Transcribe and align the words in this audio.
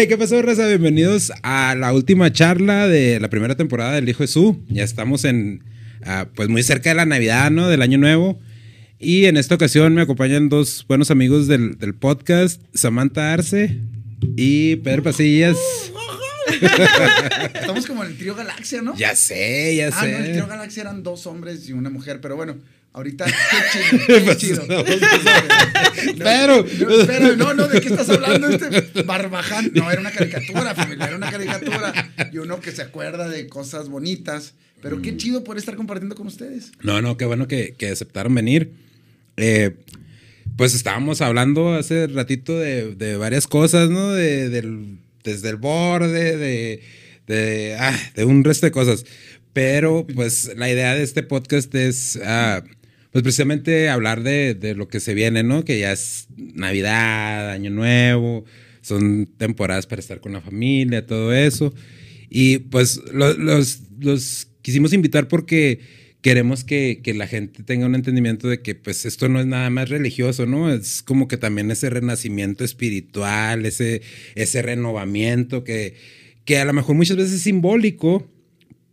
Hey, 0.00 0.08
¿qué 0.08 0.16
pasó, 0.16 0.40
Raza? 0.40 0.66
Bienvenidos 0.66 1.30
a 1.42 1.74
la 1.74 1.92
última 1.92 2.32
charla 2.32 2.88
de 2.88 3.20
la 3.20 3.28
primera 3.28 3.54
temporada 3.54 3.92
del 3.92 4.08
Hijo 4.08 4.22
de 4.22 4.28
Su. 4.28 4.64
Ya 4.66 4.82
estamos 4.82 5.26
en, 5.26 5.62
ah, 6.06 6.26
pues 6.34 6.48
muy 6.48 6.62
cerca 6.62 6.88
de 6.88 6.94
la 6.94 7.04
Navidad, 7.04 7.50
¿no? 7.50 7.68
Del 7.68 7.82
Año 7.82 7.98
Nuevo. 7.98 8.40
Y 8.98 9.26
en 9.26 9.36
esta 9.36 9.56
ocasión 9.56 9.94
me 9.94 10.00
acompañan 10.00 10.48
dos 10.48 10.86
buenos 10.88 11.10
amigos 11.10 11.48
del, 11.48 11.76
del 11.76 11.94
podcast, 11.94 12.62
Samantha 12.72 13.34
Arce 13.34 13.76
y 14.38 14.76
Pedro 14.76 15.02
Pasillas. 15.02 15.58
Estamos 17.54 17.86
como 17.86 18.02
en 18.02 18.12
el 18.12 18.16
trío 18.16 18.34
Galaxia, 18.34 18.80
¿no? 18.80 18.96
Ya 18.96 19.14
sé, 19.14 19.76
ya 19.76 19.88
ah, 19.88 20.00
sé. 20.00 20.12
no, 20.12 20.16
el 20.16 20.32
trío 20.32 20.46
Galaxia 20.46 20.80
eran 20.80 21.02
dos 21.02 21.26
hombres 21.26 21.68
y 21.68 21.74
una 21.74 21.90
mujer, 21.90 22.22
pero 22.22 22.36
bueno, 22.36 22.56
ahorita 22.92 23.24
qué 23.26 23.32
chido, 23.72 24.06
qué 24.06 24.20
Pues, 24.24 24.38
chido. 24.38 24.66
no, 24.66 24.84
Pero, 26.18 26.64
Pero- 26.64 26.88
no, 26.88 27.00
espera, 27.00 27.36
no, 27.36 27.54
no, 27.54 27.68
¿de 27.68 27.80
qué 27.80 27.88
estás 27.88 28.08
hablando? 28.08 28.48
Este 28.48 29.02
barbaján. 29.02 29.70
No, 29.74 29.90
era 29.90 30.00
una 30.00 30.10
caricatura, 30.10 30.74
familia, 30.74 31.06
era 31.06 31.16
una 31.16 31.30
caricatura. 31.30 32.10
Y 32.32 32.38
uno 32.38 32.60
que 32.60 32.72
se 32.72 32.82
acuerda 32.82 33.28
de 33.28 33.48
cosas 33.48 33.88
bonitas. 33.88 34.54
Pero 34.82 34.96
Mm. 34.96 35.02
qué 35.02 35.16
chido 35.16 35.44
poder 35.44 35.58
estar 35.58 35.76
compartiendo 35.76 36.14
con 36.16 36.26
ustedes. 36.26 36.72
No, 36.82 37.02
no, 37.02 37.16
qué 37.18 37.26
bueno 37.26 37.46
que, 37.48 37.74
que 37.76 37.88
aceptaron 37.88 38.34
venir. 38.34 38.72
Eh, 39.36 39.76
pues 40.56 40.74
estábamos 40.74 41.20
hablando 41.20 41.74
hace 41.74 42.06
ratito 42.06 42.58
de, 42.58 42.94
de 42.94 43.16
varias 43.16 43.46
cosas, 43.46 43.90
¿no? 43.90 44.12
De, 44.12 44.48
del- 44.48 44.98
desde 45.22 45.50
el 45.50 45.56
borde, 45.56 46.36
de, 46.38 46.82
de, 47.26 47.76
ah, 47.78 47.98
de 48.14 48.24
un 48.24 48.42
resto 48.42 48.66
de 48.66 48.72
cosas. 48.72 49.04
Pero 49.52 50.06
pues 50.14 50.50
la 50.56 50.70
idea 50.70 50.94
de 50.94 51.02
este 51.02 51.22
podcast 51.22 51.74
es, 51.74 52.18
ah, 52.24 52.62
pues 53.12 53.22
precisamente 53.22 53.88
hablar 53.88 54.22
de, 54.22 54.54
de 54.54 54.74
lo 54.74 54.88
que 54.88 55.00
se 55.00 55.14
viene, 55.14 55.42
¿no? 55.42 55.64
Que 55.64 55.78
ya 55.80 55.92
es 55.92 56.28
Navidad, 56.36 57.50
Año 57.50 57.70
Nuevo, 57.70 58.44
son 58.82 59.26
temporadas 59.36 59.86
para 59.86 60.00
estar 60.00 60.20
con 60.20 60.32
la 60.32 60.40
familia, 60.40 61.06
todo 61.06 61.32
eso. 61.34 61.74
Y 62.28 62.58
pues 62.58 63.00
lo- 63.12 63.34
los, 63.34 63.80
los 63.98 64.48
quisimos 64.62 64.92
invitar 64.92 65.28
porque 65.28 65.80
queremos 66.22 66.64
que, 66.64 67.00
que 67.02 67.14
la 67.14 67.26
gente 67.26 67.62
tenga 67.62 67.86
un 67.86 67.94
entendimiento 67.94 68.46
de 68.48 68.60
que 68.62 68.74
pues 68.74 69.06
esto 69.06 69.28
no 69.28 69.40
es 69.40 69.46
nada 69.46 69.70
más 69.70 69.88
religioso, 69.88 70.46
¿no? 70.46 70.72
Es 70.72 71.02
como 71.02 71.28
que 71.28 71.36
también 71.38 71.70
ese 71.70 71.90
renacimiento 71.90 72.62
espiritual, 72.64 73.64
ese, 73.66 74.02
ese 74.34 74.62
renovamiento 74.62 75.64
que, 75.64 75.94
que 76.44 76.58
a 76.58 76.64
lo 76.64 76.72
mejor 76.74 76.94
muchas 76.94 77.16
veces 77.16 77.32
es 77.34 77.42
simbólico, 77.42 78.28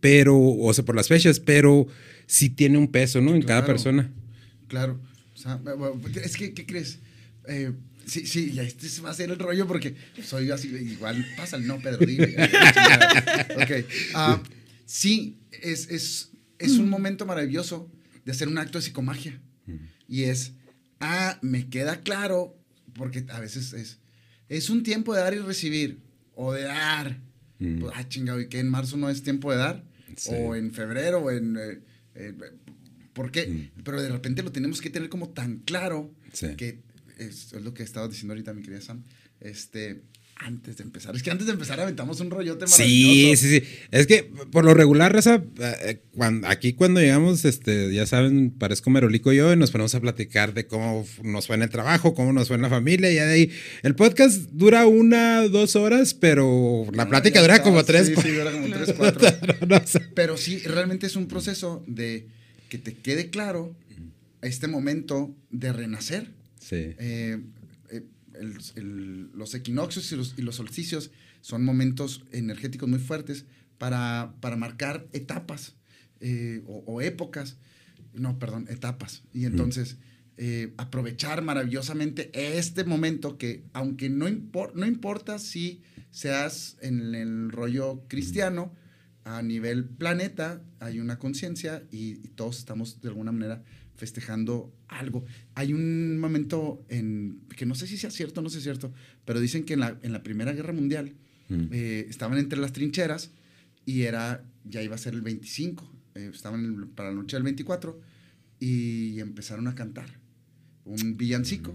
pero, 0.00 0.38
o 0.38 0.72
sea, 0.72 0.84
por 0.84 0.96
las 0.96 1.08
fechas, 1.08 1.40
pero 1.40 1.86
sí 2.28 2.50
tiene 2.50 2.78
un 2.78 2.88
peso, 2.88 3.20
¿no? 3.20 3.34
En 3.34 3.42
cada 3.42 3.66
persona. 3.66 4.12
Claro. 4.68 5.00
O 5.34 5.36
sea, 5.36 5.60
es 6.22 6.36
que, 6.36 6.52
¿qué 6.52 6.66
crees? 6.66 6.98
Eh, 7.48 7.72
sí, 8.06 8.26
sí, 8.26 8.52
ya 8.52 8.62
este 8.62 8.86
va 9.00 9.08
a 9.08 9.12
hacer 9.12 9.30
el 9.30 9.38
rollo 9.38 9.66
porque 9.66 9.94
soy 10.22 10.50
así, 10.50 10.68
igual, 10.68 11.24
pásale, 11.36 11.66
no, 11.66 11.78
Pedro, 11.78 12.04
dile. 12.04 12.36
ok. 13.56 13.86
ah, 14.14 14.42
sí, 14.84 15.38
es, 15.50 15.88
es, 15.90 16.30
es 16.58 16.72
un 16.72 16.88
momento 16.88 17.24
maravilloso 17.24 17.90
de 18.24 18.32
hacer 18.32 18.46
un 18.46 18.58
acto 18.58 18.78
de 18.78 18.82
psicomagia. 18.82 19.40
Y 20.06 20.24
es, 20.24 20.52
ah, 21.00 21.38
me 21.40 21.68
queda 21.68 22.00
claro, 22.00 22.56
porque 22.94 23.24
a 23.30 23.40
veces 23.40 23.72
es, 23.72 23.98
es 24.48 24.70
un 24.70 24.82
tiempo 24.82 25.14
de 25.14 25.20
dar 25.22 25.34
y 25.34 25.38
recibir, 25.38 25.98
o 26.34 26.52
de 26.52 26.64
dar. 26.64 27.20
Pues, 27.58 27.92
ah, 27.94 28.06
chingado, 28.08 28.40
¿y 28.40 28.48
qué 28.48 28.60
en 28.60 28.68
marzo 28.68 28.98
no 28.98 29.08
es 29.08 29.22
tiempo 29.22 29.50
de 29.50 29.58
dar? 29.58 29.84
Sí. 30.16 30.30
O 30.34 30.54
en 30.54 30.72
febrero, 30.72 31.20
o 31.20 31.30
en... 31.30 31.56
eh, 31.56 31.78
eh, 32.18 32.34
¿Por 33.12 33.30
qué? 33.32 33.46
Mm. 33.46 33.82
Pero 33.82 34.00
de 34.02 34.08
repente 34.10 34.42
lo 34.42 34.52
tenemos 34.52 34.80
que 34.80 34.90
tener 34.90 35.08
como 35.08 35.30
tan 35.30 35.58
claro 35.58 36.12
Sí. 36.32 36.54
que 36.56 36.80
es, 37.18 37.52
es 37.52 37.62
lo 37.62 37.74
que 37.74 37.82
estaba 37.82 38.06
diciendo 38.08 38.32
ahorita 38.34 38.52
mi 38.52 38.62
querida 38.62 38.80
Sam. 38.80 39.02
Este, 39.40 40.02
antes 40.40 40.76
de 40.76 40.84
empezar, 40.84 41.16
es 41.16 41.22
que 41.22 41.30
antes 41.30 41.46
de 41.46 41.52
empezar 41.52 41.80
aventamos 41.80 42.20
un 42.20 42.30
rollote 42.30 42.66
Sí, 42.68 42.82
maravilloso. 43.32 43.42
sí, 43.42 43.60
sí. 43.60 43.66
Es 43.90 44.06
que 44.06 44.22
por 44.52 44.64
lo 44.64 44.72
regular, 44.72 45.12
Raza, 45.12 45.42
eh, 45.84 46.00
cuando, 46.14 46.46
aquí 46.48 46.74
cuando 46.74 47.00
llegamos, 47.00 47.44
este, 47.44 47.92
ya 47.92 48.06
saben, 48.06 48.50
parezco 48.50 48.88
merolico 48.90 49.32
yo 49.32 49.52
y 49.52 49.56
nos 49.56 49.70
ponemos 49.72 49.94
a 49.96 50.00
platicar 50.00 50.54
de 50.54 50.66
cómo 50.66 51.04
nos 51.24 51.46
fue 51.48 51.56
en 51.56 51.62
el 51.62 51.70
trabajo, 51.70 52.14
cómo 52.14 52.32
nos 52.32 52.46
fue 52.48 52.56
en 52.56 52.62
la 52.62 52.68
familia. 52.70 53.10
Y 53.10 53.16
ya 53.16 53.26
de 53.26 53.32
ahí, 53.32 53.50
el 53.82 53.94
podcast 53.96 54.50
dura 54.52 54.86
una, 54.86 55.42
dos 55.48 55.74
horas, 55.76 56.14
pero 56.14 56.86
la 56.92 57.04
No, 57.04 57.10
plática 57.10 57.40
dura 57.40 57.62
como 57.62 57.84
tres. 57.84 58.06
Sí, 58.06 58.14
sí, 58.22 58.30
dura 58.30 58.52
como 58.52 58.66
tres, 58.74 58.94
cuatro. 58.96 59.28
No. 59.66 59.82
Pero 60.14 60.36
sí, 60.36 60.58
realmente 60.60 61.06
es 61.08 61.16
un 61.16 61.26
proceso 61.26 61.82
de 61.88 62.26
que 62.68 62.78
te 62.78 62.94
quede 62.94 63.30
claro 63.30 63.74
este 64.40 64.68
momento 64.68 65.34
de 65.50 65.72
renacer. 65.72 66.28
Sí. 66.60 66.94
Eh, 66.98 67.38
el- 68.40 68.58
el- 68.76 69.30
los 69.34 69.54
equinoccios 69.54 70.10
y 70.12 70.16
los, 70.16 70.34
y 70.38 70.42
los 70.42 70.56
solsticios 70.56 71.10
son 71.40 71.64
momentos 71.64 72.24
energéticos 72.32 72.88
muy 72.88 72.98
fuertes 72.98 73.44
para, 73.78 74.34
para 74.40 74.56
marcar 74.56 75.06
etapas 75.12 75.74
eh, 76.20 76.62
o, 76.66 76.82
o 76.86 77.00
épocas. 77.00 77.56
No, 78.14 78.38
perdón, 78.38 78.66
etapas. 78.70 79.22
Y 79.32 79.44
entonces 79.44 79.96
eh, 80.36 80.72
aprovechar 80.76 81.42
maravillosamente 81.42 82.30
este 82.58 82.84
momento 82.84 83.38
que, 83.38 83.64
aunque 83.72 84.08
no, 84.08 84.28
impor- 84.28 84.72
no 84.74 84.86
importa 84.86 85.38
si 85.38 85.82
seas 86.10 86.76
en 86.80 87.14
el 87.14 87.50
rollo 87.50 88.04
cristiano, 88.08 88.72
a 89.24 89.42
nivel 89.42 89.84
planeta 89.84 90.62
hay 90.80 91.00
una 91.00 91.18
conciencia 91.18 91.82
y, 91.92 92.12
y 92.24 92.28
todos 92.34 92.58
estamos 92.58 93.00
de 93.02 93.08
alguna 93.08 93.30
manera 93.30 93.62
festejando 93.98 94.72
algo. 94.88 95.24
Hay 95.54 95.74
un 95.74 96.18
momento 96.18 96.84
en 96.88 97.40
que 97.54 97.66
no 97.66 97.74
sé 97.74 97.86
si 97.86 97.98
sea 97.98 98.10
cierto 98.10 98.40
o 98.40 98.42
no 98.42 98.48
sea 98.48 98.62
cierto, 98.62 98.92
pero 99.26 99.40
dicen 99.40 99.64
que 99.64 99.74
en 99.74 99.80
la, 99.80 99.98
en 100.02 100.12
la 100.12 100.22
Primera 100.22 100.52
Guerra 100.52 100.72
Mundial 100.72 101.14
Mm. 101.50 101.68
eh, 101.72 102.06
estaban 102.10 102.36
entre 102.36 102.58
las 102.58 102.74
trincheras 102.74 103.30
y 103.86 104.02
era, 104.02 104.44
ya 104.64 104.82
iba 104.82 104.96
a 104.96 104.98
ser 104.98 105.14
el 105.14 105.22
25, 105.22 105.90
eh, 106.14 106.30
estaban 106.34 106.62
en 106.62 106.88
para 106.90 107.08
la 107.08 107.14
noche 107.16 107.36
del 107.36 107.42
24 107.44 107.98
y 108.60 109.18
empezaron 109.20 109.66
a 109.66 109.74
cantar 109.74 110.20
un 110.84 111.16
villancico. 111.16 111.74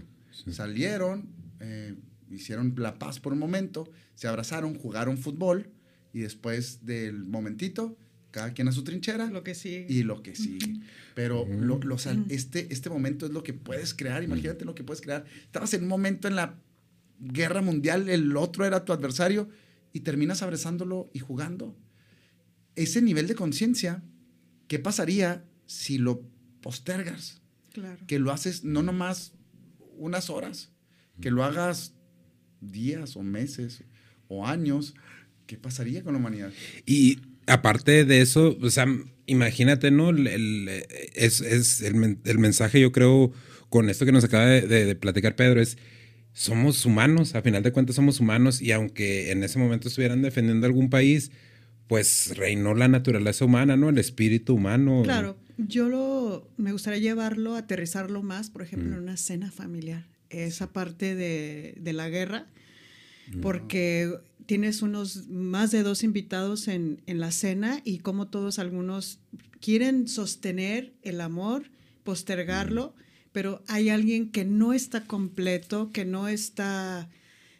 Salieron, 0.52 1.28
eh, 1.58 1.96
hicieron 2.30 2.74
la 2.76 3.00
paz 3.00 3.18
por 3.18 3.32
un 3.32 3.40
momento, 3.40 3.90
se 4.14 4.28
abrazaron, 4.28 4.74
jugaron 4.78 5.18
fútbol 5.18 5.70
y 6.12 6.20
después 6.20 6.86
del 6.86 7.24
momentito, 7.24 7.98
cada 8.34 8.52
quien 8.52 8.66
a 8.66 8.72
su 8.72 8.82
trinchera 8.82 9.26
Lo 9.30 9.44
que 9.44 9.54
sí. 9.54 9.86
y 9.88 10.02
lo 10.02 10.20
que 10.24 10.34
sigue. 10.34 10.80
Pero 11.14 11.46
lo- 11.46 11.78
lo- 11.78 11.94
o 11.94 11.98
sea, 11.98 12.16
este, 12.30 12.66
este 12.72 12.90
momento 12.90 13.26
es 13.26 13.32
lo 13.32 13.44
que 13.44 13.52
puedes 13.54 13.94
crear. 13.94 14.24
Imagínate 14.24 14.64
lo 14.64 14.74
que 14.74 14.82
puedes 14.82 15.00
crear. 15.00 15.24
Estabas 15.44 15.72
en 15.74 15.82
un 15.84 15.88
momento 15.88 16.26
en 16.26 16.34
la 16.34 16.58
guerra 17.20 17.62
mundial, 17.62 18.08
el 18.08 18.36
otro 18.36 18.64
era 18.66 18.84
tu 18.84 18.92
adversario 18.92 19.48
y 19.92 20.00
terminas 20.00 20.42
abrazándolo 20.42 21.08
y 21.14 21.20
jugando. 21.20 21.78
Ese 22.74 23.00
nivel 23.02 23.28
de 23.28 23.36
conciencia, 23.36 24.02
¿qué 24.66 24.80
pasaría 24.80 25.44
si 25.66 25.98
lo 25.98 26.28
postergas? 26.60 27.40
Claro. 27.72 28.04
Que 28.08 28.18
lo 28.18 28.32
haces 28.32 28.64
no 28.64 28.82
nomás 28.82 29.32
unas 29.96 30.28
horas, 30.28 30.72
que 31.20 31.30
lo 31.30 31.44
hagas 31.44 31.94
días 32.60 33.14
o 33.16 33.22
meses 33.22 33.84
o 34.26 34.44
años. 34.44 34.94
¿Qué 35.46 35.56
pasaría 35.56 36.02
con 36.02 36.14
la 36.14 36.18
humanidad? 36.18 36.52
Y 36.84 37.20
aparte 37.46 38.04
de 38.04 38.20
eso, 38.20 38.56
o 38.60 38.70
sea, 38.70 38.86
imagínate, 39.26 39.90
¿no? 39.90 40.10
El, 40.10 40.26
el- 40.26 40.68
es, 41.14 41.40
es 41.40 41.80
el, 41.82 42.18
el 42.24 42.38
mensaje, 42.38 42.80
yo 42.80 42.92
creo, 42.92 43.32
con 43.68 43.90
esto 43.90 44.04
que 44.06 44.12
nos 44.12 44.24
acaba 44.24 44.46
de, 44.46 44.62
de- 44.62 44.84
de 44.86 44.94
platicar 44.94 45.36
Pedro, 45.36 45.60
es 45.60 45.78
somos 46.32 46.84
humanos, 46.84 47.34
a 47.34 47.42
final 47.42 47.62
de 47.62 47.72
cuentas 47.72 47.96
somos 47.96 48.18
humanos, 48.20 48.60
y 48.60 48.72
aunque 48.72 49.30
en 49.30 49.44
ese 49.44 49.58
momento 49.58 49.88
estuvieran 49.88 50.22
defendiendo 50.22 50.66
algún 50.66 50.90
país, 50.90 51.30
pues 51.86 52.36
reinó 52.36 52.74
la 52.74 52.88
naturaleza 52.88 53.44
humana, 53.44 53.76
¿no? 53.76 53.88
El 53.90 53.98
espíritu 53.98 54.54
humano. 54.54 55.02
Claro, 55.04 55.36
yo 55.58 55.88
lo, 55.88 56.50
me 56.56 56.72
gustaría 56.72 56.98
llevarlo, 56.98 57.54
aterrizarlo 57.56 58.22
más, 58.22 58.50
por 58.50 58.62
ejemplo, 58.62 58.90
Mm. 58.90 58.94
en 58.94 58.98
una 59.00 59.16
cena 59.16 59.50
familiar. 59.52 60.06
Esa 60.30 60.72
parte 60.72 61.14
de, 61.14 61.74
de 61.78 61.92
la 61.92 62.08
guerra, 62.08 62.46
porque 63.40 64.12
tienes 64.46 64.82
unos 64.82 65.28
más 65.28 65.70
de 65.70 65.82
dos 65.82 66.02
invitados 66.02 66.68
en, 66.68 67.00
en 67.06 67.20
la 67.20 67.30
cena 67.30 67.80
y 67.84 67.98
como 67.98 68.28
todos 68.28 68.58
algunos 68.58 69.18
quieren 69.60 70.08
sostener 70.08 70.92
el 71.02 71.20
amor, 71.20 71.70
postergarlo, 72.02 72.94
pero 73.32 73.62
hay 73.66 73.88
alguien 73.88 74.30
que 74.30 74.44
no 74.44 74.72
está 74.72 75.06
completo, 75.06 75.90
que 75.90 76.04
no 76.04 76.28
está, 76.28 77.08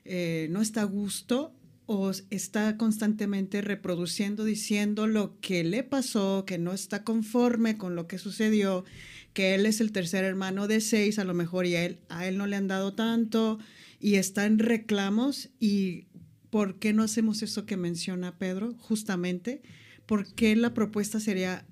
eh, 0.04 0.48
no 0.50 0.60
está 0.60 0.82
a 0.82 0.84
gusto 0.84 1.52
o 1.86 2.12
está 2.30 2.76
constantemente 2.76 3.60
reproduciendo, 3.60 4.44
diciendo 4.44 5.06
lo 5.06 5.40
que 5.40 5.64
le 5.64 5.82
pasó, 5.82 6.44
que 6.46 6.58
no 6.58 6.72
está 6.72 7.04
conforme 7.04 7.76
con 7.76 7.96
lo 7.96 8.06
que 8.06 8.18
sucedió, 8.18 8.84
que 9.32 9.54
él 9.54 9.66
es 9.66 9.80
el 9.80 9.90
tercer 9.90 10.24
hermano 10.24 10.68
de 10.68 10.80
seis, 10.80 11.18
a 11.18 11.24
lo 11.24 11.34
mejor 11.34 11.66
y 11.66 11.74
a 11.74 11.84
él, 11.84 11.98
a 12.08 12.26
él 12.26 12.38
no 12.38 12.46
le 12.46 12.56
han 12.56 12.68
dado 12.68 12.94
tanto, 12.94 13.58
y 14.00 14.16
está 14.16 14.46
en 14.46 14.58
reclamos. 14.58 15.50
¿Y 15.58 16.06
por 16.50 16.78
qué 16.78 16.92
no 16.92 17.02
hacemos 17.02 17.42
eso 17.42 17.66
que 17.66 17.76
menciona 17.76 18.38
Pedro? 18.38 18.74
Justamente, 18.78 19.62
porque 20.06 20.56
la 20.56 20.74
propuesta 20.74 21.20
sería 21.20 21.66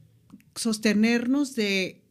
sostenernos 0.55 1.55
de 1.55 2.03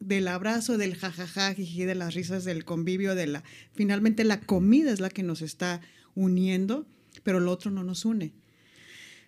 del 0.00 0.28
abrazo, 0.28 0.78
del 0.78 0.96
jajaja, 0.96 1.52
jiji, 1.54 1.84
de 1.84 1.94
las 1.94 2.14
risas, 2.14 2.44
del 2.44 2.64
convivio, 2.64 3.14
de 3.14 3.26
la 3.26 3.44
finalmente 3.74 4.24
la 4.24 4.40
comida 4.40 4.90
es 4.92 5.00
la 5.00 5.10
que 5.10 5.22
nos 5.22 5.42
está 5.42 5.82
uniendo, 6.14 6.86
pero 7.22 7.38
lo 7.38 7.52
otro 7.52 7.70
no 7.70 7.84
nos 7.84 8.06
une. 8.06 8.32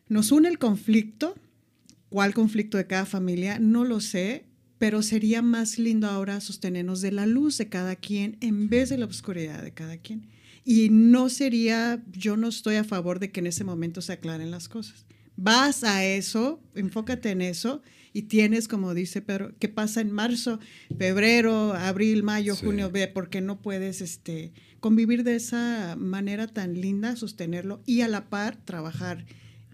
Nos 0.09 0.33
une 0.33 0.49
el 0.49 0.59
conflicto. 0.59 1.37
¿Cuál 2.09 2.35
conflicto 2.35 2.77
de 2.77 2.87
cada 2.87 3.07
familia? 3.07 3.59
No 3.59 3.85
lo 3.85 4.01
sé, 4.01 4.45
pero 4.83 5.01
sería 5.01 5.43
más 5.43 5.79
lindo 5.79 6.09
ahora 6.09 6.41
sostenernos 6.41 7.01
de 7.03 7.13
la 7.13 7.25
luz 7.25 7.57
de 7.57 7.69
cada 7.69 7.95
quien 7.95 8.37
en 8.41 8.69
vez 8.69 8.89
de 8.89 8.99
la 8.99 9.07
oscuridad 9.07 9.63
de 9.63 9.71
cada 9.71 9.97
quien. 9.99 10.27
Y 10.65 10.89
no 10.91 11.29
sería, 11.29 12.03
yo 12.11 12.37
no 12.37 12.49
estoy 12.49 12.75
a 12.75 12.83
favor 12.83 13.21
de 13.21 13.31
que 13.31 13.39
en 13.39 13.47
ese 13.47 13.63
momento 13.63 14.03
se 14.03 14.15
aclaren 14.15 14.51
las 14.51 14.69
cosas. 14.69 15.07
Vas 15.37 15.85
a 15.85 16.05
eso, 16.05 16.61
enfócate 16.75 17.31
en 17.31 17.43
eso 17.43 17.81
y 18.13 18.23
tienes, 18.23 18.67
como 18.67 18.93
dice 18.93 19.23
Pedro, 19.23 19.55
¿qué 19.61 19.69
pasa 19.69 20.01
en 20.01 20.11
marzo, 20.11 20.59
febrero, 20.99 21.75
abril, 21.75 22.25
mayo, 22.25 22.57
junio? 22.57 22.91
Ve, 22.91 23.07
porque 23.07 23.41
no 23.41 23.63
puedes 23.63 24.01
este, 24.01 24.53
convivir 24.81 25.23
de 25.23 25.37
esa 25.37 25.95
manera 25.97 26.49
tan 26.49 26.81
linda, 26.81 27.15
sostenerlo 27.15 27.85
y 27.87 28.01
a 28.01 28.09
la 28.09 28.29
par 28.29 28.57
trabajar 28.57 29.27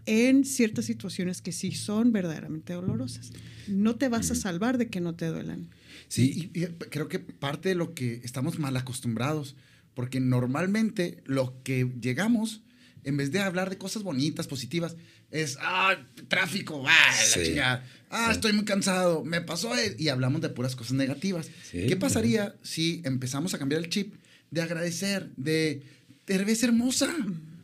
en 0.05 0.45
ciertas 0.45 0.85
situaciones 0.85 1.41
que 1.41 1.53
sí 1.53 1.73
son 1.73 2.13
verdaderamente 2.13 2.75
dolorosas. 2.75 3.33
No 3.69 3.97
te 3.97 4.09
vas 4.09 4.31
a 4.31 4.35
salvar 4.35 4.79
de 4.79 4.89
que 4.89 5.01
no 5.01 5.15
te 5.15 5.27
duelan. 5.27 5.71
Sí, 6.09 6.51
y, 6.55 6.67
creo 6.67 7.09
que 7.09 7.19
parte 7.19 7.71
de 7.71 7.75
lo 7.75 7.95
que 7.95 8.21
estamos 8.25 8.59
mal 8.59 8.77
acostumbrados, 8.77 9.57
porque 9.95 10.21
normalmente 10.21 11.23
lo 11.25 11.63
que 11.63 11.91
llegamos, 12.01 12.63
en 13.05 13.17
vez 13.17 13.31
de 13.31 13.41
hablar 13.41 13.71
de 13.71 13.79
cosas 13.79 14.03
bonitas, 14.03 14.47
positivas, 14.47 14.97
es, 15.31 15.59
ah, 15.61 15.97
tráfico, 16.29 16.85
ah, 16.87 17.15
la 17.37 17.45
chingada, 17.45 17.87
ah, 18.11 18.31
estoy 18.33 18.53
muy 18.53 18.65
cansado, 18.65 19.25
me 19.25 19.41
pasó, 19.41 19.77
e-", 19.77 19.97
y 19.99 20.09
hablamos 20.09 20.41
de 20.41 20.49
puras 20.49 20.77
cosas 20.77 20.95
negativas. 20.95 21.51
¿Qué 21.71 21.97
pasaría 21.97 22.55
si 22.63 23.03
empezamos 23.05 23.55
a 23.55 23.59
cambiar 23.59 23.83
el 23.83 23.91
chip 23.91 24.15
de 24.51 24.63
agradecer, 24.63 25.31
de, 25.37 25.83
te 26.25 26.39
ves 26.45 26.63
hermosa? 26.63 27.15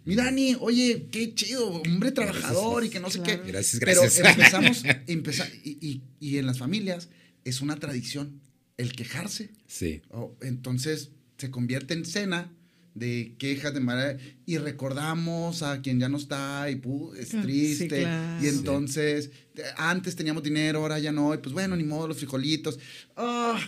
Mi 0.04 0.14
Dani, 0.14 0.56
oye, 0.60 1.08
qué 1.10 1.34
chido, 1.34 1.68
hombre 1.68 2.12
trabajador 2.12 2.84
y 2.84 2.90
que 2.90 3.00
no 3.00 3.10
sé 3.10 3.22
qué. 3.22 3.36
Gracias, 3.36 3.80
gracias. 3.80 4.14
Pero 4.16 4.28
empezamos, 4.28 4.82
empezar, 5.06 5.50
y, 5.62 6.02
y, 6.20 6.38
en 6.38 6.46
las 6.46 6.58
familias 6.58 7.08
es 7.44 7.60
una 7.60 7.76
tradición 7.76 8.40
el 8.76 8.92
quejarse. 8.92 9.50
Sí. 9.66 10.02
entonces 10.42 11.10
se 11.38 11.50
convierte 11.50 11.94
en 11.94 12.04
cena 12.04 12.52
de 12.94 13.34
quejas 13.38 13.74
de 13.74 13.80
manera 13.80 14.18
y 14.46 14.58
recordamos 14.58 15.62
a 15.62 15.82
quien 15.82 15.98
ya 15.98 16.08
no 16.08 16.16
está 16.16 16.70
y 16.70 16.80
es 17.18 17.30
triste 17.30 18.06
y 18.40 18.46
entonces 18.46 19.32
antes 19.76 20.14
teníamos 20.14 20.44
dinero 20.44 20.78
ahora 20.78 21.00
ya 21.00 21.10
no 21.10 21.34
y 21.34 21.38
pues 21.38 21.52
bueno 21.52 21.74
ni 21.74 21.82
modo 21.82 22.06
los 22.06 22.18
frijolitos 22.18 22.78
ah, 23.16 23.58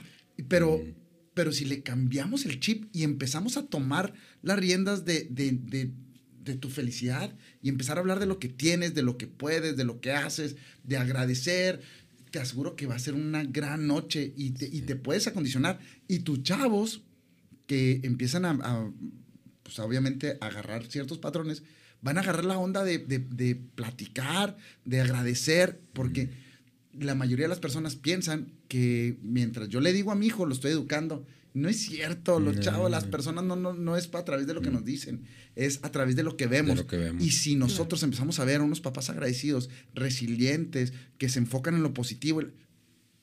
pero 0.46 0.78
mm. 0.78 0.94
pero 1.34 1.50
si 1.50 1.64
le 1.64 1.82
cambiamos 1.82 2.46
el 2.46 2.60
chip 2.60 2.84
y 2.92 3.02
empezamos 3.02 3.56
a 3.56 3.66
tomar 3.66 4.14
las 4.42 4.60
riendas 4.60 5.04
de, 5.04 5.26
de 5.28 5.58
de 5.60 5.90
tu 6.54 6.70
felicidad 6.70 7.34
y 7.62 7.68
empezar 7.68 7.96
a 7.96 8.00
hablar 8.00 8.20
de 8.20 8.26
lo 8.26 8.38
que 8.38 8.48
tienes, 8.48 8.94
de 8.94 9.02
lo 9.02 9.18
que 9.18 9.26
puedes, 9.26 9.76
de 9.76 9.84
lo 9.84 10.00
que 10.00 10.12
haces, 10.12 10.56
de 10.84 10.96
agradecer. 10.96 11.80
Te 12.30 12.38
aseguro 12.38 12.76
que 12.76 12.86
va 12.86 12.94
a 12.94 13.00
ser 13.00 13.14
una 13.14 13.44
gran 13.44 13.86
noche 13.86 14.32
y 14.36 14.50
te, 14.50 14.66
y 14.66 14.82
te 14.82 14.96
puedes 14.96 15.26
acondicionar. 15.26 15.80
Y 16.08 16.20
tus 16.20 16.42
chavos 16.42 17.02
que 17.66 18.00
empiezan 18.04 18.44
a, 18.44 18.92
pues 19.62 19.78
obviamente, 19.78 20.38
agarrar 20.40 20.86
ciertos 20.86 21.18
patrones, 21.18 21.62
van 22.00 22.18
a 22.18 22.20
agarrar 22.20 22.44
la 22.44 22.58
onda 22.58 22.84
de, 22.84 22.98
de, 22.98 23.54
platicar, 23.56 24.56
de 24.84 25.00
agradecer, 25.00 25.80
porque 25.92 26.30
la 26.92 27.14
mayoría 27.14 27.46
de 27.46 27.50
las 27.50 27.60
personas 27.60 27.96
piensan 27.96 28.52
que 28.68 29.18
mientras 29.22 29.68
yo 29.68 29.80
le 29.80 29.92
digo 29.92 30.12
a 30.12 30.14
mi 30.14 30.26
hijo, 30.26 30.46
lo 30.46 30.54
estoy 30.54 30.70
educando, 30.70 31.26
no 31.56 31.70
es 31.70 31.78
cierto, 31.78 32.38
los 32.38 32.60
chavos, 32.60 32.90
las 32.90 33.04
personas 33.04 33.42
no, 33.42 33.56
no, 33.56 33.72
no 33.72 33.96
es 33.96 34.10
a 34.12 34.24
través 34.26 34.46
de 34.46 34.52
lo 34.52 34.60
que 34.60 34.70
nos 34.70 34.84
dicen, 34.84 35.22
es 35.54 35.80
a 35.82 35.90
través 35.90 36.14
de 36.14 36.22
lo 36.22 36.36
que 36.36 36.46
vemos. 36.46 36.84
Y 37.18 37.30
si 37.30 37.56
nosotros 37.56 38.02
empezamos 38.02 38.38
a 38.38 38.44
ver 38.44 38.60
a 38.60 38.62
unos 38.62 38.82
papás 38.82 39.08
agradecidos, 39.08 39.70
resilientes, 39.94 40.92
que 41.16 41.30
se 41.30 41.38
enfocan 41.38 41.74
en 41.74 41.82
lo 41.82 41.94
positivo, 41.94 42.42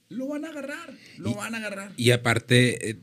lo 0.10 0.28
van 0.28 0.46
a 0.46 0.50
agarrar, 0.50 0.98
lo 1.20 1.36
van 1.36 1.54
a 1.54 1.60
agarrar. 1.60 1.94
Y 1.96 2.10
aparte, 2.10 2.90
eh, 2.90 2.98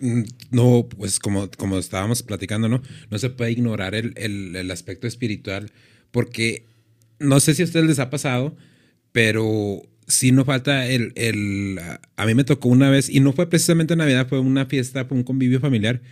mm, 0.00 0.22
no, 0.52 0.88
pues 0.88 1.18
como, 1.18 1.50
como 1.50 1.78
estábamos 1.78 2.22
platicando, 2.22 2.70
¿no? 2.70 2.82
No 3.10 3.18
se 3.18 3.28
puede 3.28 3.52
ignorar 3.52 3.94
el, 3.94 4.16
el 4.16 4.70
aspecto 4.70 5.06
espiritual, 5.06 5.70
porque 6.10 6.64
no 7.18 7.40
sé 7.40 7.52
si 7.52 7.60
a 7.60 7.66
ustedes 7.66 7.84
les 7.84 7.98
ha 7.98 8.08
pasado, 8.08 8.56
pero 9.12 9.82
sí 10.06 10.32
no 10.32 10.44
falta 10.44 10.86
el, 10.86 11.12
el, 11.16 11.78
a 12.16 12.26
mí 12.26 12.34
me 12.34 12.44
tocó 12.44 12.68
una 12.68 12.90
vez, 12.90 13.08
y 13.08 13.20
no 13.20 13.32
fue 13.32 13.48
precisamente 13.48 13.96
Navidad, 13.96 14.28
fue 14.28 14.40
una 14.40 14.66
fiesta, 14.66 15.04
fue 15.04 15.16
un 15.16 15.24
convivio 15.24 15.60
familiar. 15.60 16.02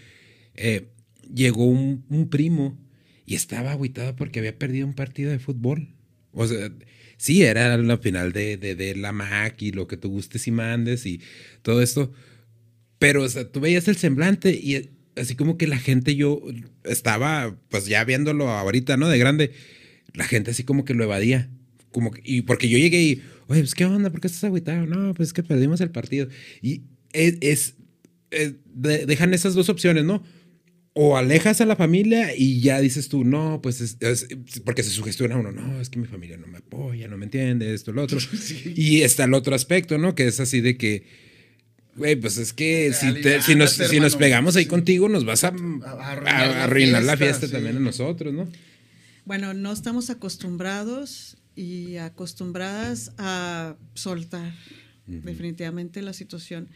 Eh, 0.55 0.89
llegó 1.33 1.65
un, 1.67 2.05
un, 2.09 2.29
primo 2.29 2.79
y 3.27 3.35
estaba 3.35 3.73
aguitado 3.73 4.17
porque 4.17 4.41
había 4.41 4.59
perdido 4.59 4.87
un 4.87 4.95
partido 4.95 5.31
de 5.31 5.39
fútbol. 5.39 5.95
O 6.33 6.47
sea, 6.47 6.71
sí, 7.17 7.43
era 7.43 7.77
la 7.77 7.99
final 7.99 8.33
de, 8.33 8.57
de, 8.57 8.75
de 8.75 8.97
la 8.97 9.13
MAC 9.13 9.63
y 9.63 9.73
lo 9.73 9.87
que 9.87 9.97
tú 9.97 10.11
gustes 10.11 10.47
y 10.47 10.51
mandes 10.51 11.07
y 11.07 11.21
todo 11.63 11.83
esto. 11.83 12.13
Pero, 12.99 13.23
o 13.23 13.29
sea, 13.29 13.51
tú 13.51 13.61
veías 13.61 13.89
el 13.89 13.97
semblante 13.97 14.53
y 14.53 14.91
así 15.17 15.35
como 15.35 15.57
que 15.57 15.67
la 15.67 15.79
gente, 15.79 16.17
yo 16.17 16.43
estaba, 16.85 17.57
pues 17.69 17.87
ya 17.87 18.05
viéndolo 18.05 18.49
ahorita, 18.49 18.97
¿no? 18.97 19.09
De 19.09 19.19
grande, 19.19 19.53
la 20.13 20.25
gente 20.25 20.51
así 20.51 20.65
como 20.65 20.85
que 20.85 20.95
lo 20.95 21.05
evadía. 21.05 21.51
Como 21.93 22.11
que, 22.11 22.23
y 22.25 22.43
porque 22.43 22.69
yo 22.69 22.79
llegué 22.79 23.03
y, 23.03 23.23
oye, 23.49 23.61
pues 23.61 23.75
qué 23.75 23.85
onda, 23.85 24.11
¿por 24.11 24.21
qué 24.21 24.29
estás 24.29 24.45
agüitado? 24.45 24.87
No, 24.87 25.13
pues 25.15 25.31
es 25.31 25.33
que 25.33 25.43
perdimos 25.43 25.81
el 25.81 25.91
partido. 25.91 26.29
Y 26.63 26.83
es, 27.13 27.75
dejan 28.75 29.35
esas 29.35 29.55
dos 29.55 29.69
opciones, 29.69 30.05
¿no? 30.05 30.23
O 30.93 31.17
alejas 31.17 31.61
a 31.61 31.67
la 31.67 31.77
familia 31.77 32.35
y 32.37 32.61
ya 32.61 32.81
dices 32.81 33.09
tú, 33.09 33.25
no, 33.25 33.61
pues 33.63 33.81
es, 33.81 34.29
porque 34.65 34.83
se 34.83 34.91
sugestiona 34.91 35.37
uno, 35.37 35.53
no, 35.53 35.81
es 35.81 35.89
que 35.89 35.99
mi 35.99 36.07
familia 36.07 36.37
no 36.37 36.49
me 36.49 36.59
apoya, 36.59 37.07
no 37.09 37.17
me 37.17 37.27
entiende, 37.27 37.73
esto, 37.75 37.93
lo 37.93 38.03
otro. 38.03 38.19
Y 38.75 39.03
está 39.03 39.25
el 39.25 39.35
otro 39.35 39.55
aspecto, 39.55 39.99
¿no? 39.99 40.15
Que 40.15 40.27
es 40.27 40.41
así 40.41 40.61
de 40.61 40.77
que, 40.77 41.05
güey, 41.95 42.17
pues 42.17 42.39
es 42.39 42.53
que 42.53 42.93
si, 42.93 43.07
si, 43.43 43.55
nos, 43.55 43.73
si, 43.73 44.01
nos, 44.01 44.17
pegamos 44.17 44.57
ahí 44.57 44.67
contigo, 44.67 45.09
nos 45.09 45.25
vas 45.25 45.45
a, 45.45 45.49
arruinar, 45.49 47.05
la 47.05 47.17
fiesta, 47.17 47.49
también 47.49 47.77
a 47.77 47.81
nosotros, 47.81 48.35
¿no? 48.35 48.49
Bueno, 49.25 49.55
no 49.55 49.73
estamos 49.73 50.11
acostumbrados 50.11 51.37
y 51.55 51.97
acostumbradas 51.97 53.13
a 53.19 53.77
soltar 53.95 54.55
definitivamente 55.07 56.03
la 56.03 56.13
situación 56.13 56.69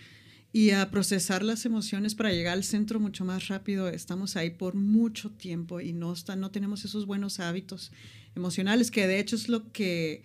y 0.52 0.70
a 0.70 0.88
procesar 0.90 1.42
las 1.42 1.64
emociones 1.64 2.14
para 2.14 2.30
llegar 2.30 2.52
al 2.52 2.62
centro 2.62 3.00
mucho 3.00 3.24
más 3.24 3.48
rápido. 3.48 3.88
Estamos 3.88 4.36
ahí 4.36 4.50
por 4.50 4.76
mucho 4.76 5.30
tiempo 5.32 5.80
y 5.80 5.92
no, 5.92 6.12
está, 6.12 6.36
no 6.36 6.52
tenemos 6.52 6.84
esos 6.84 7.06
buenos 7.06 7.40
hábitos 7.40 7.90
emocionales, 8.36 8.92
que 8.92 9.08
de 9.08 9.18
hecho 9.18 9.34
es 9.34 9.48
lo 9.48 9.72
que 9.72 10.22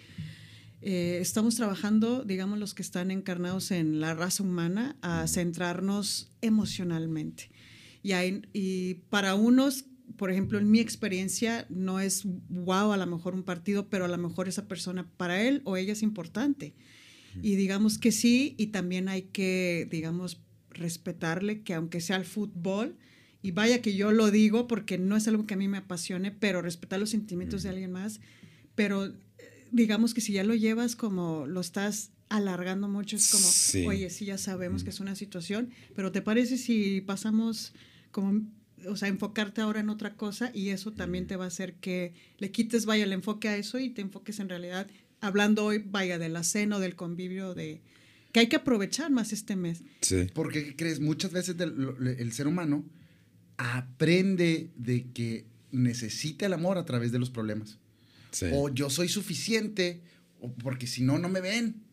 eh, 0.82 1.18
estamos 1.20 1.56
trabajando, 1.56 2.24
digamos, 2.24 2.60
los 2.60 2.76
que 2.76 2.84
están 2.84 3.10
encarnados 3.10 3.72
en 3.72 4.00
la 4.00 4.14
raza 4.14 4.44
humana, 4.44 4.98
a 5.02 5.28
centrarnos 5.28 6.32
emocionalmente. 6.42 7.50
Y, 8.04 8.12
hay, 8.12 8.44
y 8.54 8.96
para 9.10 9.34
unos 9.34 9.86
por 10.18 10.32
ejemplo, 10.32 10.60
en 10.60 10.70
mi 10.70 10.80
experiencia, 10.80 11.66
no 11.70 12.00
es 12.00 12.24
wow 12.50 12.92
a 12.92 12.98
lo 12.98 13.06
mejor 13.06 13.34
un 13.34 13.44
partido, 13.44 13.90
pero 13.90 14.06
a 14.06 14.08
lo 14.08 14.18
mejor 14.18 14.48
esa 14.48 14.68
persona 14.68 15.10
para 15.18 15.42
él 15.42 15.62
o 15.66 15.78
ella 15.78 15.94
es 15.94 16.04
importante. 16.04 16.74
Y 17.42 17.56
digamos 17.56 17.98
que 18.00 18.12
sí, 18.12 18.56
y 18.58 18.68
también 18.68 19.08
hay 19.08 19.24
que, 19.24 19.88
digamos, 19.92 20.42
respetarle 20.72 21.62
que 21.62 21.74
aunque 21.74 22.02
sea 22.02 22.16
el 22.16 22.26
fútbol, 22.26 22.98
y 23.42 23.52
vaya 23.52 23.82
que 23.82 23.96
yo 23.96 24.12
lo 24.12 24.32
digo 24.32 24.68
porque 24.68 24.98
no 24.98 25.16
es 25.16 25.28
algo 25.28 25.46
que 25.46 25.54
a 25.54 25.58
mí 25.58 25.68
me 25.68 25.78
apasione, 25.78 26.32
pero 26.32 26.62
respetar 26.62 27.00
los 27.00 27.12
sentimientos 27.12 27.64
de 27.64 27.70
alguien 27.70 27.92
más, 27.92 28.20
pero 28.76 29.06
eh, 29.06 29.14
digamos 29.72 30.14
que 30.14 30.22
si 30.22 30.34
ya 30.34 30.44
lo 30.44 30.56
llevas 30.56 30.96
como 30.96 31.46
lo 31.48 31.62
estás 31.62 32.12
alargando 32.28 32.88
mucho, 32.88 33.16
es 33.16 33.32
como, 33.32 33.90
oye, 33.90 34.10
sí, 34.10 34.26
ya 34.26 34.38
sabemos 34.38 34.84
que 34.84 34.90
es 34.90 35.00
una 35.00 35.16
situación, 35.16 35.70
pero 35.96 36.12
¿te 36.12 36.22
parece 36.22 36.58
si 36.58 37.02
pasamos 37.02 37.74
como 38.12 38.44
o 38.88 38.96
sea, 38.96 39.08
enfocarte 39.08 39.62
ahora 39.62 39.80
en 39.80 39.90
otra 39.90 40.16
cosa 40.16 40.52
y 40.54 40.70
eso 40.70 40.92
también 40.92 41.28
te 41.28 41.36
va 41.36 41.46
a 41.46 41.48
hacer 41.50 41.76
que 41.76 42.14
le 42.38 42.52
quites, 42.52 42.86
vaya, 42.86 43.04
el 43.04 43.14
enfoque 43.14 43.50
a 43.50 43.58
eso 43.58 43.80
y 43.80 43.90
te 43.90 44.02
enfoques 44.02 44.40
en 44.40 44.50
realidad, 44.50 44.88
hablando 45.22 45.66
hoy, 45.66 45.84
vaya, 45.86 46.18
de 46.18 46.30
la 46.30 46.44
cena 46.44 46.78
o 46.78 46.80
del 46.80 46.96
convivio, 46.96 47.54
de 47.54 47.82
que 48.32 48.42
hay 48.42 48.48
que 48.48 48.58
aprovechar 48.58 49.12
más 49.12 49.34
este 49.34 49.56
mes. 49.56 49.84
Sí. 50.02 50.28
Porque, 50.34 50.66
¿qué 50.66 50.76
crees? 50.76 51.00
Muchas 51.00 51.32
veces 51.32 51.56
el 51.60 52.32
ser 52.32 52.48
humano 52.48 52.86
aprende 53.58 54.70
de 54.76 55.08
que 55.12 55.46
necesita 55.72 56.46
el 56.46 56.54
amor 56.54 56.78
a 56.78 56.86
través 56.86 57.12
de 57.12 57.20
los 57.20 57.30
problemas. 57.30 57.80
Sí. 58.32 58.48
O 58.54 58.70
yo 58.70 58.90
soy 58.90 59.10
suficiente, 59.10 60.02
o 60.40 60.54
porque 60.54 60.88
si 60.88 61.04
no, 61.04 61.18
no 61.18 61.30
me 61.30 61.42
ven. 61.42 61.84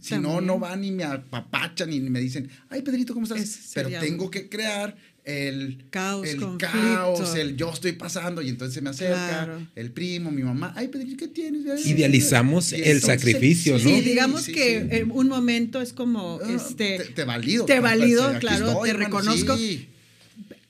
Si 0.00 0.16
no, 0.18 0.40
no 0.40 0.58
van 0.58 0.82
y 0.84 0.90
me 0.90 1.04
apapachan 1.04 1.92
y 1.92 2.00
me 2.00 2.20
dicen, 2.20 2.48
ay, 2.68 2.82
Pedrito, 2.82 3.14
¿cómo 3.14 3.26
estás? 3.26 3.70
Pero 3.74 3.88
tengo 4.00 4.30
que 4.30 4.48
crear 4.48 4.96
el 5.24 5.84
caos, 5.90 6.26
el 6.26 6.56
caos, 6.58 7.34
el 7.36 7.54
yo 7.56 7.70
estoy 7.72 7.92
pasando 7.92 8.40
y 8.42 8.48
entonces 8.48 8.74
se 8.74 8.80
me 8.80 8.90
acerca 8.90 9.58
el 9.76 9.92
primo, 9.92 10.30
mi 10.30 10.42
mamá, 10.42 10.72
ay, 10.74 10.88
pero 10.88 11.04
¿qué 11.18 11.28
tienes? 11.28 11.86
Idealizamos 11.86 12.72
el 12.72 13.00
sacrificio, 13.00 13.74
¿no? 13.74 13.78
Sí, 13.78 14.00
digamos 14.00 14.46
que 14.46 14.78
en 14.90 15.10
un 15.12 15.28
momento 15.28 15.80
es 15.80 15.92
como, 15.92 16.40
este... 16.42 16.98
Te, 17.14 17.24
valido. 17.24 17.64
Te 17.66 17.78
valido, 17.80 18.38
claro, 18.40 18.80
te 18.84 18.92
reconozco. 18.94 19.56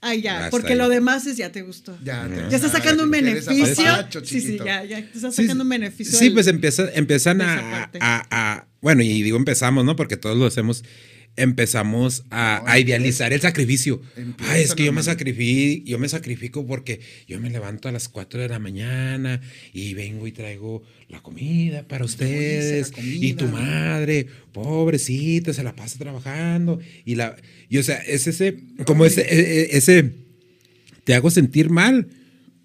Ah, 0.00 0.14
ya, 0.14 0.38
Hasta 0.38 0.50
porque 0.50 0.72
ahí. 0.74 0.78
lo 0.78 0.88
demás 0.88 1.26
es 1.26 1.36
ya 1.36 1.50
te 1.50 1.62
gustó. 1.62 1.98
Ya, 2.04 2.28
te- 2.28 2.50
Ya 2.50 2.56
estás 2.56 2.70
sacando 2.70 3.02
un 3.02 3.10
beneficio. 3.10 3.52
Sí, 4.24 4.40
sí, 4.40 4.58
ya, 4.64 4.84
ya 4.84 4.98
te 5.02 5.10
estás 5.16 5.34
Sí, 5.34 5.42
sacando 5.42 5.64
un 5.64 5.70
beneficio. 5.70 6.16
Sí, 6.16 6.26
del- 6.26 6.34
pues 6.34 6.46
empieza, 6.46 6.88
empiezan 6.94 7.40
a- 7.42 8.66
Bueno, 8.80 9.02
y 9.02 9.22
digo 9.22 9.36
empezamos, 9.36 9.84
¿no? 9.84 9.96
Porque 9.96 10.16
todos 10.16 10.36
lo 10.36 10.46
hacemos. 10.46 10.84
Empezamos 11.36 12.24
a, 12.30 12.62
No, 12.64 12.68
a 12.68 12.78
idealizar 12.80 13.32
el 13.32 13.40
sacrificio. 13.40 14.02
Ay, 14.38 14.62
es 14.62 14.74
que 14.74 14.84
yo 14.84 14.92
me 14.92 15.04
sacrifico, 15.04 15.84
yo 15.86 15.96
me 16.00 16.08
sacrifico 16.08 16.66
porque 16.66 16.98
yo 17.28 17.38
me 17.38 17.48
levanto 17.48 17.88
a 17.88 17.92
las 17.92 18.08
4 18.08 18.40
de 18.40 18.48
la 18.48 18.58
mañana 18.58 19.40
y 19.72 19.94
vengo 19.94 20.26
y 20.26 20.32
traigo 20.32 20.82
la 21.08 21.20
comida 21.22 21.86
para 21.86 22.04
ustedes. 22.04 22.92
Y 23.00 23.34
tu 23.34 23.46
madre, 23.46 24.26
pobrecita, 24.52 25.52
se 25.52 25.62
la 25.62 25.76
pasa 25.76 25.96
trabajando. 25.98 26.80
Y 27.04 27.14
la. 27.14 27.36
Y 27.68 27.78
o 27.78 27.84
sea, 27.84 27.98
es 27.98 28.26
ese. 28.26 28.58
Como 28.84 29.04
ese, 29.04 29.20
e- 29.20 29.60
e- 29.60 29.76
ese. 29.76 30.10
Te 31.04 31.14
hago 31.14 31.30
sentir 31.30 31.70
mal 31.70 32.08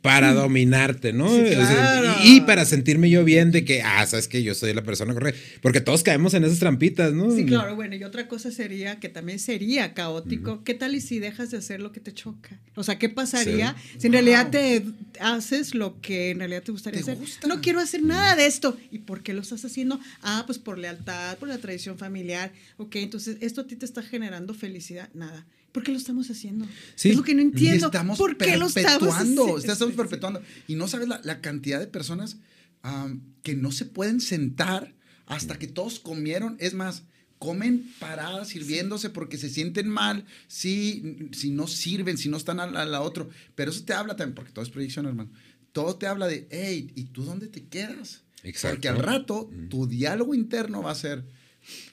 para 0.04 0.34
dominarte, 0.34 1.14
¿no? 1.14 1.30
Sí, 1.30 1.42
O 1.42 1.48
sea, 1.48 1.66
claro. 1.66 2.16
y, 2.26 2.36
y 2.38 2.42
para 2.42 2.66
sentirme 2.66 3.10
yo 3.10 3.24
bien 3.24 3.52
de 3.52 3.64
que, 3.64 3.82
ah, 3.82 4.06
sabes 4.06 4.28
que 4.28 4.44
yo 4.44 4.54
soy 4.54 4.74
la 4.74 4.84
persona 4.84 5.14
correcta. 5.14 5.40
Porque 5.62 5.80
todos 5.80 6.04
caemos 6.04 6.34
en 6.34 6.44
esas 6.44 6.60
trampitas, 6.60 7.14
¿no? 7.14 7.34
Sí, 7.34 7.46
claro, 7.46 7.76
bueno, 7.78 7.96
y 7.96 8.04
otra 8.04 8.28
cosa 8.28 8.52
sería 8.52 9.00
que 9.00 9.08
también 9.08 9.40
sería 9.40 9.94
caótico. 9.94 10.62
¿Qué 10.66 10.74
tal 10.74 10.94
y 10.94 11.00
si 11.00 11.20
dejas 11.20 11.52
de 11.52 11.58
hacer 11.58 11.80
lo 11.80 11.94
que 11.94 12.02
te 12.02 12.14
choca? 12.14 12.60
O 12.76 12.84
sea, 12.84 13.00
¿qué 13.00 13.08
pasaría 13.08 13.78
si 13.98 14.08
en 14.08 14.14
realidad 14.14 14.50
te 14.52 14.84
haces 15.22 15.74
lo 15.74 16.02
que 16.02 16.32
en 16.32 16.40
realidad 16.40 16.64
te 16.64 16.74
gustaría 16.74 17.00
¿Te 17.02 17.12
hacer? 17.12 17.18
gusta? 17.24 17.48
No 17.48 17.62
quiero 17.62 17.80
hacer 17.80 18.04
nada 18.04 18.36
de 18.36 18.46
esto. 18.46 18.78
¿Y 18.92 19.00
por 19.00 19.24
qué 19.24 19.34
lo 19.34 19.42
estás 19.42 19.64
haciendo? 19.64 20.02
Ah, 20.22 20.44
pues 20.46 20.60
por 20.60 20.78
lealtad, 20.78 21.38
por 21.38 21.48
la 21.48 21.60
tradición 21.60 21.98
familiar. 21.98 22.52
Ok, 22.76 22.98
entonces 22.98 23.38
esto 23.40 23.62
a 23.62 23.68
ti 23.68 23.78
te 23.78 23.86
está 23.86 24.04
generando 24.04 24.54
felicidad. 24.54 25.08
Nada. 25.14 25.46
¿Por 25.74 25.84
qué 25.84 25.92
lo 25.92 25.98
estamos 25.98 26.30
haciendo? 26.30 26.66
Sí. 26.96 27.10
Es 27.10 27.18
lo 27.18 27.24
que 27.24 27.34
no 27.36 27.42
Y 27.42 27.46
entiendo. 27.46 27.88
estamos 27.88 28.18
¿Por 28.18 28.38
qué 28.38 28.56
lo 28.56 28.68
estamos 28.68 29.14
haciendo? 29.14 29.58
estamos 29.58 29.96
perpetuando. 29.96 30.42
Y 30.68 30.76
no 30.76 30.88
sabes 30.88 31.10
la, 31.10 31.20
la 31.26 31.42
cantidad 31.42 31.80
de 31.80 31.88
personas 31.88 32.38
am, 32.84 33.22
que 33.42 33.56
no 33.56 33.72
se 33.72 33.86
pueden 33.86 34.22
sentar 34.22 34.94
hasta 35.26 35.60
que 35.60 35.68
todos 35.68 36.00
comieron. 36.00 36.56
Es 36.60 36.74
más, 36.74 37.04
comen 37.40 37.92
paradas 38.00 38.50
sirviéndose 38.50 39.10
porque 39.10 39.38
se 39.38 39.50
sienten 39.50 39.90
mal 39.90 40.26
si, 40.48 41.30
si 41.34 41.50
no 41.50 41.68
sirven, 41.68 42.18
si 42.18 42.30
no 42.30 42.38
están 42.38 42.60
a 42.62 42.68
la, 42.68 42.84
a 42.84 42.86
la 42.86 43.02
otro. 43.02 43.30
Pero 43.56 43.72
eso 43.72 43.84
te 43.84 43.94
habla 43.94 44.16
también, 44.16 44.36
porque 44.36 44.52
todo 44.54 44.64
es 44.64 44.70
proyección, 44.72 45.08
hermano. 45.08 45.30
Todo 45.74 45.96
te 45.98 46.06
habla 46.08 46.28
de, 46.28 46.48
hey, 46.52 46.92
¿y 46.96 47.06
tú 47.06 47.24
dónde 47.26 47.48
te 47.48 47.66
quedas? 47.66 48.22
Exacto. 48.44 48.76
Porque 48.76 48.90
al 48.90 49.00
rato 49.00 49.50
tu 49.70 49.88
diálogo 49.88 50.36
interno 50.36 50.84
va 50.84 50.92
a 50.92 50.96
ser, 50.96 51.26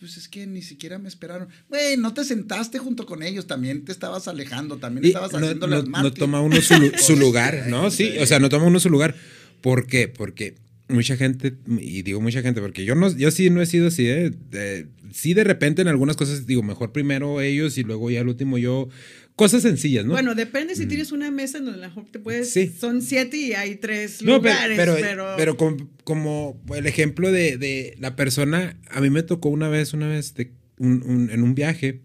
pues 0.00 0.16
es 0.16 0.28
que 0.28 0.46
ni 0.46 0.62
siquiera 0.62 0.98
me 0.98 1.08
esperaron. 1.08 1.48
Güey, 1.68 1.96
no 1.96 2.12
te 2.14 2.24
sentaste 2.24 2.78
junto 2.78 3.06
con 3.06 3.22
ellos, 3.22 3.46
también 3.46 3.84
te 3.84 3.92
estabas 3.92 4.28
alejando, 4.28 4.78
también 4.78 5.04
Y 5.04 5.08
estabas 5.08 5.32
no, 5.32 5.38
haciendo 5.38 5.66
no- 5.66 5.76
las 5.82 5.84
no 6.02 6.12
toma 6.12 6.40
uno 6.40 6.60
su, 6.60 6.74
Pues, 6.90 7.18
lugar, 7.18 7.66
¿no? 7.68 7.90
Sí, 7.90 8.10
sí. 8.12 8.18
o 8.18 8.26
sea, 8.26 8.38
no 8.38 8.48
toma 8.48 8.66
uno 8.66 8.80
su 8.80 8.90
lugar. 8.90 9.14
¿Por 9.60 9.86
qué? 9.86 10.08
Porque 10.08 10.54
mucha 10.88 11.16
gente, 11.16 11.54
y 11.78 12.02
digo 12.02 12.20
mucha 12.20 12.42
gente, 12.42 12.60
porque 12.60 12.84
yo 12.84 12.94
no, 12.94 13.14
yo 13.16 13.30
sí 13.30 13.48
no 13.50 13.62
he 13.62 13.66
sido 13.66 13.88
así, 13.88 14.06
¿eh? 14.08 14.30
De- 14.50 14.88
sí 15.12 15.34
de 15.34 15.44
repente 15.44 15.82
en 15.82 15.88
algunas 15.88 16.16
cosas 16.16 16.46
digo, 16.46 16.62
mejor 16.62 16.92
primero 16.92 17.40
ellos 17.40 17.78
y 17.78 17.82
luego 17.82 18.10
ya 18.10 18.20
al 18.20 18.28
último 18.28 18.58
yo. 18.58 18.88
Cosas 19.40 19.62
sencillas, 19.62 20.04
¿no? 20.04 20.12
Bueno, 20.12 20.34
depende 20.34 20.76
si 20.76 20.84
tienes 20.84 21.12
una 21.12 21.30
mesa 21.30 21.56
en 21.56 21.64
donde 21.64 21.78
a 21.82 21.88
lo 21.88 21.88
mejor 21.88 22.10
te 22.12 22.18
puedes. 22.18 22.50
Sí. 22.52 22.70
Son 22.78 23.00
siete 23.00 23.38
y 23.38 23.54
hay 23.54 23.76
tres 23.76 24.20
No, 24.20 24.42
pero, 24.42 24.52
lugares, 24.54 24.76
pero, 24.78 24.96
pero. 25.00 25.34
pero 25.38 25.56
com- 25.56 25.88
como, 26.04 26.60
el 26.76 26.86
ejemplo 26.86 27.32
de, 27.32 27.56
de 27.56 27.96
la 27.98 28.16
persona, 28.16 28.78
a 28.90 29.00
mí 29.00 29.08
me 29.08 29.22
tocó 29.22 29.48
una 29.48 29.70
vez, 29.70 29.94
una 29.94 30.08
vez 30.08 30.34
de 30.34 30.52
un- 30.76 31.02
un- 31.06 31.30
en 31.30 31.42
un 31.42 31.54
viaje, 31.54 32.02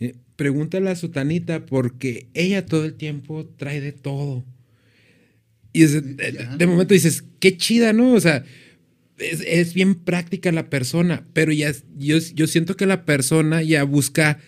eh, 0.00 0.14
pregúntale 0.36 0.88
a 0.88 0.96
su 0.96 1.10
tanita 1.10 1.66
porque 1.66 2.28
ella 2.32 2.64
todo 2.64 2.86
el 2.86 2.94
tiempo 2.94 3.44
trae 3.58 3.82
de 3.82 3.92
todo. 3.92 4.46
Y 5.74 5.82
es- 5.82 5.92
de, 5.92 6.00
de- 6.14 6.32
Ya. 6.32 6.56
de 6.56 6.66
momento 6.66 6.94
dices, 6.94 7.22
qué 7.38 7.54
chida, 7.58 7.92
¿no? 7.92 8.14
O 8.14 8.20
sea, 8.20 8.44
es, 9.18 9.42
es 9.46 9.74
bien 9.74 9.94
práctica 9.94 10.50
la 10.52 10.70
persona, 10.70 11.26
pero 11.34 11.52
ya 11.52 11.70
yo, 11.98 12.16
yo 12.16 12.46
siento 12.46 12.78
que 12.78 12.86
la 12.86 13.04
persona 13.04 13.62
ya 13.62 13.84
busca, 13.84 14.38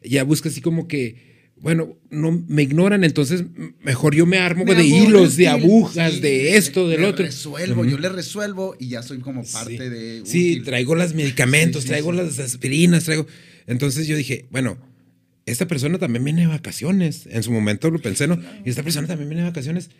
ya 0.00 0.22
busca 0.22 0.48
así 0.48 0.60
como 0.60 0.86
que, 0.86 1.34
bueno, 1.58 1.96
no 2.10 2.44
me 2.48 2.62
ignoran, 2.62 3.02
entonces 3.02 3.44
mejor 3.82 4.14
yo 4.14 4.26
me 4.26 4.38
armo 4.38 4.64
Me 4.64 4.74
de 4.74 4.84
hilos, 4.84 5.36
de 5.36 5.48
agujas, 5.48 6.14
Sí, 6.14 6.20
de 6.20 6.56
esto, 6.56 6.86
del 6.88 7.04
otro. 7.04 7.24
resuelvo, 7.24 7.80
Ujú. 7.80 7.90
yo 7.90 7.98
le 7.98 8.08
resuelvo 8.10 8.76
y 8.78 8.88
ya 8.88 9.02
soy 9.02 9.18
como 9.20 9.42
parte 9.44 9.72
Sí. 9.72 9.88
de. 9.88 10.22
Sí, 10.24 10.60
traigo 10.64 10.94
los 10.94 11.14
medicamentos, 11.14 11.82
Sí, 11.82 11.88
traigo 11.88 12.12
las 12.12 12.38
aspirinas, 12.38 13.04
traigo. 13.04 13.26
Entonces 13.66 14.06
yo 14.06 14.16
dije, 14.16 14.44
bueno, 14.50 14.76
esta 15.46 15.66
persona 15.66 15.98
también 15.98 16.24
viene 16.24 16.42
de 16.42 16.48
vacaciones. 16.48 17.26
En 17.30 17.42
su 17.42 17.50
momento 17.52 17.90
lo 17.90 18.00
pensé, 18.00 18.26
¿no? 18.26 18.38
Y 18.64 18.70
esta 18.70 18.82
persona 18.82 19.06
también 19.08 19.28
viene 19.28 19.42
de 19.42 19.48
vacaciones. 19.48 19.90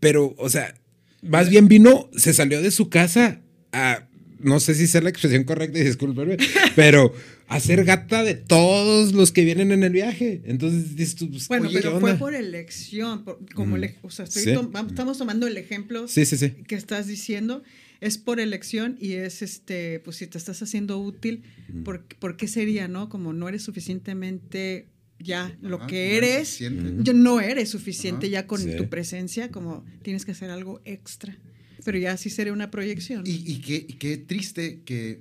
Pero, 0.00 0.34
o 0.38 0.50
sea, 0.50 0.74
más 1.22 1.48
bien 1.48 1.68
vino, 1.68 2.10
se 2.16 2.34
salió 2.34 2.60
de 2.60 2.70
su 2.70 2.88
casa 2.90 3.40
a, 3.72 4.06
no 4.40 4.58
sé 4.60 4.74
si 4.74 4.86
sea 4.86 5.00
la 5.02 5.10
expresión 5.10 5.44
correcta 5.44 5.78
y 5.78 5.84
discúlpenme, 5.84 6.36
pero 6.76 7.14
a 7.48 7.60
ser 7.60 7.84
gata 7.84 8.22
de 8.24 8.34
todos 8.34 9.12
los 9.12 9.32
que 9.32 9.44
vienen 9.44 9.70
en 9.72 9.82
el 9.84 9.92
viaje. 9.92 10.42
Entonces 10.44 10.96
dices 10.96 11.14
tú, 11.16 11.30
pues, 11.30 11.48
Bueno, 11.48 11.68
oye, 11.68 11.76
¿qué 11.76 11.82
pero 11.82 12.00
fue 12.00 12.10
onda? 12.10 12.18
por 12.18 12.34
elección. 12.34 13.24
por- 13.24 13.38
como 13.54 13.76
el- 13.76 13.94
o 14.02 14.10
sea, 14.10 14.24
estoy 14.24 14.42
Sí. 14.44 14.52
tom- 14.54 14.72
estamos 14.88 15.18
tomando 15.18 15.46
el 15.46 15.56
ejemplo 15.56 16.08
Sí, 16.08 16.24
sí, 16.26 16.36
sí. 16.36 16.50
que 16.66 16.74
estás 16.74 17.06
diciendo. 17.06 17.62
Es 18.00 18.18
por 18.18 18.40
elección 18.40 18.98
y 19.00 19.12
es 19.12 19.40
este, 19.42 20.00
pues 20.00 20.16
si 20.18 20.26
te 20.26 20.36
estás 20.36 20.60
haciendo 20.62 20.98
útil, 21.00 21.42
¿por, 21.84 22.04
por 22.04 22.36
qué 22.36 22.46
sería, 22.48 22.88
no? 22.88 23.08
Como 23.08 23.32
no 23.32 23.48
eres 23.48 23.62
suficientemente 23.62 24.86
ya 25.18 25.56
lo 25.62 25.76
Ajá, 25.78 25.86
que 25.86 26.10
no 26.10 26.16
eres, 26.16 26.48
suficiente. 26.48 26.90
Ujú. 26.92 27.02
yo 27.04 27.12
no 27.14 27.40
eres 27.40 27.70
suficiente 27.70 28.26
Ajá. 28.26 28.32
ya 28.32 28.46
con 28.46 28.60
Sí. 28.60 28.76
tu 28.76 28.88
presencia, 28.88 29.50
como 29.50 29.84
tienes 30.02 30.24
que 30.26 30.32
hacer 30.32 30.50
algo 30.50 30.80
extra. 30.84 31.38
Pero 31.84 31.98
ya 31.98 32.16
sí 32.16 32.28
sería 32.30 32.52
una 32.52 32.70
proyección. 32.70 33.22
Y, 33.26 33.42
y 33.50 33.60
qué, 33.60 33.76
y 33.76 33.94
qué 33.94 34.16
triste 34.18 34.80
que 34.84 35.20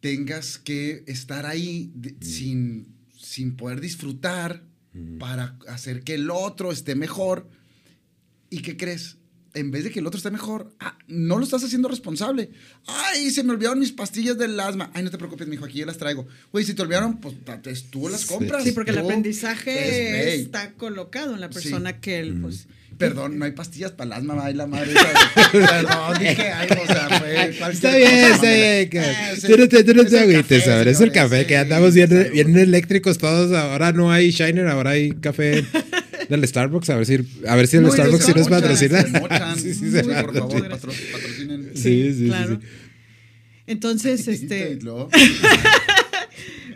tengas 0.00 0.58
que 0.58 1.04
estar 1.06 1.46
ahí 1.46 1.90
de- 1.94 2.16
sin, 2.20 2.88
sin 3.18 3.56
poder 3.56 3.80
disfrutar 3.80 4.64
para 5.18 5.56
hacer 5.68 6.02
que 6.02 6.14
el 6.14 6.30
otro 6.30 6.72
esté 6.72 6.94
mejor. 6.94 7.48
¿Y 8.48 8.62
qué 8.62 8.76
crees? 8.76 9.16
En 9.52 9.70
vez 9.72 9.82
de 9.84 9.90
que 9.90 9.98
el 9.98 10.06
otro 10.06 10.16
esté 10.18 10.30
mejor, 10.30 10.74
ah, 10.80 10.96
no 11.08 11.36
lo 11.38 11.44
estás 11.44 11.62
haciendo 11.64 11.88
responsable. 11.88 12.50
Ay, 12.86 13.30
se 13.30 13.42
me 13.42 13.52
olvidaron 13.52 13.80
mis 13.80 13.90
pastillas 13.92 14.38
del 14.38 14.58
asma. 14.60 14.90
Ay, 14.94 15.02
no 15.02 15.10
te 15.10 15.18
preocupes, 15.18 15.46
mijo, 15.48 15.64
aquí 15.64 15.78
yo 15.78 15.86
las 15.86 15.98
traigo. 15.98 16.26
Güey, 16.52 16.64
si 16.64 16.74
te 16.74 16.82
olvidaron, 16.82 17.18
pues 17.20 17.34
tú 17.90 18.08
las 18.08 18.26
compras. 18.26 18.62
sí, 18.64 18.72
porque 18.72 18.92
el 18.92 18.98
aprendizaje 18.98 20.34
está 20.36 20.72
colocado 20.74 21.34
en 21.34 21.40
la 21.40 21.50
persona 21.50 21.90
Sí. 21.90 21.96
que 22.00 22.20
él, 22.20 22.40
pues, 22.40 22.66
Perdón, 23.00 23.38
no 23.38 23.44
hay 23.46 23.50
pastillas 23.52 23.90
para 23.92 24.06
el 24.08 24.12
asma, 24.12 24.44
ay, 24.44 24.54
la 24.54 24.66
madre. 24.66 24.92
Perdón, 25.52 26.18
dije 26.20 26.48
algo, 26.50 26.82
o 26.82 26.86
sea, 26.86 27.08
fue 27.18 27.70
Está 27.72 27.96
bien, 27.96 28.08
está 28.10 28.36
mamá. 28.36 28.52
bien. 28.52 28.90
es 29.32 29.42
Tú 29.42 29.56
no 29.56 29.68
te, 29.68 29.84
tú 29.84 29.94
no 29.94 30.04
te 30.04 30.18
agüites, 30.20 30.68
ahora 30.68 30.90
es 30.90 31.00
el 31.00 31.10
café, 31.10 31.46
que 31.46 31.56
andamos 31.56 31.94
bien, 31.94 32.28
bien 32.32 32.56
eléctricos 32.56 33.18
todos. 33.18 33.52
Ahora 33.56 33.92
no 33.92 34.12
hay 34.12 34.30
Shiner, 34.30 34.68
ahora 34.68 34.90
hay 34.90 35.12
café 35.12 35.64
del 36.28 36.46
Starbucks. 36.46 36.90
A 36.90 36.96
ver 36.96 37.06
si, 37.06 37.14
a 37.48 37.56
ver 37.56 37.66
si 37.66 37.78
el 37.78 37.90
Starbucks 37.90 38.24
sí 38.24 38.32
nos 38.36 38.48
patrocina. 38.48 39.02
Sí, 39.56 39.74
sí, 39.74 39.90
Sí, 39.90 40.02
por 40.02 40.34
favor, 40.34 40.68
patro- 40.68 40.92
patrocinen. 41.12 41.70
Sí, 41.74 41.80
sí, 41.82 42.14
sí, 42.14 42.26
claro. 42.26 42.60
sí. 42.60 42.66
Entonces, 43.66 44.28
este, 44.28 44.78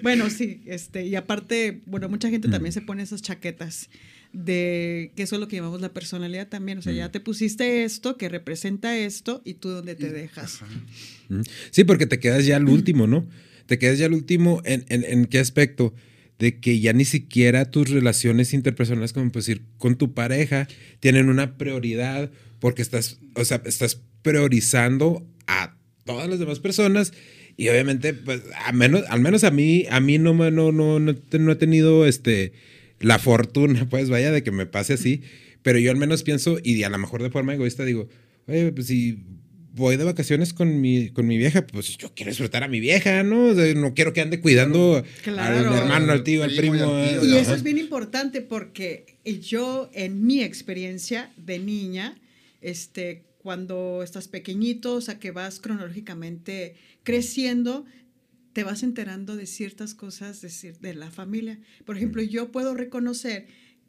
bueno, 0.02 0.28
sí, 0.30 0.60
este, 0.66 1.06
y 1.06 1.16
aparte, 1.16 1.80
bueno, 1.86 2.08
mucha 2.08 2.28
Mm. 2.28 2.30
gente 2.32 2.48
también 2.48 2.72
se 2.72 2.80
pone 2.82 3.02
esas 3.02 3.22
chaquetas 3.22 3.88
de 4.34 5.12
que 5.16 5.22
eso 5.22 5.36
es 5.36 5.40
lo 5.40 5.48
que 5.48 5.56
llamamos 5.56 5.80
la 5.80 5.92
personalidad 5.94 6.48
también. 6.48 6.78
O 6.78 6.82
sea, 6.82 6.92
Mm. 6.92 6.96
ya 6.96 7.12
te 7.12 7.20
pusiste 7.20 7.84
esto 7.84 8.16
que 8.18 8.28
representa 8.28 8.96
esto 8.98 9.40
y 9.44 9.54
tú 9.54 9.68
dónde 9.70 9.94
te 9.94 10.10
dejas. 10.10 10.60
Sí, 11.70 11.84
porque 11.84 12.06
te 12.06 12.18
quedas 12.18 12.44
ya 12.46 12.56
al 12.56 12.68
último, 12.68 13.06
¿no? 13.06 13.26
Te 13.66 13.78
quedas 13.78 13.98
ya 13.98 14.06
al 14.06 14.12
último 14.12 14.60
en, 14.64 14.84
en, 14.88 15.04
en 15.04 15.26
qué 15.26 15.38
aspecto? 15.38 15.94
De 16.38 16.58
que 16.58 16.80
ya 16.80 16.92
ni 16.92 17.04
siquiera 17.04 17.70
tus 17.70 17.88
relaciones 17.90 18.52
interpersonales, 18.52 19.12
como 19.12 19.30
pues 19.30 19.46
decir, 19.46 19.62
con 19.78 19.96
tu 19.96 20.12
pareja, 20.14 20.66
tienen 21.00 21.28
una 21.28 21.56
prioridad 21.56 22.30
porque 22.58 22.82
estás, 22.82 23.18
o 23.36 23.44
sea, 23.44 23.62
estás 23.64 24.00
priorizando 24.22 25.26
a 25.46 25.76
todas 26.04 26.28
las 26.28 26.38
demás 26.40 26.58
personas 26.58 27.12
y 27.56 27.68
obviamente, 27.68 28.14
pues, 28.14 28.42
a 28.66 28.72
menos, 28.72 29.04
al 29.08 29.20
menos 29.20 29.44
a 29.44 29.50
mí, 29.52 29.86
a 29.88 30.00
mí 30.00 30.18
no, 30.18 30.34
me- 30.34 30.50
no, 30.50 30.72
no, 30.72 30.98
no, 30.98 31.14
no 31.38 31.52
he 31.52 31.56
tenido 31.56 32.04
este, 32.04 32.52
la 33.04 33.18
fortuna, 33.18 33.86
pues 33.90 34.08
vaya, 34.10 34.32
de 34.32 34.42
que 34.42 34.50
me 34.50 34.66
pase 34.66 34.94
así, 34.94 35.22
pero 35.62 35.78
yo 35.78 35.90
al 35.90 35.96
menos 35.96 36.22
pienso, 36.22 36.58
y 36.62 36.82
a 36.82 36.88
lo 36.90 36.98
mejor 36.98 37.22
de 37.22 37.30
forma 37.30 37.54
egoísta 37.54 37.84
digo, 37.84 38.08
oye, 38.46 38.72
pues 38.72 38.86
si 38.88 39.18
voy 39.76 39.96
de 39.96 40.04
vacaciones 40.04 40.52
con 40.52 40.80
mi, 40.80 41.08
con 41.10 41.26
mi 41.26 41.36
vieja, 41.36 41.66
pues 41.66 41.96
yo 41.98 42.12
quiero 42.14 42.30
disfrutar 42.30 42.62
a 42.62 42.68
mi 42.68 42.78
vieja, 42.80 43.22
¿no? 43.24 43.46
O 43.46 43.54
sea, 43.54 43.74
no 43.74 43.92
quiero 43.92 44.12
que 44.12 44.20
ande 44.20 44.40
cuidando 44.40 45.02
Claro. 45.24 45.68
al 45.70 45.76
hermano, 45.78 46.12
al 46.12 46.22
tío, 46.22 46.44
al 46.44 46.54
Primo 46.54 46.76
y 46.76 46.78
primo. 46.78 46.94
al 46.94 47.08
tío, 47.20 47.24
Y 47.24 47.32
Ajá. 47.32 47.40
eso 47.40 47.54
es 47.54 47.62
bien 47.64 47.78
importante 47.78 48.40
porque 48.40 49.18
yo, 49.40 49.90
en 49.92 50.24
mi 50.26 50.42
experiencia 50.42 51.32
de 51.36 51.58
niña, 51.58 52.14
este, 52.60 53.24
cuando 53.38 54.02
estás 54.04 54.28
pequeñito, 54.28 54.94
o 54.94 55.00
sea, 55.00 55.18
que 55.18 55.32
vas 55.32 55.58
cronológicamente 55.58 56.76
creciendo, 57.02 57.84
te 58.54 58.62
vas 58.62 58.82
enterando 58.84 59.36
de 59.36 59.46
ciertas 59.46 59.94
cosas 59.94 60.40
de, 60.40 60.94
la 60.94 61.10
familia. 61.10 61.58
Por 61.84 61.96
ejemplo, 61.96 62.22
yo 62.22 62.52
puedo 62.52 62.74
reconocer 62.74 63.48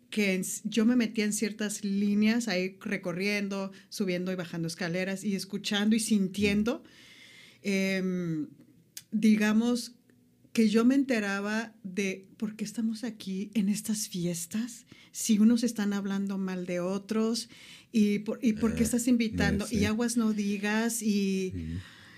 que 0.10 0.41
yo 0.63 0.86
me 0.86 0.95
metía 0.95 1.24
en 1.24 1.34
ciertas 1.34 1.84
líneas 1.84 2.48
ahí 2.48 2.77
recorriendo, 2.81 3.72
subiendo 3.89 4.31
y 4.31 4.36
bajando 4.36 4.67
escaleras 4.67 5.24
y 5.24 5.36
escuchando 5.36 5.95
y 5.95 6.00
sintiendo. 6.00 6.84
Em, 7.62 8.48
digamos 9.12 9.93
que 10.51 10.67
yo 10.67 10.84
me 10.84 10.95
enteraba 10.95 11.75
de 11.84 12.27
por 12.38 12.55
qué 12.55 12.63
estamos 12.63 13.03
aquí 13.03 13.51
en 13.53 13.69
estas 13.69 14.07
fiestas, 14.07 14.88
si 15.12 15.38
unos 15.38 15.63
están 15.63 15.93
hablando 15.93 16.38
mal 16.39 16.65
de 16.65 16.79
otros 16.79 17.50
y 17.91 18.19
por, 18.19 18.39
y 18.41 18.53
por 18.53 18.74
qué 18.74 18.81
eh, 18.81 18.86
estás 18.86 19.07
invitando 19.07 19.67
y 19.69 19.86
aguas 19.86 20.17
no 20.17 20.34
digas 20.34 21.03
y 21.03 21.53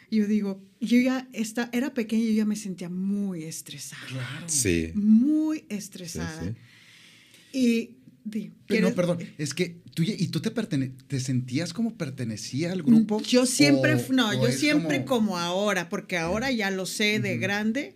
yo 0.09 0.27
digo, 0.27 0.63
yo 0.79 0.99
ya 0.99 1.27
está, 1.33 1.69
era 1.73 1.93
pequeña 1.93 2.23
y 2.23 2.27
yo 2.27 2.33
ya 2.33 2.45
me 2.45 2.55
sentía 2.55 2.89
muy 2.89 3.43
estresada. 3.43 4.05
Claro. 4.07 4.45
Sí. 4.47 4.91
Muy 4.95 5.65
estresada. 5.69 6.55
Y 7.51 7.97
no, 8.81 8.93
perdón, 8.93 9.19
es 9.37 9.53
que 9.53 9.81
tú 9.93 10.03
y 10.03 10.27
tú 10.27 10.41
te 10.41 10.51
te 10.51 11.19
sentías 11.19 11.73
como 11.73 11.95
pertenecía 11.95 12.71
al 12.71 12.83
grupo. 12.83 13.21
Yo 13.21 13.45
siempre, 13.45 13.95
no, 14.09 14.33
yo 14.33 14.51
siempre 14.51 15.05
como... 15.05 15.37
ahora, 15.37 15.89
porque 15.89 16.17
ahora 16.17 16.51
ya 16.51 16.69
lo 16.71 16.85
sé 16.85 17.19
de 17.19 17.37
grande, 17.37 17.95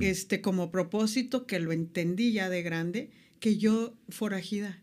este 0.00 0.40
como 0.40 0.70
propósito 0.70 1.46
que 1.46 1.60
lo 1.60 1.72
entendí 1.72 2.32
ya 2.32 2.48
de 2.48 2.62
grande, 2.62 3.10
que 3.40 3.56
yo 3.56 3.96
forajida. 4.08 4.82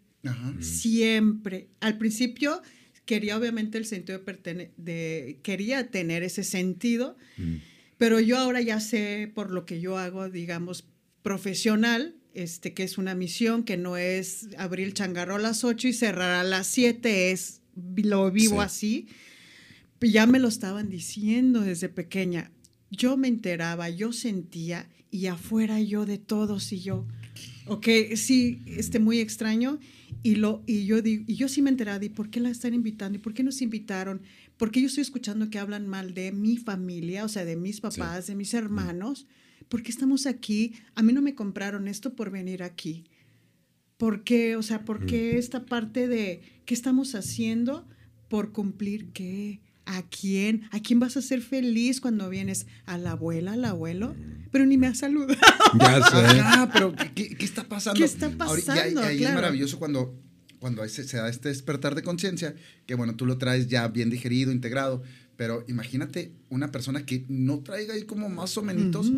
Siempre. 0.60 1.68
Al 1.82 1.98
principio 1.98 2.62
quería 3.06 3.38
obviamente 3.38 3.78
el 3.78 3.86
sentido 3.86 4.20
de, 4.20 4.72
de 4.78 5.40
quería 5.44 5.90
tener 5.90 6.24
ese 6.24 6.44
sentido, 6.44 7.18
pero 7.98 8.20
yo 8.20 8.38
ahora 8.38 8.62
ya 8.62 8.80
sé 8.80 9.32
por 9.34 9.52
lo 9.52 9.66
que 9.66 9.80
yo 9.80 9.98
hago, 9.98 10.30
digamos, 10.30 10.88
profesional, 11.22 12.16
este, 12.34 12.74
que 12.74 12.84
es 12.84 12.98
una 12.98 13.16
misión, 13.16 13.64
que 13.64 13.78
no 13.78 13.98
es 13.98 14.50
abrir 14.58 14.88
el 14.88 14.94
changarro 14.94 15.36
a 15.36 15.40
las 15.40 15.64
8 15.64 15.88
y 15.88 15.94
cerrar 15.94 16.32
a 16.34 16.44
las 16.44 16.68
7, 16.68 17.32
es, 17.32 17.62
lo 17.96 18.30
vivo 18.32 18.62
así. 18.62 19.08
Ya 20.02 20.28
me 20.28 20.40
lo 20.40 20.50
estaban 20.50 20.90
diciendo 20.90 21.62
desde 21.62 21.90
pequeña. 21.90 22.52
Yo 22.92 23.18
me 23.18 23.28
enteraba, 23.28 23.90
yo 23.90 24.12
sentía 24.14 24.88
y 25.10 25.28
afuera 25.28 25.80
yo 25.80 26.06
de 26.06 26.18
todos 26.18 26.72
y 26.74 26.82
yo, 26.82 27.08
ok, 27.68 27.88
sí, 28.16 28.62
este, 28.68 29.00
muy 29.00 29.20
extraño. 29.20 29.80
Y, 30.26 30.38
lo, 30.38 30.64
y, 30.66 30.88
yo, 30.88 31.04
digo, 31.04 31.24
y 31.28 31.36
yo 31.36 31.48
sí 31.48 31.62
me 31.62 31.70
enteraba 31.70 32.00
de 32.00 32.10
por 32.10 32.32
qué 32.32 32.40
la 32.40 32.50
están 32.50 32.74
invitando 32.74 33.16
y 33.16 33.22
por 33.22 33.36
qué 33.36 33.44
nos 33.44 33.62
invitaron. 33.62 34.24
Porque 34.58 34.82
yo 34.82 34.88
estoy 34.88 35.04
escuchando 35.04 35.52
que 35.52 35.60
hablan 35.60 35.86
mal 35.86 36.16
de 36.16 36.32
mi 36.32 36.58
familia, 36.58 37.26
o 37.26 37.30
sea, 37.30 37.46
de 37.46 37.56
mis 37.56 37.80
papás, 37.80 38.26
de 38.26 38.34
mis 38.34 38.56
hermanos. 38.56 39.28
¿por 39.70 39.84
qué 39.84 39.92
estamos 39.92 40.26
aquí? 40.26 40.74
A 40.96 41.04
mí 41.04 41.14
no 41.14 41.22
me 41.22 41.36
compraron 41.36 41.88
esto 41.88 42.16
por 42.16 42.32
venir 42.32 42.64
aquí. 42.64 43.06
¿Por 43.98 44.24
qué? 44.24 44.56
O 44.56 44.64
sea, 44.64 44.84
¿por 44.84 45.06
qué 45.06 45.38
esta 45.38 45.68
parte 45.68 46.08
de 46.08 46.42
qué 46.66 46.74
estamos 46.74 47.14
haciendo 47.14 47.88
por 48.28 48.52
cumplir 48.52 49.12
qué? 49.12 49.62
¿A 49.86 50.04
quién? 50.04 50.68
¿A 50.72 50.80
quién 50.80 51.00
vas 51.00 51.16
a 51.16 51.22
ser 51.22 51.42
feliz 51.42 52.02
cuando 52.02 52.30
vienes? 52.30 52.66
¿A 52.86 52.98
la 52.98 53.12
abuela, 53.12 53.54
al 53.54 53.66
abuelo? 53.66 54.16
Pero 54.52 54.66
ni 54.66 54.78
me 54.78 54.88
ha 54.88 54.96
saludado. 54.96 55.36
Ya 55.80 56.02
sé. 56.04 56.42
Ah, 56.44 56.70
pero 56.72 56.94
¿qué, 57.14 57.36
está 57.40 57.64
pasando? 57.64 58.00
¿Qué 58.00 58.06
está 58.06 58.30
pasando? 58.30 59.02
y 59.02 59.04
ahí, 59.04 59.24
es 59.24 59.34
maravilloso 59.34 59.78
cuando, 59.78 60.20
cuando 60.60 60.88
se, 60.88 61.04
se 61.04 61.18
da 61.18 61.30
este 61.30 61.50
despertar 61.50 61.94
de 61.96 62.02
conciencia, 62.02 62.56
que 62.86 62.96
bueno, 62.96 63.16
tú 63.16 63.26
lo 63.26 63.38
traes 63.38 63.68
ya 63.68 63.88
bien 63.88 64.10
digerido, 64.10 64.52
integrado, 64.52 65.04
pero 65.38 65.66
imagínate 65.68 66.32
una 66.50 66.72
persona 66.72 67.06
que 67.06 67.26
no 67.28 67.60
traiga 67.60 67.94
ahí 67.94 68.04
como 68.04 68.30
más 68.30 68.58
o 68.58 68.62
menos 68.62 69.12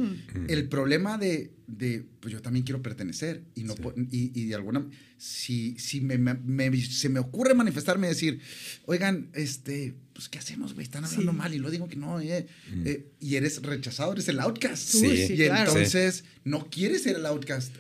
el 0.48 0.68
problema 0.68 1.18
de, 1.18 1.52
de, 1.68 2.06
pues 2.20 2.34
yo 2.34 2.42
también 2.42 2.66
quiero 2.66 2.82
pertenecer 2.82 3.44
y, 3.56 3.64
no, 3.64 3.76
y, 4.10 4.32
y, 4.40 4.46
de 4.46 4.56
alguna, 4.56 4.88
si, 5.18 5.78
si 5.78 6.02
me, 6.02 6.18
me, 6.18 6.82
se 6.82 7.10
me 7.10 7.20
ocurre 7.20 7.54
manifestarme 7.54 8.08
y 8.08 8.10
decir, 8.10 8.40
oigan, 8.86 9.30
este, 9.34 9.96
pues 10.14 10.30
¿qué 10.30 10.40
hacemos, 10.40 10.74
güey? 10.74 10.84
Están 10.84 11.06
hablando 11.06 11.34
mal 11.34 11.54
y 11.54 11.60
lo 11.60 11.70
digo 11.70 11.88
que 11.88 11.96
no, 11.96 12.20
eh, 12.20 12.48
eh, 12.86 13.12
y 13.20 13.36
eres 13.36 13.62
rechazado, 13.62 14.14
eres 14.14 14.28
el 14.30 14.40
outcast. 14.40 14.96
y 14.96 15.44
entonces 15.44 16.24
no 16.44 16.70
quieres 16.70 17.04
ser 17.04 17.18
el 17.18 17.26
outcast. 17.26 17.76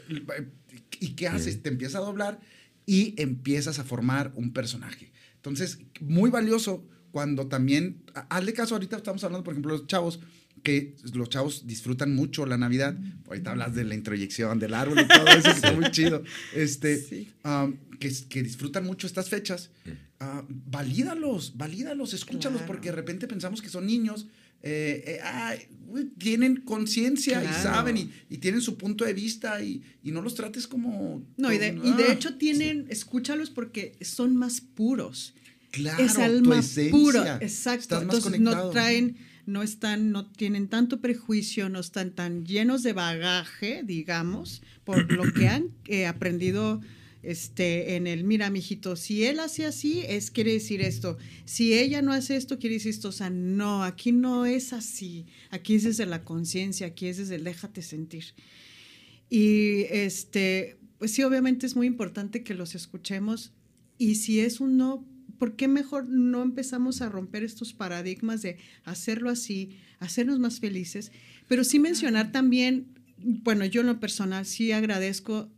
¿Y 0.99 1.09
qué 1.15 1.27
haces? 1.27 1.61
Te 1.63 1.69
empiezas 1.69 1.95
a 1.95 2.05
doblar 2.05 2.39
y 2.85 3.13
empiezas 3.17 3.79
a 3.79 3.83
formar 3.83 4.31
un 4.35 4.53
personaje. 4.53 5.11
Entonces, 5.35 5.79
muy 6.01 6.29
valioso 6.29 6.87
cuando 7.17 7.47
también, 7.47 8.03
hazle 8.29 8.53
caso, 8.53 8.75
ahorita 8.75 8.97
estamos 8.97 9.23
hablando, 9.23 9.43
por 9.43 9.55
ejemplo, 9.55 9.71
los 9.71 9.87
chavos, 9.87 10.19
que 10.61 10.93
los 11.15 11.29
chavos 11.29 11.65
disfrutan 11.65 12.13
mucho 12.13 12.45
la 12.45 12.59
Navidad. 12.59 12.95
Ahorita 13.25 13.49
hablas 13.49 13.73
de 13.73 13.85
la 13.85 13.95
introyección 13.95 14.59
del 14.59 14.75
árbol 14.75 14.99
y 14.99 15.07
todo 15.07 15.27
eso, 15.29 15.49
está 15.49 15.73
muy 15.73 15.89
chido. 15.89 16.21
Este, 16.53 17.27
que, 17.99 18.13
que, 18.29 18.43
disfrutan 18.43 18.85
mucho 18.85 19.07
estas 19.07 19.29
fechas. 19.29 19.71
Uh, 20.21 20.43
valídalos, 20.47 21.57
valídalos, 21.57 22.13
escúchalos, 22.13 22.61
porque 22.67 22.89
de 22.91 22.97
repente 22.97 23.27
pensamos 23.27 23.63
que 23.63 23.69
son 23.69 23.87
niños. 23.87 24.27
Eh, 24.61 25.19
eh, 25.19 25.69
tienen 26.19 26.57
conciencia 26.57 27.43
y 27.43 27.47
saben 27.63 27.97
y, 28.29 28.37
tienen 28.37 28.61
su 28.61 28.77
punto 28.77 29.05
de 29.05 29.13
vista 29.15 29.59
y, 29.63 29.81
y 30.03 30.11
no 30.11 30.21
los 30.21 30.35
trates 30.35 30.67
como... 30.67 31.25
No, 31.35 31.51
y 31.51 31.57
de, 31.57 31.79
y 31.83 31.93
de, 31.93 32.11
hecho 32.11 32.37
tienen, 32.37 32.85
escúchalos 32.89 33.49
porque 33.49 33.97
son 34.01 34.35
más 34.35 34.61
puros. 34.61 35.33
Claro, 35.77 36.03
es 36.03 36.17
alma 36.17 36.61
pura. 36.91 37.39
Exacto. 37.41 38.01
Entonces 38.01 38.39
no 38.39 38.69
traen, 38.69 39.17
no 39.45 39.63
están, 39.63 40.11
no 40.11 40.25
tienen 40.25 40.67
tanto 40.67 40.99
prejuicio, 40.99 41.69
no 41.69 41.79
están 41.79 42.11
tan 42.11 42.45
llenos 42.45 42.83
de 42.83 42.93
bagaje, 42.93 43.81
digamos, 43.83 44.61
por 44.83 45.11
lo 45.11 45.31
que 45.33 45.47
han 45.47 45.69
eh, 45.85 46.05
aprendido 46.05 46.81
este, 47.23 47.95
en 47.95 48.07
el, 48.07 48.23
mira, 48.23 48.49
mijito, 48.49 48.95
si 48.95 49.25
él 49.25 49.39
hace 49.39 49.65
así, 49.65 50.01
es, 50.07 50.31
quiere 50.31 50.53
decir 50.53 50.81
esto. 50.81 51.17
Si 51.45 51.73
ella 51.73 52.01
no 52.01 52.13
hace 52.13 52.35
esto, 52.35 52.59
quiere 52.59 52.75
decir 52.75 52.91
esto. 52.91 53.09
O 53.09 53.11
sea, 53.11 53.29
no, 53.29 53.83
aquí 53.83 54.11
no 54.11 54.45
es 54.45 54.71
así. 54.71 55.25
Aquí 55.49 55.75
es 55.75 55.83
desde 55.83 56.05
la 56.05 56.23
conciencia, 56.23 56.87
aquí 56.87 57.07
es 57.07 57.17
desde 57.17 57.35
el 57.35 57.43
déjate 57.43 57.81
sentir. 57.81 58.25
Y 59.29 59.81
este, 59.89 60.77
pues 60.99 61.11
sí, 61.11 61.23
obviamente 61.23 61.65
es 61.65 61.75
muy 61.75 61.87
importante 61.87 62.43
que 62.43 62.53
los 62.53 62.75
escuchemos. 62.75 63.51
Y 63.97 64.15
si 64.15 64.39
es 64.39 64.59
un 64.59 64.77
no, 64.77 65.05
¿por 65.37 65.55
qué 65.55 65.67
mejor 65.67 66.07
no 66.07 66.41
empezamos 66.41 67.01
a 67.01 67.09
romper 67.09 67.43
estos 67.43 67.73
paradigmas 67.73 68.41
de 68.41 68.57
hacerlo 68.83 69.29
así, 69.29 69.77
hacernos 69.99 70.39
más 70.39 70.59
felices? 70.59 71.11
Pero 71.47 71.63
sí 71.63 71.79
mencionar 71.79 72.31
también, 72.31 72.87
bueno, 73.17 73.65
yo 73.65 73.81
en 73.81 73.87
lo 73.87 73.99
personal 73.99 74.45
sí 74.45 74.71
agradezco, 74.71 75.49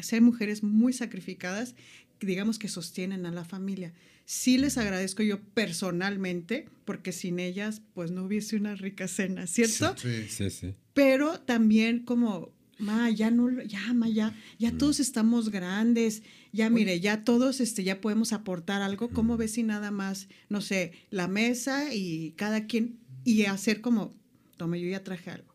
ser 0.00 0.22
mujeres 0.22 0.62
muy 0.62 0.92
sacrificadas, 0.92 1.74
digamos 2.20 2.58
que 2.58 2.68
sostienen 2.68 3.26
a 3.26 3.30
la 3.30 3.44
familia. 3.44 3.92
Sí 4.24 4.58
les 4.58 4.78
agradezco 4.78 5.22
yo 5.22 5.40
personalmente, 5.40 6.68
porque 6.84 7.12
sin 7.12 7.38
ellas 7.38 7.82
pues 7.94 8.10
no 8.10 8.24
hubiese 8.24 8.56
una 8.56 8.74
rica 8.74 9.08
cena, 9.08 9.46
¿cierto? 9.46 9.94
Sí, 9.96 10.26
sí, 10.28 10.50
sí. 10.50 10.74
Pero 10.94 11.40
también 11.40 12.00
como 12.00 12.55
ma, 12.78 13.10
ya 13.10 13.30
no, 13.30 13.62
ya, 13.62 13.92
ma, 13.94 14.08
ya, 14.08 14.34
ya 14.58 14.72
mm. 14.72 14.78
todos 14.78 15.00
estamos 15.00 15.50
grandes, 15.50 16.22
ya 16.52 16.70
mire, 16.70 17.00
ya 17.00 17.24
todos, 17.24 17.60
este, 17.60 17.84
ya 17.84 18.00
podemos 18.00 18.32
aportar 18.32 18.82
algo, 18.82 19.08
¿cómo 19.10 19.34
mm. 19.34 19.38
ves 19.38 19.52
si 19.52 19.62
nada 19.62 19.90
más, 19.90 20.28
no 20.48 20.60
sé, 20.60 20.92
la 21.10 21.28
mesa 21.28 21.94
y 21.94 22.32
cada 22.36 22.66
quien, 22.66 22.98
y 23.24 23.44
hacer 23.44 23.80
como, 23.80 24.14
tome, 24.56 24.80
yo 24.80 24.88
ya 24.88 25.04
traje 25.04 25.30
algo. 25.30 25.54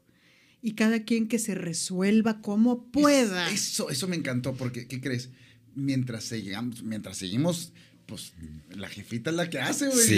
Y 0.63 0.73
cada 0.73 1.03
quien 1.03 1.27
que 1.27 1.39
se 1.39 1.55
resuelva 1.55 2.41
como 2.41 2.91
pueda. 2.91 3.49
eso, 3.51 3.89
eso 3.89 4.07
me 4.07 4.15
encantó, 4.15 4.53
porque, 4.53 4.87
¿qué 4.87 5.01
crees? 5.01 5.29
Mientras, 5.73 6.25
seguimos, 6.25 6.83
mientras 6.83 7.17
seguimos 7.17 7.73
pues 8.11 8.33
la 8.75 8.89
jefita 8.89 9.29
es 9.29 9.37
la 9.37 9.49
que 9.49 9.57
hace, 9.57 9.87
güey. 9.87 10.05
Sí, 10.05 10.17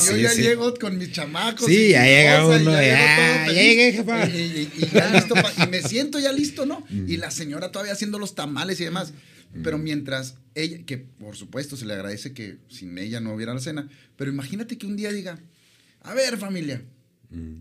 sí, 0.00 0.12
yo 0.12 0.16
ya 0.16 0.32
llego 0.32 0.72
con 0.76 0.96
mis 0.96 1.12
chamacos. 1.12 1.66
Sí, 1.66 1.90
ya 1.90 2.02
llega 2.02 2.46
uno, 2.46 2.72
ya, 2.72 3.46
ya, 3.46 3.52
llegué, 3.52 3.92
jefa. 3.92 4.26
Y, 4.30 4.70
ya 4.90 5.12
listo, 5.12 5.34
y 5.62 5.66
me 5.68 5.82
siento 5.86 6.18
ya 6.18 6.32
listo, 6.32 6.64
¿no? 6.64 6.86
Mm. 6.88 7.06
Y 7.06 7.18
la 7.18 7.30
señora 7.30 7.70
todavía 7.70 7.92
haciendo 7.92 8.18
los 8.18 8.34
tamales 8.34 8.80
y 8.80 8.84
demás. 8.84 9.12
Mm. 9.52 9.62
Pero 9.62 9.76
mientras 9.76 10.36
ella, 10.54 10.78
que 10.86 10.96
por 10.96 11.36
supuesto 11.36 11.76
se 11.76 11.84
le 11.84 11.92
agradece 11.92 12.32
que 12.32 12.56
sin 12.70 12.96
ella 12.96 13.20
no 13.20 13.34
hubiera 13.34 13.52
la 13.52 13.60
cena, 13.60 13.90
pero 14.16 14.30
imagínate 14.30 14.78
que 14.78 14.86
un 14.86 14.96
día 14.96 15.12
diga, 15.12 15.38
a 16.00 16.14
ver 16.14 16.38
familia, 16.38 16.82
mm. 17.28 17.56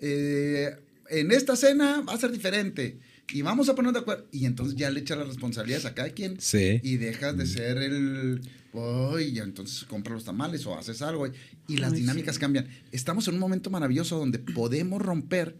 eh, 0.00 0.74
en 1.10 1.32
esta 1.32 1.54
cena 1.54 2.00
va 2.00 2.14
a 2.14 2.18
ser 2.18 2.32
diferente 2.32 2.98
y 3.30 3.42
vamos 3.42 3.68
a 3.68 3.74
ponernos 3.74 3.92
de 3.92 4.00
acuerdo. 4.00 4.26
Y 4.32 4.46
entonces 4.46 4.74
ya 4.74 4.90
le 4.90 5.00
echa 5.00 5.16
las 5.16 5.28
responsabilidades 5.28 5.84
a 5.84 5.92
cada 5.92 6.08
quien. 6.08 6.40
Sí. 6.40 6.80
Y 6.82 6.96
dejas 6.96 7.36
de 7.36 7.44
ser 7.44 7.76
el 7.76 8.40
y 8.74 9.38
entonces 9.38 9.84
compra 9.84 10.14
los 10.14 10.24
tamales 10.24 10.64
o 10.66 10.78
haces 10.78 11.02
algo 11.02 11.26
y 11.68 11.76
las 11.76 11.92
dinámicas 11.92 12.38
cambian. 12.38 12.68
Estamos 12.90 13.28
en 13.28 13.34
un 13.34 13.40
momento 13.40 13.70
maravilloso 13.70 14.18
donde 14.18 14.38
podemos 14.38 15.02
romper 15.02 15.56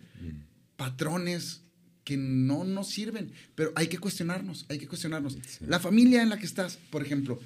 patrones 0.76 1.62
que 2.04 2.16
no 2.16 2.64
nos 2.64 2.88
sirven, 2.88 3.30
pero 3.54 3.72
hay 3.76 3.86
que 3.86 3.98
cuestionarnos, 3.98 4.66
hay 4.68 4.78
que 4.78 4.88
cuestionarnos. 4.88 5.38
La 5.60 5.78
familia 5.78 6.22
en 6.22 6.30
la 6.30 6.38
que 6.38 6.46
estás, 6.46 6.78
por 6.90 7.02
ejemplo, 7.02 7.38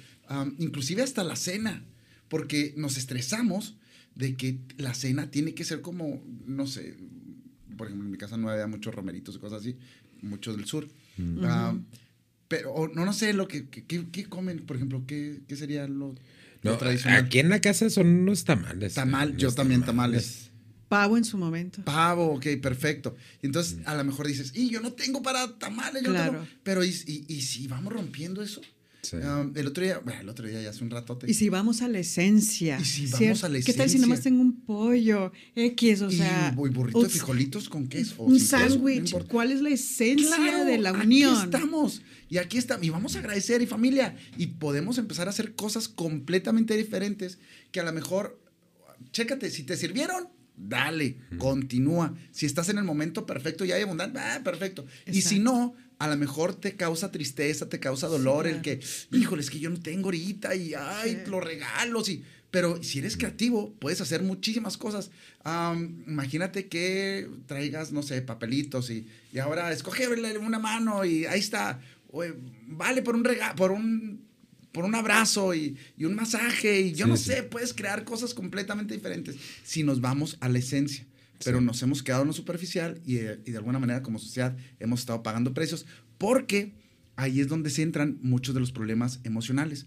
inclusive 0.57 1.03
hasta 1.03 1.23
la 1.23 1.35
cena, 1.35 1.83
porque 2.29 2.73
nos 2.77 2.97
estresamos 2.97 3.75
de 4.15 4.35
que 4.35 4.59
la 4.77 4.93
cena 4.93 5.29
tiene 5.29 5.53
que 5.53 5.63
ser 5.63 5.81
como, 5.81 6.23
no 6.45 6.65
sé, 6.65 6.95
por 7.77 7.87
ejemplo, 7.87 8.05
en 8.05 8.11
mi 8.11 8.17
casa 8.17 8.37
no 8.37 8.49
había 8.49 8.67
muchos 8.67 8.95
romeritos 8.95 9.35
y 9.35 9.39
cosas 9.39 9.61
así, 9.61 9.77
muchos 10.21 10.55
del 10.55 10.65
sur 10.65 10.87
Pero, 12.47 12.71
o 12.73 12.87
no, 12.87 13.05
no 13.05 13.13
sé, 13.13 13.33
lo 13.33 13.47
que, 13.47 13.67
que- 13.67 13.83
que- 13.85 14.09
¿qué 14.09 14.25
comen, 14.25 14.65
por 14.65 14.75
ejemplo? 14.77 15.03
¿Qué, 15.05 15.41
qué 15.47 15.55
sería 15.55 15.87
lo, 15.87 16.15
tradicional? 16.77 17.25
aquí 17.25 17.39
en 17.39 17.49
la 17.49 17.59
casa 17.61 17.89
son 17.89 18.07
unos 18.07 18.43
tamales. 18.45 18.93
Tamal, 18.93 19.35
yo 19.37 19.47
Los 19.47 19.55
también 19.55 19.83
tamales. 19.83 20.51
Pavo 20.87 21.17
en 21.17 21.25
su 21.25 21.37
momento. 21.37 21.83
Pavo, 21.83 22.33
ok, 22.35 22.45
perfecto. 22.61 23.15
Y 23.41 23.47
entonces 23.47 23.79
a 23.85 23.93
lo 23.95 24.03
mejor 24.05 24.25
dices, 24.27 24.53
y 24.55 24.69
yo 24.69 24.79
no 24.79 24.93
tengo 24.93 25.21
para 25.21 25.57
tamales, 25.59 26.01
yo 26.03 26.11
Claro. 26.11 26.31
tengo". 26.33 26.47
Pero 26.63 26.83
¿y, 26.85 26.89
y, 27.05 27.25
y 27.27 27.41
si 27.41 27.67
vamos 27.67 27.91
rompiendo 27.91 28.41
eso? 28.41 28.61
Sí. 29.09 29.15
Um, 29.17 29.53
el 29.55 29.67
otro 29.67 29.83
día, 29.83 29.99
bueno, 29.99 30.19
el 30.21 30.27
otro 30.29 30.45
día 30.47 30.61
ya 30.61 30.69
hace 30.71 30.83
un 30.83 30.89
ratote. 30.89 31.29
Y 31.31 31.33
si 31.33 31.47
vamos 31.49 31.81
a 31.81 31.87
la 31.87 31.99
esencia. 31.99 32.77
Y 32.81 32.83
si 32.85 33.05
vamos 33.05 33.17
¿cierto? 33.19 33.45
a 33.45 33.49
la 33.49 33.61
¿Qué 33.61 33.73
tal 33.73 33.89
si 33.89 33.99
nomás 33.99 34.19
esencia? 34.19 34.31
tengo 34.31 34.41
un 34.41 34.61
pollo? 34.65 35.31
X, 35.55 36.01
o 36.01 36.09
Y 36.09 36.17
sea. 36.17 36.53
bu- 36.55 36.73
burrito 36.73 36.99
de 36.99 37.05
un- 37.05 37.09
frijolitos 37.11 37.69
con 37.69 37.87
queso. 37.87 38.15
o 38.17 38.25
Un 38.25 38.33
no 38.33 38.39
sándwich. 38.39 39.13
¿Cuál 39.29 39.51
es 39.51 39.61
la 39.61 39.69
esencia 39.69 40.35
Claro, 40.35 40.65
de 40.65 40.77
la 40.79 40.89
Aquí 40.89 41.05
unión? 41.05 41.41
estamos. 41.45 42.01
Y 42.29 42.37
aquí 42.37 42.57
estamos. 42.57 42.85
Y 42.85 42.89
vamos 42.89 43.15
a 43.15 43.19
agradecer, 43.19 43.61
y 43.61 43.65
familia. 43.67 44.15
Y 44.37 44.47
podemos 44.47 44.97
empezar 44.97 45.27
a 45.27 45.29
hacer 45.29 45.55
cosas 45.55 45.87
completamente 45.87 46.75
diferentes 46.75 47.39
que 47.71 47.79
a 47.79 47.83
lo 47.83 47.93
mejor, 47.93 48.41
chécate, 49.13 49.49
si 49.51 49.63
te 49.63 49.77
sirvieron, 49.77 50.27
dale, 50.57 51.17
continúa. 51.37 52.15
Si 52.31 52.45
estás 52.45 52.67
en 52.69 52.77
el 52.77 52.83
momento 52.83 53.25
perfecto 53.25 53.63
y 53.63 53.71
hay 53.71 53.83
abundancia, 53.83 54.35
ah, 54.35 54.43
perfecto. 54.43 54.85
Y 55.05 55.21
si 55.21 55.39
no, 55.39 55.75
a 55.99 56.07
lo 56.07 56.17
mejor 56.17 56.53
te 56.55 56.75
causa 56.75 57.11
tristeza, 57.11 57.69
te 57.69 57.79
causa 57.79 58.07
dolor 58.07 58.45
el 58.47 58.61
que, 58.61 58.79
híjole, 59.11 59.41
es 59.41 59.49
que 59.49 59.59
yo 59.59 59.69
no 59.69 59.79
tengo 59.79 60.05
ahorita 60.07 60.55
y, 60.55 60.73
ay, 60.73 61.21
Sí. 61.23 61.29
los 61.29 61.43
regalos 61.43 62.09
y... 62.09 62.23
Pero 62.49 62.81
si 62.81 62.99
eres 62.99 63.17
creativo, 63.17 63.73
puedes 63.79 63.99
hacer 63.99 64.23
muchísimas 64.23 64.77
cosas. 64.77 65.09
Imagínate 66.07 66.67
que 66.67 67.27
traigas, 67.45 67.91
no 67.91 68.01
sé, 68.03 68.21
papelitos 68.21 68.89
y, 68.89 69.05
y 69.33 69.39
ahora 69.39 69.71
escoge 69.71 70.07
una 70.39 70.59
mano 70.59 71.03
y 71.05 71.25
ahí 71.25 71.39
está. 71.39 71.79
Oye, 72.11 72.33
vale 72.67 73.01
por 73.01 73.15
un 73.15 73.23
regalo, 73.25 73.55
por 73.55 73.71
un, 73.71 74.21
por 74.71 74.85
un 74.85 74.95
abrazo 74.95 75.53
y, 75.53 75.75
y 75.97 76.05
un 76.05 76.15
masaje. 76.15 76.79
Y 76.81 76.93
yo 76.93 77.05
Sí, 77.05 77.11
no 77.11 77.17
sí. 77.17 77.23
sé, 77.25 77.43
puedes 77.43 77.73
crear 77.73 78.05
cosas 78.05 78.33
completamente 78.33 78.93
diferentes 78.93 79.35
si 79.65 79.83
nos 79.83 79.99
vamos 79.99 80.37
a 80.39 80.47
la 80.49 80.59
esencia. 80.59 81.05
Pero 81.43 81.59
Sí. 81.59 81.65
nos 81.65 81.81
hemos 81.83 82.01
quedado 82.03 82.23
en 82.23 82.27
lo 82.27 82.33
superficial 82.33 82.99
y, 83.05 83.17
y 83.17 83.51
de 83.51 83.57
alguna 83.57 83.79
manera 83.79 84.01
como 84.01 84.17
sociedad 84.19 84.55
hemos 84.79 85.01
estado 85.01 85.21
pagando 85.23 85.53
precios 85.53 85.85
porque 86.17 86.73
ahí 87.15 87.39
es 87.41 87.47
donde 87.47 87.69
se 87.69 87.81
entran 87.83 88.17
muchos 88.21 88.53
de 88.55 88.59
los 88.61 88.71
problemas 88.71 89.19
emocionales. 89.23 89.85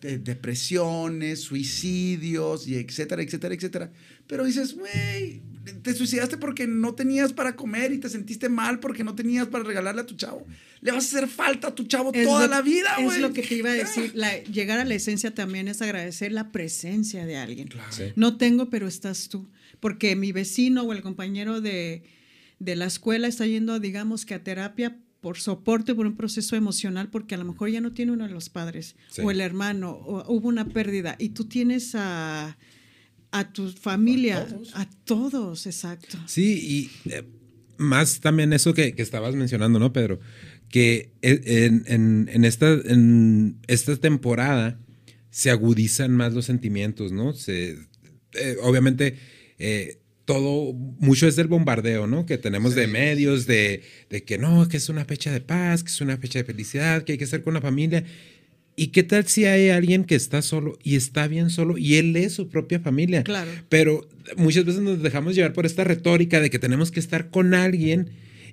De- 0.00 0.18
depresiones, 0.18 1.40
suicidios 1.40 2.66
y 2.66 2.76
etcétera, 2.76 3.22
etcétera, 3.22 3.54
etcétera. 3.54 3.92
Pero 4.26 4.44
dices, 4.44 4.74
güey, 4.74 5.42
te 5.82 5.92
suicidaste 5.94 6.38
porque 6.38 6.66
no 6.66 6.94
tenías 6.94 7.32
para 7.32 7.54
comer 7.56 7.92
y 7.92 7.98
te 7.98 8.08
sentiste 8.08 8.48
mal 8.48 8.80
porque 8.80 9.04
no 9.04 9.14
tenías 9.14 9.48
para 9.48 9.64
regalarle 9.64 10.00
a 10.02 10.06
tu 10.06 10.14
chavo. 10.16 10.46
Le 10.80 10.92
vas 10.92 11.04
a 11.04 11.18
hacer 11.18 11.28
falta 11.28 11.68
a 11.68 11.74
tu 11.74 11.84
chavo 11.84 12.12
Es 12.14 12.26
toda 12.26 12.46
lo- 12.46 12.48
la 12.54 12.62
vida, 12.62 12.88
güey. 13.02 13.16
Es 13.16 13.22
lo 13.22 13.32
que 13.32 13.42
te 13.42 13.56
iba 13.56 13.70
a 13.70 13.74
decir. 13.84 14.12
la- 14.14 14.42
llegar 14.44 14.78
a 14.78 14.84
la 14.84 14.94
esencia 14.94 15.34
también 15.34 15.68
es 15.68 15.82
agradecer 15.82 16.32
la 16.32 16.50
presencia 16.50 17.26
de 17.26 17.36
alguien. 17.36 17.68
Claro. 17.68 17.92
Sí. 17.92 18.04
No 18.16 18.36
tengo, 18.38 18.70
pero 18.70 18.86
estás 18.88 19.28
tú. 19.28 19.50
Porque 19.80 20.14
mi 20.16 20.32
vecino 20.32 20.82
o 20.82 20.92
el 20.92 21.02
compañero 21.02 21.60
de, 21.60 22.02
de 22.58 22.76
la 22.76 22.86
escuela 22.86 23.26
está 23.28 23.46
yendo, 23.46 23.80
digamos, 23.80 24.24
que 24.26 24.34
a 24.34 24.44
terapia 24.44 24.98
por 25.20 25.38
soporte, 25.38 25.94
por 25.94 26.06
un 26.06 26.16
proceso 26.16 26.56
emocional, 26.56 27.10
porque 27.10 27.34
a 27.34 27.38
lo 27.38 27.44
mejor 27.44 27.68
ya 27.70 27.80
no 27.82 27.92
tiene 27.92 28.12
uno 28.12 28.26
de 28.26 28.32
los 28.32 28.48
padres, 28.48 28.96
Sí. 29.10 29.20
o 29.22 29.30
el 29.30 29.40
hermano, 29.42 29.90
o 29.92 30.24
hubo 30.32 30.48
una 30.48 30.64
pérdida, 30.66 31.16
y 31.18 31.30
tú 31.30 31.44
tienes 31.44 31.94
a, 31.94 32.56
a 33.30 33.52
tu 33.52 33.68
familia, 33.70 34.38
A 34.38 34.46
todos. 34.46 34.70
a 34.76 34.90
todos, 35.04 35.66
exacto. 35.66 36.16
Sí, 36.26 36.90
y 37.04 37.10
eh, 37.10 37.24
más 37.76 38.20
también 38.20 38.52
eso 38.54 38.72
que, 38.72 38.94
que 38.94 39.02
estabas 39.02 39.34
mencionando, 39.34 39.78
¿no, 39.78 39.92
Pedro? 39.92 40.20
Que 40.70 41.12
e- 41.20 41.42
en, 41.66 41.82
en- 41.86 42.30
en 42.32 42.44
esta, 42.46 42.72
en 42.72 43.58
esta 43.66 43.96
temporada 43.96 44.78
se 45.28 45.50
agudizan 45.50 46.16
más 46.16 46.32
los 46.32 46.46
sentimientos, 46.46 47.12
¿no? 47.12 47.34
Se, 47.34 47.72
eh, 48.32 48.56
obviamente, 48.62 49.16
eh, 49.60 49.98
todo, 50.24 50.72
mucho 50.72 51.26
es 51.28 51.36
del 51.36 51.46
bombardeo, 51.48 52.06
¿no? 52.06 52.24
Que 52.26 52.38
tenemos 52.38 52.74
de 52.74 52.86
Sí. 52.86 52.90
medios, 52.90 53.46
de, 53.46 53.82
de 54.10 54.22
que 54.22 54.38
no, 54.38 54.68
que 54.68 54.76
es 54.76 54.88
una 54.88 55.04
fecha 55.04 55.32
de 55.32 55.40
paz, 55.40 55.82
que 55.82 55.90
es 55.90 56.00
una 56.00 56.16
fecha 56.18 56.38
de 56.40 56.44
felicidad, 56.44 57.02
que 57.04 57.12
hay 57.12 57.18
que 57.18 57.24
estar 57.24 57.42
con 57.42 57.54
la 57.54 57.60
familia. 57.60 58.04
¿Y 58.76 58.88
qué 58.88 59.02
tal 59.02 59.26
si 59.26 59.44
hay 59.44 59.68
alguien 59.70 60.04
que 60.04 60.14
está 60.14 60.40
solo 60.40 60.78
y 60.82 60.96
está 60.96 61.26
bien 61.26 61.50
solo 61.50 61.76
y 61.76 61.96
él 61.96 62.16
es 62.16 62.32
su 62.32 62.48
propia 62.48 62.80
familia? 62.80 63.24
Claro. 63.24 63.50
Pero 63.68 64.08
muchas 64.36 64.64
veces 64.64 64.80
nos 64.80 65.02
dejamos 65.02 65.34
llevar 65.34 65.52
por 65.52 65.66
esta 65.66 65.84
retórica 65.84 66.40
de 66.40 66.48
que 66.48 66.58
tenemos 66.58 66.90
que 66.90 67.00
estar 67.00 67.30
con 67.30 67.52
alguien 67.52 68.10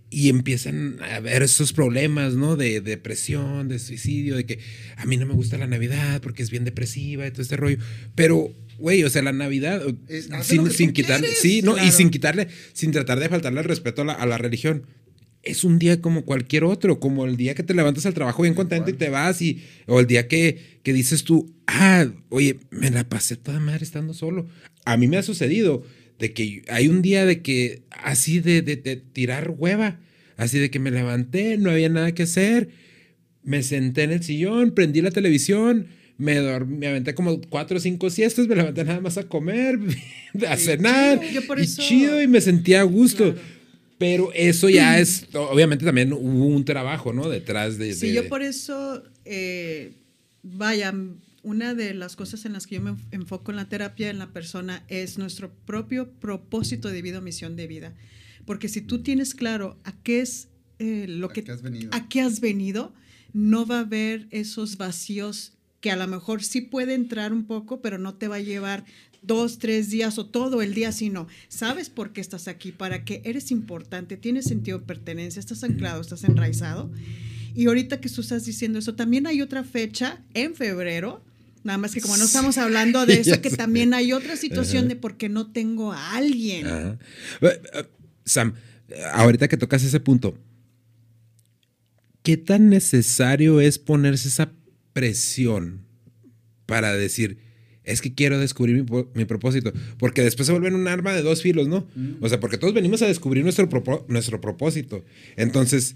y 0.09 0.29
empiezan 0.29 0.97
a 1.01 1.17
haber 1.17 1.43
esos 1.43 1.73
problemas, 1.73 2.33
¿no? 2.33 2.55
De 2.55 2.81
depresión, 2.81 3.67
de 3.67 3.77
suicidio, 3.77 4.35
de 4.35 4.45
que 4.45 4.59
a 4.95 5.05
mí 5.05 5.15
no 5.17 5.25
me 5.25 5.33
gusta 5.33 5.57
la 5.57 5.67
Navidad 5.67 6.21
porque 6.21 6.43
es 6.43 6.49
bien 6.49 6.65
depresiva 6.65 7.27
y 7.27 7.31
todo 7.31 7.41
este 7.43 7.55
rollo. 7.57 7.77
Pero, 8.15 8.51
güey, 8.77 9.03
o 9.03 9.09
sea, 9.09 9.21
la 9.21 9.31
Navidad, 9.33 9.81
Es- 10.07 10.31
haz 10.31 10.47
sin, 10.47 10.69
sin 10.71 10.91
quitarle, 10.93 11.27
quieres, 11.27 11.41
sí, 11.41 11.61
¿no? 11.61 11.77
Y 11.83 11.91
sin 11.91 12.09
quitarle, 12.09 12.47
sin 12.73 12.91
tratar 12.91 13.19
de 13.19 13.29
faltarle 13.29 13.59
el 13.61 13.65
respeto 13.65 14.01
a 14.01 14.05
la, 14.05 14.13
a 14.13 14.25
la 14.25 14.37
religión. 14.37 14.85
Es 15.43 15.63
un 15.63 15.79
día 15.79 16.01
como 16.01 16.25
cualquier 16.25 16.63
otro, 16.65 16.99
como 16.99 17.25
el 17.25 17.37
día 17.37 17.55
que 17.55 17.63
te 17.63 17.73
levantas 17.73 18.05
al 18.05 18.13
trabajo 18.13 18.41
bien 18.43 18.53
contento 18.53 18.89
y 18.89 18.93
te 18.93 19.09
vas, 19.09 19.41
y, 19.41 19.63
o 19.85 19.99
el 19.99 20.07
día 20.07 20.27
que, 20.27 20.79
que 20.83 20.91
dices 20.93 21.23
tú, 21.23 21.53
ah, 21.67 22.05
oye, 22.29 22.59
me 22.69 22.91
la 22.91 23.07
pasé 23.07 23.35
toda 23.37 23.59
madre 23.59 23.83
estando 23.85 24.13
solo. 24.13 24.47
A 24.83 24.97
mí 24.97 25.07
me 25.07 25.17
ha 25.17 25.23
sucedido 25.23 25.83
de 26.19 26.33
que 26.33 26.63
hay 26.69 26.87
un 26.89 27.01
día 27.01 27.25
de 27.25 27.41
que 27.41 27.83
así 27.91 28.39
de, 28.39 28.61
de- 28.61 28.75
de 28.75 28.97
tirar 28.97 29.53
hueva, 29.57 29.99
así 30.35 30.59
de 30.59 30.69
que 30.69 30.79
me 30.79 30.91
levanté, 30.91 31.57
no 31.57 31.69
había 31.71 31.87
nada 31.89 32.13
que 32.13 32.23
hacer, 32.23 32.69
me 33.43 33.63
senté 33.63 34.03
en 34.03 34.11
el 34.11 34.23
sillón, 34.23 34.71
prendí 34.71 35.01
la 35.01 35.11
televisión, 35.11 35.87
me 36.17 36.35
dormí, 36.37 36.77
me 36.77 36.87
aventé 36.87 37.13
como 37.15 37.39
cuatro 37.41 37.77
o 37.77 37.79
cinco 37.79 38.09
siestas, 38.09 38.47
me 38.47 38.55
levanté 38.55 38.83
nada 38.83 38.99
más 39.01 39.17
a 39.17 39.23
comer, 39.27 39.79
a 40.47 40.57
cenar, 40.57 41.21
Yo 41.31 41.45
por 41.45 41.59
y 41.59 41.63
eso- 41.63 41.81
chido, 41.81 42.21
y 42.21 42.27
me 42.27 42.41
sentía 42.41 42.81
a 42.81 42.83
gusto. 42.83 43.33
Claro. 43.33 43.57
Pero 43.99 44.31
eso 44.33 44.69
ya 44.69 44.99
es, 44.99 45.25
obviamente 45.33 45.83
también 45.83 46.13
hubo 46.13 46.45
un 46.45 46.63
trabajo, 46.65 47.13
¿no? 47.13 47.27
Detrás 47.29 47.79
de... 47.79 47.93
Sí, 47.93 48.09
de- 48.09 48.13
yo 48.13 48.27
por 48.29 48.43
eso, 48.43 49.01
eh, 49.25 49.93
vaya, 50.43 50.93
una 51.41 51.73
de 51.73 51.95
las 51.95 52.15
cosas 52.15 52.45
en 52.45 52.53
las 52.53 52.67
que 52.67 52.75
yo 52.75 52.81
me 52.81 52.95
enfoco 53.11 53.49
en 53.51 53.55
la 53.57 53.69
terapia 53.69 54.11
en 54.11 54.19
la 54.19 54.31
persona 54.33 54.83
es 54.87 55.17
nuestro 55.17 55.51
propio 55.65 56.11
propósito 56.19 56.89
de 56.89 57.01
vida 57.01 57.17
o 57.17 57.21
misión 57.23 57.55
de 57.55 57.65
vida. 57.65 57.95
Porque 58.45 58.69
si 58.69 58.81
tú 58.81 58.99
tienes 59.01 59.33
claro 59.33 59.79
a 59.83 59.91
qué 60.03 60.21
es 60.21 60.49
eh, 60.77 61.05
lo 61.07 61.27
¿A 61.27 61.33
que 61.33 61.43
qué 61.43 61.51
has 61.51 61.63
venido? 61.63 61.89
a 61.91 62.07
qué 62.07 62.21
has 62.21 62.39
venido, 62.39 62.93
no 63.33 63.65
va 63.65 63.77
a 63.77 63.81
haber 63.81 64.27
esos 64.29 64.77
vacíos 64.77 65.53
que 65.81 65.91
a 65.91 65.95
lo 65.95 66.07
mejor 66.07 66.43
sí 66.43 66.61
puede 66.61 66.93
entrar 66.93 67.33
un 67.33 67.45
poco, 67.45 67.81
pero 67.81 67.97
no 67.97 68.15
te 68.15 68.27
va 68.27 68.37
a 68.37 68.41
llevar 68.41 68.85
dos, 69.21 69.59
tres 69.59 69.89
días 69.89 70.17
o 70.17 70.25
todo 70.25 70.61
el 70.61 70.73
día, 70.73 70.91
sino 70.91 71.27
sabes 71.49 71.89
por 71.89 72.13
qué 72.13 72.21
estás 72.21 72.47
aquí, 72.47 72.71
para 72.71 73.03
que 73.03 73.21
eres 73.25 73.51
importante, 73.51 74.17
tienes 74.17 74.45
sentido 74.45 74.79
de 74.79 74.85
pertenencia, 74.85 75.39
estás 75.39 75.63
anclado, 75.63 76.01
estás 76.01 76.23
enraizado. 76.23 76.91
Y 77.53 77.67
ahorita 77.67 77.99
que 77.99 78.09
tú 78.09 78.21
estás 78.21 78.45
diciendo 78.45 78.79
eso, 78.79 78.95
también 78.95 79.27
hay 79.27 79.41
otra 79.41 79.63
fecha 79.63 80.23
en 80.33 80.55
febrero, 80.55 81.23
nada 81.63 81.77
más 81.77 81.93
que 81.93 82.01
como 82.01 82.17
no 82.17 82.25
estamos 82.25 82.57
hablando 82.57 83.05
de 83.05 83.13
eso, 83.19 83.41
que 83.41 83.49
también 83.49 83.93
hay 83.93 84.13
otra 84.13 84.35
situación 84.37 84.87
de 84.87 84.95
por 84.95 85.17
qué 85.17 85.29
no 85.29 85.51
tengo 85.51 85.91
a 85.91 86.15
alguien. 86.15 86.67
Eh, 87.41 87.59
Sam, 88.25 88.53
ahorita 89.13 89.47
que 89.47 89.57
tocas 89.57 89.83
ese 89.83 89.99
punto, 89.99 90.37
¿qué 92.23 92.37
tan 92.37 92.69
necesario 92.69 93.59
es 93.59 93.79
ponerse 93.79 94.27
esa 94.27 94.51
presión 95.01 95.85
para 96.65 96.93
decir, 96.93 97.37
es 97.83 98.01
que 98.01 98.13
quiero 98.15 98.39
descubrir 98.39 98.83
mi, 99.13 99.25
propósito? 99.25 99.71
Porque 99.99 100.23
después 100.23 100.47
se 100.47 100.51
vuelven 100.53 100.73
un 100.75 100.87
arma 100.87 101.13
de 101.13 101.21
dos 101.21 101.41
filos, 101.43 101.67
¿no? 101.67 101.87
O 102.19 102.27
sea, 102.27 102.39
porque 102.39 102.57
todos 102.57 102.73
venimos 102.73 103.01
a 103.03 103.07
descubrir 103.07 103.43
nuestro, 103.43 103.69
propo- 103.69 104.05
nuestro 104.07 104.41
propósito. 104.41 105.05
Entonces, 105.35 105.95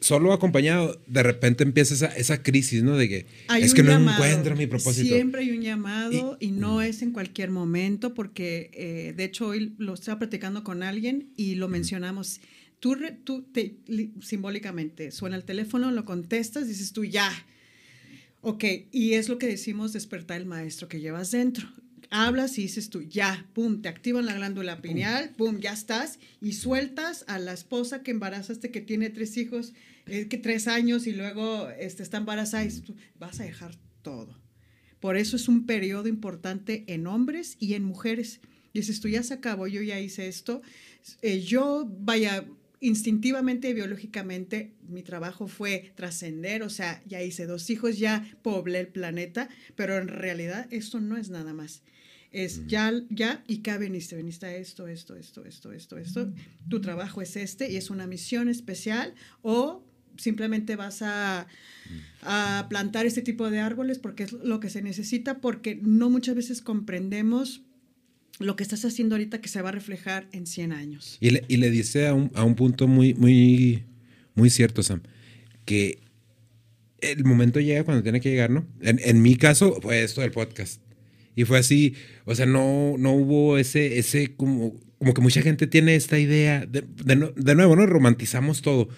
solo 0.00 0.32
acompañado, 0.32 1.00
de 1.06 1.22
repente 1.22 1.62
empieza 1.62 1.92
esa, 1.94 2.06
esa 2.06 2.42
crisis, 2.42 2.82
¿no? 2.82 2.96
De 2.96 3.08
que 3.08 3.26
Hay 3.48 3.62
es 3.64 3.74
que 3.74 3.82
no 3.82 3.90
llamado. 3.90 4.24
encuentro 4.24 4.56
mi 4.56 4.66
propósito. 4.66 5.06
Siempre 5.14 5.42
hay 5.42 5.50
un 5.50 5.60
llamado 5.62 6.38
y, 6.40 6.50
no 6.52 6.80
es 6.82 7.02
en 7.02 7.12
cualquier 7.12 7.50
momento, 7.50 8.14
porque 8.14 8.70
eh, 8.72 9.12
de 9.14 9.24
hecho 9.24 9.48
hoy 9.48 9.74
lo 9.78 9.92
estaba 9.94 10.18
platicando 10.18 10.64
con 10.64 10.82
alguien 10.82 11.28
y 11.36 11.54
lo 11.56 11.68
mencionamos. 11.68 12.40
Tú, 12.80 12.96
tú 13.24 13.42
te, 13.42 13.76
li- 13.86 14.12
simbólicamente 14.22 15.10
suena 15.12 15.36
el 15.36 15.44
teléfono, 15.44 15.90
lo 15.92 16.04
contestas, 16.04 16.66
dices 16.66 16.92
tú 16.92 17.04
ya. 17.04 17.30
Ok, 18.40 18.64
y 18.92 19.14
es 19.14 19.28
lo 19.28 19.38
que 19.38 19.46
decimos 19.46 19.92
despertar 19.92 20.40
el 20.40 20.46
maestro 20.46 20.88
que 20.88 21.00
llevas 21.00 21.30
dentro. 21.30 21.68
Hablas 22.10 22.56
y 22.58 22.62
dices 22.62 22.88
tú, 22.88 23.02
ya, 23.02 23.46
pum, 23.52 23.82
te 23.82 23.88
activan 23.88 24.24
la 24.24 24.34
glándula 24.34 24.80
pineal, 24.80 25.30
pum, 25.36 25.58
ya 25.58 25.72
estás, 25.72 26.18
y 26.40 26.52
sueltas 26.52 27.24
a 27.26 27.38
la 27.38 27.52
esposa 27.52 28.02
que 28.02 28.12
embarazaste, 28.12 28.70
que 28.70 28.80
tiene 28.80 29.10
tres 29.10 29.36
hijos, 29.36 29.74
eh, 30.06 30.26
que 30.28 30.38
tres 30.38 30.68
años 30.68 31.06
y 31.06 31.12
luego 31.12 31.68
este, 31.68 32.02
está 32.02 32.16
embarazada, 32.16 32.62
y 32.62 32.68
dices 32.68 32.84
tú, 32.84 32.96
vas 33.18 33.40
a 33.40 33.44
dejar 33.44 33.76
todo. 34.02 34.38
Por 35.00 35.16
eso 35.16 35.36
es 35.36 35.48
un 35.48 35.66
periodo 35.66 36.08
importante 36.08 36.84
en 36.86 37.06
hombres 37.06 37.56
y 37.60 37.74
en 37.74 37.84
mujeres. 37.84 38.40
Dices 38.72 39.00
tú, 39.00 39.08
ya 39.08 39.22
se 39.22 39.34
acabó, 39.34 39.66
yo 39.66 39.82
ya 39.82 40.00
hice 40.00 40.28
esto. 40.28 40.62
Eh, 41.22 41.40
yo, 41.40 41.86
vaya, 42.00 42.46
instintivamente 42.80 43.70
y 43.70 43.74
biológicamente 43.74 44.72
mi 44.88 45.02
trabajo 45.02 45.48
fue 45.48 45.92
trascender, 45.96 46.62
o 46.62 46.70
sea, 46.70 47.02
ya 47.06 47.22
hice 47.22 47.46
dos 47.46 47.70
hijos, 47.70 47.98
ya 47.98 48.28
poblé 48.42 48.80
el 48.80 48.88
planeta, 48.88 49.48
pero 49.76 49.98
en 49.98 50.08
realidad 50.08 50.66
esto 50.70 51.00
no 51.00 51.16
es 51.16 51.30
nada 51.30 51.54
más. 51.54 51.82
Es 52.30 52.66
ya, 52.66 52.92
ya, 53.08 53.42
y 53.46 53.58
qué 53.58 53.78
veniste, 53.78 54.14
veniste 54.14 54.46
a 54.46 54.54
esto, 54.54 54.86
esto, 54.86 55.16
esto, 55.16 55.44
esto, 55.44 55.72
esto, 55.72 55.96
esto. 55.96 56.32
Tu 56.68 56.80
trabajo 56.80 57.22
es 57.22 57.36
este 57.36 57.70
y 57.70 57.76
es 57.76 57.88
una 57.88 58.06
misión 58.06 58.48
especial 58.48 59.14
o 59.40 59.82
simplemente 60.18 60.76
vas 60.76 61.00
a, 61.00 61.46
a 62.22 62.66
plantar 62.68 63.06
este 63.06 63.22
tipo 63.22 63.48
de 63.50 63.60
árboles 63.60 63.98
porque 63.98 64.24
es 64.24 64.32
lo 64.32 64.60
que 64.60 64.68
se 64.68 64.82
necesita, 64.82 65.40
porque 65.40 65.80
no 65.82 66.10
muchas 66.10 66.34
veces 66.34 66.60
comprendemos 66.60 67.62
lo 68.38 68.56
que 68.56 68.62
estás 68.62 68.84
haciendo 68.84 69.14
ahorita 69.14 69.40
que 69.40 69.48
se 69.48 69.62
va 69.62 69.70
a 69.70 69.72
reflejar 69.72 70.28
en 70.32 70.46
100 70.46 70.72
años. 70.72 71.18
Y 71.20 71.30
le, 71.30 71.44
y 71.48 71.56
le 71.56 71.70
dice 71.70 72.06
a 72.06 72.14
un, 72.14 72.30
a 72.34 72.44
un 72.44 72.54
punto 72.54 72.86
muy, 72.86 73.14
muy, 73.14 73.84
muy 74.34 74.50
cierto, 74.50 74.82
Sam, 74.82 75.02
que 75.64 76.00
el 77.00 77.24
momento 77.24 77.60
llega 77.60 77.84
cuando 77.84 78.02
tiene 78.02 78.20
que 78.20 78.30
llegar, 78.30 78.50
¿no? 78.50 78.66
En, 78.80 79.00
en 79.02 79.22
mi 79.22 79.36
caso 79.36 79.78
fue 79.80 80.02
esto 80.02 80.20
del 80.20 80.30
podcast. 80.30 80.82
Y 81.34 81.44
fue 81.44 81.58
así, 81.58 81.94
o 82.24 82.34
sea, 82.34 82.46
no, 82.46 82.96
no 82.98 83.12
hubo 83.12 83.58
ese, 83.58 83.98
ese 83.98 84.34
como, 84.34 84.80
como 84.98 85.14
que 85.14 85.20
mucha 85.20 85.40
gente 85.42 85.68
tiene 85.68 85.94
esta 85.94 86.18
idea, 86.18 86.66
de, 86.66 86.82
de, 86.82 87.32
de 87.36 87.54
nuevo, 87.54 87.76
¿no? 87.76 87.86
Romantizamos 87.86 88.60
todo, 88.60 88.88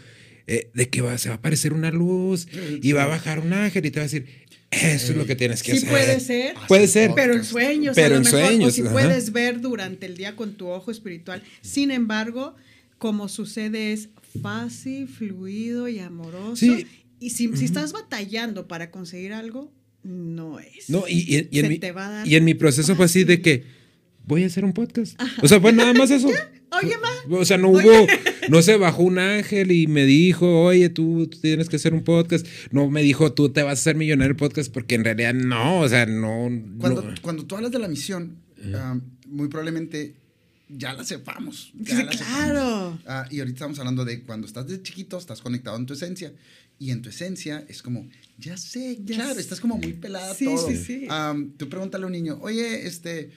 eh, 0.47 0.71
de 0.73 0.89
que 0.89 1.03
va, 1.03 1.19
se 1.19 1.29
va 1.29 1.35
a 1.35 1.39
aparecer 1.39 1.75
una 1.75 1.91
luz 1.91 2.49
y 2.81 2.93
va 2.93 3.05
a 3.05 3.09
bajar 3.09 3.41
un 3.41 3.53
ángel 3.53 3.85
y 3.85 3.91
te 3.91 4.01
va 4.01 4.05
a 4.05 4.09
decir, 4.09 4.27
eso 4.71 5.13
es 5.13 5.17
lo 5.17 5.27
que 5.27 5.35
tienes 5.37 5.63
que 5.63 5.73
sí 5.73 5.79
hacer. 5.79 5.91
puede 5.91 6.21
ser. 6.21 6.55
Puede 6.69 6.87
ser. 6.89 7.13
Pero 7.15 7.35
en 7.35 7.45
sueños, 7.45 7.95
Pero 7.97 8.07
a 8.07 8.11
lo 8.11 8.17
en 8.19 8.23
mejor, 8.23 8.41
sueños, 8.41 8.69
o 8.69 8.71
si 8.71 8.83
ajá. 8.83 8.93
puedes 8.93 9.33
ver 9.33 9.61
durante 9.61 10.07
el 10.07 10.17
día 10.17 10.37
con 10.37 10.55
tu 10.55 10.69
ojo 10.69 10.91
espiritual. 10.91 11.43
Sin 11.61 11.91
embargo, 11.91 12.55
como 12.99 13.29
sucede 13.29 13.93
es 13.93 14.09
fácil, 14.43 15.09
fluido 15.09 15.89
y 15.89 15.99
amoroso. 15.99 16.57
Sí. 16.57 16.87
Y 17.19 17.31
si, 17.31 17.55
si 17.57 17.65
estás 17.65 17.93
batallando 17.93 18.69
para 18.69 18.91
conseguir 18.91 19.33
algo, 19.33 19.73
no 20.03 20.59
es. 20.61 20.89
No, 20.89 21.05
y, 21.09 21.19
y- 21.37 21.49
y 21.51 21.59
en, 21.61 21.69
mi, 21.69 21.81
y 22.25 22.35
en 22.37 22.45
mi 22.45 22.55
proceso 22.55 22.95
fue 22.97 23.05
así 23.07 23.25
de 23.25 23.43
que 23.43 23.65
voy 24.25 24.45
a 24.45 24.47
hacer 24.47 24.65
un 24.65 24.73
podcast. 24.73 25.21
O 25.43 25.49
sea, 25.49 25.61
fue 25.61 25.73
nada 25.73 25.93
más 25.93 26.11
eso. 26.11 26.29
Oye, 26.83 26.95
ma. 26.99 27.37
O 27.37 27.45
sea, 27.45 27.59
no 27.59 27.69
hubo, 27.71 28.07
no 28.51 28.63
se 28.63 28.77
bajó 28.77 29.03
un 29.03 29.19
ángel 29.19 29.73
y 29.73 29.87
me 29.87 30.05
dijo, 30.05 30.63
oye, 30.65 30.89
tú, 30.89 31.27
tú 31.27 31.39
tienes 31.41 31.69
que 31.69 31.77
hacer 31.77 31.95
un 31.95 32.03
podcast. 32.05 32.47
No 32.71 32.91
me 32.91 33.03
dijo, 33.03 33.33
tú 33.33 33.49
te 33.51 33.63
vas 33.63 33.71
a 33.71 33.81
hacer 33.81 33.97
millonario 33.97 34.33
el 34.33 34.37
podcast, 34.37 34.73
porque 34.73 34.95
en 34.97 35.05
realidad 35.05 35.35
no, 35.35 35.81
o 35.81 35.89
sea, 35.89 36.07
no. 36.07 36.49
Cuando, 36.79 37.03
no. 37.03 37.15
cuando 37.23 37.45
tú 37.47 37.57
hablas 37.57 37.71
de 37.73 37.79
la 37.79 37.89
misión, 37.89 38.37
ah, 38.75 38.99
muy 39.27 39.49
probablemente 39.49 40.15
ya 40.69 40.93
la 40.93 41.05
sepamos. 41.05 41.73
ya 41.81 41.97
Sí, 41.97 42.03
la 42.05 42.11
claro. 42.11 42.55
sepamos. 42.55 43.01
Ah, 43.07 43.27
y 43.31 43.39
ahorita 43.41 43.55
estamos 43.57 43.79
hablando 43.79 44.05
de 44.05 44.23
cuando 44.23 44.47
estás 44.47 44.67
de 44.69 44.83
chiquito, 44.83 45.19
estás 45.19 45.41
conectado 45.41 45.77
en 45.77 45.87
tu 45.87 45.95
esencia. 45.95 46.33
Y 46.79 46.93
en 46.93 47.03
tu 47.03 47.11
esencia 47.11 47.65
es 47.69 47.83
como, 47.83 48.09
ya 48.39 48.57
sé, 48.57 48.99
Ya 49.05 49.17
claro, 49.17 49.35
sé. 49.35 49.41
estás 49.41 49.61
como 49.61 49.77
muy 49.77 49.93
pelada 49.93 50.33
Sí, 50.35 50.47
todo. 50.47 50.67
sí, 50.67 50.77
sí. 50.77 51.07
Am, 51.11 51.51
tú 51.59 51.69
pregúntale 51.69 52.05
a 52.05 52.07
un 52.07 52.13
niño, 52.13 52.39
oye, 52.41 52.87
este, 52.87 53.31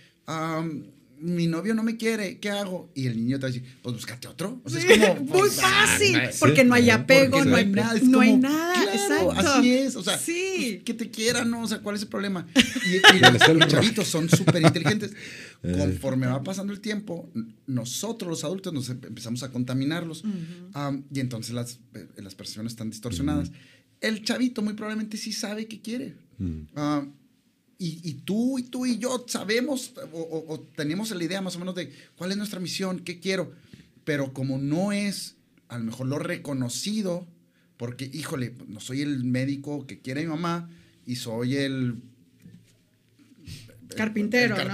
mi 1.23 1.47
novio 1.47 1.73
no 1.73 1.83
me 1.83 1.95
quiere, 1.95 2.38
¿qué 2.39 2.49
hago? 2.49 2.91
Y 2.93 3.07
el 3.07 3.15
niño 3.17 3.38
te 3.39 3.43
va 3.43 3.49
a 3.49 3.51
decir, 3.51 3.67
pues 3.81 3.95
búscate 3.95 4.27
otro. 4.27 4.62
O 4.63 4.69
sea, 4.69 4.81
Sí, 4.81 4.88
es 4.89 4.99
como, 5.07 5.21
muy 5.21 5.39
pues, 5.39 5.53
fácil, 5.55 6.15
ah, 6.17 6.31
sí. 6.31 6.38
porque 6.39 6.63
no 6.65 6.75
hay 6.75 6.89
apego, 6.89 7.45
no 7.45 7.55
hay 7.55 7.65
nada, 7.65 7.93
no 8.03 8.19
hay 8.19 8.31
como, 8.31 8.41
nada, 8.43 8.73
claro, 8.73 8.91
exacto. 8.91 9.31
Así 9.31 9.73
es, 9.73 9.95
o 9.95 10.03
sea, 10.03 10.17
sí. 10.17 10.53
pues, 10.57 10.83
que 10.83 10.93
te 10.93 11.09
quieran, 11.09 11.49
¿no? 11.49 11.63
O 11.63 11.67
sea, 11.67 11.79
¿cuál 11.79 11.95
es 11.95 12.01
el 12.01 12.09
problema? 12.09 12.45
Y, 12.86 12.97
y 12.97 13.19
¿Cuál 13.19 13.36
es 13.38 13.41
el 13.47 13.57
los 13.59 13.67
chavitos 13.69 14.07
son 14.07 14.29
súper 14.29 14.62
inteligentes. 14.62 15.13
Eh. 15.65 15.75
Conforme 15.77 16.27
va 16.27 16.43
pasando 16.43 16.73
el 16.73 16.81
tiempo, 16.81 17.31
nosotros 17.67 18.29
los 18.29 18.43
adultos 18.43 18.73
nos 18.73 18.89
em- 18.89 18.99
empezamos 19.07 19.43
a 19.43 19.49
contaminarlos 19.49 20.25
am, 20.73 21.05
y 21.13 21.21
entonces 21.21 21.53
las, 21.53 21.79
eh, 21.93 22.05
las 22.17 22.36
percepciones 22.36 22.73
están 22.73 22.89
distorsionadas. 22.89 23.49
El 24.01 24.25
chavito 24.25 24.62
muy 24.62 24.73
probablemente 24.73 25.15
sí 25.15 25.31
sabe 25.31 25.67
qué 25.67 25.79
quiere. 25.79 26.15
Ah, 26.75 27.05
y, 27.85 27.99
y 28.03 28.13
tú 28.25 28.57
y 28.59 28.63
tú 28.63 28.85
y 28.85 28.97
yo 28.97 29.25
sabemos 29.27 29.93
o, 30.13 30.17
o- 30.19 30.53
o 30.53 30.59
tenemos 30.59 31.11
la 31.11 31.23
idea 31.23 31.41
más 31.41 31.55
o 31.55 31.59
menos 31.59 31.75
de 31.75 31.91
cuál 32.15 32.31
es 32.31 32.37
nuestra 32.37 32.59
misión, 32.59 32.99
qué 32.99 33.19
quiero, 33.19 33.51
pero 34.05 34.33
como 34.33 34.57
no 34.57 34.91
es 34.91 35.35
a 35.69 35.77
lo 35.77 35.83
mejor 35.85 36.07
lo 36.07 36.19
reconocido, 36.19 37.27
porque 37.77 38.09
híjole, 38.13 38.53
no 38.67 38.79
soy 38.79 39.01
el 39.01 39.23
médico 39.23 39.85
que 39.87 39.99
quiere 39.99 40.21
mi 40.21 40.27
mamá 40.27 40.69
y 41.05 41.15
soy 41.15 41.55
el 41.57 41.95
Carpintero, 44.55 44.55
el 44.55 44.67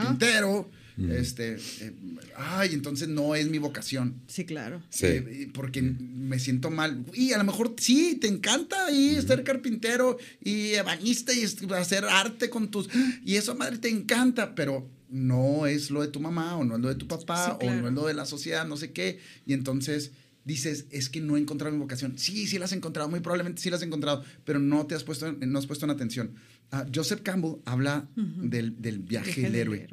¿no? 0.60 0.79
Este, 1.12 1.56
eh, 1.56 1.94
ay, 2.36 2.74
entonces 2.74 3.08
no 3.08 3.36
es 3.36 3.50
mi 3.50 3.58
vocación. 3.58 4.22
Sí, 4.28 4.46
claro. 4.46 4.82
Sí. 4.90 5.06
Eh, 5.06 5.50
porque 5.54 5.82
me 5.82 6.40
siento 6.40 6.70
mal. 6.70 7.06
Y 7.14 7.34
a 7.34 7.38
lo 7.38 7.44
mejor 7.44 7.76
sí, 7.78 8.18
te 8.20 8.28
encanta 8.28 8.92
y 8.92 9.22
ser 9.22 9.44
carpintero 9.44 10.18
y 10.42 10.74
ebanista 10.74 11.34
y 11.34 11.46
hacer 11.74 12.06
arte 12.06 12.50
con 12.50 12.70
tus... 12.70 12.90
Y 13.24 13.36
eso, 13.36 13.56
madre, 13.56 13.78
te 13.78 13.90
encanta, 13.90 14.56
pero 14.56 14.90
no 15.10 15.66
es 15.66 15.90
lo 15.90 16.02
de 16.02 16.08
tu 16.08 16.20
mamá 16.20 16.56
o 16.58 16.64
no 16.64 16.76
es 16.76 16.82
lo 16.82 16.90
de 16.90 16.96
tu 16.96 17.08
papá 17.08 17.58
Sí, 17.60 17.68
o 17.68 17.72
no 17.72 17.88
es 17.88 17.94
lo 17.94 18.06
de 18.06 18.14
la 18.14 18.26
sociedad, 18.26 18.68
no 18.68 18.78
sé 18.78 18.92
qué. 18.92 19.20
Y 19.46 19.54
entonces 19.54 20.12
dices, 20.46 20.86
es 20.90 21.10
que 21.10 21.22
no 21.22 21.38
he 21.38 21.40
encontrado 21.40 21.74
mi 21.74 21.80
vocación. 21.80 22.18
Sí, 22.18 22.48
sí 22.48 22.58
la 22.58 22.66
has 22.66 22.74
encontrado, 22.74 23.10
muy 23.10 23.20
probablemente 23.20 23.62
sí 23.62 23.70
la 23.70 23.76
has 23.78 23.84
encontrado, 23.84 24.24
pero 24.46 24.60
no 24.60 24.86
te 24.86 24.96
has 24.96 25.04
puesto, 25.04 25.32
no 25.32 25.60
has 25.60 25.68
puesto 25.68 25.86
en 25.86 25.92
atención. 25.92 26.36
Ah, 26.72 26.86
Joseph 26.94 27.22
Campbell 27.22 27.58
habla 27.66 28.08
del, 28.16 28.82
del 28.82 29.00
viaje 29.00 29.42
del 29.42 29.56
héroe. 29.56 29.88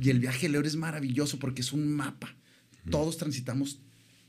Y 0.00 0.10
el 0.10 0.18
viaje 0.20 0.46
del 0.46 0.56
héroe 0.56 0.68
es 0.68 0.76
maravilloso 0.76 1.38
porque 1.38 1.62
es 1.62 1.72
un 1.72 1.88
mapa. 1.92 2.34
Todos 2.90 3.16
transitamos, 3.18 3.80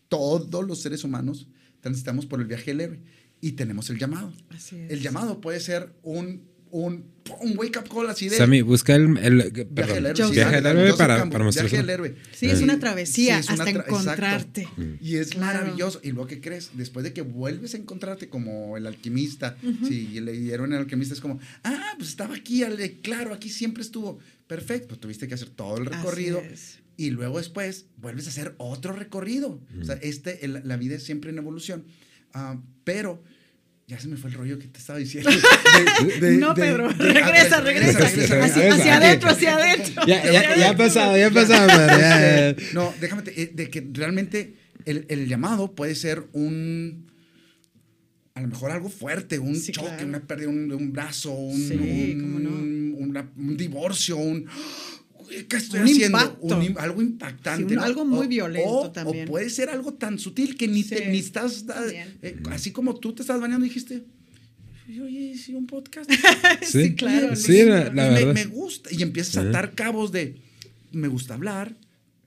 todos 0.08 0.66
los 0.68 0.82
seres 0.82 1.04
humanos 1.04 1.48
transitamos 1.82 2.26
por 2.26 2.42
el 2.42 2.48
viaje 2.48 2.72
del 2.72 2.82
héroe 2.82 3.00
y 3.42 3.54
tenemos 3.54 3.90
el 3.90 3.98
llamado. 3.98 4.34
Así 4.50 4.76
es. 4.76 4.92
El 4.92 5.00
llamado 5.02 5.40
puede 5.40 5.60
ser 5.62 5.94
un, 6.04 6.44
un, 6.72 7.06
un 7.42 7.58
wake 7.58 7.78
up 7.80 7.88
call 7.90 8.10
así 8.10 8.28
de... 8.28 8.36
Sammy, 8.38 8.62
busca 8.62 8.96
el. 8.96 9.18
el- 9.18 9.36
Viaje 9.52 9.66
perdón, 9.66 9.96
del 9.96 10.06
héroe. 10.08 10.28
sí, 10.28 10.34
viaje 10.34 10.56
del 10.62 10.66
héroe 10.68 10.94
para, 10.98 11.30
para 11.30 11.44
mostrar 11.46 11.66
Viaje 11.68 11.78
del 11.78 11.90
héroe. 11.90 12.16
Sí, 12.34 12.48
es 12.50 12.62
una 12.62 12.78
travesía 12.80 13.40
es 13.40 13.46
una 13.50 13.64
hasta 13.64 13.70
exacto. 13.70 13.92
encontrarte. 13.92 14.68
Y 15.02 15.16
es 15.16 15.30
Claro. 15.30 15.60
maravilloso. 15.62 16.02
Y 16.04 16.10
luego, 16.12 16.28
¿qué 16.28 16.42
crees? 16.42 16.72
Después 16.74 17.04
de 17.06 17.14
que 17.14 17.22
vuelves 17.22 17.74
a 17.76 17.78
encontrarte 17.78 18.28
como 18.30 18.76
el 18.78 18.86
alquimista, 18.86 19.58
sí, 19.88 20.10
y 20.14 20.18
el 20.18 20.28
héroe 20.28 20.68
en 20.68 20.74
el 20.74 20.80
alquimista 20.80 21.14
es 21.14 21.22
como, 21.22 21.40
ah, 21.64 21.94
pues 21.98 22.10
estaba 22.10 22.36
aquí, 22.36 22.62
claro, 23.02 23.34
aquí 23.34 23.50
siempre 23.50 23.82
estuvo. 23.84 24.20
Perfecto, 24.50 24.98
tuviste 24.98 25.28
que 25.28 25.36
hacer 25.36 25.50
todo 25.52 25.78
el 25.78 25.86
recorrido. 25.86 26.42
Y 26.98 27.12
luego 27.12 27.38
después 27.38 27.86
vuelves 27.98 28.26
a 28.26 28.32
hacer 28.32 28.56
otro 28.58 28.94
recorrido. 28.94 29.62
O 29.80 29.86
sea, 29.86 29.96
este, 30.02 30.44
el- 30.44 30.64
la 30.66 30.76
vida 30.76 30.96
es 30.96 31.04
siempre 31.04 31.30
en 31.30 31.38
evolución. 31.38 31.86
Ah, 32.34 32.60
pero 32.84 33.24
ya 33.88 34.00
se 34.00 34.08
me 34.08 34.18
fue 34.18 34.32
el 34.32 34.36
rollo 34.36 34.58
que 34.58 34.68
te 34.68 34.80
estaba 34.80 34.98
diciendo. 34.98 35.30
De- 36.04 36.20
de- 36.32 36.38
No, 36.38 36.56
Pedro, 36.56 36.92
de- 36.92 37.14
regresa, 37.14 37.62
regresa. 37.62 38.00
regresa, 38.00 38.06
Hacia, 38.06 38.26
regresa. 38.28 38.76
hacia 38.76 38.98
adentro, 38.98 39.30
hacia 39.30 39.56
adentro. 39.56 40.04
Ya, 40.08 40.32
ya, 40.32 40.56
ya 40.58 40.70
ha 40.72 40.76
pasado, 40.76 41.16
ya 41.16 41.28
ha 41.28 41.32
pasado. 41.32 41.68
madre, 41.68 41.98
ya, 42.02 42.56
ya. 42.58 42.74
No, 42.74 42.92
déjame, 43.00 43.22
te- 43.22 43.40
eh, 43.44 43.52
de 43.54 43.70
que 43.70 43.88
realmente 43.94 44.56
el, 44.86 45.06
el 45.10 45.28
llamado 45.28 45.76
puede 45.76 45.94
ser 45.94 46.24
un, 46.34 47.09
a 48.40 48.42
lo 48.42 48.48
mejor 48.48 48.72
algo 48.72 48.88
fuerte, 48.90 49.38
un 49.38 49.56
Sí, 49.56 49.74
choque, 49.74 49.88
claro. 49.90 50.08
una 50.08 50.20
pérdida 50.22 50.48
de 50.48 50.54
un, 50.54 50.72
un 50.72 50.94
brazo, 50.94 51.32
un, 51.34 51.58
Sí, 51.68 52.14
un- 52.16 52.22
cómo 52.22 52.40
no. 52.40 52.50
una- 53.06 53.30
un 53.38 53.58
divorcio, 53.58 54.16
un... 54.18 54.46
¿Qué 55.50 55.58
estoy 55.58 55.82
Un 55.82 55.86
haciendo? 55.86 56.18
algo 56.80 57.02
impactante. 57.02 57.68
Sí, 57.70 57.74
un- 57.76 57.80
¿no? 57.82 57.84
algo 57.84 58.06
muy 58.06 58.26
O- 58.26 58.30
violento 58.30 58.70
o- 58.70 58.92
también. 58.92 59.28
O 59.28 59.32
puede 59.32 59.50
ser 59.50 59.70
algo 59.70 59.94
tan 59.94 60.18
sutil 60.18 60.56
que 60.58 60.68
ni, 60.68 60.84
te, 60.84 61.08
ni 61.10 61.20
estás... 61.20 61.66
eh, 62.24 62.40
así 62.50 62.72
como 62.72 62.96
tú 62.96 63.14
te 63.14 63.22
estás 63.24 63.40
bañando 63.42 63.66
dijiste, 63.66 64.04
oye, 64.88 65.38
sí, 65.38 65.54
un 65.54 65.68
podcast. 65.68 66.10
Sí, 66.66 66.96
claro. 66.96 67.36
Sí, 67.36 67.64
la, 67.64 67.92
la 67.94 68.08
Y 68.08 68.12
me, 68.14 68.26
verdad. 68.26 68.34
me 68.34 68.46
gusta. 68.46 68.90
Y 68.92 69.04
empiezas 69.04 69.38
a 69.38 69.42
atar 69.50 69.76
cabos 69.76 70.12
de, 70.12 70.36
me 70.94 71.08
gusta 71.10 71.34
hablar, 71.36 71.76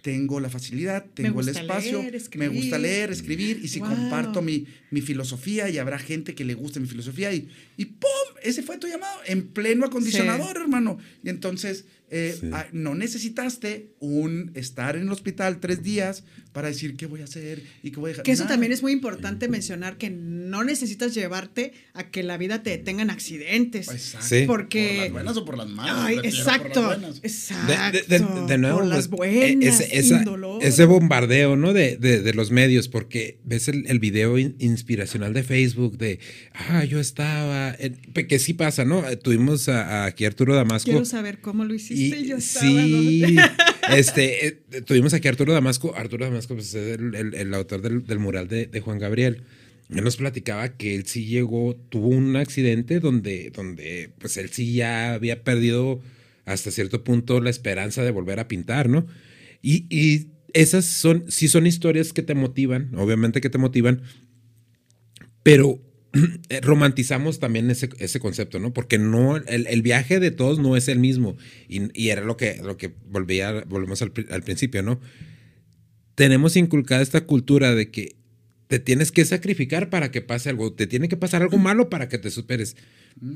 tengo 0.03 0.41
la 0.41 0.51
facilidad, 0.51 1.07
tengo 1.15 1.41
el 1.41 1.49
espacio, 1.49 2.03
leer, 2.03 2.29
me 2.37 2.49
gusta 2.49 2.79
leer, 2.79 3.11
escribir, 3.13 3.61
y 3.63 3.69
si 3.69 3.79
Wow. 3.79 3.89
comparto 3.89 4.43
mi, 4.43 4.67
mi 4.91 5.01
filosofía 5.01 5.69
y 5.71 5.79
habrá 5.79 5.99
gente 5.99 6.35
que 6.35 6.45
le 6.45 6.55
guste 6.55 6.81
mi 6.81 6.89
filosofía 6.89 7.33
y, 7.33 7.49
y 7.77 7.85
¡pum! 7.87 8.32
Ese 8.45 8.63
fue 8.63 8.79
tu 8.79 8.87
llamado 8.89 9.19
en 9.27 9.49
pleno 9.49 9.87
acondicionador, 9.87 10.57
hermano. 10.57 10.99
Y 11.23 11.29
entonces 11.29 11.85
eh, 12.15 12.37
Sí. 12.39 12.51
ah, 12.53 12.67
no 12.73 12.95
necesitaste 12.95 13.95
un 13.99 14.51
estar 14.55 14.97
en 14.97 15.05
el 15.05 15.09
hospital 15.13 15.61
tres 15.61 15.83
días 15.83 16.25
para 16.53 16.69
decir 16.69 16.95
qué 16.95 17.07
voy 17.07 17.23
a 17.23 17.25
hacer 17.25 17.63
y 17.83 17.91
qué 17.91 17.97
voy 18.01 18.09
a 18.09 18.13
dejar. 18.13 18.25
Que 18.25 18.33
eso 18.33 18.43
Nada. 18.45 18.53
también 18.57 18.71
es 18.73 18.83
muy 18.83 18.93
importante 18.93 19.49
mencionar 19.49 19.97
que 19.97 20.11
no 20.11 20.63
necesitas 20.63 21.15
llevarte 21.15 21.73
a 21.95 22.11
que 22.11 22.23
la 22.23 22.37
vida 22.37 22.63
te 22.63 22.69
detenga 22.69 23.01
en 23.01 23.09
accidentes. 23.09 23.89
Exacto. 23.89 24.27
Sí. 24.29 24.45
Porque- 24.47 24.89
Por 24.97 25.03
las 25.05 25.13
buenas 25.13 25.37
o 25.39 25.45
por 25.47 25.57
las 25.57 25.69
malas. 25.71 25.95
Ay, 26.07 26.19
exacto. 26.23 26.83
Por 26.83 26.91
las 26.91 26.99
buenas. 27.01 27.21
Exacto. 27.23 27.93
De, 27.93 28.19
de- 28.19 28.25
de- 28.25 28.47
de 28.47 28.59
nuevo, 28.59 28.79
Por 28.81 28.87
las 28.89 29.09
pues, 29.09 29.17
buenas, 29.33 29.81
ese, 29.81 29.99
esa- 29.99 30.25
ese 30.61 30.85
bombardeo, 30.85 31.57
¿no? 31.57 31.73
De, 31.73 31.97
de- 31.97 32.21
de 32.21 32.35
los 32.35 32.51
medios, 32.51 32.89
porque 32.89 33.39
ves 33.45 33.69
el, 33.69 33.87
el 33.87 34.01
video 34.01 34.37
in- 34.37 34.55
inspiracional 34.59 35.33
de 35.33 35.45
Facebook 35.45 35.97
de, 35.97 36.19
ah, 36.53 36.85
yo 36.85 37.01
estaba, 37.01 37.75
en- 37.79 37.97
que 38.33 38.39
sí 38.39 38.55
pasa, 38.55 38.87
¿no? 38.87 39.07
Eh, 39.07 39.19
Tuvimos 39.19 39.69
a, 39.69 40.05
a 40.05 40.07
aquí 40.07 40.25
Arturo 40.25 40.55
Damasco. 40.55 40.91
Quiero 40.91 41.05
saber 41.05 41.43
cómo 41.43 41.67
lo 41.67 41.75
hiciste 41.75 42.19
y, 42.19 42.29
yo 42.29 42.39
estaba. 42.39 42.83
sí, 42.83 43.25
¿no? 43.35 43.43
Este, 43.95 44.47
eh, 44.47 44.53
tuvimos 44.87 45.13
aquí 45.13 45.29
a 45.29 45.33
Arturo 45.33 45.53
Damasco. 45.53 45.95
Arturo 45.95 46.25
Damasco 46.25 46.55
pues, 46.55 46.73
es 46.75 46.99
el, 46.99 47.15
el- 47.15 47.35
el 47.35 47.53
autor 47.53 47.83
del, 47.83 48.07
del 48.07 48.19
mural 48.21 48.49
de, 48.49 48.65
de 48.65 48.81
Juan 48.81 48.99
Gabriel. 48.99 49.43
Él 49.91 50.03
nos 50.03 50.17
platicaba 50.17 50.79
que 50.79 50.95
él 50.95 51.05
sí 51.05 51.27
llegó, 51.27 51.77
tuvo 51.91 52.09
un 52.09 52.37
accidente 52.37 53.01
donde, 53.01 53.51
donde 53.51 54.13
pues 54.19 54.39
él 54.39 54.49
sí 54.49 54.73
ya 54.73 55.13
había 55.13 55.45
perdido 55.45 56.01
hasta 56.47 56.71
cierto 56.71 57.05
punto 57.05 57.39
la 57.43 57.51
esperanza 57.51 58.03
de 58.03 58.13
volver 58.13 58.41
a 58.41 58.49
pintar, 58.49 58.89
¿no? 58.89 59.07
Y, 59.61 59.85
y 59.95 60.29
esas 60.55 60.87
son, 60.87 61.27
sí 61.29 61.49
son 61.49 61.67
historias 61.67 62.15
que 62.15 62.23
te 62.23 62.35
motivan, 62.35 62.95
obviamente 62.97 63.43
que 63.43 63.51
te 63.51 63.59
motivan, 63.59 64.01
pero 65.43 65.81
romantizamos 66.63 67.39
también 67.39 67.71
ese, 67.71 67.89
ese 67.99 68.21
concepto, 68.21 68.59
¿no? 68.59 68.73
Porque 68.73 68.99
no, 68.99 69.37
el, 69.37 69.67
el 69.67 69.83
viaje 69.83 70.21
de 70.21 70.31
todos 70.31 70.59
no 70.59 70.77
es 70.77 70.89
el 70.89 70.99
mismo. 70.99 71.37
Y, 71.69 71.83
y 72.01 72.09
era 72.11 72.23
lo 72.23 72.37
que, 72.37 72.61
lo 72.63 72.77
que 72.77 72.93
volvía, 73.11 73.65
volvemos 73.69 74.03
al, 74.03 74.13
al 74.31 74.43
principio, 74.43 74.83
¿no? 74.83 75.01
Tenemos 76.15 76.57
inculcada 76.57 77.03
esta 77.03 77.23
cultura 77.25 77.75
de 77.75 77.91
que 77.91 78.17
te 78.69 78.79
tienes 78.79 79.13
que 79.13 79.25
sacrificar 79.25 79.91
para 79.91 80.11
que 80.11 80.23
pase 80.23 80.49
algo, 80.51 80.73
te 80.73 80.87
tiene 80.87 81.09
que 81.09 81.17
pasar 81.17 81.43
algo 81.43 81.59
malo 81.59 81.91
para 81.91 82.09
que 82.09 82.19
te 82.19 82.31
superes. 82.31 82.77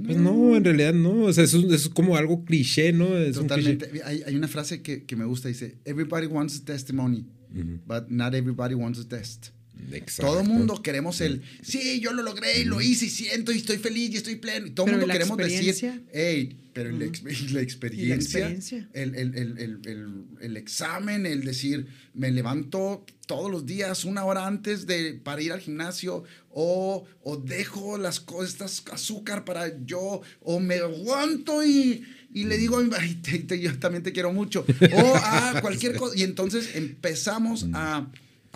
Pues 0.04 0.16
no, 0.16 0.56
en 0.56 0.64
realidad 0.64 0.94
no, 0.94 1.24
o 1.24 1.32
sea, 1.32 1.44
eso, 1.44 1.58
es- 1.58 1.64
eso 1.64 1.74
es 1.74 1.88
como 1.90 2.16
algo 2.16 2.44
cliché, 2.44 2.92
¿no? 2.92 3.16
Es 3.18 3.36
un 3.36 3.46
cliché. 3.48 3.74
Totalmente. 3.76 4.02
Hay, 4.04 4.22
hay 4.26 4.34
una 4.34 4.48
frase 4.48 4.80
que, 4.82 5.04
que 5.04 5.16
me 5.16 5.24
gusta, 5.26 5.48
dice, 5.48 5.76
everybody 5.84 6.26
wants 6.26 6.60
a 6.60 6.64
testimony, 6.64 7.26
Ujú. 7.54 7.80
but 7.86 8.08
not 8.08 8.34
everybody 8.34 8.74
wants 8.74 8.98
a 8.98 9.06
test. 9.08 9.48
Exacto. 9.92 10.32
Todo 10.32 10.44
mundo 10.44 10.82
queremos 10.82 11.20
el, 11.20 11.42
sí, 11.62 12.00
yo 12.00 12.12
lo 12.12 12.22
logré 12.22 12.60
y 12.60 12.64
lo 12.64 12.80
hice 12.80 13.06
y 13.06 13.10
siento 13.10 13.52
y 13.52 13.58
estoy 13.58 13.78
feliz 13.78 14.10
y 14.10 14.16
estoy 14.16 14.36
pleno. 14.36 14.66
Y 14.66 14.70
todo 14.70 14.86
Pero 14.86 14.96
mundo 14.98 15.06
la 15.06 15.12
queremos 15.14 15.36
decir, 15.36 15.68
experiencia. 15.68 16.02
hey, 16.12 16.56
pero 16.72 16.90
la, 16.90 17.04
exp- 17.06 17.50
la 17.50 17.60
experiencia, 17.60 18.14
experiencia. 18.48 18.88
El, 18.92 19.14
el- 19.14 19.34
el- 19.36 19.58
el- 19.58 19.80
el- 19.86 20.24
el 20.40 20.56
examen, 20.56 21.24
el 21.26 21.44
decir, 21.44 21.86
me 22.14 22.30
levanto 22.30 23.04
todos 23.26 23.50
los 23.50 23.64
días 23.66 24.04
una 24.04 24.24
hora 24.24 24.46
antes 24.46 24.86
de, 24.86 25.14
para 25.14 25.40
ir 25.42 25.52
al 25.52 25.60
gimnasio 25.60 26.24
o, 26.50 27.04
o 27.22 27.36
dejo 27.36 27.96
las 27.98 28.20
cosas, 28.20 28.82
azúcar 28.92 29.44
para 29.44 29.72
yo, 29.84 30.20
o 30.40 30.60
me 30.60 30.76
aguanto 30.76 31.64
y... 31.64 32.04
Y 32.34 32.44
le 32.44 32.58
digo, 32.58 32.78
"Ay, 32.98 33.14
te- 33.22 33.38
te- 33.38 33.58
yo 33.60 33.78
también 33.78 34.02
te 34.02 34.12
quiero 34.12 34.30
mucho. 34.32 34.66
O 34.92 35.14
a 35.16 35.58
cualquier 35.62 35.94
cosa. 35.96 36.14
Y 36.18 36.22
entonces 36.22 36.74
empezamos 36.74 37.66
a, 37.72 38.10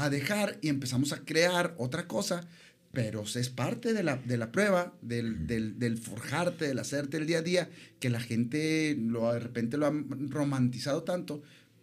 a 0.04 0.10
dejar 0.10 0.58
y 0.62 0.68
empezamos 0.68 1.12
a 1.12 1.24
crear 1.24 1.74
otra 1.78 2.06
cosa, 2.06 2.46
pero 2.92 3.22
es 3.22 3.48
parte 3.50 3.92
de 3.92 4.02
la, 4.02 4.16
de 4.16 4.36
la 4.36 4.50
prueba, 4.50 4.92
del, 5.02 5.46
del, 5.46 5.78
del 5.78 5.96
forjarte, 5.98 6.66
del 6.66 6.78
hacerte 6.78 7.18
el 7.18 7.26
día 7.26 7.38
a 7.38 7.42
día, 7.42 7.70
que 8.00 8.10
la 8.10 8.20
gente 8.20 8.96
lo, 8.98 9.32
de 9.32 9.38
repente 9.40 9.76
lo 9.76 9.86
ha 9.86 9.92
romantizado 10.28 11.02
tanto, 11.04 11.42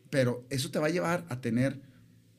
pero 0.10 0.45
eso 0.49 0.69
te 0.71 0.80
va 0.80 0.88
a 0.88 0.89
llevar 0.91 1.25
a 1.30 1.39
tener 1.41 1.80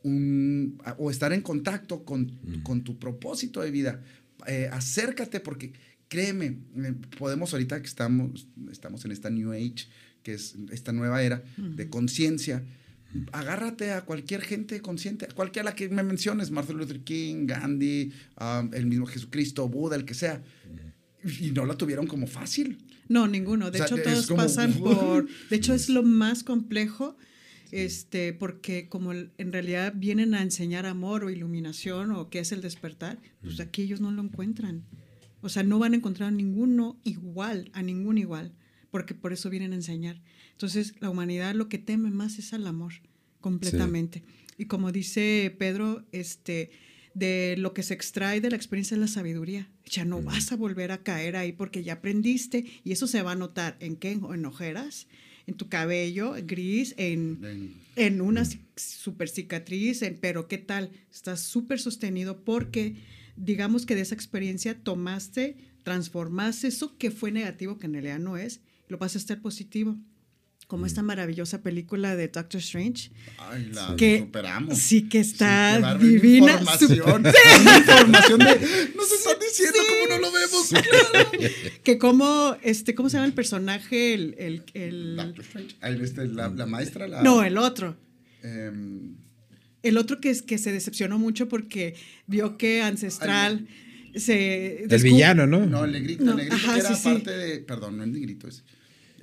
un, 0.03 0.81
a- 0.85 0.93
o 0.99 1.11
estar 1.11 1.33
en 1.33 1.41
contacto 1.43 2.05
con, 2.05 2.33
con 2.63 2.83
tu 2.85 2.99
propósito 2.99 3.61
de 3.63 3.71
vida. 3.71 4.03
Eh, 4.47 4.69
acércate 4.73 5.41
porque 5.41 5.73
créeme, 6.09 6.59
eh, 6.77 6.95
podemos 7.19 7.53
ahorita 7.53 7.81
que 7.81 7.87
estamos, 7.89 8.47
estamos 8.71 9.05
en 9.05 9.13
esta 9.13 9.31
New 9.31 9.53
Age, 9.53 9.89
que 10.23 10.35
es 10.35 10.57
esta 10.73 10.93
nueva 10.93 11.23
era 11.23 11.43
de 11.57 11.89
conciencia, 11.89 12.63
agárrate 13.33 13.93
a 13.93 14.03
cualquier 14.05 14.43
gente 14.43 14.81
consciente, 14.83 15.25
a 15.27 15.29
cualquiera 15.29 15.75
que 15.75 15.89
me 15.89 16.03
menciones, 16.03 16.51
Martin 16.51 16.77
Luther 16.77 17.01
King, 17.01 17.47
Gandhi, 17.47 18.13
um, 18.41 18.73
el 18.75 18.87
mismo 18.87 19.07
Jesucristo, 19.07 19.69
Buda, 19.69 19.97
el 19.97 20.05
que 20.05 20.15
sea, 20.15 20.43
y 21.41 21.51
no 21.53 21.65
la 21.67 21.77
tuvieron 21.77 22.07
como 22.07 22.27
fácil. 22.27 22.79
No, 23.09 23.27
ninguno. 23.27 23.71
De 23.71 23.81
O 23.81 23.87
sea, 23.87 23.97
hecho, 23.97 24.03
todos 24.05 24.27
como- 24.27 24.43
pasan 24.43 24.73
por. 24.79 25.27
De 25.49 25.57
hecho, 25.57 25.73
es 25.75 25.89
lo 25.89 26.03
más 26.03 26.45
complejo, 26.45 27.17
este, 27.73 28.33
porque 28.33 28.89
como 28.89 29.13
en 29.13 29.53
realidad 29.53 29.93
vienen 29.97 30.35
a 30.35 30.43
enseñar 30.43 30.87
amor 30.87 31.25
o 31.25 31.31
iluminación 31.31 32.13
o 32.13 32.29
qué 32.31 32.41
es 32.41 32.53
el 32.53 32.61
despertar, 32.61 33.19
pues 33.43 33.61
aquí 33.61 33.83
ellos 33.83 34.01
no 34.01 34.11
lo 34.11 34.23
encuentran. 34.23 34.85
O 35.41 35.49
sea, 35.49 35.63
no 35.63 35.79
van 35.79 35.93
a 35.93 35.97
encontrar 35.97 36.29
a 36.29 36.33
ninguno 36.33 36.99
igual, 37.05 37.71
a 37.73 37.83
ningún 37.83 38.19
igual, 38.19 38.53
porque 38.91 39.15
por 39.15 39.33
eso 39.33 39.51
vienen 39.51 39.73
a 39.73 39.77
enseñar. 39.77 40.21
Entonces, 40.59 40.95
la 40.99 41.09
humanidad 41.09 41.55
lo 41.55 41.69
que 41.69 41.79
teme 41.79 42.11
más 42.11 42.37
es 42.41 42.53
al 42.53 42.67
amor, 42.67 42.95
completamente. 43.41 44.25
Y 44.57 44.65
como 44.65 44.91
dice 44.91 45.55
Pedro, 45.57 46.05
este, 46.11 46.71
de 47.15 47.55
lo 47.59 47.73
que 47.75 47.85
se 47.85 47.95
extrae 47.95 48.41
de 48.41 48.51
la 48.51 48.57
experiencia 48.57 48.97
es 48.97 49.01
la 49.01 49.07
sabiduría. 49.07 49.71
Ya 49.87 50.05
no 50.05 50.21
vas 50.21 50.51
a 50.51 50.57
volver 50.57 50.91
a 50.91 51.05
caer 51.05 51.37
ahí 51.37 51.53
porque 51.53 51.85
ya 51.85 51.93
aprendiste 51.95 52.65
y 52.83 52.91
eso 52.91 53.07
se 53.07 53.23
va 53.23 53.33
a 53.33 53.37
notar 53.37 53.77
en 53.79 53.95
qué, 53.95 54.11
en 54.11 54.45
ojeras, 54.47 55.07
en 55.47 55.55
tu 55.55 55.69
cabello 55.69 56.35
gris, 56.45 56.93
en, 56.97 57.39
En- 57.45 57.75
en 57.95 58.21
una 58.21 58.43
ci- 58.43 58.59
super 58.77 59.29
cicatriz, 59.29 60.03
en, 60.03 60.19
pero 60.21 60.49
¿qué 60.49 60.59
tal? 60.59 60.91
Estás 61.13 61.41
súper 61.41 61.79
sostenido 61.81 62.43
porque 62.45 62.97
digamos 63.37 63.87
que 63.87 63.95
de 63.95 64.01
esa 64.01 64.17
experiencia 64.17 64.77
tomaste, 64.83 65.57
transformaste 65.85 66.67
eso 66.67 66.99
que 66.99 67.13
fue 67.13 67.31
negativo, 67.31 67.79
que 67.79 67.87
en 67.87 67.93
realidad 67.93 68.19
no 68.19 68.37
es, 68.37 68.61
lo 68.89 68.99
pasaste 68.99 69.33
al 69.35 69.41
positivo. 69.41 69.97
Como 70.69 70.85
esta 70.87 71.03
maravillosa 71.03 71.63
película 71.63 72.15
de 72.15 72.29
Doctor 72.29 72.61
Strange, 72.61 73.11
Ay, 73.39 73.71
la 73.73 73.97
que 73.97 74.19
superamos. 74.21 74.79
sí 74.79 75.09
que 75.09 75.19
está 75.19 75.97
divina. 75.99 76.53
Información, 76.61 77.25
información 77.79 78.39
de. 78.39 78.91
Nos 78.95 79.11
están 79.11 79.37
diciendo 79.41 79.79
cómo 79.89 80.15
no 80.15 80.21
lo 80.21 80.31
vemos. 80.31 80.69
Claro. 80.69 81.31
que 81.83 81.97
como, 81.99 82.57
este, 82.63 82.95
¿cómo 82.95 83.09
se 83.09 83.17
llama 83.17 83.27
el 83.27 83.33
personaje? 83.33 84.13
El, 84.13 84.35
el, 84.39 84.63
el- 84.75 85.17
Doctor 85.17 85.45
Strange. 85.45 85.77
Ah, 85.81 85.89
este, 85.91 86.27
la, 86.29 86.49
la 86.51 86.67
maestra, 86.67 87.09
la. 87.09 87.23
no, 87.23 87.43
el 87.43 87.57
otro. 87.57 87.97
em, 88.43 89.17
El 89.83 89.97
otro 89.97 90.21
que, 90.21 90.29
es, 90.29 90.43
que 90.43 90.59
se 90.59 90.71
decepcionó 90.71 91.19
mucho 91.19 91.49
porque 91.49 91.95
vio 92.27 92.59
que 92.59 92.83
Ancestral 92.83 93.67
se... 94.15 94.85
El 94.85 95.03
villano, 95.03 95.47
¿no? 95.47 95.65
no, 95.65 95.85
el 95.85 95.93
negrito, 95.93 96.25
No, 96.25 96.33
el 96.33 96.37
negrito 96.39 96.57
ajá, 96.57 96.75
que 96.75 96.81
era 96.81 96.89
sí, 96.95 97.03
sí. 97.03 97.09
parte 97.09 97.31
de. 97.31 97.59
Perdón, 97.61 97.97
no 97.97 98.03
es 98.05 98.11
negrito, 98.11 98.49
es. 98.49 98.65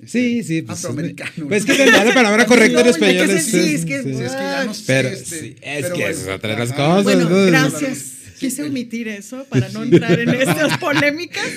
Sí, 0.04 0.40
eh, 0.40 0.44
sí. 0.44 0.62
Pues, 0.62 0.78
afroamericano. 0.78 1.48
Pues 1.48 1.64
es 1.68 1.76
que 1.76 1.86
la 1.86 2.12
palabra 2.14 2.46
correcta 2.46 2.80
en 2.80 2.86
español 2.88 3.30
es. 3.30 3.46
sí, 3.46 3.74
es 3.74 3.84
que- 3.84 4.02
Sí, 4.02 4.10
es 4.10 4.18
que 4.32 4.38
ya 4.38 4.64
no 4.64 4.74
sé, 4.74 4.82
Pero 4.86 5.08
este, 5.08 5.56
es 5.62 5.86
que 5.92 6.08
es 6.08 6.28
otra 6.28 6.50
de 6.52 6.58
las 6.58 6.72
cosas. 6.72 7.04
Bueno, 7.04 7.28
¿no? 7.28 7.46
gracias. 7.46 8.12
Quise 8.38 8.64
omitir 8.64 9.08
eso 9.08 9.46
para 9.48 9.70
no 9.70 9.82
entrar 9.82 10.20
en 10.20 10.28
estas 10.34 10.76
polémicas, 10.78 11.48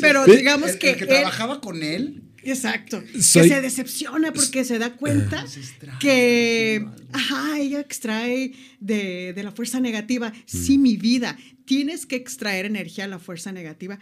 pero 0.00 0.24
digamos 0.24 0.76
que, 0.76 0.90
el 0.90 0.96
que 0.96 1.02
él- 1.02 1.08
trabajaba 1.10 1.60
con 1.60 1.82
él. 1.82 2.22
exacto, 2.44 3.02
Soy- 3.20 3.48
que 3.48 3.54
se 3.56 3.60
decepciona 3.60 4.32
porque 4.32 4.64
se 4.64 4.78
da 4.78 4.92
cuenta 4.94 5.42
extrae, 5.42 5.98
que, 5.98 6.86
ajá, 7.12 7.58
ella 7.58 7.80
extrae 7.80 8.52
de, 8.78 9.32
de 9.34 9.42
la 9.42 9.50
fuerza 9.50 9.80
negativa. 9.80 10.32
Sí, 10.46 10.78
mi 10.78 10.96
vida, 10.96 11.36
tienes 11.64 12.06
que 12.06 12.14
extraer 12.14 12.66
energía 12.66 13.04
de 13.04 13.10
la 13.10 13.18
fuerza 13.18 13.50
negativa 13.50 13.98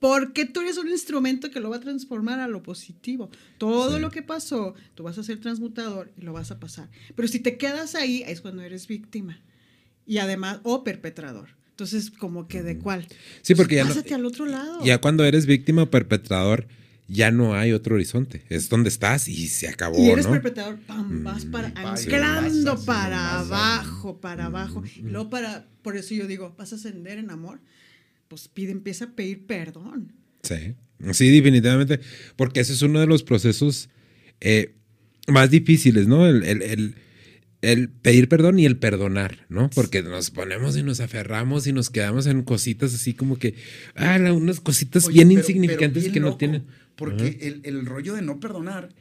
porque 0.00 0.44
tú 0.46 0.60
eres 0.60 0.76
un 0.78 0.88
instrumento 0.88 1.50
que 1.50 1.60
lo 1.60 1.70
va 1.70 1.76
a 1.76 1.80
transformar 1.80 2.40
a 2.40 2.48
lo 2.48 2.62
positivo. 2.62 3.30
Todo 3.58 3.96
Sí. 3.96 4.00
lo 4.00 4.10
que 4.10 4.22
pasó, 4.22 4.74
tú 4.94 5.02
vas 5.02 5.18
a 5.18 5.22
ser 5.22 5.40
transmutador 5.40 6.10
y 6.16 6.22
lo 6.22 6.32
vas 6.32 6.50
a 6.50 6.58
pasar. 6.60 6.88
Pero 7.14 7.28
si 7.28 7.40
te 7.40 7.56
quedas 7.56 7.94
ahí, 7.94 8.22
es 8.26 8.40
cuando 8.40 8.62
eres 8.62 8.86
víctima. 8.86 9.40
Y 10.06 10.18
además, 10.18 10.60
o 10.62 10.84
perpetrador. 10.84 11.50
Entonces, 11.70 12.10
como 12.10 12.48
que 12.48 12.62
de 12.62 12.78
cuál. 12.78 13.06
Sí, 13.42 13.54
porque 13.54 13.76
ya 13.76 13.84
no- 13.84 13.90
Pásate 13.90 14.14
al 14.14 14.24
otro 14.26 14.46
lado. 14.46 14.84
Ya 14.84 15.00
cuando 15.00 15.24
eres 15.24 15.46
víctima 15.46 15.82
o 15.84 15.90
perpetrador, 15.90 16.66
ya 17.06 17.30
no 17.30 17.54
hay 17.54 17.72
otro 17.72 17.94
horizonte. 17.94 18.44
Es 18.48 18.68
donde 18.68 18.88
estás 18.88 19.28
y 19.28 19.48
se 19.48 19.68
acabó, 19.68 19.98
y 19.98 20.10
eres 20.10 20.26
¿no? 20.26 20.32
perpetrador, 20.32 20.78
pam, 20.80 21.24
vas 21.24 21.44
para, 21.46 21.68
y 21.68 21.72
anclando 21.76 22.74
vas 22.76 22.84
para 22.84 23.38
abajo, 23.40 24.20
para 24.20 24.46
abajo. 24.46 24.82
Y 24.96 25.02
luego 25.02 25.30
para, 25.30 25.66
por 25.82 25.96
eso 25.96 26.14
yo 26.14 26.26
digo, 26.26 26.54
vas 26.58 26.72
a 26.72 26.76
ascender 26.76 27.18
en 27.18 27.30
amor, 27.30 27.60
pues 28.28 28.48
pide, 28.48 28.72
empieza 28.72 29.06
a 29.06 29.10
pedir 29.14 29.46
perdón. 29.46 30.12
Sí, 30.42 30.74
sí, 31.12 31.30
definitivamente. 31.30 32.00
Porque 32.36 32.60
ese 32.60 32.72
es 32.74 32.82
uno 32.82 33.00
de 33.00 33.06
los 33.06 33.22
procesos 33.22 33.88
eh, 34.40 34.74
más 35.26 35.50
difíciles, 35.50 36.06
¿no? 36.06 36.26
El, 36.26 36.44
el- 36.44 36.62
el- 36.62 36.94
el 37.60 37.88
pedir 37.88 38.28
perdón 38.28 38.60
y 38.60 38.66
el 38.66 38.76
perdonar, 38.78 39.44
¿no? 39.48 39.68
Porque 39.70 40.00
nos 40.04 40.30
ponemos 40.30 40.76
y 40.76 40.84
nos 40.84 41.00
aferramos 41.00 41.66
y 41.66 41.72
nos 41.72 41.90
quedamos 41.90 42.26
en 42.28 42.42
cositas 42.42 42.94
así 42.94 43.14
como 43.14 43.36
que, 43.36 43.56
ah, 43.96 44.16
unas 44.32 44.60
cositas 44.60 45.06
Oye, 45.06 45.14
bien 45.14 45.28
pero- 45.30 45.40
insignificantes 45.40 46.04
pero 46.04 46.12
bien 46.12 46.12
que 46.12 46.20
no 46.20 46.36
tienen. 46.36 46.66
Porque 46.94 47.38
el, 47.42 47.60
el 47.64 47.84
rollo 47.84 48.14
de 48.14 48.22
no 48.22 48.38
perdonar, 48.38 48.94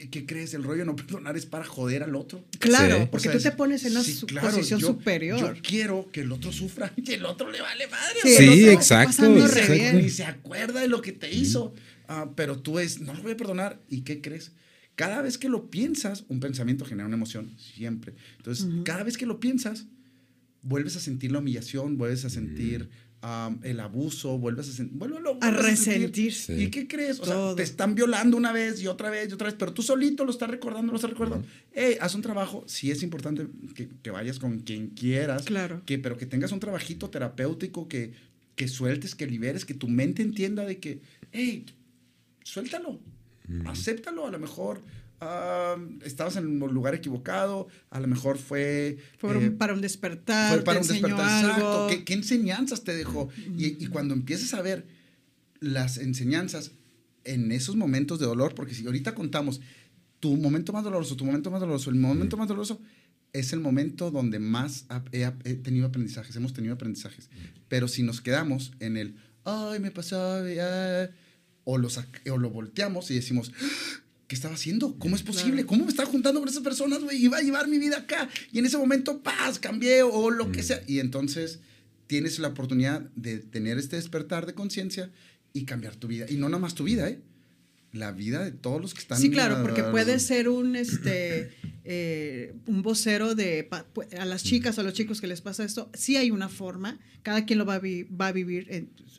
¿qué- 0.00 0.08
¿qué 0.10 0.26
crees? 0.26 0.54
El 0.54 0.62
rollo 0.64 0.80
de 0.80 0.86
no 0.86 0.96
perdonar 0.96 1.36
es 1.36 1.46
para 1.46 1.64
joder 1.64 2.02
al 2.02 2.14
otro. 2.16 2.44
Claro, 2.58 2.98
Sí. 3.00 3.08
porque 3.10 3.28
O 3.28 3.32
sea, 3.32 3.38
tú 3.38 3.42
te 3.42 3.48
es- 3.50 3.54
pones 3.54 3.84
en 3.84 3.92
una 3.92 4.02
sí, 4.02 4.12
su- 4.14 4.26
claro, 4.26 4.48
posición 4.48 4.80
yo- 4.80 4.86
superior. 4.88 5.54
Yo 5.56 5.62
quiero 5.62 6.08
que 6.10 6.22
el 6.22 6.32
otro 6.32 6.52
sufra 6.52 6.92
y 6.96 7.12
el 7.12 7.24
otro 7.24 7.50
le 7.50 7.60
vale 7.60 7.86
madre. 7.88 8.16
Sí, 8.22 8.36
Sí, 8.36 8.68
exacto, 8.68 9.32
bien. 9.68 9.98
Ni 9.98 10.08
se 10.10 10.24
acuerda 10.24 10.80
de 10.80 10.88
lo 10.88 11.00
que 11.02 11.12
te 11.12 11.30
hizo. 11.32 11.74
Ah, 12.08 12.30
pero 12.34 12.58
tú 12.58 12.78
es, 12.78 13.00
no 13.00 13.12
lo 13.14 13.22
voy 13.22 13.32
a 13.32 13.36
perdonar. 13.36 13.80
¿Y 13.88 14.00
qué 14.02 14.20
crees? 14.20 14.52
Cada 14.96 15.22
vez 15.22 15.38
que 15.38 15.48
lo 15.48 15.70
piensas, 15.70 16.24
un 16.28 16.40
pensamiento 16.40 16.84
genera 16.84 17.06
una 17.06 17.16
emoción, 17.16 17.54
siempre. 17.58 18.14
Entonces, 18.38 18.66
cada 18.84 19.02
vez 19.04 19.16
que 19.16 19.26
lo 19.26 19.38
piensas, 19.40 19.86
vuelves 20.62 20.96
a 20.96 21.00
sentir 21.00 21.32
la 21.32 21.38
humillación, 21.38 21.96
vuelves 21.96 22.24
a 22.24 22.30
sentir 22.30 22.90
el 23.62 23.80
abuso, 23.80 24.38
vuelves 24.38 24.68
a, 24.68 24.82
sen- 24.82 24.90
vuélvelo- 24.92 25.36
A 25.42 25.50
vuelves 25.50 25.78
sentir. 25.80 25.92
resentirse. 26.08 26.56
Sí. 26.56 26.62
¿Y 26.64 26.70
qué 26.70 26.88
crees? 26.88 27.20
O 27.20 27.24
sea, 27.26 27.54
te 27.54 27.62
están 27.62 27.94
violando 27.94 28.36
una 28.36 28.50
vez 28.52 28.80
y 28.82 28.86
otra 28.86 29.10
vez 29.10 29.28
y 29.30 29.34
otra 29.34 29.46
vez, 29.46 29.56
pero 29.58 29.72
tú 29.74 29.82
solito 29.82 30.24
lo 30.24 30.30
estás 30.30 30.48
recordando, 30.48 30.90
lo 30.92 30.96
estás 30.96 31.10
recordando. 31.10 31.46
Ey, 31.72 31.96
haz 32.00 32.14
un 32.14 32.22
trabajo. 32.22 32.64
Sí 32.66 32.90
es 32.90 33.02
importante 33.02 33.46
que, 33.74 33.88
que 34.02 34.10
vayas 34.10 34.38
con 34.38 34.60
quien 34.60 34.88
quieras, 34.88 35.42
Claro. 35.44 35.82
que, 35.84 35.98
pero 35.98 36.16
que 36.16 36.24
tengas 36.26 36.52
un 36.52 36.60
trabajito 36.60 37.10
terapéutico, 37.10 37.88
que, 37.88 38.12
que 38.56 38.68
sueltes, 38.68 39.14
que 39.14 39.26
liberes, 39.26 39.64
que 39.66 39.74
tu 39.74 39.86
mente 39.88 40.22
entienda 40.22 40.64
de 40.64 40.78
que, 40.78 41.00
hey, 41.32 41.66
suéltalo, 42.42 43.00
acéptalo. 43.66 44.26
A 44.26 44.30
lo 44.30 44.38
mejor 44.38 44.80
ah, 45.20 45.76
estabas 46.04 46.36
en 46.36 46.62
un 46.62 46.72
lugar 46.74 46.94
equivocado, 46.94 47.68
a 47.90 48.00
lo 48.00 48.06
mejor 48.06 48.38
fue... 48.38 48.98
Fue 49.18 49.46
eh, 49.46 49.50
para 49.50 49.72
un 49.74 49.80
despertar, 49.80 50.54
fue 50.54 50.64
para 50.64 50.80
te 50.80 50.86
un 50.86 50.92
despertar. 50.92 51.44
algo. 51.44 51.56
Exacto. 51.56 51.86
¿Qué, 51.88 52.04
qué 52.04 52.14
enseñanzas 52.14 52.82
te 52.84 52.94
dejó? 52.94 53.28
Y, 53.56 53.82
y 53.82 53.86
cuando 53.88 54.14
empieces 54.14 54.54
a 54.54 54.62
ver 54.62 54.86
las 55.60 55.98
enseñanzas 55.98 56.72
en 57.24 57.52
esos 57.52 57.76
momentos 57.76 58.18
de 58.18 58.26
dolor, 58.26 58.54
porque 58.54 58.74
si 58.74 58.86
ahorita 58.86 59.14
contamos 59.14 59.60
tu 60.20 60.36
momento 60.36 60.72
más 60.72 60.84
doloroso, 60.84 61.16
tu 61.16 61.24
momento 61.24 61.50
más 61.50 61.60
doloroso, 61.60 61.90
el 61.90 61.96
momento 61.96 62.36
más 62.36 62.48
doloroso, 62.48 62.80
es 63.32 63.52
el 63.52 63.60
momento 63.60 64.10
donde 64.10 64.38
más 64.38 64.86
he, 65.12 65.30
he 65.44 65.54
tenido 65.54 65.86
aprendizajes, 65.86 66.34
hemos 66.36 66.52
tenido 66.52 66.74
aprendizajes. 66.74 67.28
Pero 67.68 67.88
si 67.88 68.02
nos 68.02 68.20
quedamos 68.20 68.72
en 68.80 68.96
el, 68.96 69.16
ay, 69.44 69.78
me 69.80 69.90
pasó, 69.90 70.48
ya", 70.48 71.10
o 71.64 71.78
lo, 71.78 71.88
sac- 71.90 72.28
o 72.30 72.38
lo 72.38 72.50
volteamos 72.50 73.10
y 73.10 73.14
decimos, 73.14 73.52
¿qué 74.30 74.36
estaba 74.36 74.54
haciendo? 74.54 74.96
¿Cómo 74.96 75.16
es 75.16 75.24
posible? 75.24 75.66
¿Cómo 75.66 75.82
me 75.82 75.90
estaba 75.90 76.08
juntando 76.08 76.38
con 76.38 76.48
esas 76.48 76.62
personas, 76.62 77.00
güey? 77.02 77.20
Iba 77.20 77.38
a 77.38 77.42
llevar 77.42 77.66
mi 77.66 77.78
vida 77.78 77.96
acá. 77.96 78.28
Y 78.52 78.60
en 78.60 78.64
ese 78.66 78.78
momento, 78.78 79.24
paz, 79.24 79.58
cambié 79.58 80.04
o 80.04 80.30
lo 80.30 80.52
que 80.52 80.62
sea. 80.62 80.84
Y 80.86 81.00
entonces 81.00 81.58
tienes 82.06 82.38
la 82.38 82.46
oportunidad 82.46 83.00
de 83.16 83.40
tener 83.40 83.76
este 83.76 83.96
despertar 83.96 84.46
de 84.46 84.54
conciencia 84.54 85.10
y 85.52 85.64
cambiar 85.64 85.96
tu 85.96 86.06
vida. 86.06 86.26
Y 86.28 86.36
no 86.36 86.48
nada 86.48 86.60
más 86.60 86.76
tu 86.76 86.84
vida, 86.84 87.08
¿eh? 87.08 87.18
La 87.92 88.12
vida 88.12 88.44
de 88.44 88.52
todos 88.52 88.80
los 88.80 88.94
que 88.94 89.00
están... 89.00 89.18
Sí, 89.20 89.32
claro, 89.32 89.62
porque 89.62 89.80
ah, 89.80 89.90
puede 89.90 90.20
ser 90.20 90.48
un 90.48 90.76
este 90.76 91.50
eh, 91.82 92.54
un 92.66 92.82
vocero 92.82 93.34
de 93.34 93.68
a 94.16 94.24
las 94.26 94.44
chicas 94.44 94.78
o 94.78 94.82
a 94.82 94.84
los 94.84 94.94
chicos 94.94 95.20
que 95.20 95.26
les 95.26 95.40
pasa 95.40 95.64
esto. 95.64 95.90
Sí 95.92 96.14
hay 96.16 96.30
una 96.30 96.48
forma, 96.48 97.00
cada 97.24 97.44
quien 97.46 97.58
lo 97.58 97.64
va 97.66 97.74
a, 97.74 97.78
vi- 97.80 98.04
va 98.04 98.28
a 98.28 98.32
vivir 98.32 98.68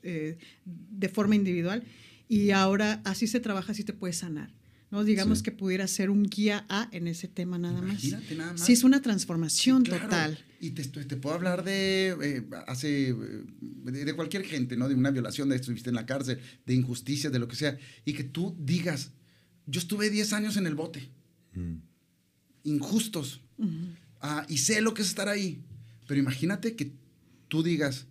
eh, 0.04 0.38
de 0.66 1.10
forma 1.10 1.36
individual 1.36 1.84
y 2.30 2.52
ahora 2.52 3.02
así 3.04 3.28
se 3.28 3.42
trabaja, 3.42 3.74
así 3.74 3.84
te 3.84 3.92
puedes 3.92 4.16
sanar. 4.20 4.54
¿No? 4.92 5.04
Digamos 5.04 5.40
Sí. 5.40 5.44
que 5.46 5.52
pudiera 5.52 5.88
ser 5.88 6.10
un 6.10 6.24
guía 6.24 6.66
A 6.70 6.90
en 6.92 7.08
ese 7.08 7.28
tema 7.28 7.58
nada 7.58 7.82
más. 7.82 8.04
Imagínate 8.04 8.36
nada 8.36 8.52
más. 8.54 8.62
Sí, 8.66 8.74
es 8.74 8.84
una 8.84 9.02
transformación 9.02 9.84
Claro, 9.84 10.04
total. 10.04 10.38
Y 10.60 10.72
te, 10.72 10.84
te 10.84 11.16
puedo 11.18 11.34
hablar 11.36 11.64
de, 11.64 12.16
eh, 12.22 12.44
hace, 12.68 13.10
eh, 13.10 13.16
de, 13.62 14.06
de 14.06 14.14
cualquier 14.14 14.44
gente, 14.44 14.78
¿no? 14.78 14.88
De 14.90 14.94
una 14.96 15.10
violación, 15.10 15.50
de 15.50 15.56
que 15.56 15.62
estuviste 15.62 15.90
en 15.90 15.96
la 15.96 16.06
cárcel, 16.06 16.40
de 16.66 16.74
injusticias, 16.76 17.34
de 17.34 17.40
lo 17.40 17.48
que 17.48 17.56
sea. 17.56 17.78
Y 18.06 18.14
que 18.14 18.24
tú 18.24 18.56
digas, 18.60 19.12
yo 19.66 19.80
estuve 19.80 20.10
10 20.10 20.34
años 20.34 20.58
en 20.58 20.68
el 20.68 20.76
bote, 20.76 21.10
injustos, 22.64 23.42
ah, 24.22 24.46
y 24.50 24.58
sé 24.58 24.82
lo 24.82 24.94
que 24.94 25.02
es 25.02 25.08
estar 25.08 25.28
ahí. 25.30 25.64
Pero 26.08 26.20
imagínate 26.20 26.76
que 26.76 26.92
tú 27.48 27.64
digas, 27.64 28.06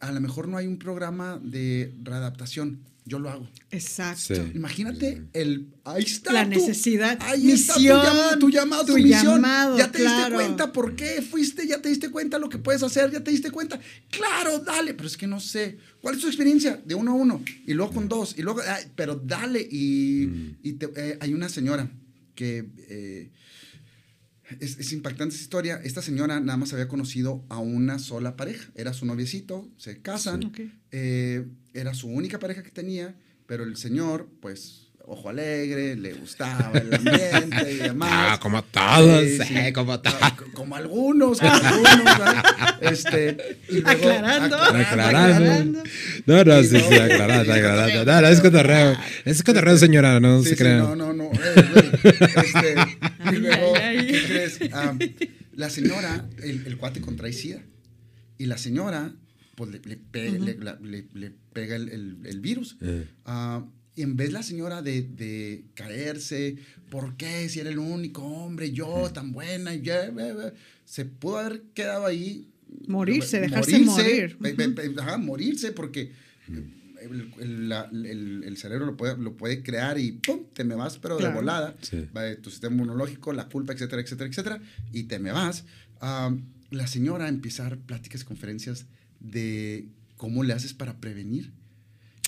a 0.00 0.12
lo 0.12 0.20
mejor 0.20 0.48
no 0.48 0.56
hay 0.56 0.66
un 0.66 0.78
programa 0.78 1.38
de 1.42 1.94
readaptación, 2.02 2.80
yo 3.06 3.18
lo 3.18 3.30
hago. 3.30 3.48
Exacto. 3.70 4.34
Sí. 4.34 4.42
Imagínate 4.54 5.22
el 5.32 5.68
ahí 5.84 6.04
está 6.04 6.32
La 6.32 6.44
necesidad, 6.44 7.18
ahí 7.22 7.50
está 7.50 7.74
tu 7.74 7.80
misión, 7.80 8.02
llamado, 8.04 8.38
tu 8.38 8.50
llamado, 8.50 8.84
tu, 8.86 8.92
tu 8.92 8.98
misión. 8.98 9.24
llamado, 9.36 9.78
ya 9.78 9.90
te 9.90 9.98
claro. 9.98 10.16
diste 10.18 10.34
cuenta 10.34 10.72
por 10.72 10.94
qué 10.96 11.22
fuiste, 11.22 11.66
ya 11.66 11.80
te 11.82 11.88
diste 11.88 12.10
cuenta 12.10 12.38
lo 12.38 12.48
que 12.48 12.58
puedes 12.58 12.82
hacer, 12.82 13.10
ya 13.10 13.22
te 13.24 13.30
diste 13.30 13.50
cuenta. 13.50 13.80
Claro, 14.10 14.58
dale, 14.60 14.94
pero 14.94 15.06
es 15.08 15.16
que 15.16 15.26
no 15.26 15.40
sé. 15.40 15.78
¿Cuál 16.00 16.14
es 16.16 16.20
tu 16.20 16.26
experiencia? 16.28 16.80
De 16.84 16.94
uno 16.94 17.12
a 17.12 17.14
uno 17.14 17.42
y 17.66 17.72
luego 17.74 17.92
con 17.92 18.08
dos 18.08 18.34
y 18.38 18.42
luego, 18.42 18.60
ay, 18.66 18.84
pero 18.94 19.16
dale 19.16 19.60
y, 19.60 20.56
y 20.62 20.72
te- 20.74 20.90
eh, 20.96 21.18
hay 21.20 21.34
una 21.34 21.48
señora 21.48 21.90
que 22.34 22.70
eh, 22.88 23.30
es, 24.58 24.78
es 24.78 24.92
impactante 24.92 25.34
esa 25.34 25.42
historia. 25.42 25.80
Esta 25.84 26.02
señora 26.02 26.40
nada 26.40 26.56
más 26.56 26.72
había 26.72 26.88
conocido 26.88 27.44
a 27.48 27.58
una 27.58 27.98
sola 27.98 28.36
pareja. 28.36 28.68
Era 28.74 28.92
su 28.92 29.06
noviecito, 29.06 29.68
se 29.76 30.00
casan. 30.02 30.44
Ok. 30.46 30.60
Eh, 30.92 31.44
era 31.74 31.94
su 31.94 32.08
única 32.08 32.38
pareja 32.38 32.62
que 32.62 32.70
tenía, 32.70 33.14
pero 33.46 33.62
el 33.64 33.76
señor, 33.76 34.28
pues, 34.40 34.88
ojo 35.06 35.28
alegre, 35.28 35.96
le 35.96 36.12
gustaba 36.14 36.70
el 36.78 36.92
ambiente 36.94 37.72
y 37.72 37.76
demás. 37.88 38.10
Ah, 38.12 38.38
como 38.40 38.62
todos, 38.64 39.22
Sí, 39.24 39.38
sí. 39.46 39.56
eh, 39.56 39.72
como 39.72 40.00
todos. 40.00 40.18
Ah, 40.20 40.36
co- 40.36 40.44
Como 40.52 40.76
algunos, 40.76 41.38
como 41.38 41.52
algunos. 41.52 42.44
Este, 42.80 43.36
y 43.68 43.80
luego- 43.80 43.90
Aclarando. 43.90 44.56
Aclarando. 44.56 45.82
No, 46.26 46.44
no, 46.44 46.62
sí, 46.62 46.68
sí, 46.80 46.94
aclarando, 46.94 47.52
aclarando. 47.52 48.04
No, 48.04 48.20
no, 48.20 48.28
es 48.28 48.40
cotorreo. 48.40 48.96
Es 49.24 49.42
cotorreo, 49.42 49.76
señora, 49.78 50.20
no 50.20 50.38
Sí, 50.42 50.50
se 50.50 50.50
sí, 50.50 50.56
crean. 50.56 50.78
no, 50.80 50.96
no, 50.96 51.12
no. 51.12 51.24
eh, 51.32 51.79
este, 52.04 52.74
y 53.32 53.36
luego, 53.36 53.74
ay, 53.76 53.98
ay. 53.98 54.06
¿qué 54.08 54.22
crees? 54.26 54.58
Ah, 54.72 54.96
la 55.52 55.70
señora, 55.70 56.28
el, 56.42 56.66
el 56.66 56.76
cuate 56.76 57.00
contrae 57.00 57.32
sida. 57.32 57.62
Y 58.38 58.46
la 58.46 58.56
señora, 58.58 59.14
pues 59.54 59.70
le, 59.70 59.80
le 59.84 59.96
pe- 59.96 60.38
le- 60.38 60.56
la- 60.58 60.78
le- 60.82 61.06
le 61.12 61.32
pega 61.52 61.76
el, 61.76 61.88
el- 61.90 62.16
el 62.24 62.40
virus. 62.40 62.76
Eh. 62.80 63.06
Ah, 63.26 63.66
y 63.94 64.02
en 64.02 64.16
vez 64.16 64.32
la 64.32 64.42
señora 64.42 64.80
de, 64.82 65.02
de 65.02 65.64
caerse, 65.74 66.56
¿por 66.90 67.16
qué? 67.16 67.48
Si 67.48 67.60
era 67.60 67.68
el 67.70 67.78
único 67.78 68.22
hombre, 68.24 68.70
yo 68.72 69.10
tan 69.12 69.32
buena, 69.32 69.74
y 69.74 69.82
ya, 69.82 70.04
eh, 70.06 70.12
eh, 70.18 70.52
se 70.84 71.04
pudo 71.04 71.38
haber 71.38 71.62
quedado 71.74 72.06
ahí. 72.06 72.46
Morirse, 72.86 73.38
eh, 73.38 73.40
dejarse 73.42 73.78
morir. 73.80 74.38
eh, 74.44 74.54
eh, 74.58 74.74
eh, 74.84 74.94
ajá, 74.98 75.18
morirse, 75.18 75.72
porque 75.72 76.12
el, 77.00 77.32
el- 77.40 77.68
la- 77.68 77.88
el- 77.92 78.44
el 78.44 78.56
cerebro 78.56 78.86
lo 78.86 78.96
puede, 78.96 79.16
lo 79.16 79.36
puede 79.36 79.62
crear 79.62 79.98
y 79.98 80.12
¡pum! 80.12 80.44
te 80.52 80.64
me 80.64 80.74
vas, 80.74 80.98
pero 80.98 81.16
de 81.16 81.20
Claro. 81.22 81.34
volada. 81.36 81.76
Sí. 81.82 82.06
Va 82.16 82.22
de 82.22 82.36
tu 82.36 82.50
sistema 82.50 82.74
inmunológico, 82.74 83.32
la 83.32 83.48
culpa, 83.48 83.72
etcétera, 83.72 84.02
etcétera, 84.02 84.28
etcétera, 84.30 84.62
y 84.92 85.04
te 85.04 85.18
me 85.18 85.32
vas. 85.32 85.64
Ah, 86.00 86.34
la 86.70 86.86
señora 86.86 87.30
dar 87.30 87.78
pláticas, 87.78 88.24
conferencias 88.24 88.86
de 89.20 89.88
cómo 90.16 90.44
le 90.44 90.52
haces 90.52 90.74
para 90.74 91.00
prevenir. 91.00 91.52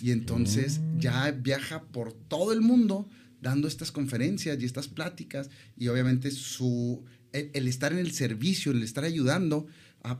Y 0.01 0.11
entonces 0.11 0.81
ya 0.99 1.31
viaja 1.31 1.85
por 1.85 2.13
todo 2.13 2.53
el 2.53 2.61
mundo 2.61 3.09
dando 3.41 3.69
estas 3.69 3.93
conferencias 3.93 4.61
y 4.61 4.65
estas 4.65 4.89
pláticas 4.89 5.49
y 5.77 5.89
obviamente 5.89 6.31
su, 6.31 7.05
el, 7.33 7.51
el 7.55 7.69
estar 7.69 7.93
en 7.93 7.99
el 7.99 8.13
servicio, 8.13 8.73
el 8.73 8.83
estar 8.83 9.05
ayudando, 9.05 9.67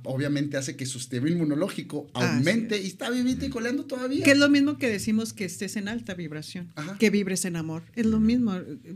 obviamente 0.05 0.57
hace 0.57 0.77
que 0.77 0.87
su 0.87 0.99
sistema 0.99 1.29
inmunológico 1.29 2.09
aumente 2.15 2.81
y 2.81 2.87
está 2.87 3.11
vivito 3.11 3.45
y 3.45 3.49
coleando 3.49 3.85
todavía. 3.85 4.25
Que 4.25 4.33
es 4.33 4.39
lo 4.39 4.49
mismo 4.49 4.79
que 4.79 4.89
decimos 4.89 5.33
que 5.33 5.45
estés 5.45 5.77
en 5.77 5.89
alta 5.89 6.15
vibración, 6.15 6.73
Ajá. 6.77 6.97
que 6.99 7.11
vibres 7.11 7.45
en 7.45 7.57
amor. 7.57 7.83
Es 7.95 8.07
lo 8.07 8.21
mismo, 8.21 8.55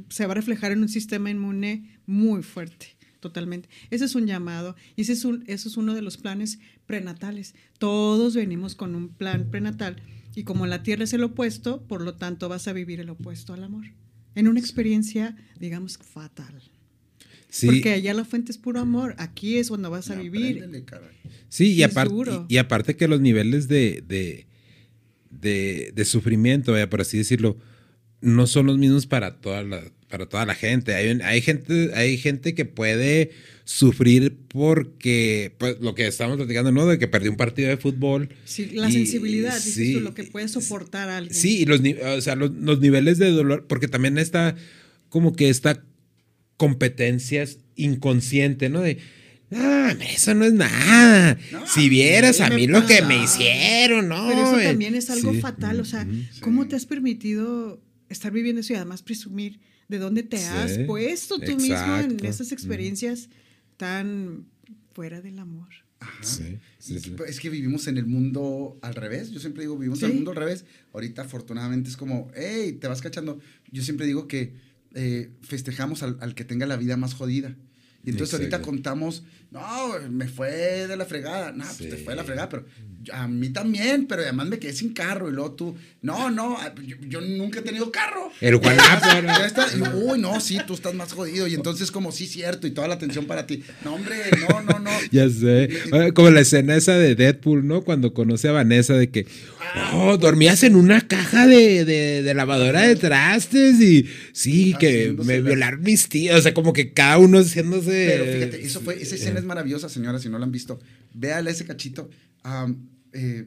se 0.09 0.27
va 0.27 0.33
a 0.33 0.35
reflejar 0.37 0.73
en 0.73 0.81
un 0.81 0.89
sistema 0.89 1.31
inmune 1.31 1.99
muy 2.07 2.43
fuerte, 2.43 2.97
totalmente. 3.21 3.69
Ese 3.91 4.05
es 4.05 4.15
un 4.15 4.27
llamado 4.27 4.77
y 4.95 5.03
ese 5.03 5.13
es 5.13 5.25
un, 5.25 5.45
eso 5.47 5.69
es 5.69 5.77
uno 5.77 5.95
de 5.95 6.03
los 6.03 6.17
planes 6.17 6.59
prenatales. 6.87 7.55
Todos 7.79 8.35
venimos 8.35 8.75
con 8.75 8.95
un 8.95 9.09
plan 9.09 9.51
prenatal 9.51 9.97
y 10.35 10.45
como 10.45 10.67
la 10.67 10.83
Tierra 10.83 11.05
es 11.05 11.13
el 11.13 11.25
opuesto, 11.25 11.83
por 11.83 12.03
lo 12.03 12.15
tanto 12.15 12.49
vas 12.49 12.69
a 12.69 12.73
vivir 12.73 13.01
el 13.01 13.11
opuesto 13.11 13.55
al 13.55 13.65
amor. 13.65 13.87
En 14.35 14.49
una 14.49 14.61
experiencia, 14.61 15.35
digamos, 15.59 15.97
fatal. 15.97 16.63
Sí, 17.59 17.67
Porque 17.67 17.91
allá 17.93 18.13
la 18.13 18.25
fuente 18.25 18.53
es 18.53 18.59
puro 18.59 18.81
amor, 18.81 19.15
aquí 19.19 19.57
es 19.57 19.69
cuando 19.69 19.89
vas 19.91 20.11
a 20.11 20.15
vivir. 20.17 20.69
sí 21.49 21.73
y, 21.73 21.83
aparte, 21.83 22.15
y, 22.49 22.55
y 22.55 22.59
aparte 22.59 22.97
que 22.97 23.09
los 23.09 23.21
niveles 23.21 23.67
de, 23.69 24.03
de, 24.07 24.47
de, 25.31 25.93
de 25.95 26.05
sufrimiento, 26.05 26.73
vaya, 26.73 26.91
por 26.91 27.01
así 27.01 27.17
decirlo, 27.19 27.57
no 28.21 28.47
son 28.47 28.67
los 28.67 28.77
mismos 28.79 29.07
para 29.07 29.41
toda 29.41 29.63
la, 29.63 29.83
para 30.09 30.27
toda 30.27 30.45
la 30.45 30.55
gente. 30.55 30.95
Hay, 30.95 31.19
hay 31.23 31.41
gente. 31.41 31.93
hay 31.95 32.19
gente 32.19 32.55
que 32.55 32.65
puede 32.67 33.31
sufrir 33.65 34.37
porque, 34.49 35.55
pues, 35.59 35.77
lo 35.81 35.95
que 35.95 36.07
estamos 36.07 36.37
platicando, 36.37 36.73
¿no? 36.73 36.87
De 36.87 36.99
que 36.99 37.09
perdió 37.09 37.31
un 37.31 37.37
partido 37.37 37.69
de 37.69 37.77
fútbol. 37.77 38.29
Sí, 38.45 38.67
la 38.75 38.89
Y- 38.89 38.93
sensibilidad, 38.93 39.55
dices 39.55 39.75
sí, 39.75 39.95
tú, 39.95 40.01
lo 40.01 40.15
que 40.15 40.25
puede 40.25 40.49
soportar 40.49 41.09
a 41.09 41.19
alguien. 41.19 41.35
Sí, 41.35 41.63
y 41.63 41.65
los, 41.67 41.81
o 42.17 42.21
sea, 42.21 42.37
los, 42.37 42.53
los 42.53 42.81
niveles 42.81 43.19
de 43.19 43.31
dolor, 43.31 43.67
porque 43.67 43.89
también 43.89 44.19
está 44.19 44.55
como 45.09 45.35
que 45.35 45.49
esta 45.49 45.83
competencia 46.57 47.43
es 47.43 47.61
inconsciente, 47.77 48.69
¿no? 48.69 48.81
De, 48.81 48.99
ah, 49.53 49.95
eso 50.13 50.35
no 50.35 50.45
es 50.45 50.53
nada. 50.53 51.39
No, 51.53 51.67
si 51.67 51.89
vieras 51.89 52.41
a 52.41 52.47
a 52.47 52.51
mí 52.51 52.67
lo 52.67 52.87
que 52.87 53.03
me 53.03 53.23
hicieron, 53.23 54.09
¿no? 54.09 54.29
Pero 54.29 54.43
eso 54.43 54.69
también 54.69 54.95
es 54.95 55.11
algo 55.11 55.33
sí. 55.33 55.41
fatal, 55.41 55.81
o 55.81 55.85
sea. 55.85 56.07
¿cómo 56.41 56.67
te 56.69 56.77
has 56.77 56.87
permitido 56.87 57.83
estar 58.09 58.33
viviendo 58.33 58.61
eso 58.61 58.73
y 58.73 58.77
además 58.77 59.03
presumir 59.03 59.61
de 59.89 59.99
dónde 59.99 60.23
te 60.23 60.45
has 60.45 60.79
puesto 60.81 61.39
tú 61.39 61.57
mismo 61.57 61.97
en 61.99 62.25
esas 62.25 62.53
experiencias 62.53 63.29
tan 63.77 64.47
fuera 64.93 65.21
del 65.21 65.39
amor? 65.39 65.69
Ajá. 65.99 66.23
Sí, 66.23 66.59
sí. 66.79 67.17
Es 67.27 67.41
que 67.41 67.49
vivimos 67.49 67.87
en 67.87 67.97
el 67.97 68.07
mundo 68.07 68.79
al 68.83 68.95
revés. 68.95 69.31
Yo 69.31 69.41
siempre 69.41 69.63
digo, 69.63 69.79
vivimos 69.79 70.03
en 70.03 70.11
el 70.11 70.17
mundo 70.17 70.31
al 70.33 70.37
revés. 70.37 70.65
Ahorita, 70.93 71.23
afortunadamente, 71.23 71.89
es 71.89 71.97
como, 71.97 72.31
hey, 72.35 72.77
te 72.81 72.87
vas 72.87 73.01
cachando. 73.01 73.41
Yo 73.71 73.83
siempre 73.83 74.07
digo 74.07 74.29
que 74.29 74.55
eh, 74.97 75.31
festejamos 75.43 76.03
al, 76.03 76.17
al 76.21 76.35
que 76.35 76.45
tenga 76.45 76.67
la 76.67 76.77
vida 76.77 76.97
más 76.97 77.15
jodida. 77.15 77.55
Y 78.07 78.11
entonces 78.11 78.39
ahorita 78.39 78.63
contamos, 78.63 79.25
no, 79.51 79.61
me 80.11 80.29
fue 80.29 80.87
de 80.87 80.97
la 80.97 81.05
fregada. 81.07 81.51
No, 81.51 81.65
pues 81.65 81.91
te 81.91 81.97
fue 81.97 82.13
de 82.13 82.17
la 82.17 82.23
fregada, 82.23 82.49
pero 82.49 82.65
a 83.13 83.27
mí 83.27 83.49
también, 83.51 84.07
pero 84.07 84.23
además 84.23 84.47
me 84.47 84.61
quedé 84.61 84.73
sin 84.75 84.93
carro. 84.93 85.29
Y 85.29 85.33
luego 85.33 85.53
tú, 85.53 85.77
no, 86.03 86.31
no, 86.31 86.57
yo, 86.87 86.97
yo 87.01 87.21
nunca 87.21 87.59
he 87.59 87.63
tenido 87.63 87.91
carro. 87.91 88.31
El 88.41 88.55
y, 88.55 89.97
uy, 89.97 90.21
no, 90.21 90.41
sí, 90.41 90.61
tú 90.69 90.75
estás 90.75 90.95
más 90.95 91.13
jodido. 91.13 91.49
Y 91.49 91.55
entonces, 91.55 91.91
como, 91.91 92.13
sí, 92.13 92.29
cierto, 92.29 92.69
y 92.69 92.71
toda 92.71 92.87
la 92.87 92.95
atención 92.95 93.27
para 93.27 93.45
ti. 93.45 93.65
No, 93.85 93.97
hombre, 93.97 94.17
no, 94.49 94.63
no, 94.63 94.79
no. 94.79 94.91
Ya 95.11 95.29
sé. 95.29 95.69
Como 96.15 96.31
la 96.31 96.43
escena 96.43 96.77
esa 96.77 96.97
de 96.97 97.17
Deadpool, 97.17 97.67
¿no? 97.67 97.83
Cuando 97.83 98.15
conoce 98.15 98.47
a 98.47 98.53
Vanessa 98.53 98.95
de 98.95 99.11
que, 99.11 99.27
oh, 99.95 100.17
dormías 100.19 100.63
en 100.63 100.77
una 100.77 101.01
caja 101.07 101.47
de, 101.47 101.85
de, 101.85 102.23
de 102.23 102.35
lavadora 102.35 102.83
de 102.83 102.97
trastes 102.97 103.81
y 103.81 104.07
sí, 104.33 104.75
que 104.79 104.87
Haciéndose 104.99 105.27
me 105.29 105.41
violaron 105.43 105.83
mis 105.83 106.09
tíos. 106.09 106.39
O 106.39 106.43
sea, 106.43 106.55
como 106.55 106.73
que 106.73 106.93
cada 106.93 107.19
uno 107.19 107.39
haciéndose. 107.39 108.07
Pero 108.11 108.25
fíjate, 108.25 108.63
eso 108.65 108.81
fue, 108.81 109.01
esa 109.03 109.15
escena 109.15 109.39
es 109.39 109.45
maravillosa, 109.45 109.89
señora, 109.89 110.19
si 110.19 110.29
no 110.29 110.39
la 110.39 110.45
han 110.47 110.53
visto. 110.53 110.79
Véala 111.15 111.51
ese 111.51 111.65
cachito 111.65 112.11
eh, 113.13 113.47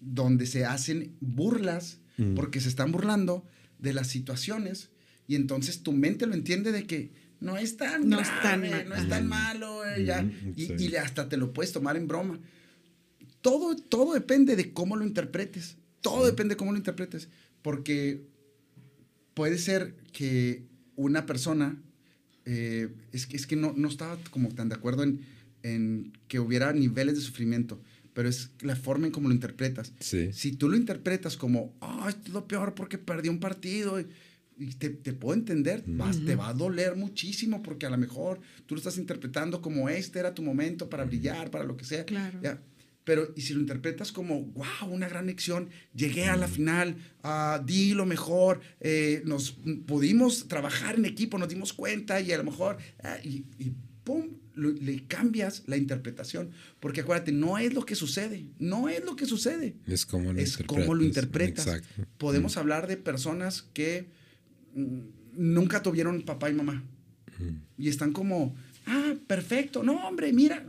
donde 0.00 0.46
se 0.46 0.64
hacen 0.64 1.16
burlas, 1.20 1.98
Mm. 2.16 2.34
porque 2.34 2.60
se 2.60 2.68
están 2.68 2.92
burlando 2.92 3.44
de 3.80 3.92
las 3.92 4.06
situaciones, 4.06 4.90
y 5.26 5.34
entonces 5.34 5.82
tu 5.82 5.90
mente 5.92 6.26
lo 6.28 6.34
entiende 6.34 6.70
de 6.70 6.84
que 6.86 7.10
no 7.40 7.56
es 7.58 7.76
tan 7.76 8.08
No 8.08 8.20
es 8.20 8.28
tan 8.40 8.60
no 8.60 8.94
es 8.94 9.08
tan 9.08 9.26
malo, 9.26 9.84
eh, 9.84 10.04
ya, 10.04 10.22
Mm, 10.22 10.52
y, 10.54 10.66
sí. 10.66 10.74
y 10.78 10.94
hasta 10.94 11.28
te 11.28 11.36
lo 11.36 11.52
puedes 11.52 11.72
tomar 11.72 11.96
en 11.96 12.06
broma. 12.06 12.38
Todo, 13.44 13.76
todo 13.76 14.14
depende 14.14 14.56
de 14.56 14.72
cómo 14.72 14.96
lo 14.96 15.04
interpretes. 15.04 15.76
Todo 16.00 16.24
depende 16.24 16.54
de 16.54 16.56
cómo 16.56 16.72
lo 16.72 16.78
interpretes. 16.78 17.28
Porque 17.60 18.24
puede 19.34 19.58
ser 19.58 19.94
que 20.12 20.64
una 20.96 21.26
persona, 21.26 21.76
eh, 22.46 22.88
es, 23.12 23.26
que- 23.26 23.36
es 23.36 23.46
que 23.46 23.56
no, 23.56 23.74
no 23.76 23.88
estaba 23.88 24.16
como 24.30 24.48
tan 24.48 24.70
de 24.70 24.76
acuerdo 24.76 25.02
en, 25.02 25.20
en 25.62 26.12
que 26.26 26.40
hubiera 26.40 26.72
niveles 26.72 27.16
de 27.16 27.20
sufrimiento, 27.20 27.82
pero 28.14 28.28
es 28.30 28.50
la 28.62 28.76
forma 28.76 29.06
en 29.06 29.12
cómo 29.12 29.28
lo 29.28 29.34
interpretas. 29.34 29.92
Sí. 30.00 30.32
Si 30.32 30.52
tú 30.52 30.70
lo 30.70 30.76
interpretas 30.76 31.36
como, 31.36 31.74
ah, 31.82 32.06
esto 32.08 32.22
es 32.28 32.32
lo 32.32 32.48
peor 32.48 32.74
porque 32.74 32.96
perdí 32.96 33.28
un 33.28 33.40
partido, 33.40 34.00
y, 34.00 34.06
y 34.56 34.68
te, 34.74 34.88
te 34.88 35.12
puedo 35.12 35.34
entender, 35.38 35.84
vas- 35.86 36.24
te 36.24 36.34
va 36.36 36.48
a 36.48 36.54
doler 36.54 36.96
muchísimo 36.96 37.62
porque 37.62 37.84
a 37.86 37.90
lo 37.90 37.98
mejor 37.98 38.40
tú 38.66 38.74
lo 38.74 38.78
estás 38.78 38.96
interpretando 38.98 39.60
como 39.60 39.88
este 39.90 40.18
era 40.20 40.32
tu 40.32 40.42
momento 40.42 40.88
para 40.88 41.04
brillar, 41.04 41.50
para 41.50 41.64
lo 41.64 41.76
que 41.76 41.84
sea. 41.84 42.04
Claro. 42.06 42.38
Ya. 42.42 42.62
Pero, 43.04 43.32
y 43.36 43.42
si 43.42 43.52
lo 43.54 43.60
interpretas 43.60 44.12
como, 44.12 44.40
wow, 44.46 44.88
una 44.90 45.08
gran 45.08 45.26
lección, 45.26 45.68
llegué 45.94 46.24
a 46.26 46.36
la 46.36 46.48
final, 46.48 46.96
ah, 47.22 47.62
di 47.64 47.92
lo 47.92 48.06
mejor, 48.06 48.60
eh, 48.80 49.20
nos 49.26 49.58
pudimos 49.86 50.48
trabajar 50.48 50.94
en 50.96 51.04
equipo, 51.04 51.38
nos 51.38 51.48
dimos 51.50 51.72
cuenta 51.74 52.20
y 52.22 52.32
a 52.32 52.38
lo 52.38 52.44
mejor, 52.44 52.78
ah, 53.02 53.18
y, 53.22 53.44
y 53.58 53.72
pum, 54.04 54.28
lo- 54.54 54.70
le 54.72 55.04
cambias 55.06 55.64
la 55.66 55.76
interpretación. 55.76 56.50
Porque 56.80 57.02
acuérdate, 57.02 57.30
no 57.32 57.58
es 57.58 57.74
lo 57.74 57.84
que 57.84 57.94
sucede, 57.94 58.46
no 58.58 58.88
es 58.88 59.04
lo 59.04 59.16
que 59.16 59.26
sucede, 59.26 59.76
Es 59.86 60.06
como 60.06 60.32
lo 60.32 60.40
es 60.40 60.56
cómo 60.66 60.94
lo 60.94 61.02
interpretas. 61.04 61.66
Exacto. 61.66 62.06
Podemos 62.16 62.56
hablar 62.56 62.86
de 62.86 62.96
personas 62.96 63.62
que 63.74 64.08
mm, 64.74 64.98
nunca 65.36 65.82
tuvieron 65.82 66.22
papá 66.22 66.48
y 66.48 66.54
mamá 66.54 66.82
y 67.76 67.88
están 67.88 68.12
como, 68.12 68.54
ah, 68.86 69.14
perfecto, 69.26 69.82
no, 69.82 70.06
hombre, 70.08 70.32
mira. 70.32 70.64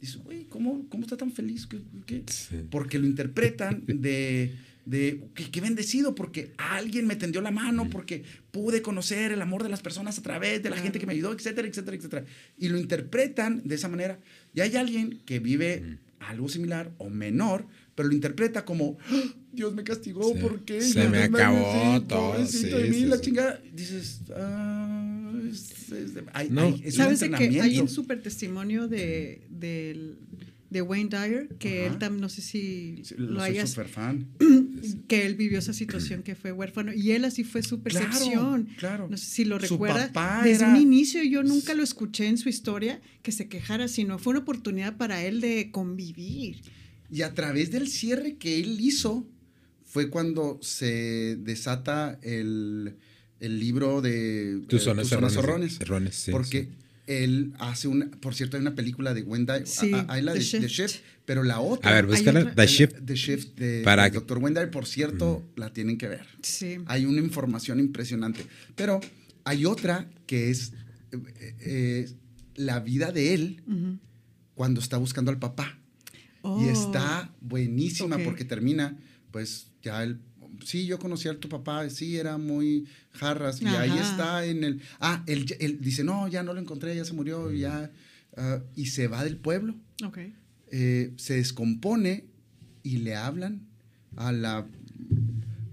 Dices, 0.00 0.16
güey, 0.22 0.44
¿cómo, 0.44 0.86
¿cómo 0.88 1.02
está 1.04 1.16
tan 1.16 1.32
feliz? 1.32 1.66
¿Qué- 1.66 1.80
qué? 2.06 2.22
Sí. 2.26 2.56
Porque 2.70 2.98
lo 2.98 3.06
interpretan 3.06 3.82
de, 3.86 4.52
de 4.84 5.24
qué, 5.34 5.50
qué 5.50 5.60
bendecido, 5.60 6.14
porque 6.14 6.52
alguien 6.56 7.06
me 7.06 7.16
tendió 7.16 7.40
la 7.40 7.50
mano, 7.50 7.88
porque 7.90 8.22
pude 8.52 8.80
conocer 8.80 9.32
el 9.32 9.42
amor 9.42 9.62
de 9.64 9.68
las 9.70 9.82
personas 9.82 10.16
a 10.18 10.22
través 10.22 10.62
de 10.62 10.70
la 10.70 10.76
gente 10.76 10.98
que 11.00 11.06
me 11.06 11.14
ayudó, 11.14 11.32
etcétera, 11.32 11.66
etcétera, 11.66 11.96
etcétera. 11.96 12.24
Y 12.56 12.68
lo 12.68 12.78
interpretan 12.78 13.62
de 13.64 13.74
esa 13.74 13.88
manera. 13.88 14.20
Y 14.54 14.60
hay 14.60 14.76
alguien 14.76 15.20
que 15.26 15.40
vive 15.40 15.98
algo 16.20 16.48
similar 16.48 16.92
o 16.98 17.10
menor, 17.10 17.66
pero 17.94 18.08
lo 18.08 18.14
interpreta 18.14 18.64
como, 18.64 18.98
"Ah, 19.10 19.22
Dios 19.52 19.74
me 19.74 19.82
castigó, 19.82 20.32
Sí. 20.32 20.40
¿por 20.40 20.64
qué? 20.64 20.80
Se 20.80 21.08
me 21.08 21.24
acabó 21.24 22.02
todo, 22.02 22.46
sí, 22.46 22.66
de 22.68 22.84
mí, 22.88 22.94
sí, 22.94 23.04
la 23.06 23.20
chingada. 23.20 23.60
Dices, 23.72 24.20
ah, 24.36 25.17
es, 25.46 25.90
es 25.92 26.14
de- 26.14 26.24
hay- 26.32 26.50
No. 26.50 26.62
hay- 26.62 26.82
es 26.84 26.94
un 26.94 27.04
¿Sabes 27.04 27.20
de 27.20 27.30
que 27.30 27.60
hay 27.60 27.78
un 27.80 27.88
súper 27.88 28.22
testimonio 28.22 28.88
de, 28.88 29.42
de 30.70 30.82
Wayne 30.82 31.08
Dyer? 31.08 31.48
Que 31.58 31.84
Ajá. 31.86 31.92
él 31.94 31.98
también, 31.98 32.20
no 32.20 32.28
sé 32.28 32.42
si 32.42 33.00
Sí, 33.04 33.14
lo 33.16 33.40
hayas, 33.42 33.70
súper 33.70 33.88
fan. 33.88 34.26
que 35.08 35.24
él 35.26 35.34
vivió 35.34 35.58
esa 35.58 35.72
situación 35.72 36.22
que 36.22 36.34
fue 36.34 36.52
huérfano 36.52 36.92
y 36.92 37.12
él 37.12 37.24
así 37.24 37.42
fue 37.44 37.62
su 37.62 37.80
percepción. 37.80 38.68
claro. 38.76 39.08
No 39.10 39.16
sé 39.16 39.26
si 39.26 39.44
lo 39.44 39.58
recuerda. 39.58 40.10
Desde 40.44 40.64
era- 40.64 40.74
un 40.74 40.80
inicio 40.80 41.22
yo 41.22 41.42
nunca 41.42 41.74
lo 41.74 41.82
escuché 41.82 42.26
en 42.26 42.36
su 42.38 42.48
historia 42.48 43.00
que 43.22 43.32
se 43.32 43.48
quejara, 43.48 43.88
sino 43.88 44.18
fue 44.18 44.32
una 44.32 44.40
oportunidad 44.40 44.96
para 44.96 45.24
él 45.24 45.40
de 45.40 45.70
convivir. 45.70 46.60
Y 47.10 47.22
a 47.22 47.32
través 47.32 47.70
del 47.70 47.88
cierre 47.88 48.36
que 48.36 48.60
él 48.60 48.78
hizo 48.80 49.26
fue 49.86 50.10
cuando 50.10 50.58
se 50.60 51.36
desata 51.40 52.18
el, 52.22 52.96
el 53.40 53.58
libro 53.60 54.00
de 54.00 54.62
Tus 54.68 54.82
eh, 54.82 54.84
zonas 54.84 55.08
Tus 55.08 55.32
zonas 55.32 56.14
sí, 56.14 56.30
porque 56.32 56.62
sí. 56.64 56.68
él 57.06 57.54
hace 57.58 57.88
una, 57.88 58.10
por 58.10 58.34
cierto, 58.34 58.56
hay 58.56 58.60
una 58.62 58.74
película 58.74 59.14
de 59.14 59.22
Wendy, 59.22 59.52
Sí, 59.64 59.92
hay 60.08 60.22
la 60.22 60.32
The 60.32 60.38
de, 60.38 60.44
Shift. 60.44 60.62
The 60.62 60.68
Shift, 60.68 60.96
pero 61.24 61.42
la 61.42 61.60
otra, 61.60 61.90
A 61.90 61.94
ver, 61.94 62.04
Hay 62.04 62.10
búscala. 62.10 62.54
The 62.54 62.66
Shift. 62.66 62.96
The 63.04 63.14
Shift 63.14 63.58
de, 63.58 63.82
Para 63.84 64.10
que- 64.10 64.18
Dr. 64.18 64.38
Wendy, 64.38 64.66
por 64.72 64.86
cierto, 64.86 65.46
la 65.56 65.72
tienen 65.72 65.98
que 65.98 66.08
ver. 66.08 66.26
Sí. 66.42 66.78
Hay 66.86 67.04
una 67.04 67.20
información 67.20 67.80
impresionante. 67.80 68.44
Pero 68.74 69.00
hay 69.44 69.64
otra 69.66 70.08
que 70.26 70.50
es 70.50 70.72
eh, 71.12 71.54
eh, 71.60 72.10
la 72.56 72.80
vida 72.80 73.12
de 73.12 73.34
él 73.34 73.62
cuando 74.54 74.80
está 74.80 74.96
buscando 74.96 75.30
al 75.30 75.38
papá. 75.38 75.78
Oh, 76.42 76.64
Y 76.64 76.68
está 76.68 77.32
buenísima 77.40 78.18
porque 78.18 78.44
termina, 78.44 78.96
pues 79.30 79.68
ya 79.82 80.02
él, 80.02 80.18
sí, 80.64 80.86
yo 80.86 80.98
conocí 80.98 81.28
a 81.28 81.38
tu 81.38 81.48
papá, 81.48 81.88
sí, 81.90 82.16
era 82.16 82.38
muy 82.38 82.86
jarras, 83.12 83.60
y 83.62 83.66
ahí 83.66 83.90
está 83.98 84.44
en 84.44 84.64
el, 84.64 84.80
ah, 85.00 85.22
él, 85.26 85.46
él 85.60 85.78
dice, 85.80 86.04
no, 86.04 86.28
ya 86.28 86.42
no 86.42 86.52
lo 86.54 86.60
encontré, 86.60 86.94
ya 86.96 87.04
se 87.04 87.12
murió, 87.12 87.52
y 87.52 87.60
ya, 87.60 87.90
ah, 88.36 88.60
y 88.76 88.86
se 88.86 89.08
va 89.08 89.24
del 89.24 89.36
pueblo, 89.36 89.74
Ok. 90.04 90.18
eh, 90.70 91.12
se 91.16 91.34
descompone 91.36 92.24
y 92.82 92.98
le 92.98 93.14
hablan 93.16 93.66
a 94.16 94.32
la... 94.32 94.66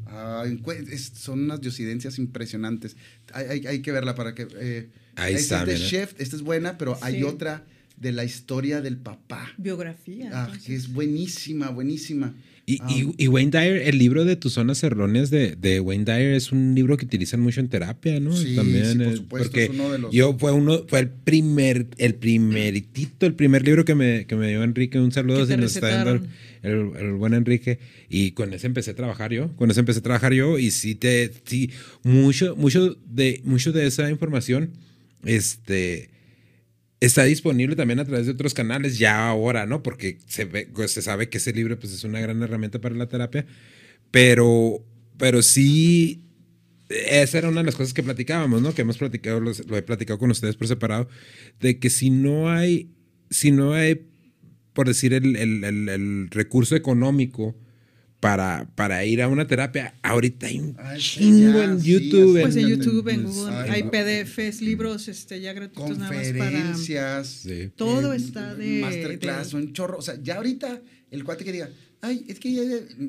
a 0.07 0.43
encue- 0.45 0.87
es- 0.89 1.11
son 1.15 1.43
unas 1.43 1.61
diosidencias 1.61 2.17
impresionantes. 2.19 2.95
Hay, 3.33 3.45
hay- 3.47 3.67
hay 3.67 3.81
que 3.81 3.91
verla 3.91 4.15
para 4.15 4.33
que... 4.35 4.47
eh, 4.55 4.89
Ahí 5.15 5.33
esta 5.35 5.61
está, 5.61 5.61
es 5.61 5.65
de 5.67 5.73
mira. 5.75 5.87
Chef, 5.87 6.19
esta 6.19 6.35
es 6.35 6.41
buena, 6.41 6.77
pero 6.77 6.97
hay 7.01 7.23
otra 7.23 7.65
de 7.97 8.11
la 8.11 8.25
historia 8.25 8.81
del 8.81 8.97
papá. 8.97 9.49
Biografía. 9.57 10.29
Ah, 10.33 10.51
que 10.65 10.75
es 10.75 10.91
buenísima, 10.91 11.69
buenísima. 11.69 12.35
Y, 12.67 12.79
Ah, 12.81 12.87
y, 12.89 13.23
y 13.25 13.27
Wayne 13.27 13.51
Dyer, 13.51 13.83
el 13.87 13.99
libro 13.99 14.25
de 14.25 14.35
tus 14.37 14.53
zonas 14.53 14.81
erróneas 14.83 15.29
de, 15.29 15.55
de 15.55 15.79
Wayne 15.79 16.03
Dyer 16.03 16.33
es 16.33 16.51
un 16.51 16.73
libro 16.73 16.97
que 16.97 17.05
utilizan 17.05 17.39
mucho 17.39 17.59
en 17.59 17.67
terapia, 17.69 18.19
¿no? 18.19 18.35
Sí, 18.35 18.55
También, 18.55 18.85
sí, 18.93 18.97
por 18.97 19.15
supuesto, 19.17 19.49
Porque 19.49 19.63
es 19.65 19.69
uno 19.69 19.91
de 19.91 19.99
los- 19.99 20.11
yo 20.11 20.35
fue 20.39 20.51
uno, 20.51 20.83
fue 20.87 20.99
el 21.01 21.09
primer, 21.09 21.85
el 21.99 22.15
primeritito, 22.15 23.27
el 23.27 23.35
primer 23.35 23.63
libro 23.63 23.85
que 23.85 23.93
me, 23.93 24.25
que 24.25 24.35
me 24.35 24.47
dio 24.49 24.63
Enrique. 24.63 24.99
Un 24.99 25.11
saludo 25.11 25.45
si 25.45 25.55
nos 25.57 25.75
está 25.75 25.87
recetaron. 25.89 26.27
el- 26.63 26.91
el 26.97 27.11
buen 27.13 27.35
Enrique. 27.35 27.77
Y 28.09 28.31
con 28.31 28.51
ese 28.51 28.65
empecé 28.65 28.91
a 28.91 28.95
trabajar 28.95 29.31
yo. 29.31 29.55
Con 29.57 29.69
ese 29.69 29.81
empecé 29.81 29.99
a 29.99 30.03
trabajar 30.03 30.33
yo. 30.33 30.57
Y 30.57 30.71
sí 30.71 30.95
te, 30.95 31.31
sí, 31.45 31.69
mucho, 32.01 32.55
mucho 32.55 32.97
de, 33.05 33.41
mucho 33.43 33.71
de 33.73 33.85
esa 33.85 34.09
información, 34.09 34.71
este 35.23 36.09
está 36.99 37.23
disponible 37.25 37.75
también 37.75 37.99
a 37.99 38.05
través 38.05 38.25
de 38.25 38.31
otros 38.33 38.53
canales 38.53 38.97
ya 38.97 39.27
ahora, 39.27 39.65
¿no? 39.65 39.83
Porque 39.83 40.19
se, 40.27 40.45
ve, 40.45 40.69
pues, 40.73 40.91
se 40.91 41.01
sabe 41.01 41.29
que 41.29 41.37
ese 41.39 41.53
libro 41.53 41.77
pues, 41.79 41.93
es 41.93 42.03
una 42.03 42.19
gran 42.19 42.41
herramienta 42.41 42.79
para 42.81 42.95
la 42.95 43.07
terapia, 43.07 43.45
pero, 44.11 44.83
pero 45.17 45.41
sí, 45.41 46.23
esa 46.89 47.39
era 47.39 47.49
una 47.49 47.61
de 47.61 47.65
las 47.67 47.75
cosas 47.75 47.93
que 47.93 48.03
platicábamos, 48.03 48.61
¿no? 48.61 48.73
Que 48.73 48.83
hemos 48.83 48.97
platicado, 48.97 49.39
los- 49.39 49.65
lo 49.67 49.77
he 49.77 49.81
platicado 49.83 50.19
con 50.19 50.31
ustedes 50.31 50.55
por 50.55 50.67
separado, 50.67 51.09
de 51.59 51.79
que 51.79 51.89
si 51.89 52.09
no 52.09 52.49
hay, 52.49 52.91
si 53.29 53.51
no 53.51 53.73
hay, 53.73 54.07
por 54.73 54.87
decir, 54.87 55.13
el, 55.13 55.35
el- 55.35 55.63
el- 55.63 55.89
el 55.89 56.27
recurso 56.31 56.75
económico 56.75 57.55
para, 58.25 58.67
para 58.75 59.05
ir 59.05 59.21
a 59.21 59.27
una 59.27 59.47
terapia, 59.47 59.93
ahorita 60.03 60.47
hay 60.47 60.59
un 60.59 60.75
Ay, 60.79 60.99
sí, 61.01 61.19
chingo 61.19 61.59
ya, 61.59 61.63
en 61.65 61.81
sí, 61.81 61.91
YouTube. 61.91 62.41
Pues 62.41 62.55
en 62.55 62.65
Fíjate, 62.67 62.85
YouTube, 62.85 63.07
en 63.09 63.23
pues, 63.23 63.35
Google, 63.35 63.55
ay, 63.55 63.69
hay. 63.69 63.83
PDFs, 64.23 64.61
libros 64.61 65.07
este, 65.07 65.39
ya 65.41 65.53
gratuitos 65.53 65.97
nada 65.97 66.11
más 66.11 66.27
para... 66.29 66.51
Conferencias. 66.51 67.27
Sí. 67.27 67.71
Todo 67.75 68.13
eh, 68.13 68.17
está 68.17 68.55
de- 68.55 68.81
Masterclass, 68.81 69.51
de- 69.51 69.57
un 69.57 69.73
chorro. 69.73 69.97
O 69.97 70.01
sea, 70.01 70.15
ya 70.21 70.35
ahorita 70.37 70.81
el 71.11 71.23
cuate 71.23 71.43
que 71.45 71.51
diga, 71.51 71.69
ay, 72.01 72.25
es 72.27 72.39
que 72.39 72.51
ya. 72.51 72.61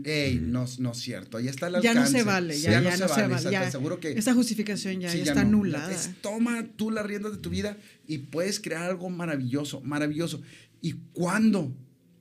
Ey, 0.04 0.38
no, 0.42 0.64
no 0.78 0.92
es 0.92 0.98
cierto. 0.98 1.40
Ya 1.40 1.50
está 1.50 1.68
el 1.68 1.82
Ya 1.82 1.94
no 1.94 2.06
se 2.06 2.22
vale, 2.22 2.58
ya, 2.58 2.72
ya, 2.82 2.96
no 2.96 3.08
se 3.08 3.26
vale. 3.26 3.50
ya, 3.50 3.62
aseguro 3.62 3.98
que. 4.00 4.12
esa 4.12 4.34
justificación 4.34 5.00
ya, 5.00 5.10
Sí, 5.10 5.18
ya 5.18 5.24
ya 5.24 5.30
está 5.32 5.42
no. 5.44 5.48
anulada. 5.58 5.92
Es, 5.92 6.10
toma 6.20 6.66
tú 6.76 6.90
las 6.90 7.04
riendas 7.06 7.32
de 7.32 7.38
tu 7.38 7.50
vida 7.50 7.76
y 8.06 8.18
puedes 8.18 8.60
crear 8.60 8.82
algo 8.84 9.10
maravilloso, 9.10 9.80
maravilloso. 9.80 10.40
¿Y 10.82 10.92
cuándo? 11.12 11.74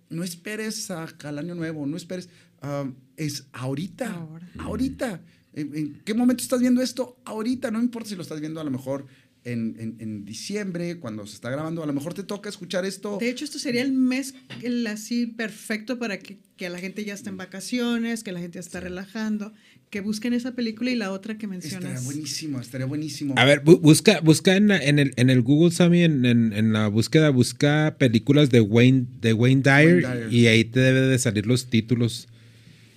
No 0.10 0.24
esperes 0.24 0.90
a- 0.92 1.08
al 1.24 1.40
año 1.40 1.56
nuevo, 1.56 1.86
no 1.86 1.98
esperes. 1.98 2.30
Ah, 2.66 2.92
es 3.18 3.46
ahorita. 3.54 4.12
Ahora. 4.12 4.50
Ahorita. 4.60 5.22
¿En, 5.54 5.76
en 5.76 6.02
qué 6.04 6.14
momento 6.14 6.44
estás 6.44 6.60
viendo 6.60 6.82
esto? 6.82 7.18
Ahorita. 7.26 7.72
No 7.72 7.80
importa 7.82 8.10
si 8.10 8.16
lo 8.16 8.22
estás 8.24 8.40
viendo 8.42 8.60
a 8.60 8.64
lo 8.64 8.72
mejor 8.72 9.06
en, 9.46 9.76
en- 9.80 9.96
en 10.00 10.26
diciembre, 10.26 10.98
cuando 11.00 11.26
se 11.28 11.36
está 11.36 11.50
grabando. 11.52 11.84
A 11.84 11.86
lo 11.86 11.94
mejor 11.94 12.14
te 12.14 12.24
toca 12.24 12.50
escuchar 12.50 12.84
esto. 12.86 13.18
De 13.20 13.30
hecho, 13.30 13.46
esto 13.46 13.60
sería 13.60 13.84
el 13.84 13.94
mes 13.94 14.34
el 14.64 14.86
así 14.88 15.28
perfecto 15.28 16.00
para 16.00 16.18
que, 16.20 16.40
que 16.58 16.70
la 16.70 16.80
gente 16.80 17.06
ya 17.06 17.14
esté 17.14 17.30
en 17.30 17.38
vacaciones, 17.38 18.24
que 18.24 18.32
la 18.32 18.40
gente 18.40 18.56
ya 18.56 18.62
está 18.62 18.80
relajando, 18.80 19.54
que 19.92 20.02
busquen 20.02 20.34
esa 20.34 20.56
película 20.56 20.90
y 20.92 20.96
la 20.96 21.12
otra 21.12 21.38
que 21.38 21.46
Estaría 21.46 21.80
mencionas. 21.80 22.06
buenísimo, 22.06 22.60
estaría 22.60 22.88
buenísimo. 22.88 23.36
A 23.38 23.46
ver, 23.46 23.64
bu- 23.64 23.80
busca, 23.80 24.20
busca 24.22 24.56
en, 24.58 24.68
la- 24.68 24.84
en 24.84 24.98
el, 25.00 25.14
en 25.16 25.30
el 25.30 25.42
Google, 25.44 25.72
Sammy, 25.72 26.02
en, 26.02 26.26
en- 26.26 26.52
en 26.52 26.74
la 26.74 26.88
búsqueda, 26.88 27.30
busca 27.30 27.96
películas 28.00 28.50
de 28.50 28.62
Wayne, 28.62 29.06
de 29.22 29.32
Wayne 29.34 29.62
Dyer, 29.62 30.04
Wayne 30.04 30.16
Dyer. 30.22 30.34
y 30.34 30.48
ahí 30.48 30.64
te 30.66 30.80
debe 30.82 31.02
de 31.02 31.20
salir 31.20 31.46
los 31.46 31.70
títulos. 31.70 32.28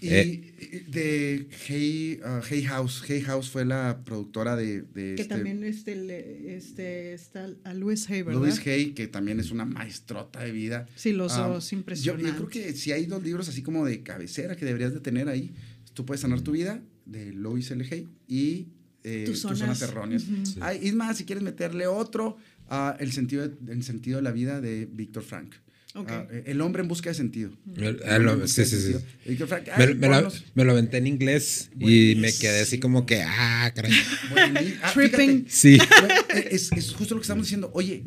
Y 0.01 0.09
Eh. 0.09 0.85
de 0.89 1.49
Hay, 1.69 2.21
uh, 2.23 2.41
Hay 2.49 2.63
House. 2.65 3.03
Hay 3.09 3.21
House 3.23 3.51
fue 3.51 3.65
la 3.65 4.01
productora 4.05 4.55
de. 4.57 4.83
de 4.83 5.15
Que 5.17 5.23
este 5.23 5.35
también 5.35 5.65
este, 5.65 6.57
este, 6.57 7.15
está 7.15 7.49
a 7.65 7.75
Louis 7.75 8.09
Hay, 8.09 8.23
¿verdad? 8.23 8.41
Louis 8.41 8.65
Hay, 8.67 8.93
que 8.93 9.09
también 9.09 9.41
es 9.41 9.51
una 9.51 9.65
maestrota 9.65 10.41
de 10.45 10.53
vida. 10.53 10.87
Sí, 10.95 11.13
los 11.13 11.33
Ah, 11.33 11.49
dos, 11.49 11.71
yo, 11.71 11.77
impresionantes. 11.79 12.27
yo 12.31 12.37
creo 12.37 12.49
que 12.49 12.73
si 12.75 12.93
hay 12.93 13.07
dos 13.07 13.23
libros 13.23 13.49
así 13.49 13.63
como 13.63 13.85
de 13.85 14.03
cabecera 14.03 14.57
que 14.57 14.65
deberías 14.65 14.93
de 14.95 15.01
tener 15.01 15.29
ahí, 15.29 15.51
tú 15.95 16.05
puedes 16.07 16.21
sanar 16.21 16.41
tu 16.43 16.53
vida, 16.53 16.81
de 17.07 17.33
Louis 17.33 17.71
L. 17.71 17.85
Hay, 17.91 18.07
y 18.29 18.67
eh, 19.05 19.25
Tus 19.27 19.43
tus 19.43 19.59
zonas, 19.59 19.79
zonas. 19.79 19.83
erróneas. 19.83 20.25
Ujú. 20.25 20.47
Sí. 20.47 20.59
Ay, 20.61 20.81
y 20.89 20.93
más, 20.93 21.17
si 21.19 21.25
quieres 21.25 21.43
meterle 21.43 21.87
otro, 21.87 22.37
ah, 22.69 22.97
el, 23.01 23.11
sentido 23.13 23.49
de, 23.49 23.73
el 23.73 23.83
sentido 23.83 24.17
de 24.19 24.23
la 24.23 24.33
vida 24.33 24.61
de 24.61 24.87
Víctor 24.87 25.23
Frank. 25.23 25.55
Ah, 25.95 26.27
el 26.45 26.61
hombre 26.61 26.83
en 26.83 26.89
busca 26.89 27.11
de 27.11 27.15
sentido. 27.15 27.51
El- 27.77 28.01
hombre 28.03 28.45
en 28.45 28.49
sí, 28.49 28.61
busca 28.61 28.65
sí, 28.65 28.77
de 28.77 28.83
sí. 28.83 28.93
sentido. 28.93 29.03
Me, 30.55 30.65
lo, 30.65 30.73
aventé 30.73 30.99
en 30.99 31.07
inglés 31.07 31.71
y 31.79 32.15
me 32.17 32.33
quedé 32.33 32.61
así 32.61 32.79
como 32.79 33.05
que, 33.07 33.23
ah, 33.23 33.73
caray. 33.75 33.93
Ah, 34.83 34.91
Tripping. 34.95 35.47
fíjate, 35.47 35.51
Sí. 35.51 35.79
es, 36.51 36.71
es 36.73 36.93
justo 36.93 37.15
lo 37.15 37.21
que 37.21 37.25
estamos 37.25 37.47
diciendo. 37.47 37.71
Oye, 37.75 38.05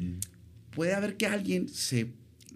puede 0.76 0.94
haber 0.94 1.18
que 1.18 1.26
alguien 1.26 1.68
se 1.70 2.08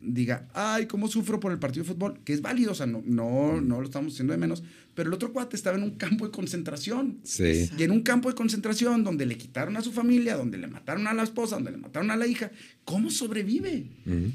diga, 0.05 0.47
ay, 0.53 0.85
cómo 0.85 1.07
sufro 1.07 1.39
por 1.39 1.51
el 1.51 1.59
partido 1.59 1.83
de 1.83 1.91
fútbol, 1.93 2.19
que 2.23 2.33
es 2.33 2.41
válido, 2.41 2.71
o 2.71 2.75
sea, 2.75 2.85
no, 2.85 3.01
no, 3.05 3.59
no 3.61 3.79
lo 3.79 3.85
estamos 3.85 4.13
haciendo 4.13 4.33
de 4.33 4.37
menos, 4.37 4.63
pero 4.93 5.09
el 5.09 5.13
otro 5.13 5.33
cuate 5.33 5.55
estaba 5.55 5.77
en 5.77 5.83
un 5.83 5.91
campo 5.91 6.25
de 6.25 6.31
concentración. 6.31 7.19
Sí. 7.23 7.69
Y 7.77 7.83
en 7.83 7.91
un 7.91 8.01
campo 8.01 8.29
de 8.29 8.35
concentración 8.35 9.03
donde 9.03 9.25
le 9.25 9.37
quitaron 9.37 9.75
a 9.77 9.81
su 9.81 9.91
familia, 9.91 10.35
donde 10.37 10.57
le 10.57 10.67
mataron 10.67 11.07
a 11.07 11.13
la 11.13 11.23
esposa, 11.23 11.55
donde 11.55 11.71
le 11.71 11.77
mataron 11.77 12.11
a 12.11 12.15
la 12.15 12.27
hija, 12.27 12.51
¿cómo 12.83 13.09
sobrevive? 13.09 13.85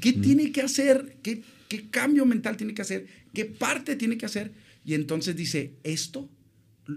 ¿Qué 0.01 0.13
tiene 0.13 0.51
que 0.51 0.61
hacer? 0.61 1.17
¿Qué, 1.23 1.41
¿Qué 1.67 1.89
cambio 1.89 2.25
mental 2.25 2.57
tiene 2.57 2.73
que 2.73 2.81
hacer? 2.81 3.07
¿Qué 3.33 3.45
parte 3.45 3.95
tiene 3.95 4.17
que 4.17 4.25
hacer? 4.25 4.51
Y 4.85 4.93
entonces 4.93 5.35
dice, 5.35 5.73
esto 5.83 6.29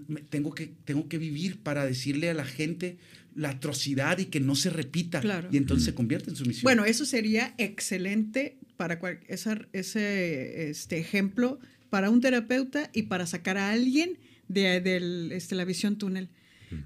me- 0.08 0.20
tengo 0.22 0.54
que, 0.54 0.72
tengo 0.84 1.08
que 1.08 1.18
vivir 1.18 1.58
para 1.62 1.84
decirle 1.86 2.30
a 2.30 2.34
la 2.34 2.44
gente 2.44 2.98
la 3.36 3.50
atrocidad 3.50 4.18
y 4.18 4.26
que 4.26 4.38
no 4.40 4.54
se 4.54 4.70
repita. 4.70 5.20
Claro. 5.20 5.48
Y 5.50 5.56
entonces 5.56 5.84
se 5.86 5.94
convierte 5.94 6.30
en 6.30 6.36
su 6.36 6.44
misión. 6.44 6.62
Bueno, 6.64 6.84
eso 6.84 7.04
sería 7.04 7.54
excelente 7.58 8.58
para 8.76 8.98
cual- 8.98 9.20
esa- 9.28 9.66
ese 9.72 10.70
este, 10.70 10.98
ejemplo 10.98 11.58
para 11.90 12.10
un 12.10 12.20
terapeuta 12.20 12.90
y 12.92 13.02
para 13.04 13.26
sacar 13.26 13.56
a 13.58 13.70
alguien 13.70 14.18
de, 14.48 14.80
del, 14.80 15.30
este, 15.32 15.54
la 15.54 15.64
visión 15.64 15.96
túnel. 15.96 16.28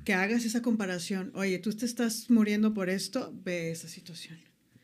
Que 0.04 0.12
hagas 0.12 0.44
esa 0.44 0.60
comparación. 0.60 1.30
Oye, 1.34 1.58
tú 1.60 1.72
te 1.72 1.86
estás 1.86 2.28
muriendo 2.28 2.74
por 2.74 2.90
esto, 2.90 3.32
ve 3.42 3.70
esa 3.70 3.88
situación. 3.88 4.38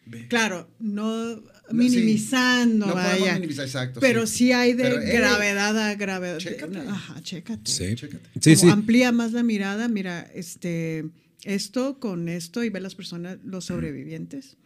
Ve. 0.06 0.28
Claro, 0.28 0.70
no 0.78 1.36
No, 1.36 1.42
minimizando, 1.72 2.86
sí. 2.86 2.90
No 2.90 2.94
podemos 2.94 3.20
vaya. 3.20 3.34
minimizar, 3.34 3.64
exacto. 3.66 4.00
pero 4.00 4.26
sí, 4.26 4.52
hay 4.52 4.72
de 4.74 4.82
Pero, 4.84 5.00
hey, 5.02 5.10
gravedad 5.14 5.78
a 5.78 5.94
gravedad. 5.94 6.38
chécate. 6.38 6.78
Ajá, 6.78 7.22
chécate. 7.22 7.70
Sí. 7.70 7.94
Chécate. 7.94 8.28
Sí, 8.40 8.54
Como 8.56 8.72
sí. 8.72 8.78
amplía 8.78 9.12
más 9.12 9.32
la 9.32 9.42
mirada, 9.42 9.88
mira, 9.88 10.20
este, 10.34 11.06
esto 11.42 11.98
con 12.00 12.28
esto 12.28 12.64
y 12.64 12.70
ve 12.70 12.80
las 12.80 12.94
personas, 12.94 13.38
los 13.44 13.66
sobrevivientes. 13.66 14.56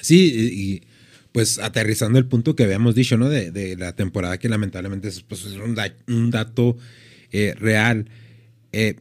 Sí, 0.00 0.32
y, 0.34 0.62
y, 0.74 0.82
pues 1.32 1.58
aterrizando 1.58 2.18
el 2.18 2.26
punto 2.26 2.54
que 2.54 2.64
habíamos 2.64 2.94
dicho, 2.94 3.16
¿no? 3.16 3.28
De, 3.28 3.50
de 3.50 3.76
la 3.76 3.94
temporada 3.96 4.38
que 4.38 4.48
lamentablemente 4.48 5.08
es, 5.08 5.22
pues, 5.22 5.44
es 5.44 5.54
un, 5.54 5.74
da- 5.74 5.94
un 6.06 6.30
dato 6.30 6.76
eh, 7.30 7.54
real. 7.58 8.08
Eh, 8.72 8.96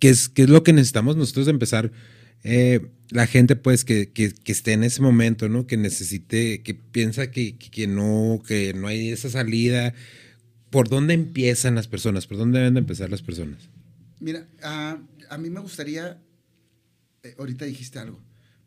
¿qué, 0.00 0.10
es, 0.10 0.28
¿Qué 0.28 0.42
es 0.42 0.48
lo 0.50 0.62
que 0.64 0.72
necesitamos 0.72 1.16
nosotros 1.16 1.46
de 1.46 1.52
empezar? 1.52 1.92
Eh, 2.44 2.80
la 3.10 3.26
gente, 3.26 3.56
pues, 3.56 3.84
que, 3.84 4.10
que, 4.10 4.32
que 4.32 4.52
esté 4.52 4.72
en 4.72 4.82
ese 4.84 5.02
momento, 5.02 5.48
¿no? 5.48 5.66
Que 5.66 5.76
necesite, 5.76 6.62
que 6.62 6.74
piensa 6.74 7.30
que, 7.30 7.56
que, 7.56 7.86
no, 7.86 8.42
que 8.46 8.74
no 8.74 8.88
hay 8.88 9.10
esa 9.10 9.30
salida. 9.30 9.94
¿Por 10.70 10.88
dónde 10.88 11.14
empiezan 11.14 11.74
las 11.74 11.86
personas? 11.86 12.26
¿Por 12.26 12.38
dónde 12.38 12.58
deben 12.58 12.74
de 12.74 12.80
empezar 12.80 13.10
las 13.10 13.22
personas? 13.22 13.68
Mira, 14.18 14.46
ah, 14.62 14.98
a 15.28 15.38
mí 15.38 15.50
me 15.50 15.60
gustaría, 15.60 16.18
eh, 17.22 17.34
ahorita 17.38 17.66
dijiste 17.66 17.98
algo, 17.98 18.18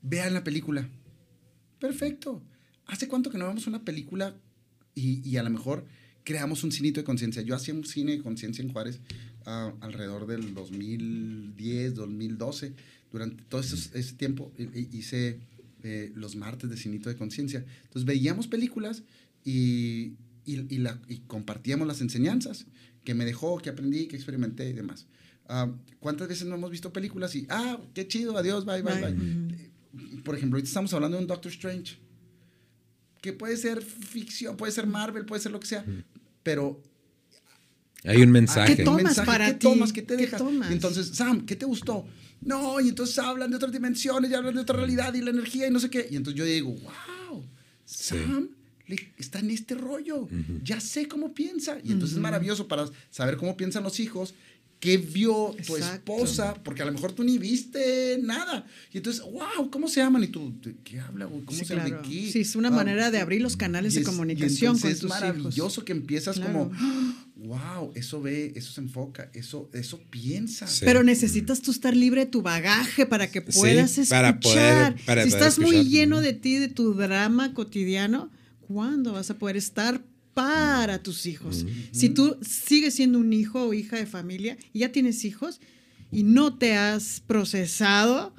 vean 0.02 0.34
la 0.34 0.44
película. 0.44 0.88
Perfecto. 1.80 2.44
¿Hace 2.88 3.08
cuánto 3.08 3.30
que 3.30 3.38
no 3.38 3.48
vemos 3.48 3.68
una 3.68 3.84
película 3.84 4.36
y, 4.94 5.28
y 5.28 5.38
a 5.38 5.44
lo 5.44 5.50
mejor 5.50 5.86
creamos 6.24 6.64
un 6.64 6.72
cinito 6.72 7.00
de 7.00 7.04
conciencia? 7.04 7.42
Yo 7.42 7.56
hacía 7.56 7.74
un 7.74 7.86
cine 7.86 8.14
de 8.14 8.22
conciencia 8.24 8.64
en 8.64 8.72
Juárez 8.72 9.00
ah, 9.46 9.74
alrededor 9.82 10.28
del 10.28 10.54
2010, 10.54 11.96
2012. 11.96 12.74
Durante 13.12 13.44
todo 13.46 13.62
ese 13.62 14.14
tiempo 14.18 14.52
hice 14.92 15.40
eh, 15.84 16.12
los 16.16 16.36
martes 16.36 16.70
de 16.70 16.78
cinito 16.78 17.10
de 17.10 17.16
conciencia. 17.16 17.64
Entonces 17.84 18.06
veíamos 18.06 18.48
películas 18.48 19.04
y, 19.44 20.14
y, 20.46 20.66
y 20.74 20.78
la- 20.80 21.00
y 21.08 21.20
compartíamos 21.20 21.88
las 21.88 22.02
enseñanzas 22.02 22.66
que 23.04 23.14
me 23.14 23.24
dejó, 23.26 23.58
que 23.60 23.70
aprendí, 23.70 24.08
que 24.08 24.16
experimenté 24.16 24.70
y 24.70 24.74
demás. 24.74 25.06
Ah, 25.48 25.72
¿Cuántas 26.00 26.28
veces 26.28 26.48
no 26.48 26.56
hemos 26.56 26.72
visto 26.72 26.92
películas 26.92 27.36
y, 27.36 27.46
ah, 27.50 27.80
qué 27.94 28.08
chido, 28.08 28.36
adiós, 28.38 28.66
bye, 28.66 28.82
bye, 28.82 29.00
bye? 29.02 30.22
Por 30.24 30.36
ejemplo, 30.36 30.58
ahorita 30.58 30.68
estamos 30.68 30.92
hablando 30.94 31.18
de 31.18 31.24
un 31.24 31.28
Doctor 31.28 31.52
Strange, 31.52 31.98
que 33.26 33.34
puede 33.34 33.58
ser 33.58 33.82
ficción, 33.82 34.56
puede 34.56 34.72
ser 34.72 34.86
Marvel, 34.86 35.26
puede 35.26 35.42
ser 35.42 35.52
lo 35.52 35.60
que 35.60 35.66
sea, 35.68 35.84
pero 36.44 36.82
Hay 38.04 38.22
un 38.22 38.32
mensaje. 38.32 38.76
¿Qué 38.78 38.84
tomas 38.84 39.04
mensaje, 39.04 39.26
para 39.26 39.48
¿qué 39.48 39.54
ti? 39.56 39.60
tomas? 39.68 39.92
¿Qué 39.92 40.02
te 40.04 40.16
¿Qué 40.16 40.22
dejas? 40.24 40.40
tomas? 40.40 40.72
Entonces, 40.72 41.08
Sam, 41.08 41.46
¿qué 41.48 41.56
te 41.56 41.66
gustó? 41.66 42.06
No, 42.42 42.80
y 42.80 42.90
entonces 42.90 43.18
hablan 43.18 43.50
de 43.50 43.56
otras 43.56 43.72
dimensiones 43.72 44.30
y 44.30 44.36
hablan 44.36 44.54
de 44.54 44.62
otra 44.62 44.76
realidad 44.78 45.12
y 45.16 45.22
la 45.22 45.32
energía 45.32 45.68
y 45.68 45.72
no 45.72 45.80
sé 45.80 45.90
qué. 45.90 46.08
Y 46.12 46.16
entonces 46.16 46.38
yo 46.38 46.46
digo, 46.46 46.70
wow, 46.72 47.44
Sam 47.86 48.50
le- 48.86 49.12
está 49.18 49.40
en 49.40 49.50
este 49.50 49.74
rollo. 49.74 50.28
Ya 50.64 50.80
sé 50.80 51.08
cómo 51.08 51.34
piensa. 51.34 51.80
Y 51.84 51.92
entonces 51.94 52.18
es 52.18 52.22
maravilloso 52.22 52.68
para 52.68 52.86
saber 53.10 53.38
cómo 53.38 53.58
piensan 53.58 53.82
los 53.82 54.00
hijos. 54.00 54.36
¿Qué 54.80 54.98
vio 54.98 55.56
tu 55.66 55.76
Exacto. 55.78 56.14
esposa? 56.14 56.54
Porque 56.64 56.84
a 56.84 56.86
lo 56.86 56.92
mejor 56.92 57.12
tú 57.14 57.24
ni 57.24 57.38
viste 57.40 58.20
nada. 58.22 58.68
Y 58.94 58.98
entonces, 58.98 59.24
wow, 59.24 59.72
¿cómo 59.72 59.88
se 59.88 60.00
llaman? 60.02 60.24
Y 60.24 60.28
tú, 60.28 60.54
¿de 60.62 60.76
qué 60.84 61.00
habla? 61.00 61.26
güey? 61.26 61.44
¿Cómo 61.44 61.58
Sí, 61.58 61.66
se 61.66 61.76
llama? 61.76 61.88
claro. 61.88 62.04
¿De 62.04 62.10
qué? 62.10 62.32
Sí, 62.32 62.40
es 62.42 62.56
una 62.56 62.68
Ah, 62.68 62.72
manera 62.72 63.10
de 63.10 63.20
abrir 63.20 63.42
los 63.42 63.58
canales 63.58 63.94
y 63.94 63.96
de 63.96 64.02
es- 64.02 64.08
y 64.08 64.12
comunicación 64.12 64.78
con 64.78 64.90
entonces 64.92 65.00
tus 65.00 65.12
es 65.12 65.18
hijos. 65.18 65.36
maravilloso 65.38 65.86
que 65.86 65.92
empiezas 65.94 66.36
Claro. 66.38 66.70
como, 66.70 66.72
wow, 67.36 67.92
eso 67.96 68.22
ve, 68.22 68.54
eso 68.56 68.72
se 68.72 68.82
enfoca, 68.82 69.30
eso, 69.34 69.70
eso 69.74 70.00
piensa. 70.10 70.68
Sí. 70.68 70.86
Pero 70.86 71.04
necesitas 71.04 71.62
tú 71.62 71.72
estar 71.72 71.96
libre 71.96 72.26
de 72.26 72.32
tu 72.32 72.42
bagaje 72.42 73.06
para 73.06 73.32
que 73.32 73.40
Sí, 73.40 73.60
puedas 73.60 73.98
escuchar. 73.98 74.10
para 74.24 74.40
poder- 74.40 75.06
para 75.06 75.24
si 75.24 75.30
estás 75.30 75.58
muy 75.58 75.84
lleno 75.86 76.22
de 76.22 76.34
ti, 76.34 76.56
de 76.60 76.68
tu 76.68 76.94
drama 76.94 77.54
cotidiano, 77.54 78.30
¿cuándo 78.62 79.14
vas 79.14 79.30
a 79.32 79.38
poder 79.38 79.58
estar 79.58 80.02
para 80.36 81.02
tus 81.02 81.26
hijos? 81.26 81.66
Si 81.92 82.10
tú 82.10 82.38
sigues 82.48 82.94
siendo 82.94 83.18
un 83.18 83.34
hijo 83.34 83.64
o 83.64 83.74
hija 83.74 83.96
de 83.98 84.06
familia 84.06 84.58
y 84.72 84.80
ya 84.80 84.92
tienes 84.92 85.26
hijos 85.26 85.60
y 86.12 86.22
no 86.24 86.56
te 86.60 86.76
has 86.76 87.22
procesado, 87.26 88.34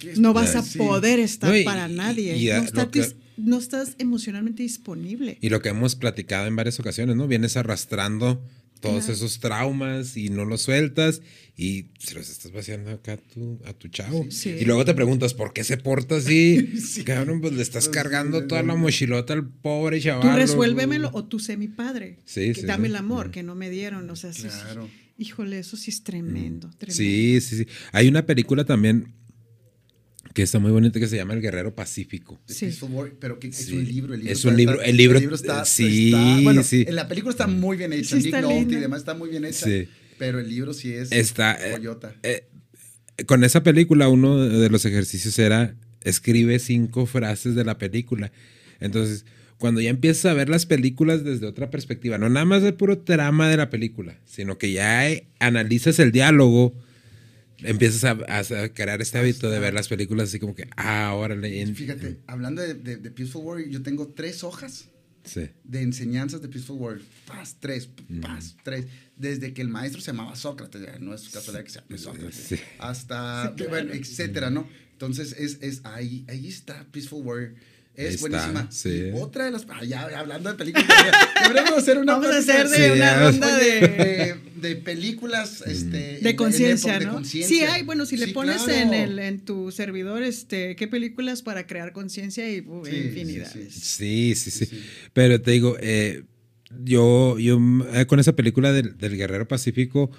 ¿Qué 0.00 0.14
no 0.16 0.32
vas 0.32 0.54
a 0.56 0.62
Sí. 0.62 0.78
poder 0.78 1.18
estar 1.20 1.50
No, 1.50 1.56
y- 1.56 1.64
para 1.64 1.88
nadie. 1.88 2.36
y- 2.36 2.44
y 2.46 2.50
a- 2.50 2.60
no, 2.72 2.90
que- 2.90 3.14
no 3.36 3.58
estás 3.58 3.96
emocionalmente 3.98 4.62
disponible. 4.62 5.38
Y 5.40 5.48
lo 5.48 5.60
que 5.60 5.70
hemos 5.70 5.96
platicado 5.96 6.46
en 6.46 6.54
varias 6.54 6.78
ocasiones, 6.78 7.16
¿no? 7.16 7.26
Vienes 7.26 7.56
arrastrando 7.56 8.40
todos 8.82 9.08
esos 9.08 9.38
traumas 9.40 10.16
y 10.18 10.28
no 10.28 10.44
los 10.44 10.60
sueltas 10.62 11.22
y 11.56 11.86
se 11.98 12.14
los 12.14 12.28
estás 12.28 12.52
vaciando 12.52 12.90
acá 12.90 13.12
a 13.14 13.16
tu, 13.16 13.58
a 13.64 13.72
tu 13.72 13.88
chavo. 13.88 14.26
Sí. 14.30 14.50
Y 14.60 14.64
luego 14.64 14.84
te 14.84 14.92
preguntas, 14.92 15.32
¿por 15.32 15.52
qué 15.54 15.64
se 15.64 15.76
porta 15.78 16.16
así? 16.16 16.68
Sí. 16.82 17.04
Cabrón, 17.04 17.40
pues 17.40 17.52
le 17.54 17.62
estás 17.62 17.86
Pues, 17.88 17.96
cargando 17.96 18.40
sí, 18.42 18.46
toda 18.48 18.62
la 18.62 18.74
mochilota 18.74 19.32
al 19.32 19.48
pobre 19.48 19.98
Tú 19.98 20.04
chaval. 20.04 20.36
resuélvemelo 20.36 21.10
o 21.14 21.24
tú 21.24 21.38
sé 21.38 21.56
mi 21.56 21.68
padre. 21.68 22.18
Sí, 22.26 22.48
Que 22.52 22.60
sí, 22.62 22.66
Dame 22.66 22.88
el 22.88 22.96
amor 22.96 23.30
que 23.30 23.42
no 23.42 23.54
me 23.54 23.70
dieron. 23.70 24.10
O 24.10 24.16
sea. 24.16 24.30
Claro. 24.32 24.88
Híjole, 25.18 25.58
eso 25.60 25.76
sí 25.76 25.90
es 25.90 26.02
tremendo. 26.02 26.68
tremendo. 26.78 26.96
Sí, 26.96 27.40
sí, 27.40 27.56
sí. 27.58 27.66
Hay 27.92 28.08
una 28.08 28.26
película 28.26 28.64
también 28.64 29.14
que 30.34 30.42
está 30.42 30.58
muy 30.58 30.70
bonita 30.70 30.98
que 31.00 31.06
se 31.06 31.16
llama 31.16 31.34
El 31.34 31.40
Guerrero 31.40 31.74
Pacífico. 31.74 32.40
The 32.46 32.54
Sí. 32.54 32.78
Pero 33.20 33.38
que 33.38 33.48
es 33.48 33.56
Sí. 33.56 33.76
un 33.76 33.84
libro. 33.84 34.14
El 34.14 34.20
libro 34.20 34.32
Es 34.32 34.38
está- 34.38 34.48
un 34.50 34.56
libro, 34.56 34.74
está- 34.76 34.86
el 34.90 34.96
libro- 34.96 35.34
está, 35.34 35.64
sí, 35.64 36.06
está- 36.12 36.40
bueno, 36.42 36.62
sí. 36.62 36.84
en 36.88 36.94
la 36.96 37.08
película 37.08 37.30
está 37.32 37.46
muy 37.46 37.76
bien 37.76 37.92
hecha. 37.92 38.10
Sí, 38.10 38.16
Nick 38.16 38.26
está 38.26 38.40
Nolte 38.40 38.74
y 38.74 38.78
demás 38.80 39.00
está 39.00 39.14
muy 39.14 39.28
bien 39.30 39.44
hecha. 39.44 39.66
Sí. 39.66 39.88
Pero 40.18 40.38
el 40.40 40.48
libro 40.48 40.72
sí 40.74 40.92
es 40.92 41.10
Está, 41.12 41.54
eh, 41.54 41.72
joyota. 41.72 42.14
Eh, 42.22 42.46
con 43.26 43.44
esa 43.44 43.62
película, 43.62 44.08
uno 44.08 44.38
de 44.46 44.70
los 44.70 44.84
ejercicios 44.84 45.38
era 45.38 45.74
escribe 46.04 46.58
cinco 46.58 47.06
frases 47.06 47.54
de 47.54 47.64
la 47.64 47.78
película. 47.78 48.32
Entonces, 48.80 49.24
cuando 49.58 49.80
ya 49.80 49.90
empiezas 49.90 50.24
a 50.26 50.34
ver 50.34 50.48
las 50.48 50.66
películas 50.66 51.22
desde 51.24 51.46
otra 51.46 51.70
perspectiva, 51.70 52.18
no 52.18 52.28
nada 52.28 52.44
más 52.46 52.62
del 52.62 52.74
puro 52.74 52.98
trama 52.98 53.48
de 53.48 53.56
la 53.56 53.70
película, 53.70 54.18
sino 54.26 54.58
que 54.58 54.72
ya 54.72 55.08
eh, 55.08 55.28
analizas 55.38 55.98
el 56.00 56.10
diálogo, 56.10 56.74
empiezas 57.64 58.04
a, 58.04 58.10
a 58.38 58.68
crear 58.74 59.00
este 59.02 59.18
hábito 59.18 59.50
de 59.50 59.58
ver 59.58 59.74
las 59.74 59.88
películas 59.88 60.28
así 60.28 60.38
como 60.38 60.54
que, 60.54 60.68
ah, 60.76 61.12
órale. 61.14 61.60
en- 61.60 61.74
Fíjate, 61.76 62.18
hablando 62.26 62.62
de, 62.62 62.74
de- 62.74 62.96
de 62.96 63.10
Peaceful 63.10 63.44
Warrior, 63.44 63.68
yo 63.70 63.82
tengo 63.82 64.08
tres 64.08 64.44
hojas 64.44 64.88
Sí. 65.24 65.48
de 65.62 65.82
enseñanzas 65.82 66.42
de 66.42 66.48
Peaceful 66.48 66.78
Warrior. 66.78 67.06
Paz, 67.26 67.56
tres, 67.60 67.88
paz, 68.20 68.56
tres. 68.64 68.86
Desde 69.16 69.54
que 69.54 69.62
el 69.62 69.68
maestro 69.68 70.00
se 70.00 70.08
llamaba 70.08 70.34
Sócrates, 70.34 70.82
no 71.00 71.14
es 71.14 71.28
casualidad 71.28 71.64
que 71.64 71.70
se 71.70 71.80
llame 71.80 71.98
Sócrates, 71.98 72.34
Sí. 72.34 72.56
hasta, 72.78 73.54
bueno, 73.68 73.92
etcétera, 73.92 74.50
¿no? 74.50 74.66
Entonces, 74.92 75.34
es, 75.38 75.58
es 75.62 75.80
ahí, 75.84 76.24
ahí 76.28 76.48
está 76.48 76.86
Peaceful 76.92 77.24
Warrior. 77.24 77.54
Es 77.94 78.14
está, 78.14 78.20
buenísima. 78.28 78.68
sí. 78.72 79.10
Y 79.14 79.20
otra 79.20 79.44
de 79.44 79.50
las. 79.50 79.66
ah, 79.68 79.84
ya 79.84 80.02
hablando 80.18 80.50
de 80.50 80.56
películas. 80.56 80.86
Deberíamos 81.42 81.78
hacer 81.78 81.98
una. 81.98 82.14
Vamos 82.14 82.28
a 82.34 82.38
hacer 82.38 82.68
de 82.68 82.76
Sí, 82.76 82.90
una 82.90 83.20
ronda 83.20 83.56
de, 83.58 83.80
de, 83.80 84.34
de 84.68 84.76
películas 84.76 85.62
este, 85.66 86.16
en- 86.18 86.22
de 86.24 86.30
en 86.30 86.36
conciencia, 86.36 86.98
de 86.98 87.04
¿no? 87.04 87.22
Sí, 87.24 87.42
hay, 87.60 87.82
bueno, 87.82 88.06
si 88.06 88.16
le 88.16 88.26
Sí, 88.26 88.32
pones 88.32 88.62
claro. 88.62 88.80
en 88.80 88.94
el 88.94 89.18
en 89.18 89.40
tu 89.40 89.70
servidor, 89.72 90.22
este, 90.22 90.74
qué 90.76 90.88
películas 90.88 91.42
para 91.42 91.66
crear 91.66 91.92
conciencia 91.92 92.50
y 92.50 92.60
uh, 92.60 92.82
Sí, 92.86 92.90
sí, 92.92 92.96
infinidades. 92.98 93.74
Sí, 93.74 94.34
sí, 94.36 94.50
sí. 94.50 94.64
Sí. 94.66 94.82
Pero 95.12 95.40
te 95.42 95.50
digo, 95.50 95.76
eh, 95.80 96.22
yo, 96.82 97.38
yo 97.38 97.58
eh, 97.92 98.06
con 98.06 98.20
esa 98.20 98.34
película 98.34 98.72
del, 98.72 98.96
del 98.96 99.16
Guerrero 99.18 99.46
Pacífico 99.46 100.10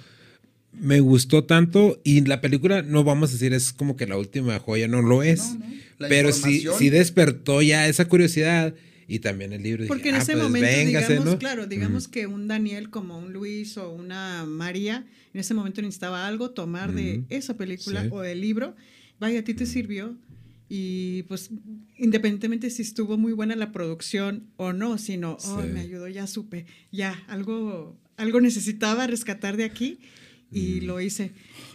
me 0.80 1.00
gustó 1.00 1.44
tanto 1.44 2.00
y 2.04 2.22
la 2.22 2.42
película 2.42 2.82
no 2.82 3.04
vamos 3.04 3.30
a 3.30 3.34
decir 3.34 3.54
es 3.54 3.74
como 3.74 3.96
que 3.96 4.08
la 4.08 4.18
última 4.18 4.58
joya, 4.60 4.88
no 4.88 5.02
lo 5.02 5.24
es. 5.24 5.54
No, 5.54 5.60
no. 5.60 5.74
La 6.00 6.08
Pero 6.10 6.32
sí, 6.32 6.66
sí 6.78 6.90
despertó 6.90 7.62
ya 7.62 7.88
esa 7.88 8.08
curiosidad 8.08 8.74
y 9.08 9.20
también 9.20 9.54
el 9.54 9.64
libro. 9.64 9.86
Porque 9.88 10.06
dije, 10.06 10.10
en 10.10 10.16
ah, 10.16 10.24
ese 10.24 10.32
pues 10.34 10.44
momento, 10.44 10.68
véngase, 10.68 11.08
digamos, 11.14 11.34
¿no? 11.34 11.40
claro, 11.40 11.68
digamos 11.68 12.08
que 12.08 12.28
un 12.28 12.48
Daniel 12.48 12.90
como 12.90 13.18
un 13.18 13.32
Luis 13.34 13.78
o 13.78 13.92
una 13.92 14.46
María, 14.46 15.06
en 15.34 15.40
ese 15.40 15.54
momento 15.54 15.82
necesitaba 15.82 16.28
algo 16.28 16.52
tomar 16.52 16.94
de 16.94 17.24
esa 17.30 17.56
película 17.56 18.04
Sí. 18.04 18.10
o 18.12 18.22
del 18.22 18.42
libro. 18.42 18.76
Vaya, 19.20 19.40
a 19.40 19.44
ti 19.44 19.54
te 19.54 19.66
sirvió. 19.66 20.18
Y 20.70 21.24
pues, 21.24 21.52
independientemente 21.98 22.70
si 22.70 22.82
estuvo 22.82 23.18
muy 23.18 23.34
buena 23.34 23.56
la 23.56 23.72
producción 23.72 24.48
o 24.58 24.74
no, 24.74 24.98
sino, 24.98 25.38
oh, 25.46 25.62
Sí. 25.62 25.68
me 25.68 25.82
ayudó, 25.82 26.08
ya 26.08 26.26
supe, 26.26 26.66
ya, 26.92 27.24
algo, 27.28 27.96
algo 28.18 28.42
necesitaba 28.42 29.06
rescatar 29.06 29.58
de 29.58 29.66
aquí 29.66 30.00
y 30.54 30.82
Mm. 30.82 30.86
lo 30.86 31.02
hice. 31.02 31.32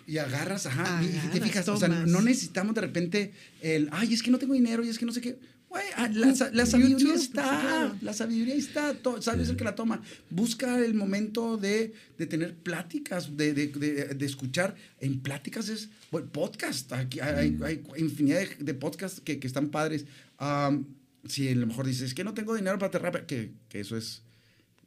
Y 0.07 0.19
agarras, 0.19 0.67
ajá, 0.67 1.03
y- 1.03 1.07
y 1.07 1.09
te 1.11 1.19
Agarras, 1.19 1.43
fijas, 1.43 1.69
o 1.69 1.77
sea, 1.77 1.89
tomas. 1.89 2.07
no 2.09 2.23
necesitamos 2.23 2.75
de 2.75 2.81
repente 2.81 3.33
el, 3.61 3.89
ay, 3.93 4.15
es 4.15 4.23
que 4.23 4.31
no 4.31 4.39
tengo 4.39 4.55
dinero 4.55 4.85
y 4.85 4.89
es 4.89 4.99
que 4.99 5.05
no 5.07 5.13
sé 5.13 5.21
qué. 5.21 5.39
Güey, 5.69 5.85
ah, 5.97 6.09
la, 6.11 6.29
la 6.55 6.65
sabiduría 6.65 6.97
YouTube, 6.99 7.15
está, 7.21 7.95
la 8.01 8.15
sabiduría 8.15 8.55
está, 8.55 8.95
to- 8.95 9.21
sabes 9.21 9.51
el 9.51 9.57
que 9.57 9.65
la 9.65 9.75
toma. 9.75 10.01
Busca 10.31 10.79
el 10.83 10.95
momento 10.95 11.59
de, 11.59 11.93
de 12.17 12.27
tener 12.27 12.57
pláticas, 12.57 13.37
de, 13.37 13.53
de, 13.53 13.67
de- 14.15 14.25
escuchar. 14.27 14.77
En 14.99 15.21
pláticas 15.21 15.69
es, 15.69 15.91
bueno, 16.11 16.33
podcast, 16.33 16.91
aquí 16.95 17.21
hay, 17.21 17.51
Mm. 17.51 17.63
hay 17.65 17.83
infinidad 17.99 18.49
de, 18.59 18.73
podcasts 18.73 19.21
que, 19.21 19.39
que 19.39 19.47
están 19.47 19.69
padres. 19.69 20.07
Am, 20.39 20.87
si 21.27 21.49
a 21.51 21.55
lo 21.55 21.67
mejor 21.67 21.87
dices, 21.87 22.03
es 22.03 22.15
que 22.15 22.25
no 22.25 22.33
tengo 22.33 22.55
dinero 22.57 22.79
para 22.79 22.91
terapia, 22.91 23.27
que, 23.27 23.53
que 23.69 23.81
eso 23.81 23.95
es... 23.99 24.23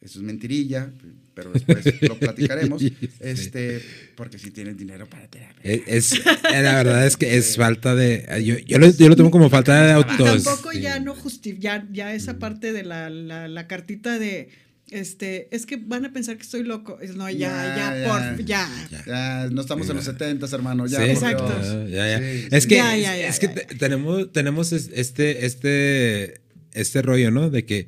Eso 0.02 0.18
es 0.18 0.24
mentirilla, 0.26 0.90
pero 1.36 1.52
después 1.52 1.86
lo 2.02 2.18
platicaremos. 2.18 2.82
Sí. 2.82 2.96
Este, 3.20 3.82
porque 4.16 4.40
si 4.40 4.50
tienes 4.50 4.76
dinero 4.78 5.08
para 5.08 5.28
terapia. 5.28 5.62
Es, 5.64 5.82
es- 5.86 6.14
eh, 6.26 6.62
la 6.64 6.76
verdad 6.76 7.06
es 7.06 7.18
que 7.18 7.38
es 7.38 7.56
falta 7.56 7.94
de. 7.96 8.26
Yo, 8.44 8.58
yo, 8.58 8.80
lo, 8.80 8.90
yo 8.90 9.10
lo 9.10 9.16
tomo 9.16 9.30
como 9.30 9.50
falta 9.52 9.80
de 9.84 9.90
Y 9.90 9.94
autos. 9.94 10.44
tampoco 10.44 10.72
ya 10.72 11.00
no 11.00 11.14
justifica, 11.16 11.62
ya, 11.62 11.88
ya 11.92 12.14
esa 12.16 12.40
parte 12.40 12.74
de 12.74 12.84
la, 12.84 13.10
la, 13.12 13.48
la 13.48 13.68
cartita 13.68 14.18
de, 14.18 14.50
este, 14.90 15.48
es 15.56 15.68
que 15.68 15.78
van 15.78 16.04
a 16.06 16.12
pensar 16.12 16.36
que 16.36 16.44
estoy 16.44 16.64
loco. 16.64 17.00
Es, 17.00 17.16
no, 17.16 17.30
ya, 17.30 17.38
Ya, 17.38 17.76
ya, 17.76 18.00
ya. 18.02 18.08
por, 18.36 18.44
ya. 18.46 18.70
Ya, 19.06 19.50
no 19.52 19.62
estamos 19.62 19.88
en 19.88 19.98
los 19.98 20.06
70, 20.06 20.48
hermano. 20.52 20.88
Ya, 20.88 20.98
Sí. 20.98 21.04
por 21.04 21.10
Exacto. 21.12 21.46
Dios. 21.62 21.92
Ya, 21.92 22.08
ya. 22.10 22.18
Sí, 22.20 22.48
es 22.52 22.64
sí. 22.64 22.70
que, 22.70 22.76
Ya, 22.78 22.96
es, 22.98 23.04
ya, 23.04 23.18
ya, 23.18 23.28
es 23.28 23.40
que 23.40 23.48
tenemos, 23.50 24.32
tenemos 24.34 24.72
es- 24.74 24.90
este, 24.94 25.46
este, 25.46 26.42
este 26.74 27.02
rollo, 27.04 27.30
¿no? 27.30 27.52
De 27.52 27.66
que 27.66 27.88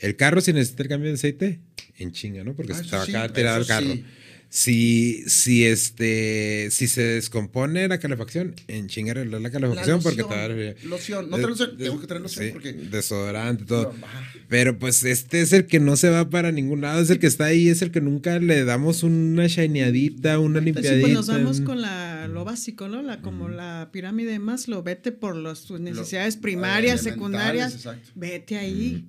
el 0.00 0.16
carro, 0.16 0.40
si 0.40 0.52
necesita 0.52 0.82
el 0.82 0.88
cambio 0.88 1.08
de 1.10 1.14
aceite, 1.14 1.60
en 1.98 2.12
chinga, 2.12 2.42
¿no? 2.44 2.54
Porque 2.54 2.72
Ah, 2.72 2.80
estaba 2.80 3.04
sí, 3.06 3.14
acá 3.14 3.32
tirado 3.32 3.60
el 3.60 3.66
carro. 3.66 3.86
sí. 3.92 4.04
Si, 4.52 5.22
si, 5.28 5.64
este, 5.64 6.68
si 6.72 6.88
se 6.88 7.02
descompone 7.02 7.86
la 7.86 7.98
calefacción, 8.00 8.56
en 8.66 8.88
chinga 8.88 9.12
arreglar 9.12 9.40
la 9.40 9.50
calefacción 9.52 9.98
La 9.98 10.02
porque 10.02 10.22
loción, 10.22 10.28
te 10.28 10.34
va 10.36 10.44
a- 10.44 10.88
loción. 10.88 11.30
No 11.30 11.36
trae 11.36 11.48
loción, 11.50 11.76
tengo 11.78 12.00
que 12.00 12.06
traer 12.08 12.20
loción 12.22 12.46
sí, 12.46 12.50
porque- 12.52 12.72
Desodorante, 12.72 13.64
todo. 13.64 13.92
No. 13.92 14.06
Pero 14.48 14.76
pues 14.76 15.04
este 15.04 15.40
es 15.42 15.52
el 15.52 15.66
que 15.66 15.78
no 15.78 15.96
se 15.96 16.10
va 16.10 16.28
para 16.30 16.50
ningún 16.50 16.80
lado, 16.80 17.00
es 17.00 17.10
el 17.10 17.20
que 17.20 17.28
está 17.28 17.44
ahí, 17.44 17.68
es 17.68 17.80
el 17.82 17.92
que 17.92 18.00
nunca 18.00 18.40
le 18.40 18.64
damos 18.64 19.04
una 19.04 19.46
shineadita, 19.46 20.40
una 20.40 20.58
Sí, 20.58 20.64
limpiadita. 20.64 21.00
pues 21.02 21.12
nos 21.12 21.28
vamos 21.28 21.60
con 21.60 21.80
la, 21.80 22.26
lo 22.26 22.44
básico, 22.44 22.88
¿no? 22.88 23.02
La, 23.02 23.22
como 23.22 23.48
la 23.48 23.90
pirámide 23.92 24.32
de 24.32 24.40
Maslow, 24.40 24.82
vete 24.82 25.12
por 25.12 25.36
los, 25.36 25.64
tus 25.64 25.78
necesidades 25.78 26.36
primarias, 26.36 27.02
elementales, 27.02 27.14
secundarias, 27.14 27.74
exacto. 27.74 28.10
vete 28.16 28.56
ahí. 28.58 29.04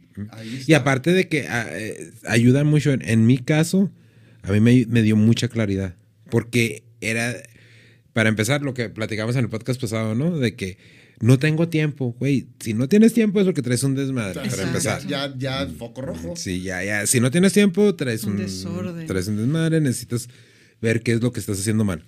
Y 0.67 0.73
aparte 0.73 1.13
de 1.13 1.27
que 1.27 1.47
ah, 1.47 1.65
eh, 1.71 2.11
ayuda 2.27 2.63
mucho, 2.63 2.91
en, 2.91 3.01
en 3.09 3.25
mi 3.25 3.39
caso, 3.39 3.89
a 4.43 4.51
mí 4.51 4.59
me, 4.59 4.85
me 4.87 5.01
dio 5.01 5.15
mucha 5.15 5.47
claridad. 5.47 5.95
Porque 6.29 6.83
era, 7.01 7.35
para 8.13 8.29
empezar, 8.29 8.61
lo 8.61 8.73
que 8.73 8.89
platicamos 8.89 9.35
en 9.35 9.43
el 9.45 9.49
podcast 9.49 9.79
pasado, 9.81 10.15
¿no? 10.15 10.37
De 10.37 10.55
que 10.55 10.77
no 11.19 11.37
tengo 11.37 11.67
tiempo, 11.69 12.15
güey. 12.19 12.47
Si 12.59 12.73
no 12.73 12.87
tienes 12.89 13.13
tiempo 13.13 13.39
es 13.39 13.45
porque 13.45 13.61
traes 13.61 13.83
un 13.83 13.95
desmadre, 13.95 14.41
para 14.49 14.63
empezar. 14.63 15.05
Ya, 15.05 15.33
ya, 15.37 15.67
foco 15.67 16.01
rojo. 16.01 16.35
Sí, 16.35 16.61
ya, 16.63 16.83
ya. 16.83 17.05
Si 17.05 17.19
no 17.19 17.29
tienes 17.31 17.53
tiempo, 17.53 17.93
traes 17.95 18.23
Un 18.23 18.31
un, 18.33 18.37
desorden. 18.39 19.05
Traes 19.07 19.27
un 19.27 19.37
desmadre, 19.37 19.81
necesitas 19.81 20.29
ver 20.81 21.03
qué 21.03 21.11
es 21.13 21.21
lo 21.21 21.31
que 21.31 21.39
estás 21.39 21.59
haciendo 21.59 21.83
mal. 21.83 22.03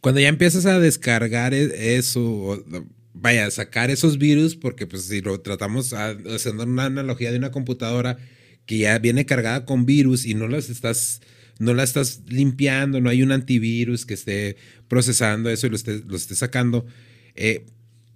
Cuando 0.00 0.20
ya 0.20 0.28
empiezas 0.28 0.66
a 0.66 0.78
descargar 0.80 1.54
e- 1.54 1.96
eso, 1.96 2.22
o, 2.24 2.64
vaya, 3.12 3.46
a 3.46 3.50
sacar 3.50 3.90
esos 3.90 4.18
virus, 4.18 4.54
porque 4.56 4.86
pues 4.86 5.04
si 5.04 5.20
lo 5.20 5.40
tratamos 5.40 5.92
a- 5.92 6.16
haciendo 6.34 6.64
una 6.64 6.84
analogía 6.86 7.32
de 7.32 7.38
una 7.38 7.50
computadora 7.50 8.18
que 8.66 8.78
ya 8.78 8.98
viene 8.98 9.26
cargada 9.26 9.64
con 9.64 9.86
virus 9.86 10.24
y 10.26 10.34
no 10.34 10.48
las 10.48 10.70
estás, 10.70 11.20
no 11.58 11.74
la 11.74 11.82
estás 11.82 12.22
limpiando, 12.28 13.00
no 13.00 13.10
hay 13.10 13.22
un 13.22 13.32
antivirus 13.32 14.06
que 14.06 14.14
esté 14.14 14.56
procesando 14.88 15.50
eso 15.50 15.66
y 15.66 15.70
lo 15.70 15.76
esté, 15.76 16.00
lo 16.06 16.16
esté 16.16 16.34
sacando, 16.34 16.86
eh, 17.34 17.66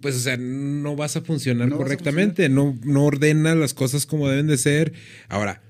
pues 0.01 0.15
o 0.15 0.19
sea, 0.19 0.37
no 0.37 0.95
vas 0.95 1.17
a 1.17 1.21
funcionar 1.21 1.67
No 1.67 1.75
vas 1.75 1.81
a 1.81 1.83
correctamente, 1.83 2.47
no, 2.49 2.79
no 2.83 3.03
ordena 3.03 3.53
las 3.55 3.73
cosas 3.73 4.05
como 4.05 4.29
deben 4.29 4.47
de 4.47 4.57
ser. 4.57 4.93
Ahora, 5.27 5.61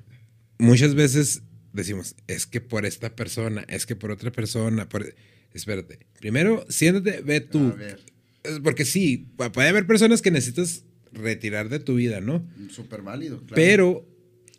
muchas 0.60 0.94
veces 0.94 1.42
decimos, 1.74 2.16
es 2.28 2.46
que 2.46 2.62
por 2.62 2.86
esta 2.86 3.16
persona, 3.16 3.66
es 3.68 3.86
que 3.86 3.96
por 3.96 4.12
otra 4.12 4.32
persona, 4.32 4.88
por... 4.88 5.14
espérate, 5.54 6.00
primero 6.20 6.66
siéntate, 6.70 7.22
ve 7.24 7.42
tú, 7.42 7.72
A 7.74 7.76
ver, 7.76 8.00
Es 8.44 8.60
porque 8.60 8.86
sí, 8.86 9.28
pu- 9.36 9.52
puede 9.52 9.70
haber 9.70 9.88
personas 9.88 10.22
que 10.22 10.30
necesitas 10.32 10.84
retirar 11.12 11.70
de 11.70 11.80
tu 11.80 11.96
vida, 11.96 12.22
¿no? 12.22 12.46
súper 12.70 13.02
válido. 13.02 13.38
claro. 13.40 13.56
Pero... 13.56 14.09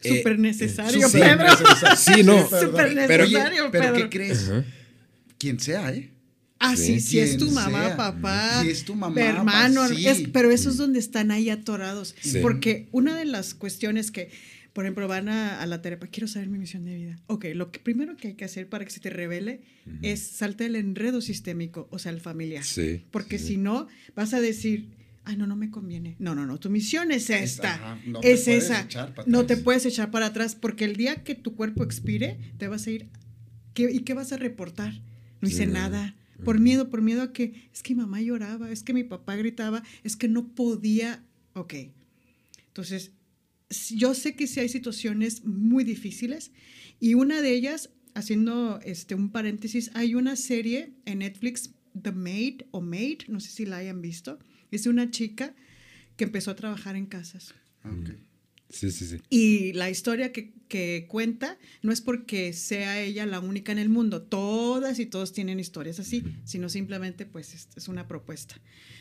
eh, 0.03 0.19
Súper 0.19 0.39
necesario, 0.39 1.09
sí, 1.09 1.19
Pedro. 1.19 1.47
Sí, 1.97 2.23
no. 2.23 2.43
Súper 2.61 2.95
Pero, 3.07 3.25
necesario, 3.25 3.63
oye, 3.65 3.71
pero 3.73 3.93
Pedro. 3.93 3.95
¿qué 3.97 4.09
crees? 4.17 4.49
Ajá. 4.49 4.65
Quien 5.39 5.59
sea, 5.61 5.93
¿eh? 5.93 6.11
Ah, 6.59 6.77
sí, 6.77 7.01
Sí. 7.01 7.01
si 7.01 7.19
es 7.21 7.39
tu 7.39 7.51
mamá, 7.51 7.87
sea. 7.89 7.97
papá, 7.97 8.63
Si 8.63 8.69
es 8.71 8.85
tu 8.85 8.95
mamá, 8.95 9.21
hermano, 9.23 9.89
sí. 9.89 10.07
es- 10.07 10.29
pero 10.33 10.51
esos 10.51 10.73
es 10.75 10.79
donde 10.79 10.99
están 10.99 11.31
ahí 11.31 11.49
atorados. 11.49 12.15
Sí. 12.21 12.39
Porque 12.43 12.89
una 12.93 13.17
de 13.17 13.25
las 13.25 13.55
cuestiones 13.55 14.11
que, 14.11 14.31
por 14.75 14.85
ejemplo, 14.85 15.09
van 15.09 15.31
a, 15.31 15.61
a 15.63 15.67
la 15.67 15.81
terapia, 15.81 16.11
quiero 16.13 16.29
saber 16.29 16.49
mi 16.51 16.59
misión 16.59 16.85
de 16.85 16.95
vida. 16.95 17.19
Ok, 17.29 17.47
lo 17.55 17.71
que 17.73 17.79
primero 17.81 18.15
que 18.19 18.29
hay 18.29 18.35
que 18.35 18.45
hacer 18.45 18.69
para 18.69 18.85
que 18.85 18.91
se 18.91 19.01
te 19.01 19.09
revele 19.09 19.63
es 20.03 20.21
salte 20.21 20.67
el 20.67 20.77
enredo 20.77 21.23
sistémico, 21.23 21.89
o 21.91 21.99
sea, 21.99 22.13
el 22.13 22.21
familiar. 22.21 22.63
Sí, 22.63 23.05
Porque 23.11 23.39
sí. 23.39 23.47
si 23.49 23.57
no, 23.57 23.89
vas 24.15 24.35
a 24.35 24.41
decir, 24.43 24.91
ay, 25.25 25.37
no, 25.37 25.47
no 25.47 25.57
me 25.57 25.71
conviene. 25.71 26.17
No, 26.19 26.35
no, 26.35 26.47
no, 26.47 26.59
tu 26.59 26.71
misión 26.71 27.11
es 27.13 27.31
Es- 27.31 27.53
esta. 27.53 27.75
ajá, 27.75 28.01
no 28.07 28.21
es 28.23 28.49
esa. 28.49 28.87
No 29.27 29.47
te 29.47 29.57
puedes 29.57 29.87
echar 29.87 30.11
para 30.11 30.27
atrás 30.27 30.55
porque 30.55 30.85
el 30.85 30.97
día 30.97 31.23
que 31.25 31.35
tu 31.35 31.55
cuerpo 31.55 31.85
expire, 31.85 32.39
te 32.59 32.69
vas 32.69 32.87
a 32.87 32.91
ir. 32.91 33.09
¿qué- 33.75 33.91
¿Y 33.93 34.01
qué 34.01 34.15
vas 34.15 34.33
a 34.33 34.37
reportar? 34.37 34.93
No 35.41 35.49
hice 35.49 35.65
Sí. 35.67 35.71
nada. 35.73 36.17
Por 36.45 36.59
miedo, 36.59 36.91
por 36.91 37.03
miedo 37.03 37.23
a 37.23 37.33
que 37.33 37.69
es 37.73 37.83
que 37.83 37.95
mi 37.95 38.01
mamá 38.01 38.21
lloraba, 38.23 38.71
es 38.73 38.83
que 38.83 38.93
mi 38.95 39.05
papá 39.05 39.37
gritaba, 39.37 39.83
es 40.05 40.17
que 40.17 40.27
no 40.29 40.49
podía. 40.55 41.23
Ok. 41.55 41.75
Entonces, 42.69 43.13
yo 43.91 44.15
sé 44.15 44.35
que 44.35 44.47
sí 44.47 44.61
hay 44.61 44.69
situaciones 44.69 45.45
muy 45.45 45.85
difíciles 45.85 46.51
y 46.99 47.15
una 47.15 47.41
de 47.43 47.55
ellas, 47.55 47.91
haciendo 48.15 48.81
este, 48.85 49.15
un 49.15 49.31
paréntesis, 49.31 49.91
hay 49.95 50.15
una 50.15 50.35
serie 50.37 50.95
en 51.05 51.19
Netflix, 51.21 51.71
The 52.01 52.13
Maid 52.13 52.63
o 52.71 52.81
Maid, 52.81 53.23
no 53.29 53.39
sé 53.41 53.51
si 53.51 53.67
la 53.67 53.77
hayan 53.79 54.01
visto, 54.03 54.39
es 54.77 54.87
una 54.87 55.11
chica 55.11 55.55
que 56.17 56.25
empezó 56.25 56.51
a 56.51 56.57
trabajar 56.57 56.97
en 56.97 57.07
casas. 57.07 57.55
Ah, 57.83 57.91
ok. 57.91 58.11
Sí, 58.69 58.91
sí, 58.93 59.07
sí. 59.07 59.17
Y 59.31 59.73
la 59.73 59.91
historia 59.91 60.31
que, 60.31 60.53
que 60.69 61.07
cuenta 61.09 61.59
no 61.83 61.91
es 61.91 62.01
porque 62.01 62.53
sea 62.53 63.01
ella 63.01 63.27
la 63.27 63.41
única 63.41 63.73
en 63.73 63.79
el 63.79 63.89
mundo, 63.89 64.23
todas 64.23 65.01
y 65.01 65.07
todos 65.07 65.33
tienen 65.33 65.59
historias 65.59 65.99
así, 65.99 66.23
sino 66.45 66.69
simplemente 66.69 67.27
pues 67.27 67.53
es, 67.55 67.69
es 67.75 67.89
una 67.89 68.07
propuesta 68.07 68.61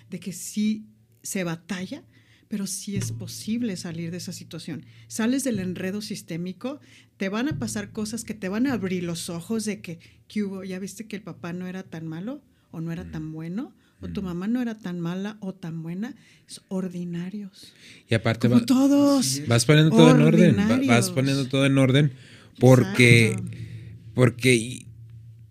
de 0.09 0.19
que 0.19 0.33
sí 0.33 0.87
se 1.21 1.43
batalla 1.43 2.03
pero 2.49 2.65
sí 2.65 2.97
es 2.97 3.11
posible 3.11 3.77
salir 3.77 4.09
de 4.11 4.17
esa 4.17 4.33
situación. 4.33 4.85
Sales 5.07 5.43
del 5.43 5.59
enredo 5.59 6.01
sistémico, 6.01 6.81
te 7.15 7.29
van 7.29 7.47
a 7.47 7.59
pasar 7.59 7.91
cosas 7.91 8.23
que 8.23 8.33
te 8.33 8.49
van 8.49 8.65
a 8.65 8.73
abrir 8.73 9.03
los 9.03 9.29
ojos 9.29 9.65
de 9.65 9.81
que, 9.81 9.99
¿qué 10.27 10.43
hubo? 10.43 10.63
¿Ya 10.63 10.79
viste 10.79 11.07
que 11.07 11.15
el 11.15 11.21
papá 11.21 11.53
no 11.53 11.67
era 11.67 11.83
tan 11.83 12.07
malo 12.07 12.41
o 12.71 12.81
no 12.81 12.91
era 12.91 13.09
tan 13.11 13.31
bueno? 13.31 13.75
O 14.01 14.07
tu 14.07 14.21
mamá 14.21 14.47
no 14.47 14.61
era 14.61 14.77
tan 14.77 14.99
mala 14.99 15.37
o 15.41 15.53
tan 15.53 15.83
buena. 15.83 16.15
Es 16.47 16.61
ordinarios. 16.69 17.73
Y 18.09 18.15
aparte 18.15 18.47
Como 18.47 18.61
va- 18.61 18.65
todos. 18.65 19.41
Vas 19.47 19.65
poniendo 19.65 19.95
todo 19.95 20.11
en 20.15 20.21
orden. 20.21 20.57
va- 20.57 20.79
Vas 20.87 21.09
poniendo 21.11 21.47
todo 21.47 21.65
en 21.65 21.77
orden 21.77 22.13
porque, 22.59 23.27
Exacto. 23.31 23.51
porque 24.13 24.85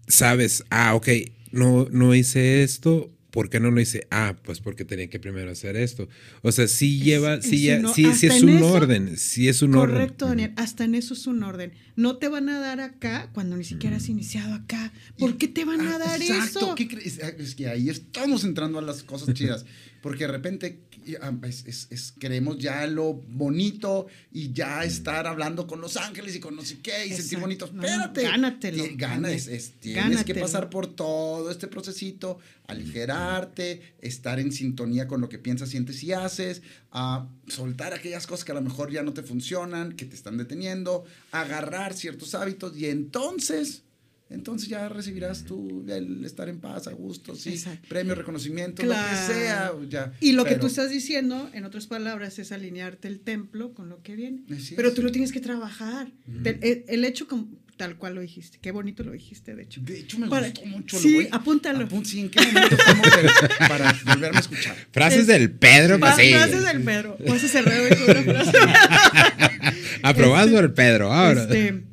sabes, 0.06 0.64
ah, 0.70 0.94
ok, 0.94 1.08
no, 1.52 1.88
no 1.90 2.14
hice 2.14 2.62
esto. 2.62 3.12
¿Por 3.38 3.50
qué 3.50 3.60
no 3.60 3.70
lo 3.70 3.80
hice? 3.80 4.08
Ah, 4.10 4.34
pues 4.42 4.58
porque 4.58 4.84
tenía 4.84 5.08
que 5.08 5.20
primero 5.20 5.48
hacer 5.52 5.76
esto. 5.76 6.08
O 6.42 6.50
sea, 6.50 6.66
sí 6.66 6.98
lleva, 6.98 7.34
es 7.34 7.44
sí, 7.44 7.62
ya, 7.62 7.80
sí, 7.94 8.04
es 8.04 8.42
un 8.42 8.48
eso- 8.48 8.66
orden, 8.72 9.16
sí 9.16 9.46
es 9.46 9.62
un 9.62 9.70
Correcto, 9.74 10.24
orden. 10.24 10.38
Daniel. 10.38 10.52
Hasta 10.56 10.82
en 10.82 10.96
eso 10.96 11.14
es 11.14 11.24
un 11.28 11.44
orden. 11.44 11.70
No 11.94 12.16
te 12.16 12.26
van 12.26 12.48
a 12.48 12.58
dar 12.58 12.80
acá 12.80 13.30
cuando 13.32 13.56
ni 13.56 13.62
siquiera 13.62 13.98
has 13.98 14.08
iniciado 14.08 14.54
acá. 14.54 14.92
¿Por 15.20 15.36
qué 15.38 15.46
te 15.46 15.64
van 15.64 15.82
a 15.82 15.94
Ah, 15.94 15.98
dar 16.00 16.20
exacto. 16.20 16.58
eso? 16.58 16.74
¿Qué 16.74 16.88
crees? 16.88 17.18
Es 17.20 17.54
que 17.54 17.68
ahí 17.68 17.88
estamos 17.90 18.42
entrando 18.42 18.80
a 18.80 18.82
las 18.82 19.04
cosas 19.04 19.32
chidas. 19.34 19.64
Porque 20.02 20.26
de 20.26 20.32
repente 20.32 20.80
ah, 21.20 21.32
es, 21.44 21.64
es- 21.66 21.86
es- 21.90 22.12
queremos 22.12 22.58
ya 22.58 22.86
lo 22.86 23.14
bonito 23.14 24.06
y 24.32 24.52
ya 24.52 24.84
estar 24.84 25.26
hablando 25.26 25.66
con 25.66 25.80
los 25.80 25.96
ángeles 25.96 26.36
y 26.36 26.40
con 26.40 26.54
no 26.54 26.62
sé 26.62 26.78
qué 26.82 27.06
y 27.06 27.08
sentir 27.08 27.20
Exacto. 27.38 27.40
bonitos. 27.40 27.72
No, 27.72 27.82
Espérate. 27.82 28.22
gánatelo, 28.22 28.84
Gana, 28.94 29.30
es- 29.30 29.48
es- 29.48 29.72
tienes 29.80 30.24
que 30.24 30.34
pasar 30.34 30.70
por 30.70 30.86
todo 30.86 31.50
este 31.50 31.66
procesito, 31.66 32.38
aligerarte, 32.66 33.94
estar 34.00 34.38
en 34.38 34.52
sintonía 34.52 35.06
con 35.08 35.20
lo 35.20 35.28
que 35.28 35.38
piensas, 35.38 35.68
sientes 35.70 36.02
y 36.02 36.12
haces, 36.12 36.62
a 36.92 37.28
soltar 37.46 37.92
aquellas 37.94 38.26
cosas 38.26 38.44
que 38.44 38.52
a 38.52 38.54
lo 38.56 38.62
mejor 38.62 38.90
ya 38.90 39.02
no 39.02 39.12
te 39.12 39.22
funcionan, 39.22 39.92
que 39.92 40.04
te 40.04 40.14
están 40.14 40.36
deteniendo, 40.36 41.04
agarrar 41.32 41.94
ciertos 41.94 42.34
hábitos 42.34 42.76
y 42.76 42.86
entonces 42.86 43.82
entonces 44.30 44.68
ya 44.68 44.88
recibirás 44.88 45.44
tú 45.44 45.84
el 45.88 46.24
estar 46.24 46.48
en 46.48 46.60
paz, 46.60 46.86
a 46.86 46.92
gusto, 46.92 47.34
sí, 47.34 47.50
Exacto. 47.50 47.88
premio, 47.88 48.14
reconocimiento, 48.14 48.82
Claro. 48.82 49.02
lo 49.02 49.08
que 49.28 49.32
sea. 49.34 49.72
Ya. 49.88 50.12
Y 50.20 50.32
lo 50.32 50.44
que 50.44 50.56
tú 50.56 50.66
estás 50.66 50.90
diciendo, 50.90 51.50
en 51.52 51.64
otras 51.64 51.86
palabras, 51.86 52.38
es 52.38 52.52
alinearte 52.52 53.08
el 53.08 53.20
templo 53.20 53.72
con 53.74 53.88
lo 53.88 54.02
que 54.02 54.16
viene. 54.16 54.44
Pero 54.76 54.92
tú 54.92 55.02
lo 55.02 55.10
tienes 55.12 55.32
que 55.32 55.40
trabajar. 55.40 56.12
El, 56.44 56.84
el 56.88 57.04
hecho 57.04 57.26
como- 57.26 57.48
tal 57.78 57.96
cual 57.96 58.14
lo 58.16 58.20
dijiste. 58.20 58.58
Qué 58.60 58.70
bonito 58.72 59.02
lo 59.02 59.12
dijiste, 59.12 59.54
de 59.54 59.62
hecho. 59.62 59.80
De 59.80 60.00
hecho, 60.00 60.18
me 60.18 60.28
Para- 60.28 60.48
gustó 60.50 60.66
mucho. 60.66 60.98
sí, 60.98 61.10
lo 61.12 61.16
voy- 61.16 61.28
apúntalo. 61.32 61.86
apún- 61.86 62.04
sí, 62.04 62.20
¿en 62.20 62.28
qué 62.28 62.44
momento 62.44 62.74
estamos 62.76 63.02
de- 63.06 63.68
para 63.68 63.92
volverme 64.04 64.36
a 64.36 64.40
escuchar? 64.40 64.76
Frases 64.92 65.20
Es- 65.20 65.26
del 65.28 65.50
Pedro, 65.52 65.98
pues 65.98 66.14
sí. 66.16 66.30
Frases 66.32 66.64
del 66.66 66.82
Pedro. 66.82 67.16
Vas 67.26 67.42
a 67.44 67.48
cerrar 67.48 67.80
con 67.88 68.10
una 68.26 68.42
frase. 68.42 68.58
Aprobado 70.02 70.46
Este, 70.46 70.54
por 70.56 70.64
el 70.64 70.72
Pedro. 70.74 71.12
Ahora. 71.12 71.42
Este, 71.42 71.84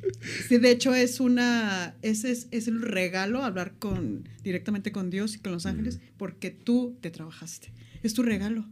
sí, 0.48 0.58
de 0.58 0.70
hecho 0.70 0.94
es 0.94 1.20
una, 1.20 1.94
ese 2.02 2.30
es, 2.30 2.48
es 2.50 2.68
el 2.68 2.82
regalo 2.82 3.42
hablar 3.44 3.74
con 3.78 4.28
directamente 4.42 4.92
con 4.92 5.10
Dios 5.10 5.34
y 5.34 5.38
con 5.38 5.52
los 5.52 5.66
ángeles, 5.66 6.00
porque 6.16 6.50
tú 6.50 6.96
te 7.00 7.10
trabajaste. 7.10 7.72
Es 8.02 8.14
tu 8.14 8.22
regalo. 8.22 8.66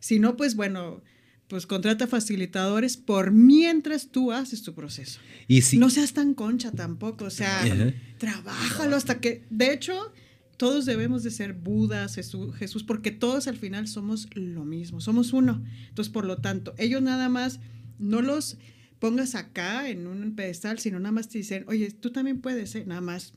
Si 0.00 0.18
no, 0.18 0.36
pues 0.36 0.54
bueno, 0.56 1.02
pues 1.48 1.66
contrata 1.66 2.06
facilitadores 2.06 2.96
por 2.96 3.30
mientras 3.30 4.08
tú 4.10 4.32
haces 4.32 4.62
tu 4.62 4.74
proceso. 4.74 5.20
y 5.46 5.62
sí. 5.62 5.78
No 5.78 5.90
seas 5.90 6.12
tan 6.12 6.34
concha 6.34 6.72
tampoco, 6.72 7.26
o 7.26 7.30
sea, 7.30 7.62
Ajá. 7.62 7.92
trabájalo 8.18 8.96
hasta 8.96 9.20
que, 9.20 9.44
de 9.50 9.72
hecho, 9.72 10.12
todos 10.56 10.86
debemos 10.86 11.22
de 11.22 11.30
ser 11.30 11.52
Budas, 11.52 12.14
Jesús, 12.14 12.54
Jesús, 12.56 12.82
porque 12.84 13.10
todos 13.10 13.46
al 13.48 13.56
final 13.56 13.88
somos 13.88 14.28
lo 14.34 14.64
mismo, 14.64 15.00
somos 15.00 15.32
uno. 15.32 15.62
Entonces, 15.88 16.12
por 16.12 16.24
lo 16.24 16.38
tanto, 16.38 16.74
ellos 16.78 17.02
nada 17.02 17.28
más 17.28 17.60
no 17.98 18.22
los 18.22 18.56
pongas 18.98 19.34
acá 19.34 19.88
en 19.90 20.06
un 20.06 20.34
pedestal, 20.34 20.78
sino 20.78 20.98
nada 20.98 21.12
más 21.12 21.28
te 21.28 21.38
dicen, 21.38 21.64
oye, 21.68 21.90
tú 21.90 22.10
también 22.10 22.40
puedes, 22.40 22.74
¿eh? 22.74 22.84
nada 22.86 23.00
más 23.02 23.34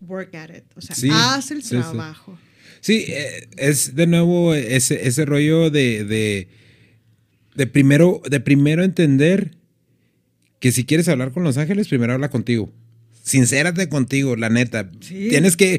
work 0.00 0.34
at 0.36 0.50
it, 0.56 0.64
o 0.76 0.80
sea, 0.80 0.94
Sí, 0.94 1.08
haz 1.10 1.50
el 1.50 1.62
sí, 1.62 1.70
sí. 1.70 1.76
trabajo. 1.76 2.38
Sí, 2.80 3.04
eh, 3.08 3.48
es 3.56 3.94
de 3.96 4.06
nuevo 4.06 4.54
ese, 4.54 5.06
ese 5.08 5.24
rollo 5.24 5.70
de, 5.70 6.04
de, 6.04 6.48
de 7.54 7.66
primero, 7.66 8.20
de 8.28 8.40
primero 8.40 8.82
entender 8.84 9.56
que 10.58 10.72
si 10.72 10.84
quieres 10.84 11.08
hablar 11.08 11.32
con 11.32 11.42
los 11.42 11.58
ángeles, 11.58 11.88
primero 11.88 12.12
habla 12.12 12.30
contigo. 12.30 12.72
Sincérate 13.22 13.88
contigo, 13.88 14.36
la 14.36 14.48
neta. 14.48 14.90
Sí. 15.00 15.28
Tienes 15.30 15.56
que. 15.56 15.74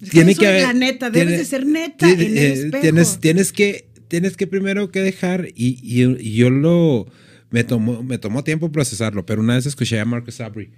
Es 0.00 0.08
que 0.08 0.10
tiene 0.10 0.34
que 0.34 0.46
haber- 0.46 0.62
la 0.62 0.72
neta, 0.72 1.10
debes 1.10 1.26
tiene- 1.28 1.38
de 1.38 1.44
ser 1.44 1.66
neta 1.66 2.06
tiene- 2.06 2.24
en 2.26 2.30
el 2.32 2.38
eh, 2.38 2.52
espejo. 2.52 2.80
Tienes, 2.82 3.20
tienes 3.20 3.52
que, 3.52 3.88
tienes 4.08 4.36
que 4.36 4.46
primero 4.46 4.90
que 4.90 5.00
dejar, 5.00 5.48
y, 5.54 5.78
y- 5.82 6.02
y 6.20 6.34
yo 6.34 6.50
lo 6.50 7.06
me 7.50 7.64
tomó, 7.64 8.02
me 8.02 8.18
tomó 8.18 8.42
tiempo 8.44 8.72
procesarlo, 8.72 9.24
pero 9.26 9.40
una 9.42 9.54
vez 9.56 9.66
escuché 9.66 10.00
a 10.00 10.04
Marcus 10.06 10.36
Sabri 10.36 10.70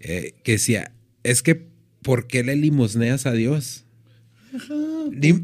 eh, 0.00 0.34
que 0.44 0.52
decía, 0.52 0.92
es 1.24 1.42
que 1.42 1.66
¿por 2.02 2.26
qué 2.26 2.44
le 2.44 2.56
limosneas 2.56 3.26
a 3.26 3.32
Dios? 3.32 3.84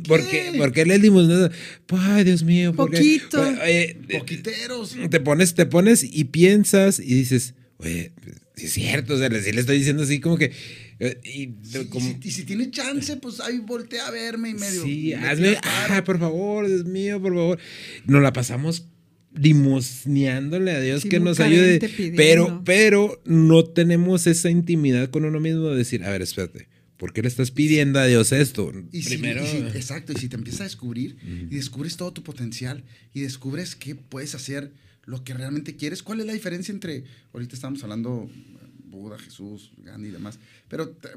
¿Por 0.07 0.29
qué? 0.29 0.53
¿Por 0.57 0.73
qué 0.73 0.85
le 0.85 0.99
limosneas? 0.99 1.51
Ay, 1.91 2.25
Dios 2.25 2.43
mío. 2.43 2.73
¿por 2.75 2.91
qué? 2.91 2.97
Poquito. 2.99 3.41
Oye, 3.41 3.97
eh, 4.09 4.19
Poquiteros. 4.19 4.97
te 5.11 5.21
pones, 5.21 5.55
te 5.55 5.67
pones 5.67 6.05
y 6.05 6.25
piensas 6.25 6.99
y 6.99 7.15
dices, 7.15 7.55
oye, 7.79 8.13
es 8.57 8.73
cierto, 8.73 9.15
o 9.15 9.19
sea, 9.19 9.29
le- 9.29 9.43
sí 9.43 9.53
le 9.53 9.61
estoy 9.61 9.79
diciendo 9.79 10.03
así 10.03 10.19
como 10.21 10.37
que, 10.39 10.51
eh, 10.99 11.19
y, 11.25 11.29
Sí, 11.63 11.79
y, 11.83 11.85
como, 11.87 12.07
si, 12.09 12.17
y 12.29 12.31
si 12.31 12.45
tiene 12.45 12.71
chance, 12.71 13.17
pues 13.19 13.41
ahí 13.41 13.59
voltea 13.59 14.07
a 14.07 14.11
verme 14.11 14.51
y 14.51 14.55
medio. 14.55 14.83
sí, 14.83 15.13
me 15.15 15.27
hazme, 15.29 15.57
ah, 15.63 16.03
por 16.05 16.19
favor, 16.19 16.67
Dios 16.67 16.85
mío, 16.87 17.21
por 17.21 17.35
favor. 17.35 17.59
Nos 18.07 18.23
la 18.23 18.33
pasamos 18.33 18.87
limosneándole 19.35 20.71
a 20.73 20.81
Dios 20.81 21.03
Sí, 21.03 21.09
que 21.11 21.21
nos 21.21 21.41
ayude, 21.41 21.79
pidiendo. 21.81 22.17
pero, 22.17 22.63
pero 22.65 23.23
no 23.27 23.65
tenemos 23.65 24.27
esa 24.27 24.49
intimidad 24.51 25.11
con 25.11 25.25
uno 25.25 25.41
mismo 25.41 25.69
de 25.69 25.77
decir, 25.77 26.05
a 26.05 26.11
ver, 26.11 26.23
espérate, 26.23 26.69
¿por 26.97 27.13
qué 27.13 27.23
le 27.23 27.29
estás 27.29 27.51
pidiendo 27.51 27.99
a 27.99 28.07
Dios 28.07 28.33
esto? 28.33 28.73
Y 28.93 29.03
si- 29.03 29.09
Primero, 29.17 29.45
y 29.45 29.47
si- 29.47 29.57
exacto, 29.77 30.13
y 30.13 30.17
si 30.17 30.29
te 30.29 30.37
empiezas 30.37 30.63
a 30.63 30.65
descubrir 30.65 31.17
y 31.51 31.55
descubres 31.57 31.97
todo 31.97 32.13
tu 32.13 32.23
potencial 32.23 32.85
y 33.15 33.21
descubres 33.21 33.77
que 33.77 33.95
puedes 33.95 34.35
hacer 34.35 34.73
lo 35.05 35.23
que 35.23 35.35
realmente 35.35 35.77
quieres, 35.77 36.03
¿cuál 36.03 36.21
es 36.21 36.27
la 36.27 36.33
diferencia 36.33 36.73
entre, 36.73 37.05
ahorita 37.33 37.55
estamos 37.55 37.83
hablando 37.85 38.29
eh, 38.29 38.67
Buda, 38.89 39.19
Jesús, 39.19 39.73
Gandhi 39.79 40.09
y 40.09 40.13
demás, 40.13 40.39
pero 40.69 40.89
te- 40.89 41.09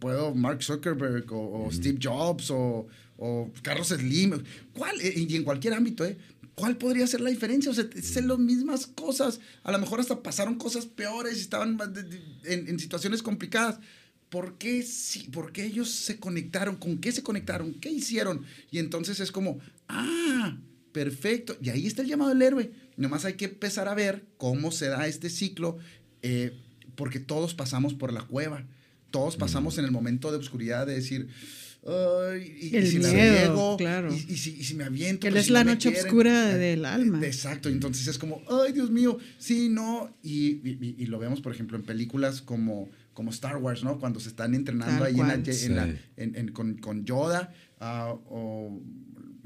puedo 0.00 0.34
Mark 0.34 0.62
Zuckerberg 0.62 1.32
o, 1.32 1.66
o 1.66 1.72
Steve 1.72 1.98
Jobs 2.02 2.50
o, 2.50 2.86
o 3.16 3.50
Carlos 3.62 3.88
Slim, 3.88 4.42
¿cuál? 4.72 5.00
Eh, 5.00 5.14
Y 5.28 5.36
en 5.36 5.44
cualquier 5.44 5.74
ámbito, 5.74 6.04
¿eh? 6.04 6.16
¿Cuál 6.54 6.76
podría 6.76 7.06
ser 7.06 7.20
la 7.20 7.30
diferencia? 7.30 7.70
O 7.70 7.74
sea, 7.74 7.88
es 7.94 8.16
las 8.24 8.38
mismas 8.40 8.88
cosas. 8.88 9.38
A 9.62 9.70
lo 9.70 9.78
mejor 9.78 10.00
hasta 10.00 10.20
pasaron 10.24 10.56
cosas 10.56 10.86
peores 10.86 11.38
y 11.38 11.40
estaban 11.42 11.78
en, 12.44 12.66
en 12.68 12.78
situaciones 12.80 13.22
complicadas. 13.22 13.78
¿Por 14.28 14.58
qué, 14.58 14.82
sí, 14.82 15.28
¿Por 15.32 15.52
qué 15.52 15.64
ellos 15.64 15.90
se 15.90 16.18
conectaron? 16.18 16.76
¿Con 16.76 16.98
qué 16.98 17.12
se 17.12 17.22
conectaron? 17.22 17.74
¿Qué 17.74 17.90
hicieron? 17.90 18.42
Y 18.70 18.78
entonces 18.78 19.20
es 19.20 19.32
como, 19.32 19.58
ah, 19.88 20.58
perfecto. 20.92 21.56
Y 21.62 21.70
ahí 21.70 21.86
está 21.86 22.02
el 22.02 22.08
llamado 22.08 22.30
del 22.30 22.42
héroe. 22.42 22.70
Nomás 22.96 23.24
hay 23.24 23.34
que 23.34 23.46
empezar 23.46 23.88
a 23.88 23.94
ver 23.94 24.26
cómo 24.36 24.70
se 24.72 24.88
da 24.88 25.06
este 25.06 25.30
ciclo, 25.30 25.78
eh, 26.22 26.52
porque 26.94 27.20
todos 27.20 27.54
pasamos 27.54 27.94
por 27.94 28.12
la 28.12 28.22
cueva. 28.22 28.66
Todos 29.10 29.36
pasamos 29.36 29.78
en 29.78 29.86
el 29.86 29.90
momento 29.92 30.30
de 30.30 30.36
oscuridad 30.38 30.86
de 30.86 30.94
decir, 30.96 31.28
y, 31.82 32.66
y 32.66 32.76
El 32.76 32.86
si 32.86 32.98
la 32.98 33.10
miedo, 33.12 33.38
riego, 33.46 33.76
claro. 33.78 34.12
y, 34.14 34.32
y 34.32 34.36
si, 34.36 34.50
y 34.58 34.64
si 34.64 34.74
me 34.74 34.84
aviento. 34.84 35.20
Que 35.20 35.30
pues, 35.30 35.40
es 35.42 35.46
si 35.46 35.52
la 35.52 35.64
no 35.64 35.70
noche 35.72 35.90
quieren. 35.90 36.06
oscura 36.06 36.50
Eh, 36.54 36.58
del 36.58 36.84
alma. 36.84 37.24
Exacto, 37.24 37.70
entonces 37.70 38.06
es 38.08 38.18
como, 38.18 38.42
ay, 38.50 38.72
Dios 38.72 38.90
mío, 38.90 39.16
sí, 39.38 39.68
no. 39.70 40.14
Y, 40.22 40.60
y- 40.68 40.96
y 40.98 41.06
lo 41.06 41.18
vemos, 41.18 41.40
por 41.40 41.52
ejemplo, 41.54 41.78
en 41.78 41.84
películas 41.84 42.42
como, 42.42 42.90
como 43.18 43.30
Star 43.32 43.56
Wars, 43.56 43.82
¿no? 43.82 43.98
Cuando 43.98 44.20
se 44.20 44.28
están 44.28 44.54
entrenando 44.54 44.94
Tal 44.98 45.06
ahí 45.08 45.12
en 45.14 45.26
la, 45.26 45.34
cual. 45.34 45.48
en 45.48 45.74
la- 45.76 45.86
Sí. 45.86 45.92
en- 46.18 46.36
en- 46.36 46.52
con, 46.52 46.74
con 46.78 47.04
Yoda, 47.04 47.52
ah, 47.80 48.14
o 48.28 48.80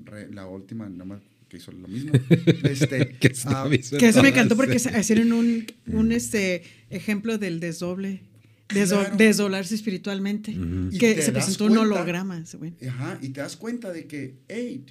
re- 0.05 0.31
la 0.31 0.47
última, 0.47 0.91
nada 0.91 1.07
más 1.07 1.23
que 1.49 1.57
hizo 1.57 1.73
lo 1.73 1.89
mismo. 1.89 2.13
este, 2.65 3.17
que 3.19 3.29
es 3.29 3.47
aviso 3.47 3.97
Que 3.97 4.09
eso 4.09 4.23
me 4.23 4.29
encantó 4.29 4.57
porque 4.57 4.77
hicieron 4.77 5.33
un, 5.33 5.65
un 5.87 6.13
este, 6.13 6.65
ejemplo 6.91 7.39
del 7.39 7.61
desdoble, 7.61 8.21
deso- 8.69 9.01
Claro. 9.01 9.17
desdoblarse 9.17 9.75
espiritualmente, 9.75 10.55
que 10.99 11.23
se 11.23 11.33
presentó 11.33 11.65
un 11.65 11.79
holograma. 11.79 12.45
Ajá, 12.89 13.19
y 13.23 13.31
te 13.31 13.41
das 13.41 13.57
cuenta 13.57 13.91
de 13.91 14.07
que, 14.07 14.35
hey, 14.49 14.85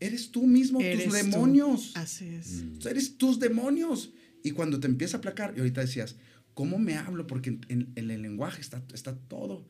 eres 0.00 0.30
tú 0.30 0.46
mismo, 0.46 0.80
Eres 0.80 1.04
tus 1.04 1.12
tú. 1.18 1.26
demonios. 1.26 1.92
Así 1.96 2.28
es. 2.28 2.64
Sea, 2.78 2.92
eres 2.92 3.18
tus 3.18 3.38
demonios. 3.38 4.10
Y 4.42 4.52
cuando 4.52 4.80
te 4.80 4.86
empieza 4.86 5.18
a 5.18 5.18
aplacar, 5.18 5.52
y 5.54 5.58
ahorita 5.60 5.82
decías, 5.82 6.16
¿cómo 6.54 6.78
me 6.78 6.96
hablo? 6.96 7.26
Porque 7.26 7.50
en, 7.50 7.60
en- 7.68 7.92
en 7.96 8.10
el 8.10 8.22
lenguaje 8.22 8.60
está, 8.60 8.82
está 8.94 9.14
todo. 9.16 9.66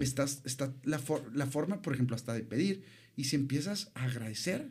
Estás, 0.00 0.40
está 0.44 0.72
la, 0.84 0.98
for- 0.98 1.30
la 1.34 1.46
forma, 1.46 1.82
por 1.82 1.94
ejemplo, 1.94 2.16
hasta 2.16 2.32
de 2.34 2.40
pedir. 2.42 2.82
Y 3.16 3.24
si 3.24 3.36
empiezas 3.36 3.90
a 3.94 4.04
agradecer, 4.04 4.68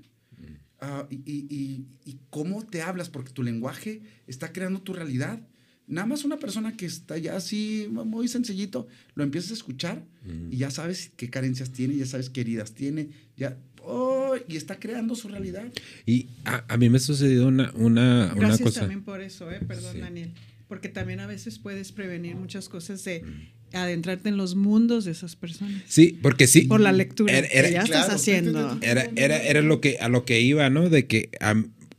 ah, 0.81 1.07
y, 1.09 1.15
y- 1.25 1.47
y- 1.49 1.85
y 2.05 2.19
cómo 2.29 2.65
te 2.65 2.81
hablas, 2.81 3.09
porque 3.09 3.31
tu 3.31 3.43
lenguaje 3.43 4.01
está 4.27 4.51
creando 4.51 4.81
tu 4.81 4.93
realidad. 4.93 5.39
Nada 5.85 6.07
más 6.07 6.23
una 6.23 6.37
persona 6.39 6.77
que 6.77 6.85
está 6.85 7.17
ya 7.17 7.35
así, 7.35 7.87
muy 7.91 8.27
sencillito, 8.29 8.87
lo 9.15 9.23
empiezas 9.23 9.51
a 9.51 9.55
escuchar 9.55 10.05
y 10.49 10.55
ya 10.57 10.71
sabes 10.71 11.11
qué 11.17 11.29
carencias 11.29 11.71
tiene, 11.71 11.97
ya 11.97 12.05
sabes 12.05 12.29
qué 12.29 12.39
heridas 12.41 12.73
tiene, 12.73 13.09
ya, 13.35 13.57
todo 13.75 14.37
y 14.47 14.55
está 14.55 14.79
creando 14.79 15.13
su 15.13 15.27
realidad. 15.27 15.71
Y 16.05 16.29
a, 16.45 16.63
a 16.73 16.77
mí 16.77 16.89
me 16.89 16.97
ha 16.97 17.01
sucedido 17.01 17.49
una, 17.49 17.69
una, 17.75 18.31
una 18.31 18.33
Gracias 18.33 18.61
cosa. 18.61 18.79
también 18.79 19.03
por 19.03 19.19
eso, 19.19 19.51
¿eh? 19.51 19.59
perdón 19.59 19.93
Sí. 19.95 19.99
Daniel, 19.99 20.31
porque 20.73 20.89
también 20.89 21.19
a 21.19 21.27
veces 21.27 21.59
puedes 21.59 21.91
prevenir 21.91 22.35
muchas 22.35 22.67
cosas 22.67 23.03
de 23.03 23.21
Mm. 23.21 23.75
adentrarte 23.77 24.29
en 24.29 24.37
los 24.37 24.55
mundos 24.55 25.05
de 25.05 25.11
esas 25.11 25.35
personas. 25.35 25.83
Sí, 25.87 26.17
porque 26.19 26.47
sí. 26.47 26.61
Por 26.63 26.79
la 26.81 26.91
lectura 26.91 27.31
Era- 27.31 27.47
era- 27.47 27.67
que 27.67 27.73
ya 27.75 27.83
claro. 27.83 28.01
estás 28.01 28.15
haciendo. 28.15 28.79
Era, 28.81 29.07
era, 29.15 29.37
era 29.37 29.61
lo 29.61 29.79
que, 29.81 29.99
a 29.99 30.07
lo 30.09 30.25
que 30.25 30.41
iba, 30.41 30.67
¿no? 30.71 30.89
De 30.89 31.05
que 31.05 31.29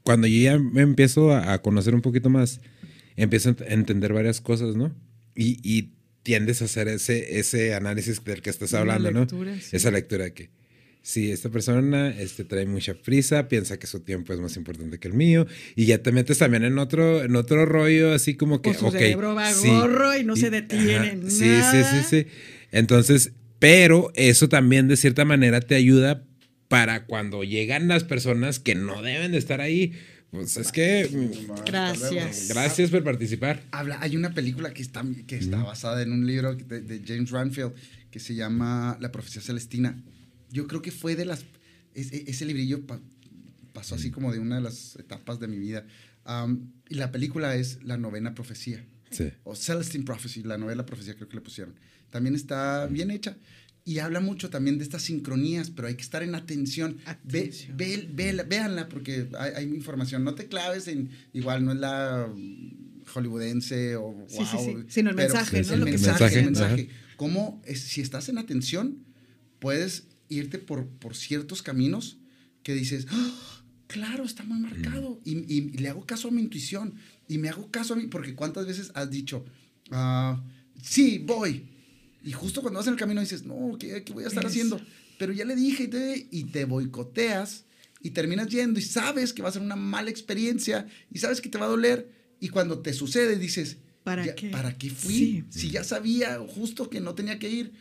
cuando 0.03 0.27
yo 0.27 0.43
ya 0.43 0.59
me 0.59 0.83
empiezo 0.83 1.33
a, 1.33 1.63
conocer 1.63 1.95
un 1.95 2.01
poquito 2.03 2.31
más, 2.31 2.61
empiezo 3.15 3.51
a 3.51 3.53
ent- 3.57 3.63
a 3.71 3.73
entender 3.75 4.13
varias 4.13 4.41
cosas, 4.41 4.75
¿no? 4.75 4.93
Y, 5.37 5.59
y 5.63 5.93
tiendes 6.25 6.61
a 6.61 6.65
hacer 6.65 6.89
ese, 6.89 7.39
ese 7.39 7.75
análisis 7.75 8.25
del 8.25 8.43
que 8.43 8.51
estás 8.51 8.75
hablando, 8.75 9.09
lectura, 9.13 9.53
¿no? 9.55 9.61
sí. 9.61 9.69
Esa 9.77 9.93
lectura 9.93 10.25
de 10.25 10.33
que 10.33 10.51
si 11.05 11.31
esta 11.31 11.51
persona 11.51 12.09
este, 12.19 12.45
trae 12.45 12.65
mucha 12.65 12.95
prisa, 12.95 13.47
piensa 13.47 13.79
que 13.79 13.87
su 13.87 14.01
tiempo 14.01 14.33
es 14.33 14.41
más 14.41 14.57
importante 14.57 14.99
que 14.99 15.07
el 15.07 15.13
mío, 15.13 15.47
y 15.77 15.85
ya 15.85 15.99
te 15.99 16.13
metes 16.13 16.39
también 16.39 16.65
en 16.65 16.79
otro, 16.79 17.23
en 17.23 17.37
otro 17.37 17.67
rollo, 17.67 18.15
así 18.15 18.37
como 18.37 18.63
que, 18.63 18.71
O 18.71 18.75
su 18.75 18.87
ok, 18.87 18.93
cerebro 18.93 19.35
va 19.35 19.53
sí, 19.53 19.69
gorro 19.69 20.17
y 20.17 20.25
no 20.25 20.35
se 20.35 20.49
detiene 20.49 20.95
ajá, 20.97 21.11
en 21.11 21.31
Sí, 21.31 21.45
nada. 21.47 21.71
sí, 21.71 21.99
sí, 22.09 22.25
sí. 22.25 22.31
Entonces, 22.73 23.33
pero 23.59 24.13
eso 24.15 24.49
también 24.49 24.89
de 24.89 24.97
cierta 24.97 25.27
manera 25.27 25.61
te 25.61 25.75
ayuda 25.75 26.25
para 26.69 27.05
cuando 27.05 27.45
llegan 27.45 27.87
las 27.87 28.03
personas 28.03 28.59
que 28.59 28.75
no 28.75 29.03
deben 29.03 29.33
de 29.33 29.39
estar 29.39 29.61
ahí. 29.61 29.93
Pues 30.31 30.57
es 30.57 30.73
que 30.73 31.07
mm, 31.13 31.65
Gracias. 31.67 32.49
gracias 32.49 32.91
por 32.91 33.05
participar. 33.05 33.63
Habla, 33.73 33.99
hay 34.01 34.17
una 34.17 34.33
película 34.33 34.73
que 34.73 34.81
está, 34.81 35.05
que 35.27 35.37
está 35.37 35.63
basada 35.63 36.01
en 36.01 36.13
un 36.13 36.27
libro 36.27 36.55
de, 36.55 36.81
de 36.81 37.03
James 37.07 37.31
Ranfield 37.31 37.75
que 38.11 38.21
se 38.21 38.35
llama 38.35 38.97
La 39.03 39.13
Profecía 39.13 39.43
Celestina. 39.43 40.03
Yo 40.55 40.67
creo 40.69 40.81
que 40.81 40.91
fue 40.93 41.17
de 41.17 41.25
las... 41.27 41.45
Ese, 41.95 42.25
ese 42.31 42.45
librillo 42.45 42.87
pa- 42.87 43.01
pasó 43.73 43.95
así 43.97 44.11
como 44.11 44.33
de 44.33 44.39
una 44.39 44.57
de 44.57 44.63
las 44.63 44.97
etapas 44.97 45.39
de 45.41 45.49
mi 45.49 45.59
vida. 45.59 45.85
Am, 46.25 46.71
y 46.89 46.95
la 46.95 47.11
película 47.13 47.55
es 47.57 47.83
La 47.85 47.97
Novena 47.99 48.35
Profecía. 48.35 48.85
Sí. 49.11 49.31
o 49.45 49.55
Celestine 49.55 50.05
Prophecy, 50.05 50.43
la 50.43 50.59
novela 50.59 50.85
profecía 50.87 51.15
creo 51.15 51.29
que 51.29 51.37
le 51.37 51.41
pusieron. 51.41 51.75
También 52.11 52.35
está 52.35 52.87
bien 52.87 53.13
hecha 53.13 53.37
y 53.85 53.99
habla 54.01 54.19
mucho 54.19 54.51
también 54.51 54.77
de 54.79 54.83
estas 54.83 55.03
sincronías, 55.03 55.71
pero 55.71 55.87
hay 55.87 55.95
que 55.95 56.03
estar 56.03 56.23
en 56.25 56.35
atención. 56.35 56.97
Ve, 57.23 57.41
Atención. 57.41 57.77
ve- 57.77 58.09
ve- 58.13 58.43
véanla 58.49 58.89
porque 58.89 59.29
hay, 59.39 59.53
hay 59.55 59.65
información. 59.73 60.25
No 60.25 60.35
te 60.35 60.49
claves 60.49 60.89
en, 60.89 61.11
igual 61.33 61.65
no 61.65 61.71
es 61.73 61.79
la 61.79 62.27
mm, 62.35 63.05
hollywoodense 63.15 63.95
o 63.97 64.25
Sí, 64.29 64.39
sí, 64.51 64.57
wow, 64.57 64.65
sí. 64.65 64.77
Sino 64.89 65.11
el 65.11 65.17
mensaje, 65.17 65.63
¿no? 65.63 65.73
El 65.75 65.81
Lo 65.81 65.87
que 65.87 65.93
mensaje, 65.93 66.19
mensaje, 66.25 66.39
el 66.41 66.45
mensaje. 66.47 66.89
Cómo 67.17 67.63
es- 67.67 67.83
si 67.83 68.01
estás 68.01 68.29
en 68.29 68.39
atención, 68.39 68.99
puedes 69.61 70.09
irte 70.29 70.59
por, 70.59 70.87
por 70.89 71.15
ciertos 71.17 71.63
caminos 71.63 72.19
que 72.63 72.75
dices, 72.75 73.07
"Ah, 73.11 73.63
claro, 73.87 74.25
está 74.25 74.43
muy 74.45 74.59
marcado. 74.59 75.21
Y, 75.25 75.33
y- 75.53 75.71
y 75.75 75.79
le 75.79 75.89
hago 75.89 76.05
caso 76.07 76.29
a 76.29 76.31
mi 76.31 76.41
intuición. 76.41 76.95
Y 77.29 77.39
me 77.39 77.49
hago 77.49 77.71
caso 77.71 77.95
a 77.95 77.97
mí, 77.97 78.07
porque 78.07 78.35
cuántas 78.35 78.67
veces 78.67 78.91
has 78.95 79.11
dicho, 79.11 79.45
ah, 79.91 80.43
sí, 80.83 81.19
voy. 81.25 81.69
Y 82.23 82.33
justo 82.33 82.63
cuando 82.63 82.79
vas 82.79 82.87
en 82.87 82.95
el 82.95 82.99
camino 82.99 83.21
dices, 83.21 83.45
no, 83.45 83.77
¿qué, 83.79 84.03
qué 84.03 84.13
voy 84.13 84.25
a 84.25 84.29
estar 84.29 84.43
Eso. 84.45 84.49
haciendo? 84.51 84.81
Pero 85.19 85.33
ya 85.33 85.45
le 85.45 85.55
dije 85.57 85.85
y 85.85 85.89
te, 85.89 86.29
y 86.31 86.45
te 86.45 86.65
boicoteas 86.65 87.65
y 88.01 88.11
terminas 88.11 88.49
yendo 88.49 88.79
y 88.81 88.83
sabes 88.83 89.33
que 89.33 89.43
va 89.43 89.49
a 89.49 89.53
ser 89.53 89.63
una 89.63 89.77
mala 89.77 90.11
experiencia 90.11 90.87
y 91.13 91.19
sabes 91.19 91.41
que 91.41 91.49
te 91.49 91.59
va 91.59 91.67
a 91.67 91.69
doler. 91.69 92.11
Y 92.41 92.49
cuando 92.49 92.81
te 92.81 92.93
sucede 92.93 93.39
dices, 93.39 93.79
¿Para 94.03 94.27
ya- 94.27 94.35
qué? 94.35 94.49
¿Para 94.51 94.77
qué 94.77 94.91
fui? 94.91 95.15
Sí. 95.15 95.45
Si 95.61 95.71
ya 95.71 95.85
sabía 95.85 96.39
justo 96.47 96.91
que 96.91 97.01
no 97.01 97.15
tenía 97.15 97.39
que 97.39 97.51
ir, 97.51 97.73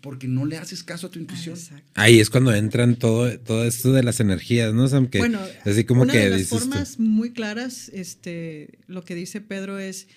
porque 0.00 0.28
no 0.28 0.44
le 0.46 0.56
haces 0.58 0.82
caso 0.82 1.06
a 1.06 1.10
tu 1.10 1.18
Ah, 1.18 1.22
intuición. 1.22 1.54
exacto. 1.56 1.90
Ahí 1.94 2.20
es 2.20 2.30
cuando 2.30 2.54
entran 2.54 2.96
todo, 2.96 3.38
todo 3.40 3.64
esto 3.64 3.92
de 3.92 4.02
las 4.02 4.20
energías, 4.20 4.72
¿no? 4.74 4.88
Sam? 4.88 5.08
Que 5.08 5.18
bueno, 5.18 5.40
así 5.64 5.84
como 5.84 6.02
una 6.02 6.12
que 6.12 6.18
de 6.20 6.30
las 6.30 6.48
tú, 6.48 6.58
formas 6.58 6.98
muy 6.98 7.32
claras, 7.32 7.88
este, 7.88 8.78
lo 8.86 9.04
que 9.04 9.14
dice 9.14 9.40
Pedro 9.40 9.78
es, 9.78 10.08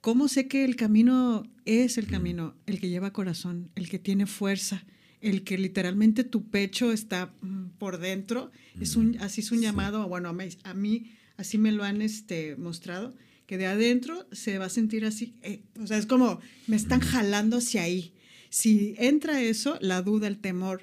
¿cómo 0.00 0.28
sé 0.28 0.48
que 0.48 0.64
el 0.64 0.76
camino 0.76 1.48
es 1.64 1.98
el 1.98 2.06
camino? 2.06 2.54
El 2.66 2.80
que 2.80 2.88
lleva 2.88 3.12
corazón, 3.12 3.70
el 3.74 3.88
que 3.88 3.98
tiene 3.98 4.26
fuerza, 4.26 4.84
el 5.20 5.42
que 5.44 5.58
literalmente 5.58 6.24
tu 6.24 6.48
pecho 6.48 6.92
está 6.92 7.32
mm, 7.42 7.70
por 7.78 7.98
dentro. 7.98 8.52
Es 8.80 8.94
un, 8.96 9.18
así 9.20 9.40
es 9.40 9.50
un 9.50 9.60
llamado, 9.60 10.06
bueno, 10.08 10.28
a 10.28 10.32
mí, 10.32 10.44
a 10.64 10.74
mí 10.74 11.12
así 11.36 11.58
me 11.58 11.72
lo 11.72 11.84
han 11.84 12.02
este, 12.02 12.54
mostrado, 12.56 13.14
que 13.46 13.56
de 13.58 13.66
adentro 13.66 14.28
se 14.30 14.58
va 14.58 14.66
a 14.66 14.68
sentir 14.68 15.04
así, 15.06 15.34
eh, 15.42 15.62
o 15.80 15.86
sea, 15.86 15.96
es 15.98 16.06
como 16.06 16.38
me 16.66 16.76
están 16.76 17.00
jalando 17.00 17.56
hacia 17.58 17.82
ahí. 17.82 18.12
Si 18.50 18.94
entra 18.98 19.40
eso, 19.42 19.78
la 19.80 20.02
duda, 20.02 20.26
el 20.26 20.38
temor, 20.38 20.82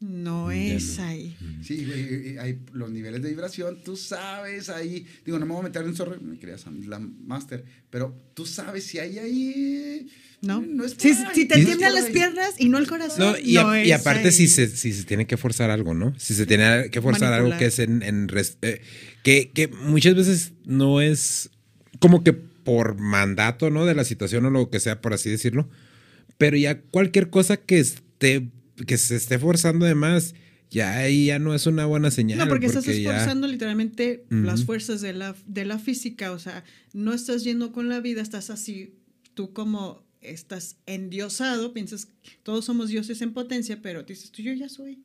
no 0.00 0.50
es 0.52 0.98
ahí. 1.00 1.36
Sí, 1.62 1.84
güey, 1.84 2.00
eh, 2.34 2.36
hay 2.38 2.58
los 2.72 2.90
niveles 2.90 3.20
de 3.22 3.30
vibración, 3.30 3.82
tú 3.82 3.96
sabes 3.96 4.68
ahí, 4.68 5.04
digo, 5.24 5.38
no 5.40 5.46
me 5.46 5.52
voy 5.52 5.60
a 5.60 5.64
meter 5.64 5.82
en 5.82 5.96
zorro, 5.96 6.20
me 6.20 6.38
quería 6.38 6.56
la 6.86 6.98
master, 7.00 7.64
pero 7.90 8.14
tú 8.34 8.46
sabes 8.46 8.84
si 8.84 8.98
hay 8.98 9.18
ahí... 9.18 10.06
¿No? 10.40 10.60
No 10.60 10.84
es 10.84 10.94
si, 10.96 11.14
si 11.34 11.46
te 11.46 11.58
no 11.58 11.64
tiemblan 11.66 11.94
las 11.96 12.10
piernas 12.10 12.50
y 12.58 12.68
no 12.68 12.78
el 12.78 12.86
corazón. 12.86 13.18
No, 13.32 13.36
y, 13.36 13.56
a- 13.56 13.62
no 13.64 13.76
y 13.76 13.90
es 13.90 14.00
aparte 14.00 14.28
ahí. 14.28 14.32
si 14.32 14.46
se, 14.46 14.68
si 14.68 14.92
se 14.92 15.02
tiene 15.02 15.26
que 15.26 15.36
forzar 15.36 15.68
algo, 15.72 15.94
¿no? 15.94 16.14
Si 16.16 16.32
se 16.32 16.46
tiene 16.46 16.90
que 16.92 17.02
forzar 17.02 17.32
algo 17.32 17.48
Manipular. 17.48 17.58
que 17.58 17.64
es 17.66 17.78
en... 17.80 18.04
en 18.04 18.28
res- 18.28 18.56
eh, 18.62 18.80
que, 19.24 19.50
que 19.52 19.66
muchas 19.66 20.14
veces 20.14 20.52
no 20.64 21.00
es 21.00 21.50
como 21.98 22.22
que 22.22 22.32
por 22.34 23.00
mandato, 23.00 23.68
¿no? 23.70 23.84
De 23.84 23.96
la 23.96 24.04
situación 24.04 24.44
o 24.46 24.50
lo 24.50 24.70
que 24.70 24.78
sea, 24.78 25.00
por 25.00 25.12
así 25.12 25.28
decirlo. 25.28 25.68
Pero 26.38 26.56
ya 26.56 26.80
cualquier 26.80 27.30
cosa 27.30 27.56
que 27.56 27.78
esté 27.80 28.48
que 28.86 28.96
se 28.96 29.16
esté 29.16 29.38
forzando 29.38 29.86
de 29.86 29.94
más, 29.96 30.34
ya 30.70 30.96
ahí 30.98 31.26
ya 31.26 31.38
no 31.38 31.54
es 31.54 31.66
una 31.66 31.84
buena 31.86 32.10
señal. 32.10 32.38
No, 32.38 32.48
porque, 32.48 32.66
estás 32.66 32.84
ya- 32.86 32.92
esforzando 32.92 33.46
literalmente 33.48 34.24
las 34.30 34.64
fuerzas 34.64 35.00
de 35.00 35.12
la, 35.12 35.34
de 35.46 35.64
la 35.64 35.78
física. 35.78 36.30
O 36.32 36.38
sea, 36.38 36.64
no 36.92 37.12
estás 37.12 37.42
yendo 37.44 37.72
con 37.72 37.88
la 37.88 38.00
vida, 38.00 38.22
estás 38.22 38.50
así, 38.50 38.94
tú 39.34 39.52
como 39.52 40.06
estás 40.20 40.76
endiosado, 40.86 41.72
piensas, 41.72 42.08
todos 42.42 42.64
somos 42.64 42.88
dioses 42.88 43.20
en 43.22 43.32
potencia, 43.32 43.80
pero 43.82 44.02
dices, 44.02 44.30
tú 44.30 44.42
yo 44.42 44.52
ya 44.52 44.68
soy. 44.68 45.02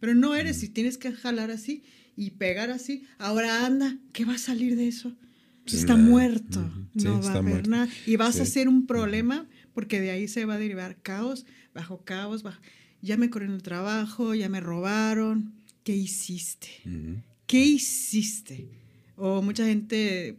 Pero 0.00 0.14
no 0.14 0.34
eres 0.34 0.62
y 0.64 0.68
tienes 0.68 0.98
que 0.98 1.12
jalar 1.12 1.50
así 1.52 1.84
y 2.16 2.30
pegar 2.32 2.70
así. 2.70 3.04
Ahora 3.18 3.66
anda, 3.66 3.98
¿qué 4.12 4.24
va 4.24 4.34
a 4.34 4.38
salir 4.38 4.74
de 4.76 4.88
eso? 4.88 5.16
Está 5.64 5.94
nada. 5.96 6.08
muerto. 6.08 6.72
Sí, 6.96 7.04
no 7.04 7.20
va 7.20 7.28
a 7.28 7.30
haber 7.34 7.42
muerto. 7.44 7.70
nada. 7.70 7.88
Y 8.04 8.16
vas 8.16 8.40
a 8.40 8.42
hacer 8.42 8.68
un 8.68 8.86
problema 8.86 9.46
porque 9.74 10.00
de 10.00 10.10
ahí 10.10 10.28
se 10.28 10.44
va 10.44 10.54
a 10.54 10.58
derivar 10.58 10.96
caos, 11.02 11.46
bajo 11.74 12.02
caos, 12.04 12.42
bajo... 12.42 12.60
Ya 13.00 13.16
me 13.16 13.30
corrieron 13.30 13.56
el 13.56 13.62
trabajo, 13.62 14.34
ya 14.34 14.48
me 14.48 14.60
robaron. 14.60 15.52
¿Qué 15.82 15.96
hiciste? 15.96 16.68
¿Qué 17.46 17.64
hiciste? 17.64 18.68
O 19.16 19.42
mucha 19.42 19.66
gente 19.66 20.36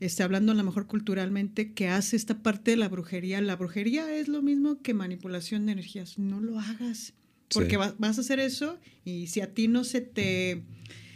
está 0.00 0.24
hablando 0.24 0.52
a 0.52 0.54
lo 0.54 0.62
mejor 0.64 0.86
culturalmente 0.86 1.72
que 1.72 1.88
hace 1.88 2.16
esta 2.16 2.42
parte 2.42 2.72
de 2.72 2.76
la 2.76 2.88
brujería. 2.90 3.40
La 3.40 3.56
brujería 3.56 4.14
es 4.14 4.28
lo 4.28 4.42
mismo 4.42 4.82
que 4.82 4.92
manipulación 4.92 5.64
de 5.66 5.72
energías. 5.72 6.18
No 6.18 6.40
lo 6.40 6.60
hagas. 6.60 7.14
Porque 7.52 7.70
Sí. 7.70 7.76
va- 7.76 7.94
vas 7.98 8.18
a 8.18 8.20
hacer 8.20 8.40
eso 8.40 8.78
y 9.04 9.28
si 9.28 9.40
a 9.40 9.54
ti 9.54 9.68
no 9.68 9.84
se 9.84 10.00
te, 10.02 10.62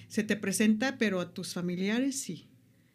se 0.08 0.22
te 0.22 0.36
presenta, 0.36 0.96
pero 0.96 1.20
a 1.20 1.34
tus 1.34 1.52
familiares 1.52 2.18
sí. 2.18 2.46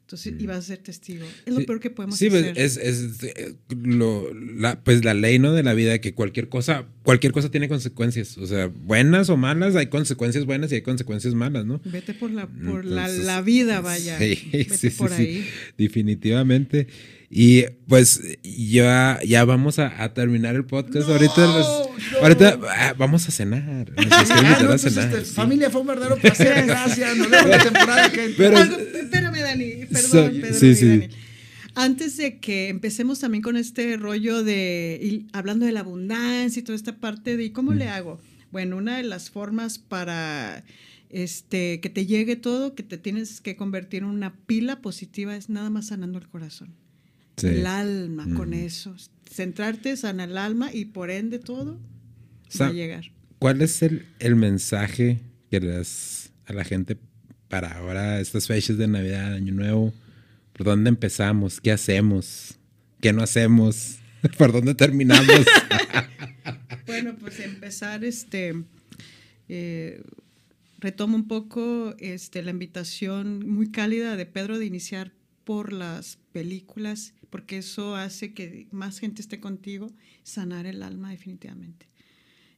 Entonces, 0.06 0.34
y 0.38 0.46
vas 0.46 0.58
a 0.58 0.62
ser 0.62 0.78
testigo. 0.80 1.26
Es 1.46 1.54
lo 1.54 1.62
Sí. 1.62 1.66
peor 1.66 1.80
que 1.80 1.90
podemos 1.90 2.18
Sí, 2.20 2.30
pues, 2.30 2.44
hacer. 2.44 2.58
es, 2.60 2.78
es, 2.78 3.24
eh, 3.24 3.56
lo- 3.84 4.32
la, 4.34 4.80
pues 4.84 5.04
la 5.06 5.14
ley 5.14 5.40
no 5.40 5.54
de 5.54 5.64
la 5.64 5.74
vida 5.74 6.00
que 6.00 6.14
cualquier 6.14 6.50
cosa 6.50 6.86
cualquier 7.04 7.32
cosa 7.34 7.50
tiene 7.52 7.68
consecuencias 7.68 8.38
o 8.38 8.46
sea 8.48 8.68
buenas 8.68 9.30
o 9.30 9.36
malas 9.38 9.76
hay 9.76 9.88
consecuencias 9.88 10.46
buenas 10.46 10.72
y 10.72 10.76
hay 10.76 10.82
consecuencias 10.82 11.34
malas 11.34 11.66
no 11.66 11.82
Vete 11.86 12.14
por 12.14 12.32
la, 12.32 12.48
por 12.48 12.86
la, 12.86 13.02
Entonces, 13.08 13.26
la 13.26 13.42
vida, 13.42 13.82
vaya. 13.82 14.18
sí, 14.20 14.50
Vete 14.54 14.78
sí, 14.78 14.90
sí, 14.90 14.98
por 14.98 15.10
sí, 15.10 15.22
ahí. 15.22 15.48
definitivamente 15.78 16.88
y 17.36 17.64
pues 17.88 18.22
ya 18.44 19.20
ya 19.26 19.44
vamos 19.46 19.80
a, 19.80 20.04
a 20.04 20.14
terminar 20.14 20.54
el 20.56 20.66
podcast 20.66 21.08
No, 21.08 21.14
ahorita 21.14 21.42
nos- 21.48 21.90
no. 22.12 22.18
ahorita 22.22 22.60
ah, 22.70 22.94
vamos 22.98 23.28
a 23.28 23.32
cenar 23.32 23.92
nos 23.92 24.06
Ah, 24.12 24.58
a 24.62 24.68
pues, 24.68 24.82
cenar, 24.82 25.10
este, 25.14 25.26
sí. 25.26 25.34
Familia, 25.34 25.70
fue 25.70 25.82
un 25.82 25.88
verdadero 25.88 26.18
placer. 26.18 26.66
Gracias. 26.68 27.18
Nos 27.18 27.30
vemos 27.30 27.50
la 27.50 27.64
temporada 27.64 28.12
que 28.12 28.34
Pero- 28.38 28.58
Algo- 28.58 28.78
espérame, 29.02 29.33
Dani. 29.58 29.86
Perdón, 29.86 30.32
Pedro 30.42 30.54
sí, 30.60 30.68
y 30.68 30.76
sí. 30.76 30.88
Dani. 30.88 31.08
Antes 31.76 32.18
de 32.18 32.38
que 32.40 32.70
empecemos 32.70 33.20
también 33.20 33.42
con 33.42 33.58
este 33.58 33.98
rollo 33.98 34.44
de 34.44 35.00
y 35.02 35.28
hablando 35.34 35.66
de 35.66 35.72
la 35.72 35.80
abundancia 35.80 36.60
y 36.60 36.64
toda 36.64 36.76
esta 36.76 36.98
parte 36.98 37.36
de 37.38 37.46
¿y 37.46 37.50
cómo 37.50 37.72
Mm. 37.72 37.76
le 37.78 37.88
hago? 37.90 38.20
Bueno, 38.52 38.78
una 38.78 38.98
de 38.98 39.04
las 39.04 39.32
formas 39.32 39.80
para 39.80 40.64
este 41.10 41.80
que 41.82 41.90
te 41.90 42.06
llegue 42.06 42.36
todo, 42.36 42.76
que 42.76 42.84
te 42.84 42.98
tienes 43.00 43.42
que 43.42 43.56
convertir 43.56 44.04
en 44.04 44.10
una 44.10 44.36
pila 44.46 44.82
positiva 44.82 45.36
es 45.36 45.50
nada 45.50 45.70
más 45.72 45.88
sanando 45.88 46.20
el 46.20 46.28
corazón. 46.28 46.76
Sí. 47.38 47.48
El 47.48 47.66
alma 47.66 48.28
con 48.36 48.50
Mm. 48.52 48.54
eso. 48.54 48.96
Centrarte 49.32 49.98
sana 49.98 50.26
el 50.26 50.38
alma 50.38 50.72
y 50.72 50.86
por 50.86 51.10
ende 51.10 51.40
todo 51.40 51.80
va 52.62 52.68
a 52.68 52.72
llegar. 52.72 53.12
¿Cuál 53.40 53.64
es 53.64 53.82
el, 53.82 54.06
el 54.20 54.36
mensaje 54.36 55.20
que 55.50 55.60
le 55.60 55.68
das 55.68 56.32
a 56.46 56.54
la 56.54 56.64
gente 56.64 56.98
para 57.54 57.78
ahora, 57.78 58.20
estas 58.20 58.48
fechas 58.48 58.80
de 58.80 58.88
Navidad, 58.88 59.36
Año 59.36 59.54
Nuevo? 59.54 59.94
¿Por 60.54 60.66
dónde 60.66 60.90
empezamos? 60.90 61.62
¿Qué 61.62 61.72
hacemos? 61.72 62.58
¿Qué 63.00 63.14
no 63.14 63.22
hacemos? 63.22 64.00
¿Por 64.40 64.52
dónde 64.52 64.74
terminamos? 64.74 65.30
Bueno, 66.88 67.16
pues 67.20 67.40
empezar 67.40 68.04
este. 68.04 68.56
eh, 69.50 70.02
retomo 70.80 71.16
un 71.16 71.28
poco 71.28 71.96
este, 72.00 72.42
la 72.42 72.50
invitación 72.50 73.48
muy 73.48 73.72
cálida 73.72 74.16
de 74.16 74.26
Pedro 74.26 74.58
de 74.58 74.66
iniciar 74.66 75.12
por 75.44 75.74
las 75.74 76.18
películas, 76.32 77.14
porque 77.30 77.60
eso 77.60 77.96
hace 77.96 78.34
que 78.34 78.68
más 78.72 79.00
gente 79.00 79.22
esté 79.22 79.40
contigo, 79.40 79.92
sanar 80.24 80.66
el 80.66 80.82
alma 80.82 81.12
definitivamente. 81.12 81.88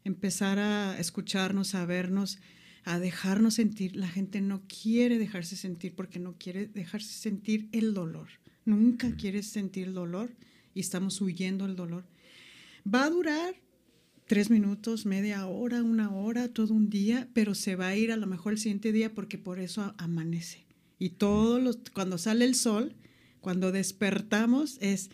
Empezar 0.05 0.57
a 0.57 0.97
escucharnos, 0.99 1.75
a 1.75 1.85
vernos, 1.85 2.39
a 2.85 2.99
dejarnos 2.99 3.55
sentir. 3.55 3.95
La 3.95 4.07
gente 4.07 4.39
no 4.41 4.61
quiere 4.67 5.17
dejarse 5.17 5.55
sentir 5.55 5.93
porque 5.95 6.19
no 6.19 6.35
quiere 6.37 6.67
dejarse 6.67 7.11
sentir 7.13 7.67
el 7.71 7.93
dolor. 7.93 8.27
Nunca 8.63 9.15
quiere 9.15 9.43
sentir 9.43 9.87
el 9.87 9.93
dolor 9.93 10.31
y 10.73 10.79
estamos 10.79 11.19
huyendo 11.19 11.65
del 11.65 11.75
dolor. 11.75 12.05
Va 12.87 13.03
a 13.03 13.09
durar 13.09 13.55
tres 14.27 14.49
minutos, 14.51 15.05
media 15.05 15.45
hora, 15.47 15.83
una 15.83 16.15
hora, 16.15 16.47
todo 16.47 16.73
un 16.73 16.89
día, 16.89 17.27
pero 17.33 17.55
se 17.55 17.75
va 17.75 17.87
a 17.87 17.95
ir 17.95 18.11
a 18.11 18.17
lo 18.17 18.27
mejor 18.27 18.53
el 18.53 18.59
siguiente 18.59 18.91
día 18.91 19.13
porque 19.13 19.39
por 19.39 19.59
eso 19.59 19.95
amanece. 19.97 20.65
Y 20.99 21.09
todos 21.09 21.61
los, 21.61 21.79
cuando 21.91 22.19
sale 22.19 22.45
el 22.45 22.55
sol, 22.55 22.95
cuando 23.41 23.71
despertamos, 23.71 24.77
es 24.79 25.09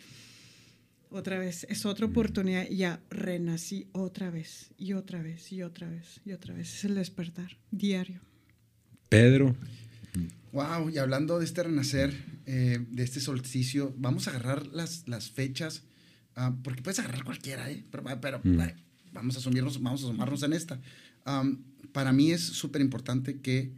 otra 1.12 1.38
vez, 1.38 1.66
es 1.68 1.86
otra 1.86 2.06
oportunidad. 2.06 2.68
Ya 2.68 3.00
renací 3.10 3.88
otra 3.92 4.30
vez, 4.30 4.70
y 4.78 4.92
otra 4.94 5.22
vez, 5.22 5.52
y 5.52 5.62
otra 5.62 5.88
vez, 5.88 6.20
y 6.24 6.32
otra 6.32 6.54
vez. 6.54 6.74
Es 6.74 6.84
el 6.84 6.94
despertar 6.94 7.56
diario. 7.70 8.20
Pedro. 9.08 9.54
Wow, 10.52 10.90
y 10.90 10.98
hablando 10.98 11.38
de 11.38 11.46
este 11.46 11.62
renacer, 11.62 12.12
eh, 12.46 12.84
de 12.90 13.02
este 13.02 13.20
solsticio, 13.20 13.94
vamos 13.96 14.26
a 14.26 14.30
agarrar 14.30 14.66
las, 14.66 15.08
las 15.08 15.30
fechas, 15.30 15.82
ah, 16.36 16.54
porque 16.62 16.82
puedes 16.82 16.98
agarrar 16.98 17.24
cualquiera, 17.24 17.70
¿eh? 17.70 17.84
pero, 17.90 18.04
pero 18.20 18.40
Mm. 18.44 18.58
vamos 19.12 19.36
a 19.36 19.38
asumirnos, 19.38 19.80
vamos 19.82 20.02
a 20.02 20.06
asomarnos 20.06 20.42
en 20.42 20.52
esta. 20.52 20.78
Para 21.92 22.12
mí 22.12 22.32
es 22.32 22.42
súper 22.42 22.82
importante 22.82 23.40
que 23.40 23.72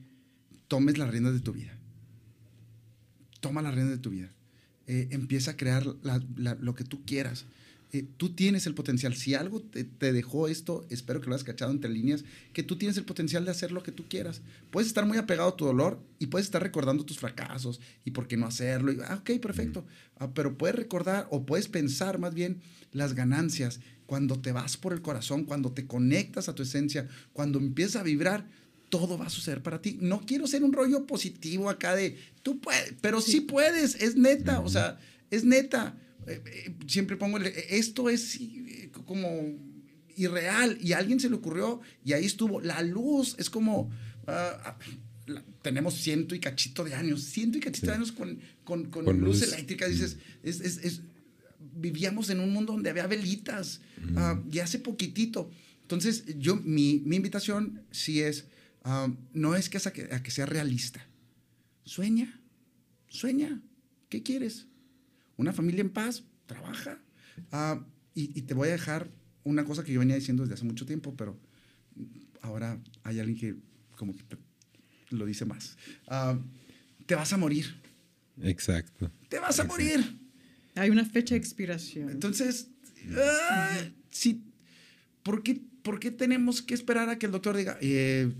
tomes 0.66 0.98
las 0.98 1.10
riendas 1.10 1.34
de 1.34 1.40
tu 1.40 1.52
vida. 1.52 1.76
Toma 3.40 3.62
las 3.62 3.74
riendas 3.74 3.96
de 3.96 4.02
tu 4.02 4.10
vida. 4.10 4.33
Eh, 4.86 5.08
empieza 5.10 5.52
a 5.52 5.56
crear 5.56 5.86
la- 6.02 6.22
la- 6.36 6.54
lo 6.56 6.74
que 6.74 6.84
tú 6.84 7.04
quieras. 7.04 7.46
Eh, 7.92 8.04
tú 8.16 8.30
tienes 8.34 8.66
el 8.66 8.74
potencial. 8.74 9.14
Si 9.14 9.34
algo 9.34 9.60
te, 9.60 9.84
te 9.84 10.12
dejó 10.12 10.48
esto, 10.48 10.84
espero 10.90 11.20
que 11.20 11.28
lo 11.28 11.34
hayas 11.34 11.44
cachado 11.44 11.70
entre 11.70 11.90
líneas, 11.90 12.24
que 12.52 12.64
tú 12.64 12.76
tienes 12.76 12.96
el 12.96 13.04
potencial 13.04 13.44
de 13.44 13.52
hacer 13.52 13.70
lo 13.70 13.84
que 13.84 13.92
tú 13.92 14.04
quieras. 14.08 14.40
Puedes 14.72 14.88
estar 14.88 15.06
muy 15.06 15.16
apegado 15.16 15.50
a 15.50 15.56
tu 15.56 15.64
dolor 15.64 16.00
y 16.18 16.26
puedes 16.26 16.46
estar 16.46 16.60
recordando 16.60 17.04
tus 17.04 17.18
fracasos 17.20 17.80
y 18.04 18.10
por 18.10 18.26
qué 18.26 18.36
no 18.36 18.46
hacerlo. 18.46 18.90
Y, 18.92 18.98
ah, 19.06 19.20
ok, 19.20 19.38
perfecto. 19.40 19.86
Ah, 20.18 20.32
pero 20.34 20.58
puedes 20.58 20.74
recordar 20.74 21.28
o 21.30 21.46
puedes 21.46 21.68
pensar 21.68 22.18
más 22.18 22.34
bien 22.34 22.60
las 22.92 23.14
ganancias 23.14 23.78
cuando 24.06 24.40
te 24.40 24.50
vas 24.52 24.76
por 24.76 24.92
el 24.92 25.00
corazón, 25.00 25.44
cuando 25.44 25.70
te 25.72 25.86
conectas 25.86 26.48
a 26.48 26.54
tu 26.54 26.64
esencia, 26.64 27.08
cuando 27.32 27.58
empiezas 27.60 27.96
a 27.96 28.02
vibrar. 28.02 28.46
Todo 28.98 29.18
va 29.18 29.26
a 29.26 29.30
suceder 29.30 29.60
para 29.62 29.82
ti. 29.82 29.98
No 30.00 30.20
quiero 30.24 30.46
ser 30.46 30.62
un 30.62 30.72
rollo 30.72 31.04
positivo 31.06 31.68
acá 31.68 31.96
de 31.96 32.16
tú 32.44 32.60
puedes, 32.60 32.94
pero 33.00 33.20
sí, 33.20 33.40
puedes, 33.40 33.96
es 33.96 34.14
neta, 34.16 34.60
o 34.60 34.68
sea, 34.68 35.00
es 35.30 35.42
neta. 35.44 35.96
Eh, 36.28 36.40
eh, 36.46 36.74
siempre 36.86 37.16
pongo 37.16 37.38
el- 37.38 37.46
esto 37.70 38.08
es 38.08 38.36
eh, 38.40 38.90
como 39.06 39.28
irreal 40.16 40.78
y 40.80 40.92
a 40.92 40.98
alguien 40.98 41.18
se 41.18 41.28
le 41.28 41.34
ocurrió 41.34 41.80
y 42.04 42.12
ahí 42.12 42.24
estuvo. 42.24 42.60
La 42.60 42.82
luz 42.82 43.34
es 43.38 43.50
como 43.50 43.90
ah, 44.28 44.78
la- 45.26 45.44
tenemos 45.62 45.94
ciento 45.94 46.36
y 46.36 46.40
cachito 46.40 46.84
de 46.84 46.94
años, 46.94 47.24
ciento 47.24 47.58
y 47.58 47.60
cachito 47.60 47.88
de 47.88 47.94
años 47.94 48.12
con, 48.12 48.38
con, 48.62 48.84
con 48.90 49.04
Con 49.06 49.18
luz, 49.20 49.40
luz. 49.40 49.52
eléctrica. 49.52 49.88
Dices, 49.88 50.18
es, 50.44 50.60
es- 50.60 50.78
es- 50.84 51.00
vivíamos 51.76 52.30
en 52.30 52.38
un 52.40 52.52
mundo 52.52 52.72
donde 52.74 52.90
había 52.90 53.06
velitas 53.08 53.80
ah, 54.16 54.40
y 54.52 54.60
hace 54.60 54.78
poquitito. 54.78 55.50
Entonces, 55.82 56.24
yo, 56.38 56.56
mi, 56.56 57.02
mi 57.04 57.16
invitación 57.16 57.82
sí 57.90 58.20
es, 58.20 58.44
ah, 58.84 59.08
no 59.32 59.54
es 59.56 59.68
que, 59.68 59.78
a 59.78 59.92
que, 59.92 60.08
a 60.14 60.22
que 60.22 60.30
sea 60.30 60.46
realista. 60.46 61.04
Sueña, 61.84 62.40
sueña. 63.08 63.60
¿Qué 64.08 64.22
quieres? 64.22 64.66
Una 65.36 65.52
familia 65.52 65.80
en 65.80 65.90
paz, 65.90 66.24
trabaja. 66.46 67.00
Ah, 67.50 67.84
y, 68.14 68.38
y 68.38 68.42
te 68.42 68.54
voy 68.54 68.68
a 68.68 68.72
dejar 68.72 69.10
una 69.42 69.64
cosa 69.64 69.82
que 69.84 69.92
yo 69.92 70.00
venía 70.00 70.14
diciendo 70.14 70.42
desde 70.44 70.54
hace 70.54 70.64
mucho 70.64 70.86
tiempo, 70.86 71.14
pero 71.16 71.38
ahora 72.40 72.80
hay 73.02 73.18
alguien 73.18 73.36
que 73.38 73.56
como 73.96 74.16
que 74.16 74.22
te- 74.22 74.38
lo 75.10 75.26
dice 75.26 75.44
más. 75.44 75.76
Ah, 76.06 76.38
te 77.06 77.14
vas 77.14 77.32
a 77.32 77.36
morir. 77.36 77.74
Exacto. 78.42 79.10
Te 79.28 79.38
vas 79.38 79.58
a 79.60 79.64
morir. 79.64 80.18
Hay 80.76 80.90
una 80.90 81.04
fecha 81.04 81.34
de 81.34 81.38
expiración. 81.38 82.10
Entonces, 82.10 82.68
sí, 84.10 84.42
¿por, 85.22 85.42
qué, 85.42 85.60
por 85.84 86.00
qué 86.00 86.10
tenemos 86.10 86.62
que 86.62 86.74
esperar 86.74 87.08
a 87.10 87.18
que 87.18 87.26
el 87.26 87.32
doctor 87.32 87.56
diga, 87.56 87.78
eh, 87.80 88.32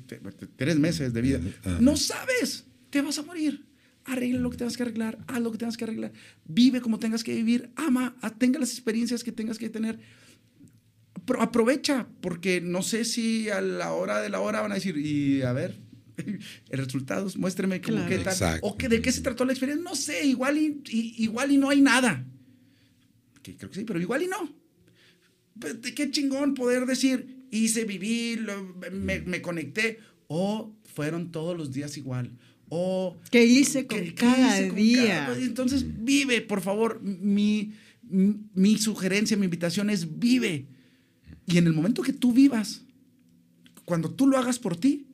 tres 0.56 0.78
meses 0.78 1.12
de 1.12 1.20
vida? 1.20 1.40
No 1.78 1.96
sabes, 1.96 2.64
te 2.90 3.00
vas 3.02 3.18
a 3.18 3.22
morir. 3.22 3.64
Arregla 4.06 4.40
lo 4.40 4.50
que 4.50 4.56
tengas 4.58 4.76
que 4.76 4.82
arreglar, 4.82 5.18
haz 5.28 5.40
lo 5.40 5.52
que 5.52 5.58
tengas 5.58 5.76
que 5.76 5.84
arreglar, 5.84 6.12
vive 6.44 6.80
como 6.82 6.98
tengas 6.98 7.22
que 7.24 7.34
vivir, 7.34 7.70
ama, 7.76 8.14
tenga 8.38 8.58
las 8.58 8.70
experiencias 8.72 9.22
que 9.24 9.30
tengas 9.32 9.58
que 9.58 9.70
tener. 9.70 9.98
Pro- 11.24 11.40
aprovecha, 11.40 12.06
porque 12.20 12.60
no 12.60 12.82
sé 12.82 13.04
si 13.06 13.48
a 13.48 13.60
la 13.62 13.92
hora 13.92 14.20
de 14.20 14.28
la 14.28 14.40
hora 14.40 14.60
van 14.60 14.72
a 14.72 14.74
decir, 14.74 14.96
y 14.98 15.40
a 15.42 15.52
ver, 15.54 15.78
el 16.70 16.78
resultado, 16.78 17.30
muéstreme 17.36 17.80
cómo 17.80 17.96
Claro. 17.96 18.10
qué 18.10 18.18
tal, 18.18 18.32
Exacto. 18.34 18.66
o 18.66 18.76
que, 18.76 18.88
de 18.90 19.00
qué 19.00 19.10
se 19.10 19.22
trató 19.22 19.44
la 19.46 19.52
experiencia, 19.52 19.82
no 19.88 19.96
sé, 19.96 20.26
igual 20.26 20.58
y, 20.58 20.82
y- 20.90 21.14
igual 21.24 21.50
y 21.52 21.56
no 21.56 21.70
hay 21.70 21.80
nada. 21.80 22.26
Que 23.42 23.56
creo 23.56 23.70
que 23.70 23.78
sí, 23.78 23.84
pero 23.86 24.00
igual 24.00 24.22
y 24.22 24.26
no. 24.26 24.54
Qué 25.94 26.10
chingón 26.10 26.52
poder 26.54 26.84
decir, 26.84 27.33
hice, 27.58 27.84
viví, 27.84 28.36
lo- 28.36 28.74
me, 28.92 29.20
me 29.20 29.40
conecté, 29.42 29.98
o 30.28 30.74
fueron 30.94 31.30
todos 31.32 31.56
los 31.56 31.72
días 31.72 31.96
igual, 31.96 32.30
o 32.68 33.16
¿Qué 33.30 33.44
hice 33.44 33.86
con 33.86 34.00
¿Qué- 34.00 34.14
cada 34.14 34.58
hice 34.60 34.68
con 34.68 34.76
día? 34.78 35.26
cada- 35.26 35.38
Entonces, 35.38 35.84
vive, 36.04 36.40
por 36.40 36.60
favor. 36.60 37.00
Mi, 37.02 37.72
mi, 38.02 38.78
sugerencia, 38.78 39.36
mi 39.36 39.44
invitación 39.44 39.90
es 39.90 40.18
vive. 40.18 40.66
Y 41.46 41.58
en 41.58 41.66
el 41.66 41.72
momento 41.74 42.02
que 42.02 42.12
tú 42.12 42.32
vivas, 42.32 42.82
cuando 43.84 44.10
tú 44.10 44.26
lo 44.26 44.38
hagas 44.38 44.58
por 44.58 44.76
ti, 44.76 45.06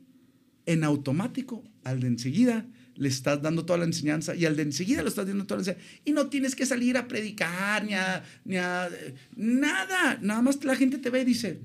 en 0.66 0.84
automático, 0.84 1.64
al 1.84 2.00
de 2.00 2.06
enseguida 2.08 2.66
le 2.94 3.08
estás 3.08 3.40
dando 3.42 3.64
toda 3.64 3.78
la 3.78 3.86
enseñanza 3.86 4.34
y 4.36 4.44
al 4.44 4.56
de 4.56 4.62
enseguida 4.62 5.02
le 5.02 5.08
estás 5.08 5.26
dando 5.26 5.46
toda 5.46 5.58
la 5.58 5.62
enseñanza. 5.62 5.86
Y 6.04 6.12
no 6.12 6.28
tienes 6.28 6.54
que 6.54 6.66
salir 6.66 6.96
a 6.96 7.08
predicar 7.08 7.84
ni 7.84 7.94
a, 7.94 8.22
ni 8.44 8.56
a 8.56 8.86
eh, 8.88 9.14
nada. 9.36 10.18
Nada 10.22 10.42
más 10.42 10.62
la 10.64 10.76
gente 10.76 10.98
te 10.98 11.10
ve 11.10 11.22
y 11.22 11.24
dice, 11.24 11.60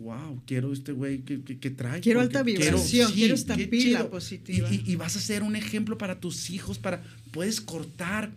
wow, 0.00 0.42
quiero 0.46 0.72
este 0.72 0.92
güey 0.92 1.20
que, 1.22 1.42
que, 1.42 1.58
que 1.58 1.70
trae. 1.70 2.00
Quiero 2.00 2.20
alta 2.20 2.42
vibración, 2.42 3.12
quiero 3.12 3.34
esta 3.34 3.56
qué 3.56 3.66
pila 3.68 3.98
chido". 4.00 4.10
positiva. 4.10 4.68
Y, 4.70 4.82
y- 4.86 4.92
y 4.92 4.96
vas 4.96 5.16
a 5.16 5.20
ser 5.20 5.42
un 5.42 5.56
ejemplo 5.56 5.98
para 5.98 6.20
tus 6.20 6.50
hijos, 6.50 6.78
para 6.78 7.02
puedes 7.30 7.60
cortar 7.60 8.32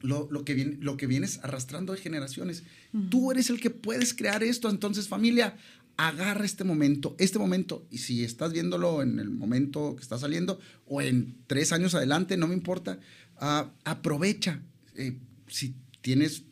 lo, 0.00 0.28
lo 0.30 0.44
que, 0.44 0.54
viene, 0.54 0.76
lo 0.80 0.96
que 0.96 1.06
vienes 1.06 1.38
arrastrando 1.42 1.92
de 1.92 1.98
generaciones. 2.00 2.64
Tú 3.10 3.30
eres 3.30 3.50
el 3.50 3.60
que 3.60 3.70
puedes 3.70 4.14
crear 4.14 4.42
esto. 4.42 4.68
Entonces, 4.68 5.06
familia, 5.08 5.56
agarra 5.96 6.44
este 6.44 6.64
momento, 6.64 7.14
este 7.18 7.38
momento. 7.38 7.86
Y 7.90 7.98
si 7.98 8.24
estás 8.24 8.52
viéndolo 8.52 9.02
en 9.02 9.18
el 9.20 9.30
momento 9.30 9.94
que 9.96 10.02
está 10.02 10.18
saliendo 10.18 10.58
o 10.86 11.00
en 11.02 11.36
tres 11.46 11.72
años 11.72 11.94
adelante, 11.94 12.36
no 12.36 12.48
me 12.48 12.54
importa, 12.54 12.98
ah, 13.38 13.70
aprovecha. 13.84 14.60
Eh, 14.96 15.16
si 15.46 15.74
tienes 16.00 16.42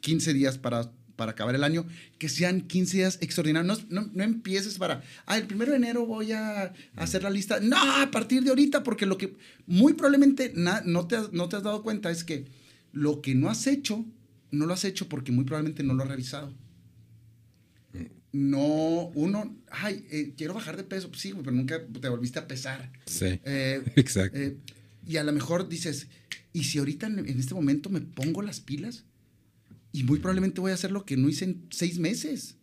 15 0.00 0.32
días 0.32 0.56
para, 0.58 0.90
para 1.16 1.32
acabar 1.32 1.54
el 1.54 1.64
año, 1.64 1.86
que 2.18 2.28
sean 2.28 2.62
15 2.62 2.96
días 2.98 3.18
extraordinarios. 3.20 3.86
No, 3.90 4.02
no- 4.02 4.10
no 4.12 4.24
empieces 4.24 4.78
para, 4.78 5.02
ah, 5.26 5.36
el 5.38 5.46
primero 5.46 5.70
de 5.72 5.76
enero 5.78 6.06
voy 6.06 6.32
a 6.32 6.72
hacer 6.96 7.22
la 7.22 7.30
lista. 7.30 7.60
No, 7.60 7.76
a 8.02 8.10
partir 8.10 8.42
de 8.42 8.50
ahorita, 8.50 8.82
porque 8.82 9.06
lo 9.06 9.16
que 9.18 9.36
muy 9.66 9.94
probablemente 9.94 10.52
na- 10.54 10.82
no, 10.84 11.06
te 11.06 11.16
has, 11.16 11.32
no 11.32 11.48
te 11.48 11.56
has 11.56 11.62
dado 11.62 11.82
cuenta 11.82 12.10
es 12.10 12.24
que 12.24 12.46
lo 12.92 13.20
que 13.22 13.34
no 13.34 13.48
has 13.50 13.66
hecho, 13.66 14.04
no 14.50 14.66
lo 14.66 14.74
has 14.74 14.84
hecho 14.84 15.08
porque 15.08 15.32
muy 15.32 15.44
probablemente 15.44 15.82
no 15.82 15.94
lo 15.94 16.02
has 16.02 16.08
revisado. 16.08 16.52
No, 18.32 19.12
uno, 19.14 19.56
ay, 19.70 20.04
eh, 20.10 20.34
quiero 20.36 20.54
bajar 20.54 20.76
de 20.76 20.82
peso, 20.82 21.08
pues 21.08 21.20
sí, 21.20 21.32
pero 21.36 21.52
nunca 21.52 21.80
te 21.86 22.08
volviste 22.08 22.40
a 22.40 22.48
pesar. 22.48 22.90
Sí. 23.06 23.38
Eh, 23.44 23.80
Exacto. 23.96 24.36
eh, 24.36 24.56
y 25.06 25.18
a 25.18 25.24
lo 25.24 25.32
mejor 25.32 25.68
dices, 25.68 26.08
¿y 26.52 26.64
si 26.64 26.78
ahorita 26.78 27.06
en 27.06 27.38
este 27.38 27.54
momento 27.54 27.90
me 27.90 28.00
pongo 28.00 28.42
las 28.42 28.58
pilas? 28.58 29.04
Y 29.94 30.02
muy 30.04 30.18
probablemente 30.18 30.60
voy 30.60 30.72
a 30.72 30.74
hacer 30.74 30.90
lo 30.92 31.06
que 31.06 31.16
no 31.16 31.28
hice 31.28 31.44
en 31.46 31.66
seis 31.70 31.98
meses. 31.98 32.56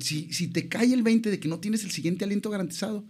Si, 0.00 0.32
si 0.32 0.48
te 0.48 0.68
cae 0.68 0.92
el 0.92 1.02
20 1.02 1.30
de 1.30 1.40
que 1.40 1.48
no 1.48 1.58
tienes 1.60 1.82
el 1.84 1.90
siguiente 1.90 2.24
aliento 2.26 2.50
garantizado, 2.50 3.04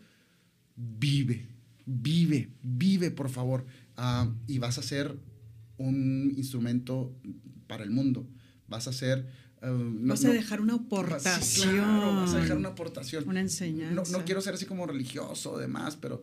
vive, 0.76 1.48
vive, 1.86 2.50
vive, 2.62 3.10
por 3.10 3.28
favor. 3.28 3.66
Ah, 3.96 4.32
y 4.46 4.58
vas 4.58 4.78
a 4.78 4.82
ser 4.82 5.18
un 5.76 6.32
instrumento 6.36 7.12
para 7.66 7.84
el 7.84 7.90
mundo. 7.90 8.28
Vas 8.68 8.86
a 8.86 8.92
ser... 8.92 9.28
ah, 9.62 9.66
no- 9.70 10.08
Vas 10.12 10.24
a 10.24 10.28
no- 10.28 10.34
dejar 10.34 10.60
una 10.60 10.74
vas- 10.76 10.86
aportación. 10.86 11.70
claro, 11.74 12.14
vas 12.16 12.34
a 12.34 12.38
dejar 12.38 12.56
una 12.56 12.68
aportación. 12.70 13.28
Una 13.28 13.40
enseñanza. 13.40 14.12
No, 14.12 14.18
no 14.18 14.24
quiero 14.24 14.40
ser 14.40 14.54
así 14.54 14.64
como 14.66 14.86
religioso 14.86 15.52
o 15.52 15.58
demás, 15.58 15.96
pero. 16.00 16.22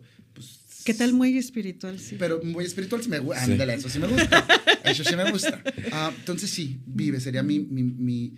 ¿Qué 0.84 0.94
tal 0.94 1.12
muy 1.12 1.36
espiritual? 1.36 1.98
Sí. 1.98 2.16
Pero 2.18 2.40
muy 2.42 2.64
espiritual 2.64 3.02
sí 3.02 3.08
me 3.08 3.18
gusta. 3.18 3.44
Sí. 3.44 3.52
Ándale, 3.52 3.74
eso 3.74 3.88
sí 3.88 3.98
me 3.98 4.06
gusta. 4.06 4.46
Eso 4.84 5.04
sí 5.04 5.14
me 5.16 5.30
gusta. 5.30 5.62
Ah, 5.92 6.10
entonces 6.18 6.48
sí, 6.48 6.80
vive, 6.86 7.20
sería 7.20 7.42
mi, 7.42 7.58
mi, 7.60 7.82
mi- 7.82 8.34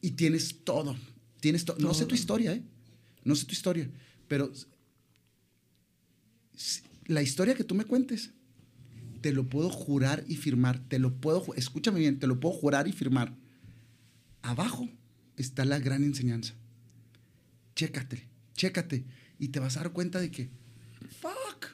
Y 0.00 0.12
tienes 0.12 0.62
todo. 0.62 0.96
Tienes 1.40 1.64
to- 1.64 1.74
No 1.80 1.92
sé 1.92 2.02
tu 2.02 2.08
Todo. 2.10 2.14
historia, 2.14 2.52
¿eh? 2.52 2.62
No 3.24 3.34
sé 3.34 3.46
tu 3.46 3.52
historia. 3.52 3.90
Pero 4.28 4.52
la 7.06 7.20
historia 7.22 7.54
que 7.54 7.64
tú 7.64 7.74
me 7.74 7.84
cuentes, 7.84 8.30
te 9.22 9.32
lo 9.32 9.48
puedo 9.48 9.70
jurar 9.70 10.24
y 10.28 10.36
firmar, 10.36 10.78
te 10.88 11.00
lo 11.00 11.14
puedo, 11.20 11.44
escúchame 11.56 11.98
bien, 11.98 12.20
te 12.20 12.28
lo 12.28 12.38
puedo 12.38 12.54
jurar 12.54 12.86
y 12.86 12.92
firmar. 12.92 13.34
Abajo 14.42 14.88
está 15.36 15.64
la 15.64 15.80
gran 15.80 16.04
enseñanza. 16.04 16.54
Chécate, 17.74 18.28
chécate. 18.54 19.04
Y 19.40 19.48
te 19.48 19.58
vas 19.58 19.76
a 19.76 19.80
dar 19.80 19.92
cuenta 19.92 20.20
de 20.20 20.30
que, 20.30 20.50
fuck. 21.22 21.68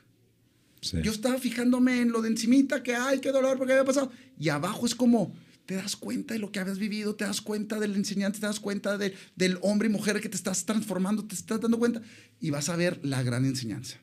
Yo 1.03 1.11
estaba 1.11 1.39
fijándome 1.39 2.01
en 2.01 2.13
lo 2.13 2.23
de 2.23 2.29
encimita, 2.29 2.83
que 2.83 2.95
ay, 2.95 3.19
qué 3.21 3.33
dolor, 3.33 3.59
porque 3.59 3.73
había 3.73 3.85
pasado. 3.85 4.13
Y 4.39 4.49
abajo 4.49 4.87
es 4.87 4.95
como, 4.95 5.35
te 5.67 5.75
das 5.75 5.97
cuenta 5.97 6.35
de 6.35 6.41
lo 6.41 6.53
que 6.53 6.61
habías 6.61 6.79
vivido, 6.79 7.15
te 7.15 7.25
das 7.25 7.41
cuenta 7.41 7.81
del 7.81 7.95
enseñante, 7.95 8.39
te 8.39 8.47
das 8.47 8.61
cuenta 8.61 8.97
de, 8.97 9.15
del 9.37 9.59
hombre 9.63 9.89
y 9.89 9.93
mujer 9.93 10.21
que 10.21 10.29
te 10.29 10.37
estás 10.37 10.65
transformando, 10.65 11.25
te 11.25 11.35
estás 11.35 11.61
dando 11.61 11.79
cuenta 11.79 12.01
y 12.41 12.51
vas 12.51 12.69
a 12.69 12.77
ver 12.77 13.01
la 13.03 13.23
gran 13.23 13.45
enseñanza. 13.45 13.99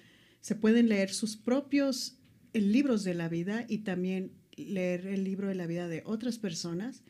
se 0.40 0.54
pueden 0.54 0.88
leer 0.88 1.10
sus 1.10 1.36
propios 1.36 2.18
eh, 2.52 2.60
libros 2.60 3.02
de 3.02 3.14
la 3.14 3.28
vida 3.28 3.66
y 3.68 3.78
también 3.78 4.30
leer 4.56 5.06
el 5.06 5.24
libro 5.24 5.48
de 5.48 5.54
la 5.54 5.66
vida 5.66 5.88
de 5.88 6.02
otras 6.04 6.38
personas. 6.38 7.02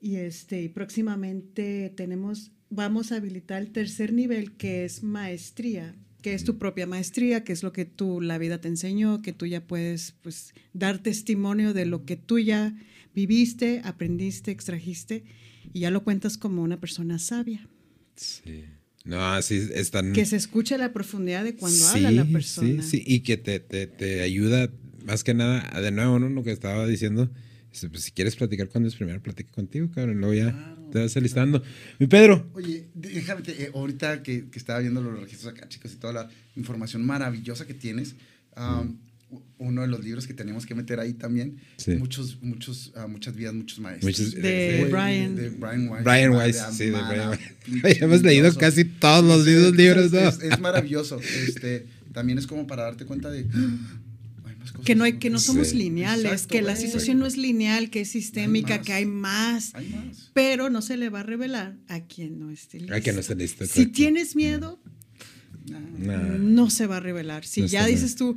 Y 0.00 0.16
este, 0.16 0.62
y 0.62 0.68
próximamente 0.68 1.92
tenemos, 1.94 2.52
vamos 2.70 3.12
a 3.12 3.16
habilitar 3.16 3.60
el 3.60 3.70
tercer 3.70 4.12
nivel 4.12 4.52
que 4.52 4.84
es 4.84 5.02
maestría, 5.02 5.94
que 6.22 6.34
es 6.34 6.44
tu 6.44 6.58
propia 6.58 6.86
maestría, 6.86 7.44
que 7.44 7.52
es 7.52 7.62
lo 7.62 7.72
que 7.72 7.84
tú, 7.84 8.20
la 8.20 8.38
vida 8.38 8.60
te 8.60 8.68
enseñó, 8.68 9.22
que 9.22 9.32
tú 9.32 9.46
ya 9.46 9.66
puedes 9.66 10.14
pues, 10.22 10.54
dar 10.72 10.98
testimonio 10.98 11.74
de 11.74 11.86
lo 11.86 12.04
que 12.04 12.16
tú 12.16 12.38
ya 12.38 12.74
viviste, 13.14 13.82
aprendiste, 13.84 14.50
extrajiste, 14.50 15.24
y 15.72 15.80
ya 15.80 15.90
lo 15.90 16.04
cuentas 16.04 16.38
como 16.38 16.62
una 16.62 16.80
persona 16.80 17.18
sabia. 17.18 17.68
Sí. 18.16 18.64
No, 19.04 19.24
así 19.32 19.60
están. 19.74 20.12
Que 20.12 20.26
se 20.26 20.36
escuche 20.36 20.76
la 20.76 20.92
profundidad 20.92 21.44
de 21.44 21.54
cuando 21.54 21.86
habla 21.86 22.10
la 22.10 22.24
persona. 22.26 22.82
Sí, 22.82 22.98
sí, 22.98 23.04
y 23.06 23.20
que 23.20 23.38
te, 23.38 23.58
te, 23.58 23.86
te 23.86 24.20
ayuda 24.20 24.70
más 25.04 25.24
que 25.24 25.34
nada, 25.34 25.80
de 25.80 25.90
nuevo, 25.90 26.18
¿no? 26.18 26.28
Lo 26.28 26.42
que 26.42 26.52
estaba 26.52 26.86
diciendo. 26.86 27.30
Pues, 27.70 28.02
si 28.02 28.10
quieres 28.10 28.34
platicar 28.34 28.68
cuando 28.68 28.88
es 28.88 28.96
primero, 28.96 29.22
platique 29.22 29.50
contigo, 29.52 29.90
cabrón. 29.94 30.18
Luego 30.18 30.34
ya 30.34 30.76
te 30.90 30.98
vas 30.98 31.16
alistando. 31.16 31.62
Mi 31.98 32.06
Pedro. 32.08 32.50
Oye, 32.54 32.88
déjame, 32.94 33.42
eh, 33.46 33.70
ahorita 33.72 34.22
que, 34.22 34.48
que, 34.50 34.58
estaba 34.58 34.80
viendo 34.80 35.00
los 35.00 35.20
registros 35.20 35.54
acá, 35.54 35.68
chicos, 35.68 35.92
y 35.92 35.96
toda 35.96 36.12
la 36.12 36.28
información 36.56 37.04
maravillosa 37.06 37.66
que 37.66 37.74
tienes. 37.74 38.16
Uno 39.58 39.82
de 39.82 39.86
los 39.86 40.02
libros 40.02 40.26
que 40.26 40.34
tenemos 40.34 40.66
que 40.66 40.74
meter 40.74 40.98
ahí 40.98 41.12
también. 41.12 41.58
Muchos, 41.98 42.42
muchos, 42.42 42.92
uh, 42.96 43.06
muchas 43.06 43.36
vidas, 43.36 43.54
muchos 43.54 43.78
maestros. 43.78 44.34
de, 44.34 44.88
Brian. 44.90 45.36
De 45.36 45.50
Brian 45.50 45.88
Weiss. 45.88 46.04
Brian 46.04 46.32
Weiss, 46.32 46.64
sí, 46.72 46.86
de 46.86 46.90
Brian 46.90 47.30
Weiss. 47.30 48.02
Hemos 48.02 48.22
leído 48.22 48.52
casi 48.56 48.84
todos 48.84 49.24
los 49.24 49.46
libros, 49.76 50.10
¿no? 50.10 50.18
es, 50.18 50.42
es, 50.42 50.58
maravilloso. 50.58 51.20
Este, 51.20 51.86
también 52.12 52.38
es 52.38 52.48
como 52.48 52.66
para 52.66 52.82
darte 52.82 53.04
cuenta 53.04 53.30
de 53.30 53.46
que 54.84 54.94
no 54.94 55.04
hay 55.04 55.14
que 55.14 55.30
no 55.30 55.38
somos 55.38 55.72
lineales, 55.72 56.46
que 56.46 56.62
la 56.62 56.76
situación 56.76 57.18
no 57.18 57.26
es 57.26 57.36
lineal, 57.36 57.90
que 57.90 58.02
es 58.02 58.10
sistémica, 58.10 58.80
que 58.80 58.92
hay 58.92 59.06
más, 59.06 59.72
pero 60.32 60.70
no 60.70 60.82
se 60.82 60.96
le 60.96 61.08
va 61.08 61.20
a 61.20 61.22
revelar 61.22 61.76
a 61.88 62.00
quien 62.00 62.38
no 62.38 62.50
esté 62.50 62.80
listo. 62.80 62.94
A 62.94 63.00
quien 63.00 63.14
no 63.16 63.20
esté 63.20 63.34
listo. 63.34 63.66
Si 63.66 63.86
tienes 63.86 64.36
miedo, 64.36 64.80
no 65.66 66.70
se 66.70 66.86
va 66.86 66.98
a 66.98 67.00
revelar. 67.00 67.44
Si 67.44 67.66
ya 67.66 67.86
dices 67.86 68.16
tú, 68.16 68.36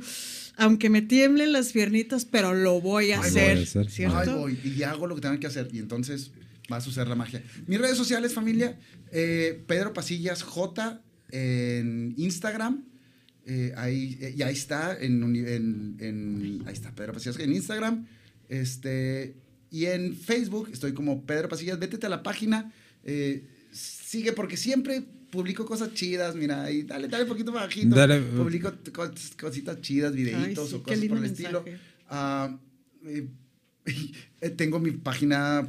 aunque 0.56 0.90
me 0.90 1.02
tiemblen 1.02 1.52
las 1.52 1.72
piernitas, 1.72 2.24
pero 2.24 2.54
lo 2.54 2.80
voy 2.80 3.12
a 3.12 3.20
hacer, 3.20 3.66
¿cierto? 3.66 4.48
y 4.48 4.82
hago 4.82 5.06
lo 5.06 5.14
que 5.14 5.20
tengo 5.20 5.38
que 5.40 5.46
hacer 5.46 5.68
y 5.72 5.78
entonces 5.78 6.30
va 6.72 6.76
a 6.76 6.80
suceder 6.80 7.08
la 7.08 7.14
magia. 7.14 7.42
Mis 7.66 7.78
redes 7.78 7.96
sociales, 7.96 8.32
familia, 8.32 8.78
eh, 9.12 9.62
Pedro 9.66 9.92
Pasillas 9.92 10.42
J 10.42 11.02
en 11.30 12.14
Instagram 12.16 12.84
eh, 13.46 13.74
ahí, 13.76 14.16
eh, 14.20 14.34
y 14.36 14.42
ahí 14.42 14.54
está, 14.54 14.96
en, 14.98 15.22
en, 16.00 16.62
ahí 16.66 16.72
está 16.72 16.92
Pedro 16.92 17.12
Pasillas 17.12 17.38
en 17.38 17.52
Instagram. 17.52 18.06
Este, 18.48 19.34
y 19.70 19.86
en 19.86 20.16
Facebook 20.16 20.70
estoy 20.72 20.94
como 20.94 21.24
Pedro 21.24 21.48
Pasillas. 21.48 21.78
Vétete 21.78 22.06
a 22.06 22.10
la 22.10 22.22
página. 22.22 22.72
Eh, 23.02 23.44
sigue 23.70 24.32
porque 24.32 24.56
siempre 24.56 25.02
publico 25.30 25.66
cosas 25.66 25.92
chidas. 25.92 26.34
Mira, 26.34 26.64
ahí 26.64 26.84
dale, 26.84 27.08
dale 27.08 27.24
un 27.24 27.28
poquito 27.28 27.52
bajito. 27.52 27.94
Publico 28.36 28.72
cositas 29.38 29.80
chidas, 29.80 30.14
videitos 30.14 30.72
o 30.72 30.82
cosas 30.82 31.04
por 31.04 31.18
el 31.18 31.24
estilo. 31.24 31.64
Ah, 32.08 32.56
tengo 34.56 34.78
mi 34.78 34.92
página 34.92 35.68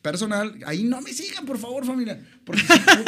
personal. 0.00 0.58
Ahí 0.64 0.84
no 0.84 1.02
me 1.02 1.12
sigan, 1.12 1.44
por 1.44 1.58
favor, 1.58 1.84
familia. 1.84 2.24
Porque 2.46 2.62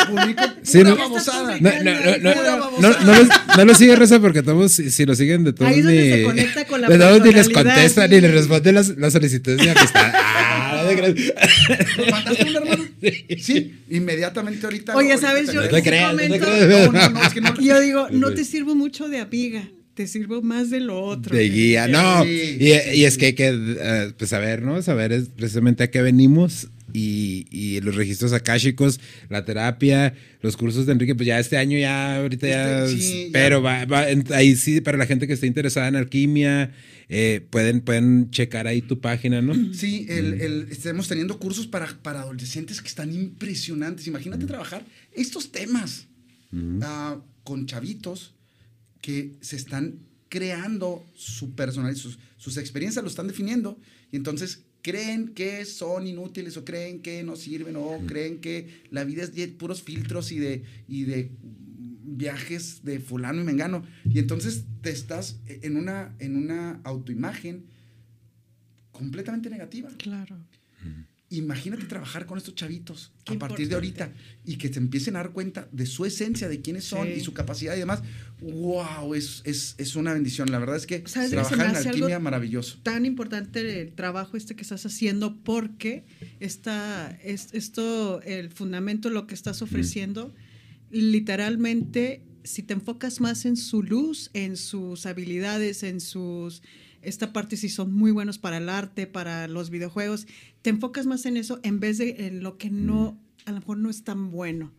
publico 0.08 0.42
sí, 0.62 0.82
no, 0.82 0.96
babosada. 0.96 1.58
No, 1.60 1.70
no, 1.84 2.80
no, 2.80 2.80
no, 2.80 3.28
no, 3.56 3.64
lo 3.64 3.74
sigue 3.76 3.94
Reza 3.94 4.18
porque 4.18 4.42
todos, 4.42 4.72
si, 4.72 5.06
lo 5.06 5.14
siguen 5.14 5.44
de 5.44 5.52
todos 5.52 5.70
Ahí 5.70 5.80
ni, 5.80 6.10
se 6.10 6.22
conecta 6.24 6.64
con 6.64 6.80
la 6.80 6.88
de 6.88 6.98
todos 6.98 7.22
ni 7.22 7.32
les 7.32 7.48
contestan 7.48 8.10
ni 8.10 8.20
les 8.20 8.32
responden 8.32 8.74
las, 8.74 8.88
las 8.98 9.12
solicitudes 9.12 9.58
de 9.58 9.70
amistad. 9.70 10.12
ah, 10.12 10.82
¿Lo 11.98 12.06
mandaste 12.10 12.50
un 12.50 12.56
hermano? 12.56 12.84
Sí, 13.38 13.78
inmediatamente 13.88 14.66
ahorita. 14.66 14.96
Oye, 14.96 15.16
¿sabes? 15.18 15.52
Yo, 15.52 15.62
no 15.62 15.68
te 15.68 15.82
creas, 15.84 16.12
no 16.12 16.18
te 16.18 16.40
creas. 16.40 16.92
No, 16.92 17.08
no, 17.08 17.22
es 17.22 17.32
que 17.32 17.40
no. 17.40 17.54
Yo 17.60 17.80
digo, 17.80 18.08
no 18.10 18.34
te 18.34 18.44
sirvo 18.44 18.74
mucho 18.74 19.08
de 19.08 19.20
amiga 19.20 19.68
te 19.98 20.06
sirvo 20.06 20.42
más 20.42 20.70
de 20.70 20.78
lo 20.78 21.02
otro. 21.02 21.36
De 21.36 21.48
guía, 21.48 21.88
no. 21.88 22.24
Y, 22.24 22.56
y, 22.60 23.04
es 23.04 23.18
que 23.18 23.26
hay 23.26 23.32
que 23.32 23.50
uh, 23.50 24.12
pues 24.16 24.30
saber, 24.30 24.62
¿no? 24.62 24.80
Saber 24.80 25.10
es 25.10 25.28
precisamente 25.28 25.82
a 25.82 25.90
qué 25.90 26.00
venimos 26.02 26.68
y, 26.92 27.80
los 27.80 27.96
registros 27.96 28.32
akáshicos, 28.32 29.00
la 29.28 29.44
terapia, 29.44 30.14
los 30.40 30.56
cursos 30.56 30.86
de 30.86 30.92
Enrique, 30.92 31.16
pues 31.16 31.26
ya 31.26 31.40
este 31.40 31.56
año 31.56 31.76
ya, 31.76 32.18
ahorita 32.18 32.46
ya, 32.46 32.84
este, 32.84 33.30
pero 33.32 33.60
Va, 33.60 33.86
ahí 34.34 34.54
sí, 34.54 34.80
para 34.80 34.96
la 34.96 35.06
gente 35.06 35.26
que 35.26 35.32
esté 35.32 35.48
interesada 35.48 35.88
en 35.88 35.96
alquimia, 35.96 36.70
eh, 37.08 37.44
pueden, 37.50 37.80
pueden 37.80 38.30
checar 38.30 38.68
ahí 38.68 38.80
tu 38.80 39.00
página, 39.00 39.42
¿no? 39.42 39.74
Sí, 39.74 40.06
el, 40.08 40.68
estamos 40.70 41.08
teniendo 41.08 41.40
cursos 41.40 41.66
para, 41.66 41.88
para 42.02 42.20
adolescentes 42.20 42.80
que 42.80 42.88
están 42.88 43.12
impresionantes. 43.12 44.06
Imagínate 44.06 44.46
trabajar 44.46 44.84
estos 45.12 45.50
temas 45.50 46.06
ah, 46.82 47.16
con 47.42 47.66
chavitos 47.66 48.37
que 49.00 49.36
se 49.40 49.56
están 49.56 50.00
creando 50.28 51.04
su 51.14 51.54
personalidad, 51.54 51.98
sus, 51.98 52.18
sus 52.36 52.56
experiencias 52.56 53.02
lo 53.02 53.08
están 53.08 53.28
definiendo 53.28 53.78
y 54.12 54.16
entonces 54.16 54.64
creen 54.82 55.28
que 55.34 55.64
son 55.64 56.06
inútiles 56.06 56.56
o 56.56 56.64
creen 56.64 57.00
que 57.00 57.22
no 57.22 57.36
sirven 57.36 57.76
o 57.76 57.98
creen 58.06 58.40
que 58.40 58.82
la 58.90 59.04
vida 59.04 59.22
es 59.22 59.34
de 59.34 59.48
puros 59.48 59.82
filtros 59.82 60.32
y 60.32 60.38
de, 60.38 60.62
y 60.86 61.04
de 61.04 61.30
viajes 62.18 62.84
de 62.84 63.00
fulano 63.00 63.40
y 63.40 63.44
mengano. 63.44 63.84
Y 64.04 64.18
entonces 64.18 64.64
te 64.82 64.90
estás 64.90 65.40
en 65.46 65.76
una, 65.76 66.14
en 66.18 66.36
una 66.36 66.80
autoimagen 66.84 67.66
completamente 68.92 69.50
negativa. 69.50 69.90
Claro. 69.98 70.36
Imagínate 71.30 71.84
trabajar 71.84 72.24
con 72.24 72.38
estos 72.38 72.54
chavitos 72.54 73.12
a 73.26 73.34
partir 73.34 73.68
de 73.68 73.74
ahorita 73.74 74.14
y 74.46 74.56
que 74.56 74.72
se 74.72 74.78
empiecen 74.78 75.14
a 75.14 75.18
dar 75.18 75.32
cuenta 75.32 75.68
de 75.72 75.84
su 75.84 76.06
esencia, 76.06 76.48
de 76.48 76.62
quiénes 76.62 76.84
son 76.84 77.06
y 77.06 77.20
su 77.20 77.34
capacidad 77.34 77.76
y 77.76 77.80
demás. 77.80 78.02
¡Wow! 78.40 79.14
Es, 79.14 79.42
es, 79.44 79.74
es 79.76 79.94
una 79.94 80.14
bendición. 80.14 80.50
La 80.50 80.58
verdad 80.58 80.76
es 80.76 80.86
que 80.86 81.00
trabajar 81.00 81.68
en 81.68 81.76
alquimia 81.76 82.18
maravilloso. 82.18 82.78
Tan 82.82 83.04
importante 83.04 83.82
el 83.82 83.92
trabajo 83.92 84.38
este 84.38 84.56
que 84.56 84.62
estás 84.62 84.86
haciendo 84.86 85.36
porque 85.42 86.06
está, 86.40 87.10
es, 87.22 87.52
esto, 87.52 88.22
el 88.22 88.50
fundamento, 88.50 89.10
lo 89.10 89.26
que 89.26 89.34
estás 89.34 89.60
ofreciendo, 89.60 90.34
literalmente, 90.90 92.22
si 92.42 92.62
te 92.62 92.72
enfocas 92.72 93.20
más 93.20 93.44
en 93.44 93.58
su 93.58 93.82
luz, 93.82 94.30
en 94.32 94.56
sus 94.56 95.04
habilidades, 95.04 95.82
en 95.82 96.00
sus 96.00 96.62
esta 97.02 97.32
parte 97.32 97.56
sí 97.56 97.68
son 97.68 97.92
muy 97.92 98.10
buenos 98.10 98.38
para 98.38 98.58
el 98.58 98.68
arte, 98.68 99.06
para 99.06 99.48
los 99.48 99.70
videojuegos. 99.70 100.26
Te 100.62 100.70
enfocas 100.70 101.06
más 101.06 101.26
en 101.26 101.36
eso 101.36 101.60
en 101.62 101.80
vez 101.80 101.98
de 101.98 102.26
en 102.26 102.42
lo 102.42 102.58
que 102.58 102.70
no, 102.70 103.18
a 103.44 103.52
lo 103.52 103.58
mejor 103.58 103.78
no 103.78 103.90
es 103.90 104.04
tan 104.04 104.30
bueno. 104.30 104.72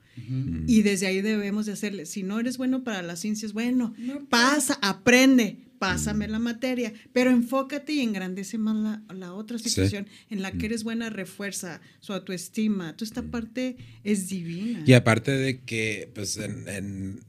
Y 0.67 0.81
desde 0.81 1.07
ahí 1.07 1.21
debemos 1.21 1.65
de 1.65 1.73
hacerle, 1.73 2.05
si 2.05 2.23
no 2.23 2.39
eres 2.39 2.57
bueno 2.57 2.83
para 2.83 3.01
las 3.01 3.19
ciencias, 3.19 3.53
bueno, 3.53 3.93
pasa, 4.29 4.77
aprende, 4.81 5.59
pásame 5.79 6.27
la 6.27 6.39
materia, 6.39 6.93
pero 7.13 7.31
enfócate 7.31 7.93
y 7.93 8.01
engrandece 8.01 8.57
más 8.57 8.75
la, 8.75 9.01
la 9.13 9.33
otra 9.33 9.57
situación 9.57 10.07
en 10.29 10.41
la 10.41 10.51
que 10.51 10.65
eres 10.65 10.83
buena, 10.83 11.09
refuerza 11.09 11.81
su 11.99 12.13
autoestima. 12.13 12.95
Toda 12.95 13.07
esta 13.07 13.23
parte 13.23 13.77
es 14.03 14.29
divina. 14.29 14.83
Y 14.85 14.93
aparte 14.93 15.31
de 15.31 15.61
que, 15.61 16.11
pues, 16.13 16.37
en, 16.37 16.67
en, 16.67 17.19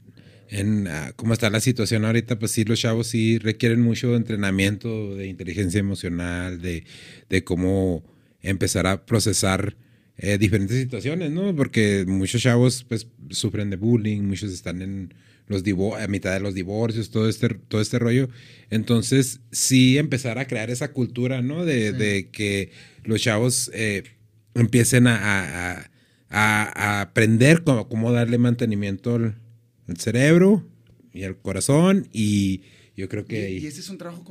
en 0.51 0.87
ah, 0.87 1.13
cómo 1.15 1.33
está 1.33 1.49
la 1.49 1.61
situación 1.61 2.05
ahorita, 2.05 2.37
pues 2.37 2.51
sí, 2.51 2.65
los 2.65 2.79
chavos 2.79 3.07
sí 3.07 3.39
requieren 3.39 3.81
mucho 3.81 4.15
entrenamiento 4.15 5.15
de 5.15 5.27
inteligencia 5.27 5.79
emocional, 5.79 6.61
de, 6.61 6.83
de 7.29 7.43
cómo 7.43 8.03
empezar 8.41 8.85
a 8.85 9.05
procesar 9.05 9.77
eh, 10.17 10.37
diferentes 10.37 10.77
situaciones, 10.77 11.31
¿no? 11.31 11.55
Porque 11.55 12.03
muchos 12.05 12.41
chavos, 12.41 12.83
pues, 12.87 13.07
sufren 13.29 13.69
de 13.69 13.77
bullying, 13.77 14.23
muchos 14.23 14.51
están 14.51 14.81
en 14.81 15.13
los 15.47 15.63
a 15.99 16.07
mitad 16.07 16.33
de 16.33 16.39
los 16.39 16.53
divorcios, 16.53 17.11
todo 17.11 17.29
este, 17.29 17.49
todo 17.49 17.81
este 17.81 17.97
rollo. 17.97 18.29
Entonces, 18.69 19.39
sí 19.51 19.97
empezar 19.97 20.37
a 20.37 20.47
crear 20.47 20.69
esa 20.69 20.91
cultura, 20.91 21.41
¿no? 21.41 21.65
De, 21.65 21.93
de 21.93 22.29
que 22.29 22.71
los 23.03 23.21
chavos 23.21 23.71
eh, 23.73 24.03
empiecen 24.53 25.07
a, 25.07 25.17
a, 25.19 25.89
a, 26.29 27.01
aprender 27.01 27.63
cómo, 27.63 27.87
cómo, 27.89 28.11
darle 28.11 28.37
mantenimiento 28.37 29.15
al, 29.15 29.35
al, 29.91 29.97
cerebro 29.97 30.65
y 31.13 31.23
al 31.23 31.37
corazón 31.37 32.07
y 32.11 32.61
yo 32.95 33.07
creo 33.09 33.25
que... 33.25 33.51
Y, 33.51 33.57
y 33.59 33.67
ese 33.67 33.79
es 33.79 33.89
un 33.89 33.97
trabajo... 33.97 34.23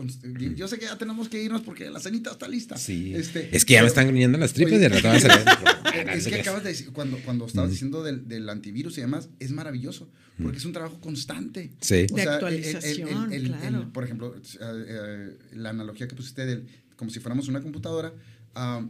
Yo 0.54 0.68
sé 0.68 0.78
que 0.78 0.84
ya 0.84 0.98
tenemos 0.98 1.28
que 1.28 1.42
irnos 1.42 1.62
porque 1.62 1.90
la 1.90 1.98
cenita 1.98 2.30
está 2.30 2.46
lista. 2.46 2.76
Sí. 2.76 3.14
Este, 3.14 3.54
es 3.56 3.64
que 3.64 3.74
ya 3.74 3.78
pero, 3.78 3.84
me 3.84 3.88
están 3.88 4.06
gruñendo 4.08 4.38
las 4.38 4.52
tripas 4.52 4.74
oye, 4.74 4.84
y 4.84 4.88
rato 4.88 5.08
vas 5.08 5.24
a 5.24 5.90
Es 6.14 6.28
que 6.28 6.40
acabas 6.40 6.62
de 6.62 6.70
decir, 6.70 6.90
cuando, 6.92 7.18
cuando 7.18 7.46
estabas 7.46 7.70
diciendo 7.70 8.02
del, 8.02 8.28
del, 8.28 8.48
antivirus 8.48 8.96
y 8.98 9.00
demás, 9.00 9.28
es 9.38 9.50
maravilloso 9.50 10.10
porque 10.42 10.58
es 10.58 10.64
un 10.64 10.72
trabajo 10.72 11.00
constante. 11.00 11.72
Sí. 11.80 12.06
O 12.10 12.16
de 12.16 12.22
sea, 12.22 12.34
actualización, 12.34 13.32
el, 13.32 13.46
el, 13.46 13.52
claro. 13.52 13.92
por 13.92 14.04
ejemplo, 14.04 14.34
uh, 14.34 14.64
uh, 14.64 15.58
la 15.58 15.70
analogía 15.70 16.08
que 16.08 16.14
pusiste 16.14 16.46
del, 16.46 16.66
como 16.96 17.10
si 17.10 17.20
fuéramos 17.20 17.48
una 17.48 17.60
computadora, 17.60 18.14
uh, 18.56 18.86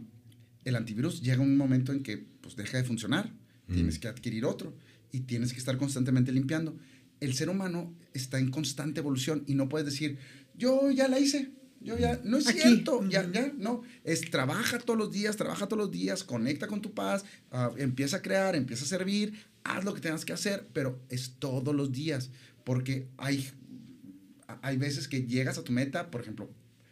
el 0.63 0.75
antivirus 0.75 1.21
llega 1.21 1.41
un 1.41 1.57
momento 1.57 1.91
en 1.91 2.03
que 2.03 2.17
pues, 2.17 2.55
deja 2.55 2.77
de 2.77 2.83
funcionar, 2.83 3.33
mm. 3.67 3.73
tienes 3.73 3.99
que 3.99 4.07
adquirir 4.07 4.45
otro 4.45 4.75
y 5.11 5.21
tienes 5.21 5.53
que 5.53 5.59
estar 5.59 5.77
constantemente 5.77 6.31
limpiando. 6.31 6.77
El 7.19 7.33
ser 7.33 7.49
humano 7.49 7.93
está 8.13 8.39
en 8.39 8.49
constante 8.49 8.99
evolución 8.99 9.43
y 9.47 9.55
no 9.55 9.69
puedes 9.69 9.85
decir, 9.85 10.17
yo 10.55 10.91
ya 10.91 11.07
la 11.07 11.19
hice, 11.19 11.51
yo 11.79 11.97
ya, 11.97 12.19
no 12.23 12.37
es 12.37 12.47
Aquí. 12.47 12.59
cierto, 12.59 13.07
ya, 13.09 13.29
ya, 13.31 13.51
no, 13.57 13.81
es 14.03 14.29
trabaja 14.29 14.79
todos 14.79 14.97
los 14.97 15.11
días, 15.11 15.37
trabaja 15.37 15.67
todos 15.67 15.83
los 15.83 15.91
días, 15.91 16.23
conecta 16.23 16.67
con 16.67 16.81
tu 16.81 16.93
paz, 16.93 17.25
uh, 17.51 17.75
empieza 17.77 18.17
a 18.17 18.21
crear, 18.21 18.55
empieza 18.55 18.85
a 18.85 18.87
servir, 18.87 19.33
haz 19.63 19.83
lo 19.83 19.93
que 19.93 20.01
tengas 20.01 20.25
que 20.25 20.33
hacer, 20.33 20.67
pero 20.73 21.01
es 21.09 21.35
todos 21.39 21.75
los 21.75 21.91
días, 21.91 22.29
porque 22.63 23.07
hay, 23.17 23.49
hay 24.61 24.77
veces 24.77 25.07
que 25.07 25.23
llegas 25.23 25.57
a 25.57 25.63
tu 25.63 25.71
meta, 25.71 26.11
por 26.11 26.21
ejemplo, 26.21 26.51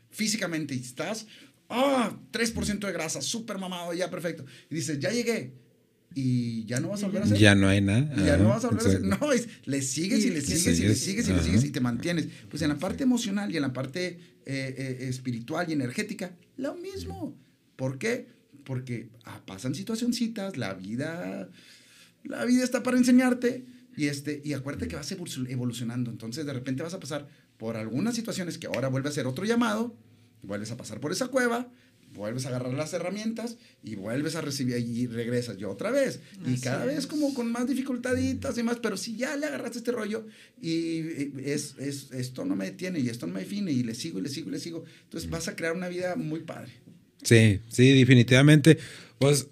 físicamente 0.09 0.73
y 0.73 0.79
estás, 0.79 1.27
ah, 1.69 2.11
oh, 2.11 2.31
3% 2.31 2.79
de 2.79 2.91
grasa, 2.91 3.21
súper 3.21 3.57
mamado, 3.57 3.93
ya 3.93 4.09
perfecto, 4.09 4.45
y 4.69 4.75
dices, 4.75 4.99
ya 4.99 5.11
llegué, 5.11 5.53
y 6.15 6.65
ya 6.65 6.79
no 6.79 6.89
vas 6.89 7.03
a 7.03 7.07
volver 7.07 7.21
a 7.21 7.25
hacer. 7.25 7.37
Ya 7.37 7.55
no 7.55 7.67
hay 7.67 7.81
nada. 7.81 8.13
Ya 8.25 8.37
no 8.37 8.49
vas 8.49 8.65
a 8.65 8.69
volver 8.69 8.85
Exacto. 8.85 9.07
a 9.07 9.15
hacer. 9.15 9.21
No, 9.21 9.31
es, 9.31 9.47
le 9.65 9.81
sigues 9.81 10.25
y 10.25 10.29
le 10.31 10.41
sigues, 10.41 10.79
y 10.79 10.83
le 10.87 10.95
sigues 10.95 11.29
y 11.29 11.33
le 11.33 11.41
sigues 11.41 11.63
y 11.63 11.69
te 11.71 11.79
mantienes. 11.79 12.27
Pues 12.49 12.61
en 12.61 12.69
la 12.69 12.77
parte 12.77 13.03
emocional 13.03 13.51
y 13.51 13.57
en 13.57 13.61
la 13.61 13.73
parte 13.73 14.19
eh, 14.45 14.75
eh, 14.77 14.97
espiritual 15.01 15.69
y 15.69 15.73
energética, 15.73 16.35
lo 16.57 16.75
mismo. 16.75 17.37
¿Por 17.75 17.97
qué? 17.97 18.27
Porque 18.65 19.09
ah, 19.25 19.41
pasan 19.45 19.75
situacioncitas, 19.75 20.57
la 20.57 20.73
vida, 20.73 21.49
la 22.23 22.45
vida 22.45 22.63
está 22.63 22.83
para 22.83 22.97
enseñarte 22.97 23.65
y, 23.95 24.07
este, 24.07 24.41
y 24.43 24.53
acuérdate 24.53 24.87
que 24.87 24.95
vas 24.95 25.11
evolucionando. 25.11 26.11
Entonces 26.11 26.45
de 26.45 26.53
repente 26.53 26.83
vas 26.83 26.93
a 26.93 26.99
pasar 26.99 27.27
por 27.57 27.77
algunas 27.77 28.15
situaciones 28.15 28.57
que 28.57 28.67
ahora 28.67 28.87
vuelve 28.87 29.09
a 29.09 29.11
ser 29.11 29.27
otro 29.27 29.45
llamado, 29.45 29.95
vuelves 30.41 30.71
a 30.71 30.77
pasar 30.77 30.99
por 30.99 31.11
esa 31.11 31.27
cueva, 31.27 31.69
vuelves 32.13 32.45
a 32.45 32.49
agarrar 32.49 32.73
las 32.73 32.93
herramientas 32.93 33.57
y 33.83 33.95
vuelves 33.95 34.35
a 34.35 34.41
recibir 34.41 34.77
y 34.77 35.07
regresas 35.07 35.57
yo 35.57 35.69
otra 35.69 35.91
vez. 35.91 36.19
Así 36.41 36.53
y 36.55 36.59
cada 36.59 36.85
es. 36.85 36.95
vez 36.95 37.07
como 37.07 37.33
con 37.33 37.51
más 37.51 37.67
dificultaditas 37.67 38.57
y 38.57 38.63
más, 38.63 38.77
pero 38.77 38.97
si 38.97 39.15
ya 39.15 39.35
le 39.35 39.45
agarraste 39.45 39.79
este 39.79 39.91
rollo 39.91 40.25
y 40.61 40.99
es, 41.43 41.75
es, 41.79 42.11
esto 42.11 42.45
no 42.45 42.55
me 42.55 42.65
detiene 42.65 42.99
y 42.99 43.09
esto 43.09 43.27
no 43.27 43.33
me 43.33 43.41
define 43.41 43.71
y 43.71 43.83
le 43.83 43.95
sigo 43.95 44.19
y 44.19 44.23
le 44.23 44.29
sigo 44.29 44.49
y 44.49 44.51
le 44.51 44.59
sigo, 44.59 44.83
entonces 45.03 45.29
vas 45.29 45.47
a 45.47 45.55
crear 45.55 45.75
una 45.75 45.87
vida 45.87 46.15
muy 46.15 46.41
padre. 46.41 46.71
Sí, 47.23 47.59
sí, 47.69 47.97
definitivamente. 47.97 48.77
Pues 49.17 49.47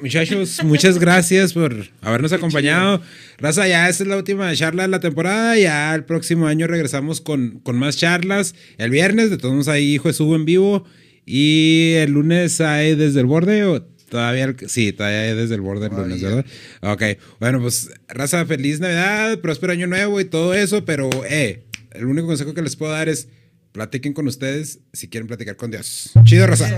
muchachos, 0.00 0.60
muchas 0.64 0.98
gracias 0.98 1.52
por 1.52 1.88
habernos 2.00 2.32
acompañado. 2.32 3.02
Raza, 3.38 3.66
ya 3.68 3.88
esta 3.88 4.04
es 4.04 4.08
la 4.08 4.16
última 4.16 4.54
charla 4.54 4.82
de 4.82 4.88
la 4.88 5.00
temporada. 5.00 5.58
Ya 5.58 5.94
el 5.94 6.04
próximo 6.04 6.46
año 6.46 6.66
regresamos 6.66 7.20
con, 7.20 7.60
con 7.60 7.78
más 7.78 7.96
charlas. 7.96 8.54
El 8.78 8.90
viernes, 8.90 9.30
de 9.30 9.38
todos 9.38 9.52
modos, 9.52 9.68
ahí 9.68 9.94
Hijo 9.94 10.08
de 10.08 10.14
Subo 10.14 10.36
en 10.36 10.44
vivo. 10.44 10.84
Y 11.24 11.92
el 11.96 12.12
lunes 12.12 12.60
hay 12.60 12.94
desde 12.94 13.20
el 13.20 13.26
borde 13.26 13.64
o 13.64 13.82
todavía, 13.82 14.54
sí, 14.66 14.92
todavía 14.92 15.20
hay 15.20 15.34
desde 15.34 15.54
el 15.54 15.60
borde 15.60 15.86
el 15.86 15.92
lunes, 15.94 16.20
¿verdad? 16.20 16.44
Ok, 16.82 17.02
bueno, 17.40 17.60
pues 17.60 17.90
raza, 18.08 18.44
feliz 18.44 18.80
Navidad, 18.80 19.38
próspero 19.38 19.72
año 19.72 19.86
nuevo 19.86 20.20
y 20.20 20.24
todo 20.24 20.52
eso, 20.54 20.84
pero, 20.84 21.08
eh, 21.28 21.64
el 21.92 22.06
único 22.06 22.26
consejo 22.26 22.54
que 22.54 22.62
les 22.62 22.76
puedo 22.76 22.92
dar 22.92 23.08
es 23.08 23.28
platiquen 23.72 24.12
con 24.12 24.26
ustedes 24.26 24.80
si 24.92 25.08
quieren 25.08 25.26
platicar 25.26 25.56
con 25.56 25.70
Dios. 25.70 26.10
Chido, 26.24 26.46
raza. 26.46 26.68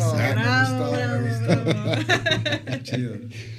Chido. 2.83 3.15